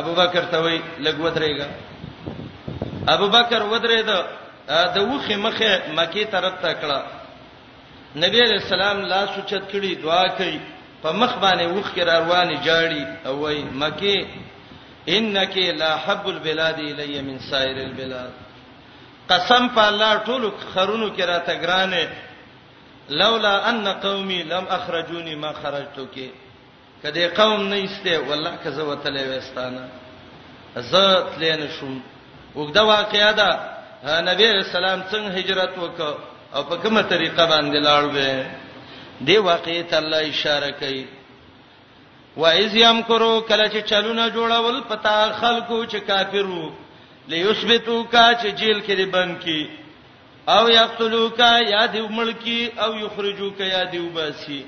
ابو 0.00 0.12
بکر 0.18 0.44
ته 0.52 0.58
وی 0.64 0.78
لګ 1.04 1.16
ودرېګا 1.24 1.68
ابو 3.06 3.26
بکر 3.34 3.62
ودرې 3.62 4.02
ده 4.08 4.18
د 4.94 5.10
وخه 5.10 5.36
مخه 5.36 5.82
مکی 5.96 6.24
طرف 6.24 6.54
ته 6.62 6.72
کړه 6.82 7.00
نبی 8.24 8.40
علیہ 8.44 8.60
السلام 8.64 9.00
لا 9.12 9.24
سوچت 9.34 9.64
کړي 9.72 10.02
دعا 10.02 10.26
کوي 10.40 10.60
په 11.02 11.12
مخ 11.12 11.36
باندې 11.38 11.64
وخ 11.66 11.92
کې 11.94 12.00
روانه 12.12 12.62
جاړي 12.64 13.26
او 13.26 13.38
وای 13.40 13.64
مکی 13.74 14.26
انک 15.08 15.56
لا 15.76 15.96
حب 16.04 16.26
البلاد 16.28 16.78
الی 16.78 17.20
من 17.22 17.38
سائر 17.50 17.76
البلاد 17.84 18.30
قسم 19.28 19.68
په 19.68 19.86
الله 19.90 20.16
ټول 20.24 20.50
خرونو 20.74 21.10
کې 21.16 21.20
راته 21.34 21.60
ګرانه 21.62 22.08
لولا 23.10 23.68
ان 23.70 23.88
قومي 23.88 24.42
لم 24.42 24.64
اخرجوني 24.68 25.34
ما 25.36 25.52
خرجتو 25.52 26.04
کې 26.14 26.26
کدی 27.02 27.26
قوم 27.28 27.62
نه 27.68 27.76
ایسته 27.76 28.18
والله 28.30 28.56
کزه 28.64 28.82
وتلې 28.84 29.22
وستانه 29.22 29.88
زه 30.76 31.26
تلې 31.36 31.58
نه 31.60 31.68
شوم 31.80 32.00
وګدا 32.54 32.80
واقعیا 32.80 33.32
ده 33.32 33.48
نبی 34.28 34.50
رسول 34.52 34.84
الله 34.84 35.04
څنګه 35.12 35.38
هجرت 35.40 35.78
وکاو 35.78 36.14
او 36.54 36.64
په 36.64 36.76
کومه 36.76 37.02
طریقه 37.02 37.46
باندې 37.46 37.84
لاړ 37.88 38.12
وې 38.14 38.44
دی 39.26 39.38
واقعي 39.38 39.82
ته 39.82 39.98
الله 39.98 40.28
اشاره 40.30 40.70
کوي 40.70 41.06
وایز 42.36 42.74
یمکرو 42.76 43.40
کله 43.40 43.68
چې 43.68 43.84
چلونه 43.92 44.28
جوړول 44.28 44.80
پتا 44.88 45.32
خلکو 45.40 45.84
چې 45.84 45.96
کافرو 46.06 46.70
لیثبتو 47.28 48.02
کا 48.04 48.28
چې 48.34 48.46
جیل 48.46 48.82
کې 48.82 48.90
دی 48.96 49.04
بند 49.14 49.36
کی 49.44 49.62
او 50.48 50.68
یقتلوک 50.70 51.38
یا 51.68 51.86
دی 51.86 52.00
ملکی 52.10 52.70
او 52.84 52.94
یخرجوک 52.94 53.60
یا 53.60 53.84
دی 53.92 53.98
وباسی 53.98 54.64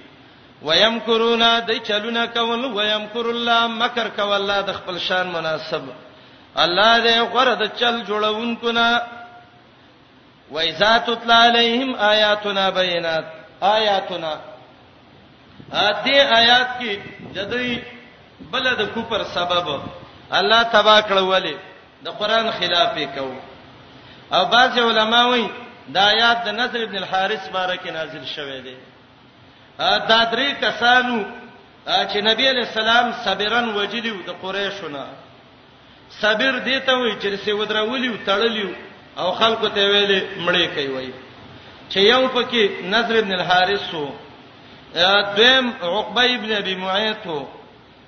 ويمکرون 0.65 1.43
د 1.61 1.71
چلونه 1.89 2.27
کول 2.27 2.65
ويمکر 2.77 3.27
الله 3.31 3.67
مکر 3.67 4.09
کول 4.17 4.33
الله 4.33 4.61
د 4.63 4.73
خپل 4.79 4.99
شان 4.99 5.27
مناسب 5.33 5.83
الله 6.57 7.01
دې 7.05 7.35
غره 7.35 7.55
د 7.55 7.65
چل 7.81 8.03
جوړونکو 8.05 8.71
نه 8.71 9.01
وایذا 10.51 10.93
تطلع 11.07 11.39
علیہم 11.47 11.93
آیاتنا 11.99 12.69
بینات 12.79 13.25
آیاتنا 13.63 14.33
دې 15.73 16.17
آیات 16.39 16.81
کې 16.81 16.99
جدی 17.35 17.81
بلد 18.51 18.83
کوپر 18.95 19.25
سبب 19.35 19.81
الله 20.31 20.63
تبا 20.63 21.01
کړولې 21.03 21.55
د 22.05 22.09
قران 22.23 22.51
خلاف 22.61 22.97
یې 22.99 23.09
کوو 23.19 23.37
او 24.33 24.45
بعض 24.45 24.79
علما 24.79 25.25
وایي 25.27 25.49
دا 25.95 26.01
آیات 26.13 26.39
د 26.47 26.49
نصر 26.61 26.81
ابن 26.83 26.97
الحارث 26.97 27.49
بارک 27.57 27.87
نازل 27.97 28.25
شوه 28.35 28.61
دی 28.65 28.75
دا 30.11 30.21
درې 30.33 30.65
کسانو 30.65 31.17
چې 31.87 32.17
نبی 32.29 32.49
علی 32.51 32.61
السلام 32.67 33.11
صبرن 33.25 33.71
وجلیو 33.77 34.17
د 34.29 34.39
قریشونو 34.43 35.05
صبر 36.21 36.59
دیته 36.69 36.93
وي 36.93 37.17
چې 37.21 37.45
څه 37.45 37.49
ودرولیو 37.61 38.15
تړلیو 38.27 38.71
او 39.21 39.33
خلکو 39.41 39.69
ته 39.69 39.83
ویلې 39.93 40.47
مړې 40.47 40.75
کوي 40.75 40.89
وای 40.97 41.13
چې 41.91 41.97
یو 42.13 42.23
پکې 42.35 42.85
نصر 42.95 43.17
ابن 43.23 43.33
الحارث 43.39 43.95
وو 43.95 44.11
دیم 45.37 45.69
عقبه 45.83 46.35
ابن 46.35 46.51
ابي 46.55 46.75
معيط 46.81 47.27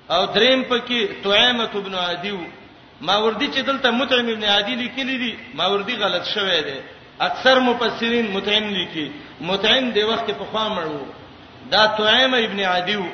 او 0.09 0.25
دریم 0.25 0.65
پکې 0.69 1.23
طعامه 1.23 1.69
ابن 1.83 1.95
عدي 2.07 2.31
وو 2.31 2.45
ماوردی 3.01 3.47
چې 3.51 3.59
دلته 3.65 3.91
متعم 3.91 4.27
ابن 4.31 4.43
عادی 4.43 4.75
لیکلی 4.75 5.17
دی 5.17 5.35
ماوردی 5.53 5.95
غلط 5.95 6.23
شوی 6.33 6.61
دی 6.61 6.79
اکثر 7.27 7.59
مفسرین 7.59 8.27
متعم 8.31 8.63
لیکي 8.69 9.09
متعم 9.49 9.89
دی 9.95 10.03
وخت 10.11 10.27
په 10.31 10.45
خوا 10.51 10.67
مړو 10.75 11.11
دا 11.71 11.85
تعیم 11.97 12.33
ابن 12.33 12.59
عادی 12.59 12.95
وو 12.95 13.09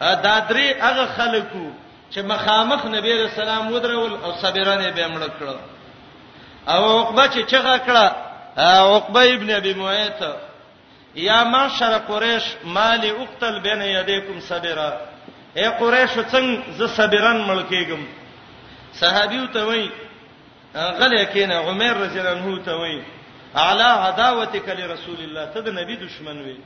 دا 0.00 0.34
درې 0.48 0.82
هغه 0.84 1.06
خلکو 1.16 1.64
چې 2.14 2.18
مخامخ 2.32 2.86
نبی 2.86 3.12
رسول 3.12 3.44
الله 3.48 3.72
ودرول 3.72 4.12
او 4.24 4.32
صبرانه 4.42 4.90
به 4.90 5.08
مړ 5.08 5.30
کړو 5.30 5.56
او 6.70 6.98
عقبه 7.00 7.26
چې 7.30 7.50
چغه 7.52 7.76
کړه 7.78 8.12
عقبه 8.92 9.24
ابن 9.34 9.50
ابي 9.50 9.74
معيط 9.74 10.20
یا 11.14 11.44
معشر 11.44 11.98
قریش 12.08 12.42
مال 12.64 13.00
اقتل 13.04 13.58
بین 13.60 13.82
یدیکم 13.82 14.40
صبرا 14.48 14.90
اے 15.56 15.68
قریش 15.78 16.10
څنګه 16.10 16.70
ز 16.78 16.82
صبران 16.96 17.42
ملکیګم 17.46 18.04
صحابي 18.94 19.46
ته 19.54 19.64
وای 19.66 19.90
غلې 20.74 21.24
کینه 21.32 21.54
عمر 21.54 21.94
رضی 21.96 22.18
الله 22.20 22.30
عنه 22.42 22.62
ته 22.64 22.72
وای 22.74 23.00
اعلی 23.54 23.90
عداوتک 24.08 24.68
لرسول 24.68 25.18
الله 25.22 25.44
ته 25.54 25.60
د 25.60 25.68
نبی 25.80 25.96
دشمن 25.96 26.36
وې 26.44 26.58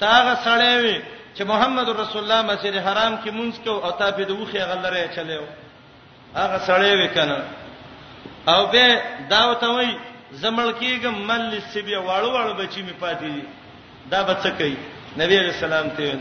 تا 0.00 0.06
هغه 0.18 0.34
سړی 0.46 0.74
وې 0.84 0.98
چې 1.36 1.42
محمد 1.42 1.88
رسول 1.88 2.22
الله 2.22 2.42
مسجد 2.54 2.74
حرام 2.86 3.14
کې 3.24 3.30
مونږ 3.30 3.54
کو 3.64 3.78
او 3.84 3.90
تا 3.90 4.10
په 4.10 4.22
دوخه 4.24 4.60
غلره 4.70 5.08
چلےو 5.16 5.44
هغه 6.36 6.58
سړی 6.68 6.92
وې 7.00 7.08
کنه 7.14 7.38
او 8.48 8.66
به 8.72 8.98
داوت 9.30 9.62
وې 9.62 9.88
زمړ 10.32 10.68
کېګم 10.80 11.14
مل 11.28 11.60
سیبیا 11.72 11.98
واړو 12.00 12.30
واړو 12.34 12.54
بچی 12.60 12.82
می 12.82 12.94
پاتې 13.02 13.22
دي 13.34 13.42
دا 14.10 14.22
بچ 14.22 14.46
کوي 14.58 14.76
نبی 15.16 15.38
رسول 15.38 15.72
الله 15.72 15.94
ته 15.96 16.18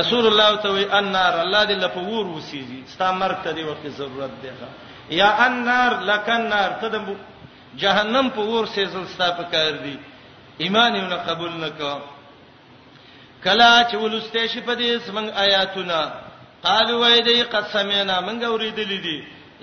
رسول 0.00 0.26
الله 0.26 0.56
ته 0.62 0.68
وې 0.70 0.94
ان 0.98 1.04
نار 1.12 1.40
الله 1.40 1.64
دې 1.66 1.76
لپاره 1.84 2.08
ور 2.08 2.26
وسیږي 2.40 2.80
ستا 2.92 3.12
مرګ 3.20 3.38
ته 3.44 3.52
دې 3.54 3.62
وخت 3.70 3.86
ضرورت 3.98 4.30
دی 4.42 4.48
ښا 4.48 4.68
یا 5.10 5.28
انار 5.46 5.92
لکنار 6.02 6.70
ته 6.80 6.88
د 6.88 7.14
جهنم 7.82 8.28
په 8.34 8.40
ور 8.52 8.66
سه 8.66 8.84
زلستا 8.84 9.30
په 9.38 9.42
کار 9.52 9.70
دی 9.84 9.96
ایمان 10.58 10.94
یې 10.94 11.02
نه 11.10 11.16
قبول 11.26 11.50
نکا 11.64 11.98
کلا 13.44 13.88
چې 13.90 13.94
ولسته 14.02 14.46
شي 14.52 14.60
په 14.60 14.74
دې 14.74 14.98
سمنګ 15.06 15.28
آیاتونه 15.36 16.12
قالو 16.62 16.98
وای 17.00 17.22
دې 17.22 17.44
قسمینا 17.54 18.20
منګ 18.20 18.42
اوریدلې 18.44 19.00
دي 19.06 19.18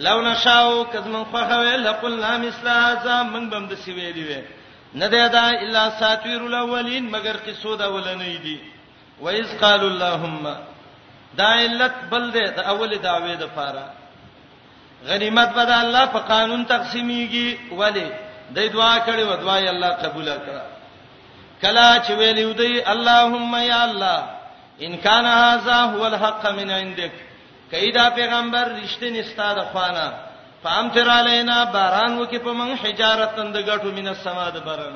لو 0.05 0.21
نشاو 0.21 0.83
کزمن 0.91 1.23
خو 1.31 1.37
خو 1.49 1.63
لقلنا 1.87 2.37
مثل 2.37 2.67
هذا 2.67 3.23
من 3.23 3.49
بم 3.49 3.65
د 3.71 3.75
سی 3.83 3.91
ویلې 3.91 4.27
وې 4.29 4.41
نه 5.01 5.07
ده 5.07 5.27
دا 5.27 5.45
الا 5.49 5.89
ساتویر 5.99 6.41
الاولین 6.45 7.09
مگر 7.15 7.35
قصو 7.45 7.75
دا 7.75 7.87
ولنې 7.87 8.41
دي 8.41 8.59
وایز 9.21 9.57
قال 9.61 9.79
اللهم 9.79 10.55
دا 11.41 11.45
علت 11.57 11.95
بل 12.11 12.31
ده 12.31 12.45
د 12.57 12.71
اول 12.73 12.97
دعوی 13.03 13.35
د 13.35 13.43
پاره 13.55 13.85
غنیمت 15.07 15.49
به 15.57 15.63
د 15.69 15.71
الله 15.83 16.05
په 16.15 16.19
قانون 16.31 16.65
تقسیمیږي 16.73 17.47
ولی 17.79 18.09
د 18.55 18.57
دعا 18.75 18.95
کړي 19.07 19.23
و 19.31 19.35
دعا 19.43 19.57
یې 19.59 19.69
الله 19.73 19.89
قبول 20.03 20.27
کړه 20.45 20.63
کلا 21.61 21.87
چې 22.05 22.11
ویلو 22.19 22.53
دی 22.53 22.73
اللهم 22.93 23.51
یا 23.55 23.81
الله 23.87 24.19
ان 24.85 24.97
کان 25.05 25.25
هاذا 25.25 25.77
هو 25.91 26.05
الحق 26.05 26.43
من 26.57 26.71
عندك 26.71 27.11
کیدا 27.71 28.09
پیغمبر 28.09 28.65
رښتینی 28.83 29.21
ستاره 29.31 29.63
خوانه 29.71 30.11
پام 30.63 30.89
تر 30.89 31.09
علینا 31.09 31.65
باران 31.65 32.17
وکي 32.17 32.37
په 32.39 32.51
من 32.51 32.75
حجارت 32.83 33.39
اند 33.39 33.57
غټو 33.65 33.85
مینه 33.97 34.09
السما 34.09 34.49
د 34.49 34.57
باران 34.67 34.95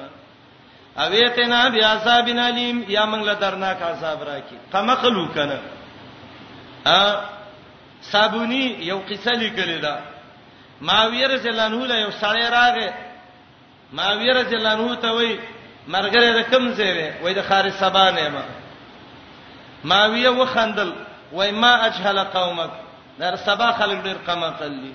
اویتنا 0.97 1.67
بیا 1.69 1.89
صاحبنا 2.03 2.47
لیم 2.49 2.85
یا 2.89 3.05
من 3.05 3.21
له 3.25 3.33
درناک 3.33 3.81
عذاب 3.81 4.23
راکی 4.29 4.57
قمخلو 4.73 5.27
کنه 5.33 5.57
ا 6.85 6.99
صابونی 8.01 8.75
یو 8.79 8.99
قصه 8.99 9.31
لیکلی 9.31 9.79
دا 9.79 9.99
ماویه 10.81 11.27
رضی 11.27 11.49
الله 11.49 11.63
عنه 11.63 11.85
له 11.87 11.95
یو 11.95 12.09
سړی 12.11 12.49
راغې 12.51 12.93
ماویه 13.93 14.33
رضی 14.33 14.55
الله 14.55 14.69
عنه 14.71 14.95
ته 14.95 15.09
وای 15.11 15.39
مرګره 15.87 16.37
د 16.39 16.41
کم 16.51 16.73
ځای 16.73 16.91
وای 16.93 17.11
وای 17.23 17.33
د 17.33 17.41
خارج 17.41 17.73
سبا 17.73 18.11
نه 18.11 18.29
ما 18.29 18.41
ماویه 19.83 20.29
وخندل 20.29 20.93
وای 21.31 21.51
ما 21.51 21.85
اجهل 21.85 22.19
قومک 22.23 22.69
در 23.19 23.35
سبا 23.35 23.71
خلک 23.71 24.03
ډیر 24.03 24.15
قما 24.27 24.53
کړلی 24.59 24.91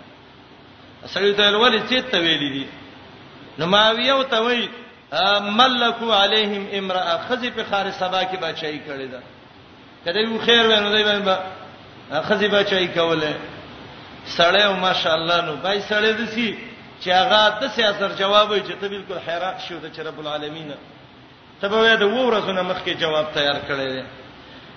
سړی 1.07 1.33
ته 1.37 1.59
ولې 1.59 1.81
چې 1.89 2.11
ته 2.11 2.19
ویلې 2.19 2.51
دي 2.55 2.67
نو 3.59 3.67
ماویه 3.67 4.23
ته 4.23 4.41
وای 4.43 4.69
ملکو 5.51 6.13
علیهم 6.13 6.67
امراه 6.73 7.19
خزی 7.29 7.51
په 7.51 7.65
خارج 7.71 7.93
سبا 7.93 8.25
کې 8.25 8.37
بچای 8.41 8.81
کړی 8.87 9.09
دا 9.13 9.21
کله 10.05 10.21
یو 10.21 10.39
خیر 10.47 10.67
وینو 10.67 10.97
دی 10.97 11.05
باندې 11.05 11.62
خزی 12.21 12.49
بچای 12.49 12.89
کوله 12.89 13.37
سړی 14.37 14.63
او 14.63 14.77
ماشاءالله 14.77 15.41
نو 15.41 15.57
بای 15.57 15.81
سړی 15.81 16.13
دسی 16.13 16.59
چې 17.03 17.09
هغه 17.11 17.59
د 17.61 17.69
سیاسر 17.75 18.13
جواب 18.19 18.51
وي 18.51 18.61
چې 18.61 18.73
ته 18.81 18.89
بالکل 18.89 19.19
حیران 19.27 19.55
شو 19.69 19.79
د 19.83 20.01
رب 20.01 20.19
العالمین 20.21 20.73
ته 21.61 21.69
به 21.69 21.97
د 21.97 22.03
وو 22.03 22.31
ورځې 22.31 22.51
مخکې 22.71 22.91
جواب 23.01 23.27
تیار 23.35 23.59
کړی 23.69 23.87
دی 23.93 24.05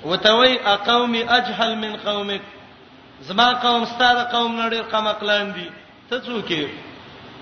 وتوي 0.03 0.59
اقوم 0.65 1.15
اجهل 1.15 1.75
من 1.75 1.95
قومک 2.05 2.41
زما 3.21 3.53
قوم 3.53 3.85
ستاره 3.85 4.23
قوم 4.23 4.59
نړی 4.69 4.75
قم 4.91 5.07
اقلان 5.07 5.51
دي 5.53 5.71
ته 6.09 6.19
څوک 6.19 6.49
یې 6.51 6.67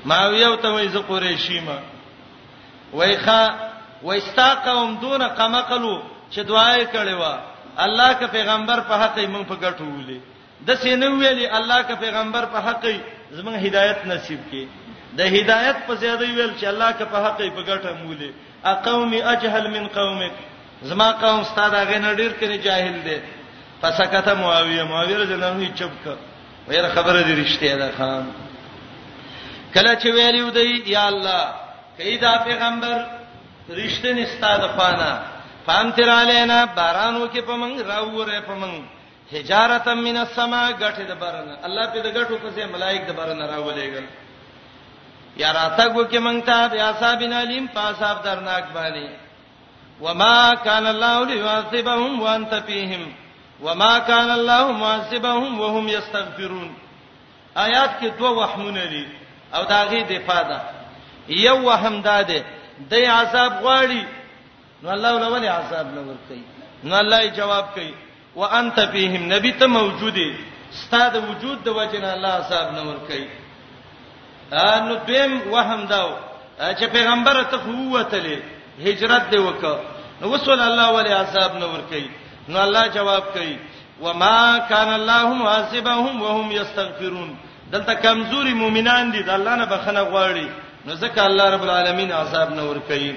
ماویه 0.05 0.47
او 0.47 0.55
توي 0.55 0.87
ز 0.89 0.97
قریشی 0.97 1.59
ما 1.59 1.79
وایخه 2.93 3.53
وایستا 4.03 4.53
قوم 4.53 4.95
دون 5.01 5.27
قمقلو 5.27 6.01
چې 6.31 6.39
دعای 6.41 6.85
کړي 6.87 7.13
وا 7.13 7.52
الله 7.79 8.13
کا 8.13 8.27
پیغمبر 8.27 8.79
په 8.87 8.95
حق 9.03 9.15
یې 9.17 9.27
مونږ 9.27 9.45
په 9.47 9.55
ګټو 9.55 9.85
ولې 9.85 10.19
د 10.67 10.75
سینو 10.77 11.11
ویلې 11.19 11.51
الله 11.57 11.81
کا 11.81 11.95
پیغمبر 11.95 12.45
په 12.45 12.57
حق 12.67 12.83
یې 12.83 12.99
زمونږ 13.33 13.55
هدایت 13.67 14.05
نصیب 14.05 14.39
کړي 14.51 14.67
د 15.13 15.21
هدایت 15.35 15.77
په 15.87 15.95
زیاده 15.95 16.25
ویل 16.25 16.53
چې 16.59 16.65
الله 16.67 16.91
کا 16.91 17.05
په 17.05 17.17
حق 17.25 17.39
یې 17.39 17.49
په 17.51 17.61
ګټه 17.61 17.89
مولې 18.03 18.31
اقوم 18.63 19.13
اجهل 19.13 19.67
من 19.67 19.87
قومک 19.87 20.31
زما 20.83 21.11
قوم 21.11 21.43
ستاد 21.43 21.73
هغه 21.73 21.97
نډیر 21.99 22.31
کړي 22.41 22.57
جاهل 22.65 23.01
دي 23.03 23.17
فسکت 23.81 24.27
معاویه 24.29 24.83
معاویه 24.83 25.17
رضی 25.17 25.33
الله 25.33 25.45
عنه 25.51 25.69
چپ 25.75 25.93
ک 26.05 26.17
ویره 26.67 26.89
خبره 26.95 27.21
دې 27.23 27.33
رښتیا 27.41 27.75
ده 27.77 27.91
خام 27.97 28.31
کله 29.73 29.95
چې 29.95 30.07
ویلو 30.15 30.49
دی 30.49 30.83
یا 30.95 31.05
الله 31.07 31.43
کیدا 31.97 32.33
پیغمبر 32.45 32.97
رښتینی 33.69 34.25
ستاد 34.37 34.59
خانه 34.77 35.32
فام 35.67 35.89
تر 35.95 36.09
علینا 36.13 36.57
بارانو 36.77 37.25
کې 37.33 37.39
پمنګ 37.47 37.79
راوره 37.91 38.39
پمنګ 38.47 38.77
حجارتم 39.33 39.97
من 40.07 40.17
السما 40.25 40.61
غټه 40.81 41.03
د 41.11 41.13
بارنه 41.23 41.53
الله 41.67 41.85
په 41.93 41.99
د 42.05 42.07
غټو 42.17 42.35
په 42.43 42.49
ځای 42.55 42.65
ملائک 42.75 43.01
د 43.07 43.11
بارنه 43.19 43.43
راولېګل 43.51 44.05
یا 45.41 45.49
راتګو 45.59 46.03
کې 46.11 46.17
مونږ 46.25 46.39
ته 46.47 46.67
بیا 46.73 46.89
صاحبین 46.99 47.33
علیم 47.41 47.65
پاساب 47.75 48.17
درناک 48.25 48.65
باندې 48.75 49.07
وما 50.05 50.55
كان 50.65 50.85
الله 50.87 51.17
ليعذبهم 51.31 52.21
وانت 52.25 52.53
فيهم 52.69 53.03
وما 53.65 53.93
كان 53.99 54.31
الله 54.39 54.71
معذبهم 54.71 55.59
وهم 55.61 55.87
يستغفرون 55.97 56.73
آیات 57.67 57.91
کې 58.01 58.05
دوه 58.19 58.31
وهمونه 58.39 58.83
دي 58.93 59.05
او 59.55 59.63
دا 59.71 59.79
غي 59.93 60.03
دفاع 60.11 60.41
ده 60.51 60.59
یو 61.43 61.57
وهم 61.63 62.01
ده 62.01 62.21
د 62.91 62.99
عذاب 63.15 63.63
غواړي 63.63 64.03
نو 64.83 64.89
الله 64.95 65.11
ولول 65.15 65.45
عذاب 65.57 65.87
نه 65.97 66.01
ور 66.09 66.17
کوي 66.27 66.43
نو 66.87 66.93
الله 67.01 67.19
جواب 67.39 67.65
کوي 67.75 67.91
وانت 68.39 68.77
فیهم 68.93 69.23
نبی 69.33 69.51
ته 69.59 69.65
موجوده 69.79 70.29
ستاد 70.81 71.13
وجود 71.29 71.57
د 71.67 71.69
وجنه 71.79 72.09
الله 72.15 72.31
عذاب 72.41 72.67
نه 72.77 72.83
ور 72.89 72.97
کوي 73.09 73.25
نو 74.87 74.93
دیم 75.07 75.31
وهم 75.53 75.81
داو 75.93 76.09
چې 76.79 76.85
پیغمبر 76.95 77.35
ته 77.51 77.57
قوتلې 77.67 78.37
هجرت 78.85 79.23
دی 79.31 79.37
وکړه 79.43 79.75
نو 80.21 80.25
وصلی 80.33 80.63
الله 80.69 80.87
ولی 80.97 81.13
عذاب 81.21 81.51
نه 81.61 81.65
ور 81.73 81.81
کوي 81.91 82.09
نو 82.51 82.57
الله 82.65 82.83
جواب 82.97 83.23
کوي 83.35 83.55
وما 84.05 84.57
كان 84.71 84.89
الله 84.99 85.27
معذبهم 85.33 86.15
وهم 86.25 86.47
يستغفرون 86.59 87.29
دلته 87.73 87.93
کمزوري 87.93 88.53
مؤمنان 88.53 89.11
دي 89.13 89.21
د 89.29 89.29
الله 89.37 89.53
نه 89.61 89.65
بخنه 89.65 90.01
غواړي 90.11 90.47
نو 90.85 90.91
ځکه 91.03 91.19
الله 91.29 91.45
رب 91.53 91.63
العالمین 91.67 92.09
عذاب 92.21 92.49
نه 92.57 92.63
ور 92.69 92.79
کوي 92.89 93.13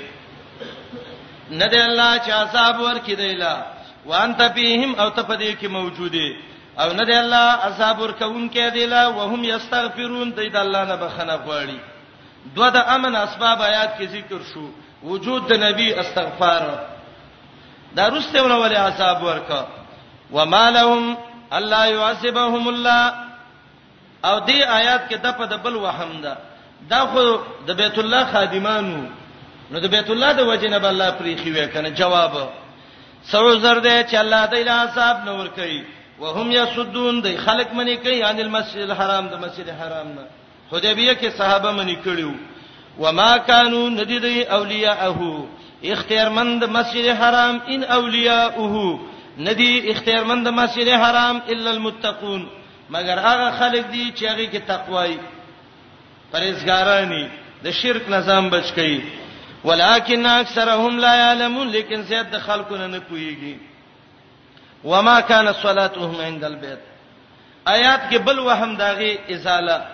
نه 1.51 1.67
دی 1.67 1.81
الله 1.81 2.19
چې 2.19 2.31
عذاب 2.33 2.81
ورکړي 2.81 3.15
دی 3.17 3.35
لا 3.35 3.63
وانت 4.07 4.43
فیهم 4.55 4.95
او 5.01 5.09
ته 5.11 5.23
پدې 5.23 5.57
کې 5.61 5.67
موجوده 5.67 6.37
او 6.79 6.93
نه 6.93 7.05
دی 7.05 7.13
الله 7.17 7.47
عذاب 7.67 8.01
ورکون 8.01 8.51
کې 8.51 8.73
دی 8.73 8.87
لا 8.87 9.07
وهم 9.09 9.45
یستغفرون 9.45 10.31
دی 10.31 10.49
د 10.49 10.57
الله 10.57 10.85
نه 10.85 10.97
بخنه 10.97 11.37
غواړي 11.47 11.79
دوه 12.55 12.71
د 12.71 12.77
امن 12.77 13.17
اسباب 13.17 13.63
آیات 13.63 13.99
کې 13.99 14.05
ذکر 14.13 14.41
شو 14.55 14.71
وجود 15.03 15.47
د 15.49 15.53
نبی 15.63 15.95
استغفار 16.01 16.63
دا 17.97 18.09
رسته 18.09 18.43
ولولې 18.43 18.77
عذاب 18.79 19.23
ورکا 19.23 19.67
ومالهم 20.33 21.17
الله 21.53 21.87
يعذبهم 21.87 22.69
الله 22.69 23.03
او 24.25 24.41
دې 24.47 24.63
آیات 24.69 25.11
کې 25.11 25.15
د 25.23 25.37
په 25.39 25.45
د 25.47 25.57
بل 25.63 25.77
وهم 25.77 26.21
ده 26.23 26.37
دا 26.91 27.01
خو 27.07 27.37
د 27.67 27.71
بیت 27.75 27.99
الله 27.99 28.25
خادمانو 28.33 29.07
نو 29.71 29.77
د 29.85 29.87
بیت 29.95 30.09
الله 30.13 30.31
د 30.39 30.43
وجه 30.51 30.69
نه 30.73 30.87
الله 30.91 31.11
پریخي 31.21 31.51
وې 31.53 31.67
کنه 31.75 31.89
جواب 32.01 32.33
سرو 33.33 33.53
زر 33.63 33.79
دې 33.87 33.97
چې 34.11 34.17
الله 34.23 34.43
تعالی 34.53 34.77
صاحب 34.97 35.17
نور 35.29 35.47
کوي 35.59 35.83
وهم 36.21 36.51
یسدون 36.59 37.21
د 37.25 37.37
خلق 37.47 37.73
منی 37.79 37.97
کوي 38.05 38.23
ان 38.25 38.41
المسجد 38.41 38.83
الحرام 38.91 39.29
د 39.33 39.35
مسجد 39.45 39.69
حرام 39.81 40.09
نه 40.19 40.25
حدیبیه 40.73 41.15
کې 41.15 41.39
صحابه 41.39 41.73
منی 41.79 41.97
کړیو 42.07 42.33
وما 42.99 43.37
كانوا 43.39 43.89
ندی 43.89 44.43
اولیاءه 44.43 45.47
اختیارمند 45.95 46.65
مسجد 46.79 47.09
حرام 47.23 47.59
ان 47.75 47.85
اولیاءه 47.85 48.99
ندی 49.51 49.91
اختیارمند 49.91 50.49
مسجد 50.61 50.89
حرام 50.89 51.41
الا 51.49 51.71
المتقون 51.71 52.49
مگر 52.95 53.19
هغه 53.29 53.51
خلک 53.59 53.87
دي 53.93 54.07
چې 54.17 54.25
هغه 54.31 54.47
کې 54.47 54.61
تقوای 54.67 55.19
پرهیزګارانی 56.33 57.25
د 57.65 57.71
شرک 57.83 58.03
نظام 58.11 58.49
بچ 58.51 58.65
کړي 58.77 59.26
ولکن 59.67 60.27
اکثرهم 60.27 60.99
لا 61.05 61.15
يعلمون 61.15 61.69
لیکن 61.77 62.03
زیات 62.11 62.35
خلکو 62.43 62.77
نه 62.77 63.01
پويږي 63.01 63.55
وما 64.85 65.21
كان 65.21 65.53
صلاتهم 65.63 66.21
عند 66.27 66.45
البيت 66.45 66.79
آیات 67.73 68.09
کې 68.11 68.17
بل 68.29 68.39
وهم 68.49 68.77
داغي 68.77 69.19
ازاله 69.31 69.87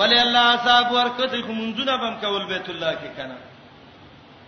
ولی 0.00 0.18
الله 0.18 0.46
عذاب 0.56 0.92
ورکړي 0.92 1.42
خو 1.46 1.52
منځونه 1.60 1.94
بم 2.02 2.18
کول 2.26 2.46
بیت 2.52 2.70
الله 2.74 2.92
کې 2.92 3.16
کنه 3.16 3.36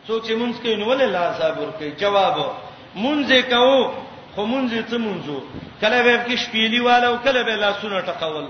څوک 0.08 0.24
چې 0.24 0.32
مونږ 0.32 0.54
کوي 0.62 0.76
نو 0.76 0.88
ولی 0.92 1.04
الله 1.04 1.18
عذاب 1.34 1.56
ورکړي 1.58 2.00
جواب 2.00 2.50
مونږه 2.94 3.50
کوو 3.50 3.92
خو 4.34 4.46
مونږه 4.52 4.90
ته 4.92 4.98
مونږو 4.98 5.38
کله 5.80 5.98
به 6.02 6.24
کې 6.26 6.36
شپېلی 6.46 6.86
والو 6.86 7.18
کله 7.18 7.42
به 7.42 7.56
لاسونه 7.56 8.02
ټقول 8.02 8.46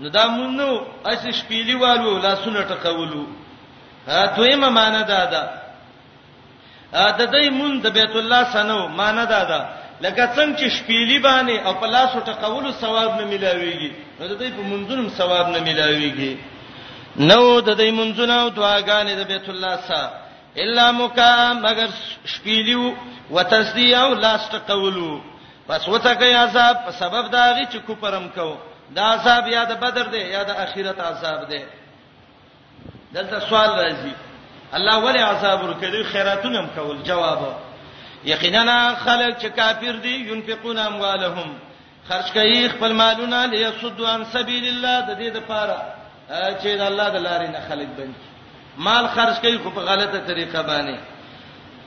نو 0.00 0.08
دا 0.08 0.24
مونږ 0.24 0.50
نو 0.60 0.86
اسی 1.06 1.32
شپېلی 1.32 1.74
والو 1.84 2.18
لاسونه 2.18 2.68
ټقولو 2.74 3.26
دویمه 4.06 4.68
معنی 4.68 5.04
دا 5.12 5.22
ده 5.32 5.42
د 7.18 7.20
دې 7.32 7.50
مون 7.58 7.72
د 7.84 7.86
بیت 7.98 8.14
الله 8.16 8.42
سنو 8.54 8.88
معنی 8.88 9.26
دا 9.26 9.44
ده 9.50 9.60
لکه 10.04 10.22
څنګه 10.36 10.56
چې 10.60 10.66
شپېلی 10.76 11.18
باندې 11.26 11.56
او 11.66 11.72
په 11.80 11.86
لاس 11.94 12.10
ټکولو 12.28 12.70
ثواب 12.72 13.10
نه 13.20 13.24
ملاويږي 13.32 13.92
نو 14.20 14.26
د 14.32 14.34
دې 14.40 14.50
په 14.56 14.62
منځونو 14.70 15.08
ثواب 15.08 15.46
نه 15.54 15.60
ملاويږي 15.60 16.34
نو 17.16 17.60
د 17.60 17.70
دې 17.80 17.90
منځونو 17.98 18.32
او 18.42 18.48
دعاګانې 18.48 19.12
د 19.16 19.22
بیت 19.32 19.48
الله 19.48 19.76
سره 19.88 20.10
الا 20.56 20.92
مکا 20.92 21.52
مگر 21.64 21.88
شپېلیو 22.32 22.84
وتصدیو 23.30 24.14
لاس 24.24 24.42
ټکولو 24.52 25.10
پس 25.68 25.88
وته 25.88 26.14
کوي 26.14 26.34
عذاب 26.34 26.76
په 26.84 26.90
سبب 27.00 27.24
دا 27.36 27.46
غي 27.54 27.66
چې 27.72 27.78
کوپرم 27.86 28.28
کو 28.36 28.48
دا 28.94 29.02
عذاب 29.14 29.48
یا 29.48 29.64
د 29.64 29.72
بدر 29.82 30.06
دی 30.12 30.18
یا 30.34 30.42
د 30.42 30.50
اخرت 30.64 30.98
عذاب 31.00 31.40
دی 31.50 31.62
دلته 33.14 33.40
سوال 33.40 33.70
راځي 33.78 34.12
الله 34.74 34.98
ولی 34.98 35.18
عذاب 35.18 35.62
ورکړي 35.64 36.02
خیراتونه 36.12 36.58
هم 36.58 36.66
کول 36.76 36.98
جواب 37.04 37.42
یقینا 38.24 38.94
خلک 39.04 39.38
چې 39.38 39.46
کافر 39.56 39.96
دي 40.02 40.14
ينفقون 40.32 40.78
اموالهم 40.78 41.54
خرج 42.08 42.32
کوي 42.32 42.68
خپل 42.68 42.92
مالونه 42.92 43.46
ليصدوا 43.46 44.08
عن 44.08 44.24
سبيل 44.24 44.64
الله 44.68 45.00
د 45.00 45.18
دې 45.18 45.36
لپاره 45.36 45.82
چې 46.62 46.66
د 46.66 46.80
الله 46.90 47.08
د 47.08 47.16
لارې 47.16 47.50
نه 47.50 47.68
خلک 47.68 47.88
بند 47.98 48.14
مال 48.88 49.08
خرج 49.16 49.40
کوي 49.40 49.58
خو 49.58 49.70
په 49.70 49.80
غلطه 49.80 50.18
طریقه 50.26 50.62
باندې 50.62 50.98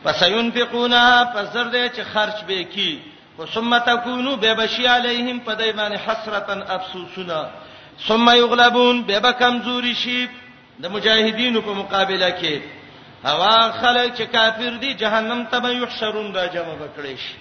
پس 0.07 0.21
ينفقون 0.21 0.93
پس 1.33 1.53
درته 1.53 1.87
چې 1.89 2.05
خرج 2.13 2.43
به 2.47 2.63
کی 2.63 2.99
ثم 3.53 3.77
تكونوا 3.77 4.35
ببشي 4.35 4.87
عليهم 4.87 5.39
پدای 5.39 5.73
باندې 5.73 6.09
حسرتن 6.09 6.61
افسوسنا 6.61 7.45
ثم 8.07 8.29
يغلبون 8.29 9.03
ببکم 9.03 9.61
زوری 9.63 9.93
شیب 9.95 10.29
د 10.81 10.83
مجاهدینو 10.95 11.59
په 11.67 11.73
مقابله 11.81 12.29
کې 12.39 12.53
هوا 13.29 13.57
خلک 13.81 14.07
چې 14.17 14.25
کافر 14.37 14.71
دي 14.83 14.91
جهنم 15.01 15.41
ته 15.51 15.59
به 15.63 15.69
یحشرون 15.69 16.29
را 16.35 16.47
جمع 16.55 16.75
بکړي 16.83 17.15
شي 17.23 17.33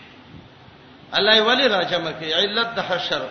الله 1.16 1.36
ولی 1.48 1.66
را 1.74 1.82
جمع 1.90 2.12
کوي 2.18 2.32
علت 2.32 2.68
د 2.74 2.78
حشر 2.88 3.22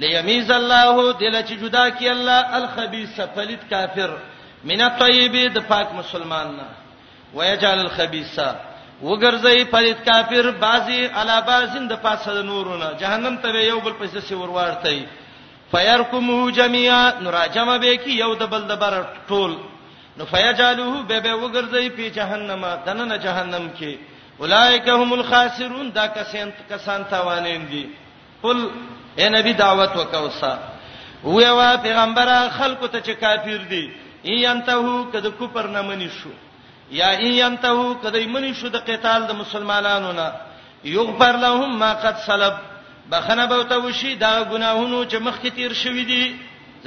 لیمیز 0.00 0.50
الله 0.50 1.12
دل 1.12 1.34
چې 1.48 1.54
جدا 1.62 1.90
کی 1.96 2.08
الله 2.08 2.40
الخبيث 2.58 3.20
فلت 3.34 3.62
کافر 3.70 4.10
من 4.64 4.80
الطيب 4.80 5.52
د 5.54 5.58
پاک 5.70 5.88
مسلمان 6.00 6.56
نه 6.56 6.66
ويجعل 7.34 7.78
الخبيث 7.80 8.38
وګرځي 9.02 9.62
فلت 9.72 9.98
کافر 10.10 10.50
بازي 10.50 11.06
علا 11.06 11.40
بازین 11.40 11.86
د 11.88 11.92
پاسه 12.04 12.42
نورونه 12.42 12.88
جهنم 13.00 13.36
ته 13.36 13.48
یو 13.48 13.80
بل 13.80 13.92
پسې 14.02 14.32
ورورته 14.32 14.88
فيركمو 15.72 16.50
جميعا 16.58 17.20
نراجم 17.24 17.68
به 17.80 17.94
کی 18.04 18.12
یو 18.22 18.34
د 18.34 18.42
بل 18.52 18.62
د 18.68 18.78
بر 18.82 18.94
ټول 19.28 19.52
نو 20.18 20.24
فیجالوه 20.32 21.02
به 21.08 21.20
به 21.20 21.32
وګرځي 21.42 21.88
په 21.96 22.08
جهنم 22.18 22.62
دنه 22.86 23.16
جهنم 23.26 23.64
کې 23.78 23.98
اولائک 24.40 24.88
هم 25.00 25.12
الخاسرون 25.18 25.86
دا 25.98 26.06
کسان 26.16 26.50
کسان 26.70 27.04
تاوانین 27.10 27.66
دي 27.70 27.84
قل 28.44 28.58
اے 29.20 29.28
نبی 29.36 29.52
دعوت 29.62 29.96
وکوسا 30.00 30.52
ویوا 31.24 31.70
پیغمبره 31.86 32.36
خلکو 32.58 32.86
ته 32.94 32.98
چې 33.00 33.10
کافر 33.10 33.62
دي 33.70 33.84
ای 34.28 34.38
انتهو 34.46 35.04
کده 35.12 35.30
کو 35.38 35.46
پر 35.54 35.66
نه 35.74 35.82
منی 35.88 36.08
شو 36.18 36.30
یا 37.00 37.08
ای 37.24 37.42
انتهو 37.42 37.94
کده 38.02 38.20
منی 38.36 38.52
شو 38.60 38.68
د 38.76 38.82
قتال 38.90 39.26
د 39.28 39.32
مسلمانانو 39.42 40.12
نه 40.20 40.26
یغفر 40.94 41.36
لهم 41.44 41.78
ما 41.78 41.92
قد 42.04 42.16
سلب 42.26 42.54
بخنه 43.12 43.46
به 43.46 43.64
ته 43.68 43.76
وشي 43.78 44.14
دا 44.14 44.44
ګناهونو 44.44 45.04
چې 45.10 45.16
مخکې 45.16 45.50
تیر 45.54 45.72
شوی 45.72 46.04
دي 46.04 46.36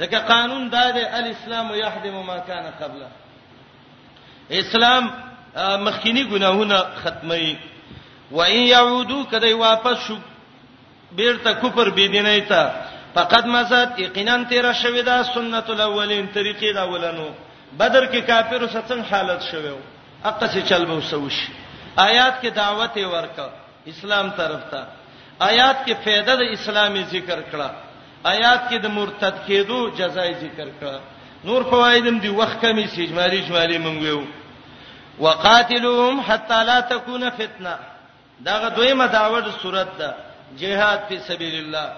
ځکه 0.00 0.18
قانون 0.28 0.68
دا 0.68 0.90
دی 0.90 1.00
الاسلام 1.04 1.74
یحدم 1.74 2.14
ما 2.26 2.38
کان 2.38 2.70
قبله 2.80 3.08
اسلام 4.50 5.04
مخکینی 5.86 6.24
ګناهونه 6.24 6.78
ختمي 7.04 7.58
و 8.30 8.40
ان 8.42 8.56
يعودو 8.56 9.24
کدی 9.30 9.52
واپس 9.52 9.96
شو 10.06 10.16
بیرته 11.16 11.52
کفر 11.52 11.90
بيدینای 11.90 12.40
ته 12.40 12.72
فقط 13.14 13.46
مزات 13.46 13.98
یقینا 14.00 14.36
تیر 14.48 14.72
شوی 14.72 15.02
دا 15.02 15.22
سنت 15.24 15.70
الاولین 15.70 16.28
طریقې 16.34 16.74
دا 16.74 16.82
ولنو 16.88 17.28
بدر 17.78 18.06
کې 18.12 18.26
کافرو 18.26 18.66
ستن 18.66 19.00
حالت 19.10 19.42
شویو 19.50 19.76
اقصی 20.24 20.60
چل 20.68 20.84
به 20.84 20.92
وسوش 20.94 21.48
آیات 21.96 22.42
کې 22.42 22.46
دعوت 22.54 22.94
ورکړه 22.96 23.50
اسلام 23.88 24.30
طرف 24.30 24.62
ته 24.70 24.86
آیات 25.50 25.78
کې 25.86 25.94
فائدہ 26.04 26.34
د 26.40 26.42
اسلامي 26.56 27.02
ذکر 27.14 27.38
کړه 27.50 27.70
آیات 28.34 28.62
کې 28.68 28.78
د 28.84 28.86
مرتد 28.96 29.34
کېدو 29.46 29.78
جزای 30.00 30.32
ذکر 30.44 30.68
کړه 30.80 31.00
نور 31.48 31.62
فوایدم 31.70 32.16
دی 32.24 32.28
وخت 32.40 32.60
کمی 32.64 32.84
سي 32.92 33.00
اجمالی 33.04 33.40
شمالي 33.48 33.78
مونږ 33.84 34.02
ویو 34.02 34.20
وقاتلهم 35.24 36.20
حتا 36.28 36.60
لا 36.68 36.78
تكون 36.92 37.30
فتنه 37.40 37.74
دا 38.46 38.54
دویمه 38.68 39.06
داوړ 39.16 39.42
صورت 39.64 39.92
ده 39.98 40.14
جهاد 40.62 41.00
په 41.10 41.18
سبیل 41.28 41.56
الله 41.64 41.88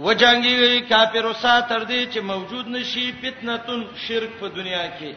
وجنګي 0.00 0.80
کافر 0.92 1.26
وسا 1.30 1.54
تر 1.70 1.84
دې 1.84 2.14
چې 2.14 2.18
موجود 2.32 2.68
نشي 2.76 3.06
فتنتون 3.24 3.86
شرک 4.08 4.30
په 4.40 4.46
دنیا 4.58 4.84
کې 4.98 5.14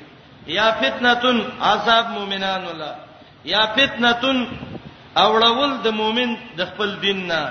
یا 0.58 0.68
فتنتون 0.84 1.44
عذاب 1.72 2.10
مؤمنان 2.18 2.68
الله 2.68 2.96
یا 3.54 3.66
فتنتون 3.80 4.46
اوړول 5.26 5.72
د 5.86 5.88
مؤمن 6.00 6.30
د 6.58 6.62
خپل 6.72 6.90
دین 7.06 7.20
نه 7.30 7.44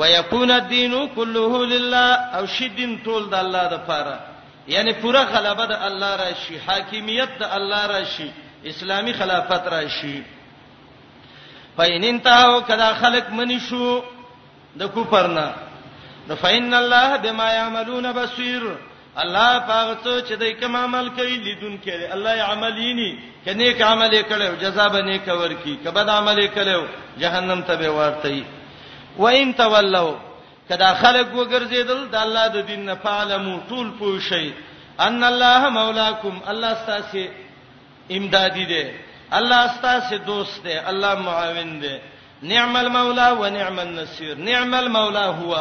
ويكون 0.00 0.50
الدين 0.50 0.94
كله 1.16 1.52
لله 1.72 2.10
او 2.36 2.44
شدين 2.56 2.92
طول 3.06 3.22
د 3.32 3.34
الله 3.34 3.64
د 3.74 3.76
پاره 3.88 4.16
یعنی 4.74 4.92
پورا 5.02 5.22
غلبه 5.34 5.64
د 5.66 5.74
الله 5.88 6.10
راشي 6.24 6.56
حاکمیت 6.66 7.30
د 7.40 7.44
الله 7.56 7.82
راشي 7.94 8.28
اسلامی 8.70 9.12
خلافت 9.18 9.64
راشي 9.76 10.16
فاین 11.76 12.04
انتهو 12.12 12.60
کدا 12.70 12.88
خلق 13.02 13.26
منی 13.38 13.58
شو 13.68 13.92
د 14.80 14.90
کوپرنا 14.94 15.48
نو 16.28 16.34
فین 16.42 16.74
الله 16.74 17.16
بما 17.22 17.48
یعملون 17.58 18.06
بصیر 18.12 18.62
الله 19.22 19.58
پاغه 19.66 19.94
څو 20.04 20.20
چې 20.28 20.34
دای 20.38 20.52
کوم 20.60 20.76
عمل 20.76 21.08
کوي 21.16 21.36
لیدون 21.46 21.74
کړي 21.84 22.06
الله 22.14 22.30
یې 22.36 22.48
عملینی 22.52 23.10
کني 23.44 23.72
ک 23.72 23.82
عمل 23.88 24.08
یې 24.12 24.22
کړو 24.30 24.60
جزاء 24.62 24.86
به 24.94 25.02
نه 25.08 25.18
کور 25.26 25.50
کی 25.64 25.74
کبد 25.84 26.08
عمل 26.14 26.38
یې 26.38 26.50
کړو 26.54 26.84
جهنم 27.18 27.60
ته 27.66 27.74
به 27.82 27.90
ورتای 27.96 28.42
و 29.18 29.24
ان 29.26 29.52
تولوا 29.60 30.14
کدا 30.68 30.94
خلق 31.02 31.28
وګرځیدل 31.34 32.00
د 32.14 32.16
الله 32.22 32.48
د 32.54 32.66
دین 32.70 32.82
نه 32.86 32.94
فعلمو 33.02 33.58
ټول 33.68 33.90
پوه 33.98 34.20
شي 34.28 34.52
ان 35.06 35.24
الله 35.24 35.68
مولاکم 35.76 36.40
الله 36.52 36.74
ستاسو 36.80 37.24
امدادی 38.18 38.64
دی 38.70 38.82
الله 39.38 39.68
ستاسو 39.76 40.16
دوست 40.32 40.64
دی 40.66 40.74
الله 40.94 41.14
معاون 41.28 41.70
دی 41.84 41.92
نعم 42.54 42.76
المولا 42.76 43.28
ونعم 43.34 43.78
النصير 43.80 44.38
نعم 44.50 44.74
المولا 44.80 45.24
هو 45.26 45.56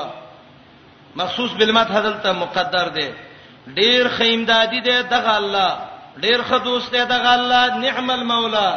مخصوص 1.15 1.51
بالمدح 1.61 1.99
دلته 2.07 2.31
مقدر 2.39 2.87
دی 2.97 3.07
ډیر 3.67 4.07
خیمدادي 4.17 4.79
دی 4.81 5.03
دغه 5.03 5.35
الله 5.37 5.71
ډیر 6.21 6.41
خ 6.47 6.53
دوست 6.63 6.91
دی 6.91 7.05
دغه 7.05 7.31
الله 7.39 7.77
نعم 7.79 8.09
المولا 8.09 8.69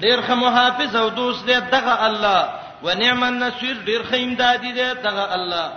ډیر 0.00 0.20
خ 0.20 0.30
محافظ 0.30 0.96
او 0.96 1.08
دوست 1.08 1.46
دی 1.46 1.60
دغه 1.72 2.06
الله 2.06 2.48
ونعم 2.82 3.24
النصير 3.24 3.76
ډیر 3.86 4.02
خیمدادي 4.02 4.72
دی 4.72 4.94
دغه 5.04 5.34
الله 5.34 5.68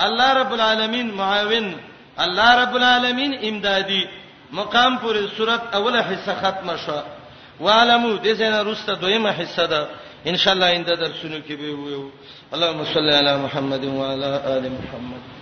الله 0.00 0.32
رب 0.34 0.52
العالمین 0.52 1.10
معاون 1.10 1.74
الله 2.18 2.60
رب 2.62 2.76
العالمین 2.76 3.38
امدادي 3.42 4.04
مقام 4.52 4.98
پورې 4.98 5.36
صورت 5.36 5.74
اوله 5.74 6.00
حصہ 6.10 6.34
ختمه 6.42 6.76
شو 6.76 7.00
وعلمو 7.60 8.16
د 8.16 8.26
زینا 8.34 8.62
رسته 8.64 8.94
دویمه 8.94 9.30
حصہ 9.38 9.66
ده 9.66 9.88
ان 10.26 10.36
شاء 10.36 10.54
الله 10.54 10.66
انده 10.74 10.94
درسونه 10.96 11.40
کې 11.48 11.52
به 11.52 11.70
وو 11.74 12.10
اللهم 12.54 12.84
صل 12.84 13.08
علی 13.10 13.36
محمد 13.42 13.84
وعلى 13.84 14.40
ال 14.46 14.68
محمد 14.68 15.37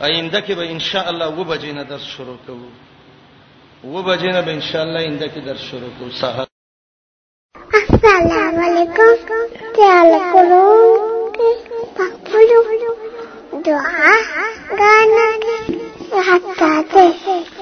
آینده 0.00 0.40
کې 0.42 0.54
به 0.54 0.70
ان 0.70 0.78
شاء 0.78 1.08
الله 1.08 1.26
و 1.26 1.44
بجې 1.44 1.72
نه 1.72 1.84
درس 1.84 2.00
شروع 2.02 2.36
کوو 2.46 3.96
و 3.98 4.02
بجې 4.02 4.32
نه 4.32 4.42
به 4.42 4.52
ان 4.52 4.60
شاء 4.60 4.82
الله 4.82 4.98
آینده 5.00 5.28
کې 5.28 5.38
درس 5.40 5.60
شروع 5.60 5.90
کوو 5.98 6.10
سهار 6.20 6.46
السلام 7.90 8.58
علیکم 8.66 9.56
تعال 9.76 10.12
کولو 10.32 10.70
پخپلو 11.96 12.94
دعا 13.66 14.14
غانګه 14.78 16.18
حتا 16.28 16.72
ته 16.90 17.55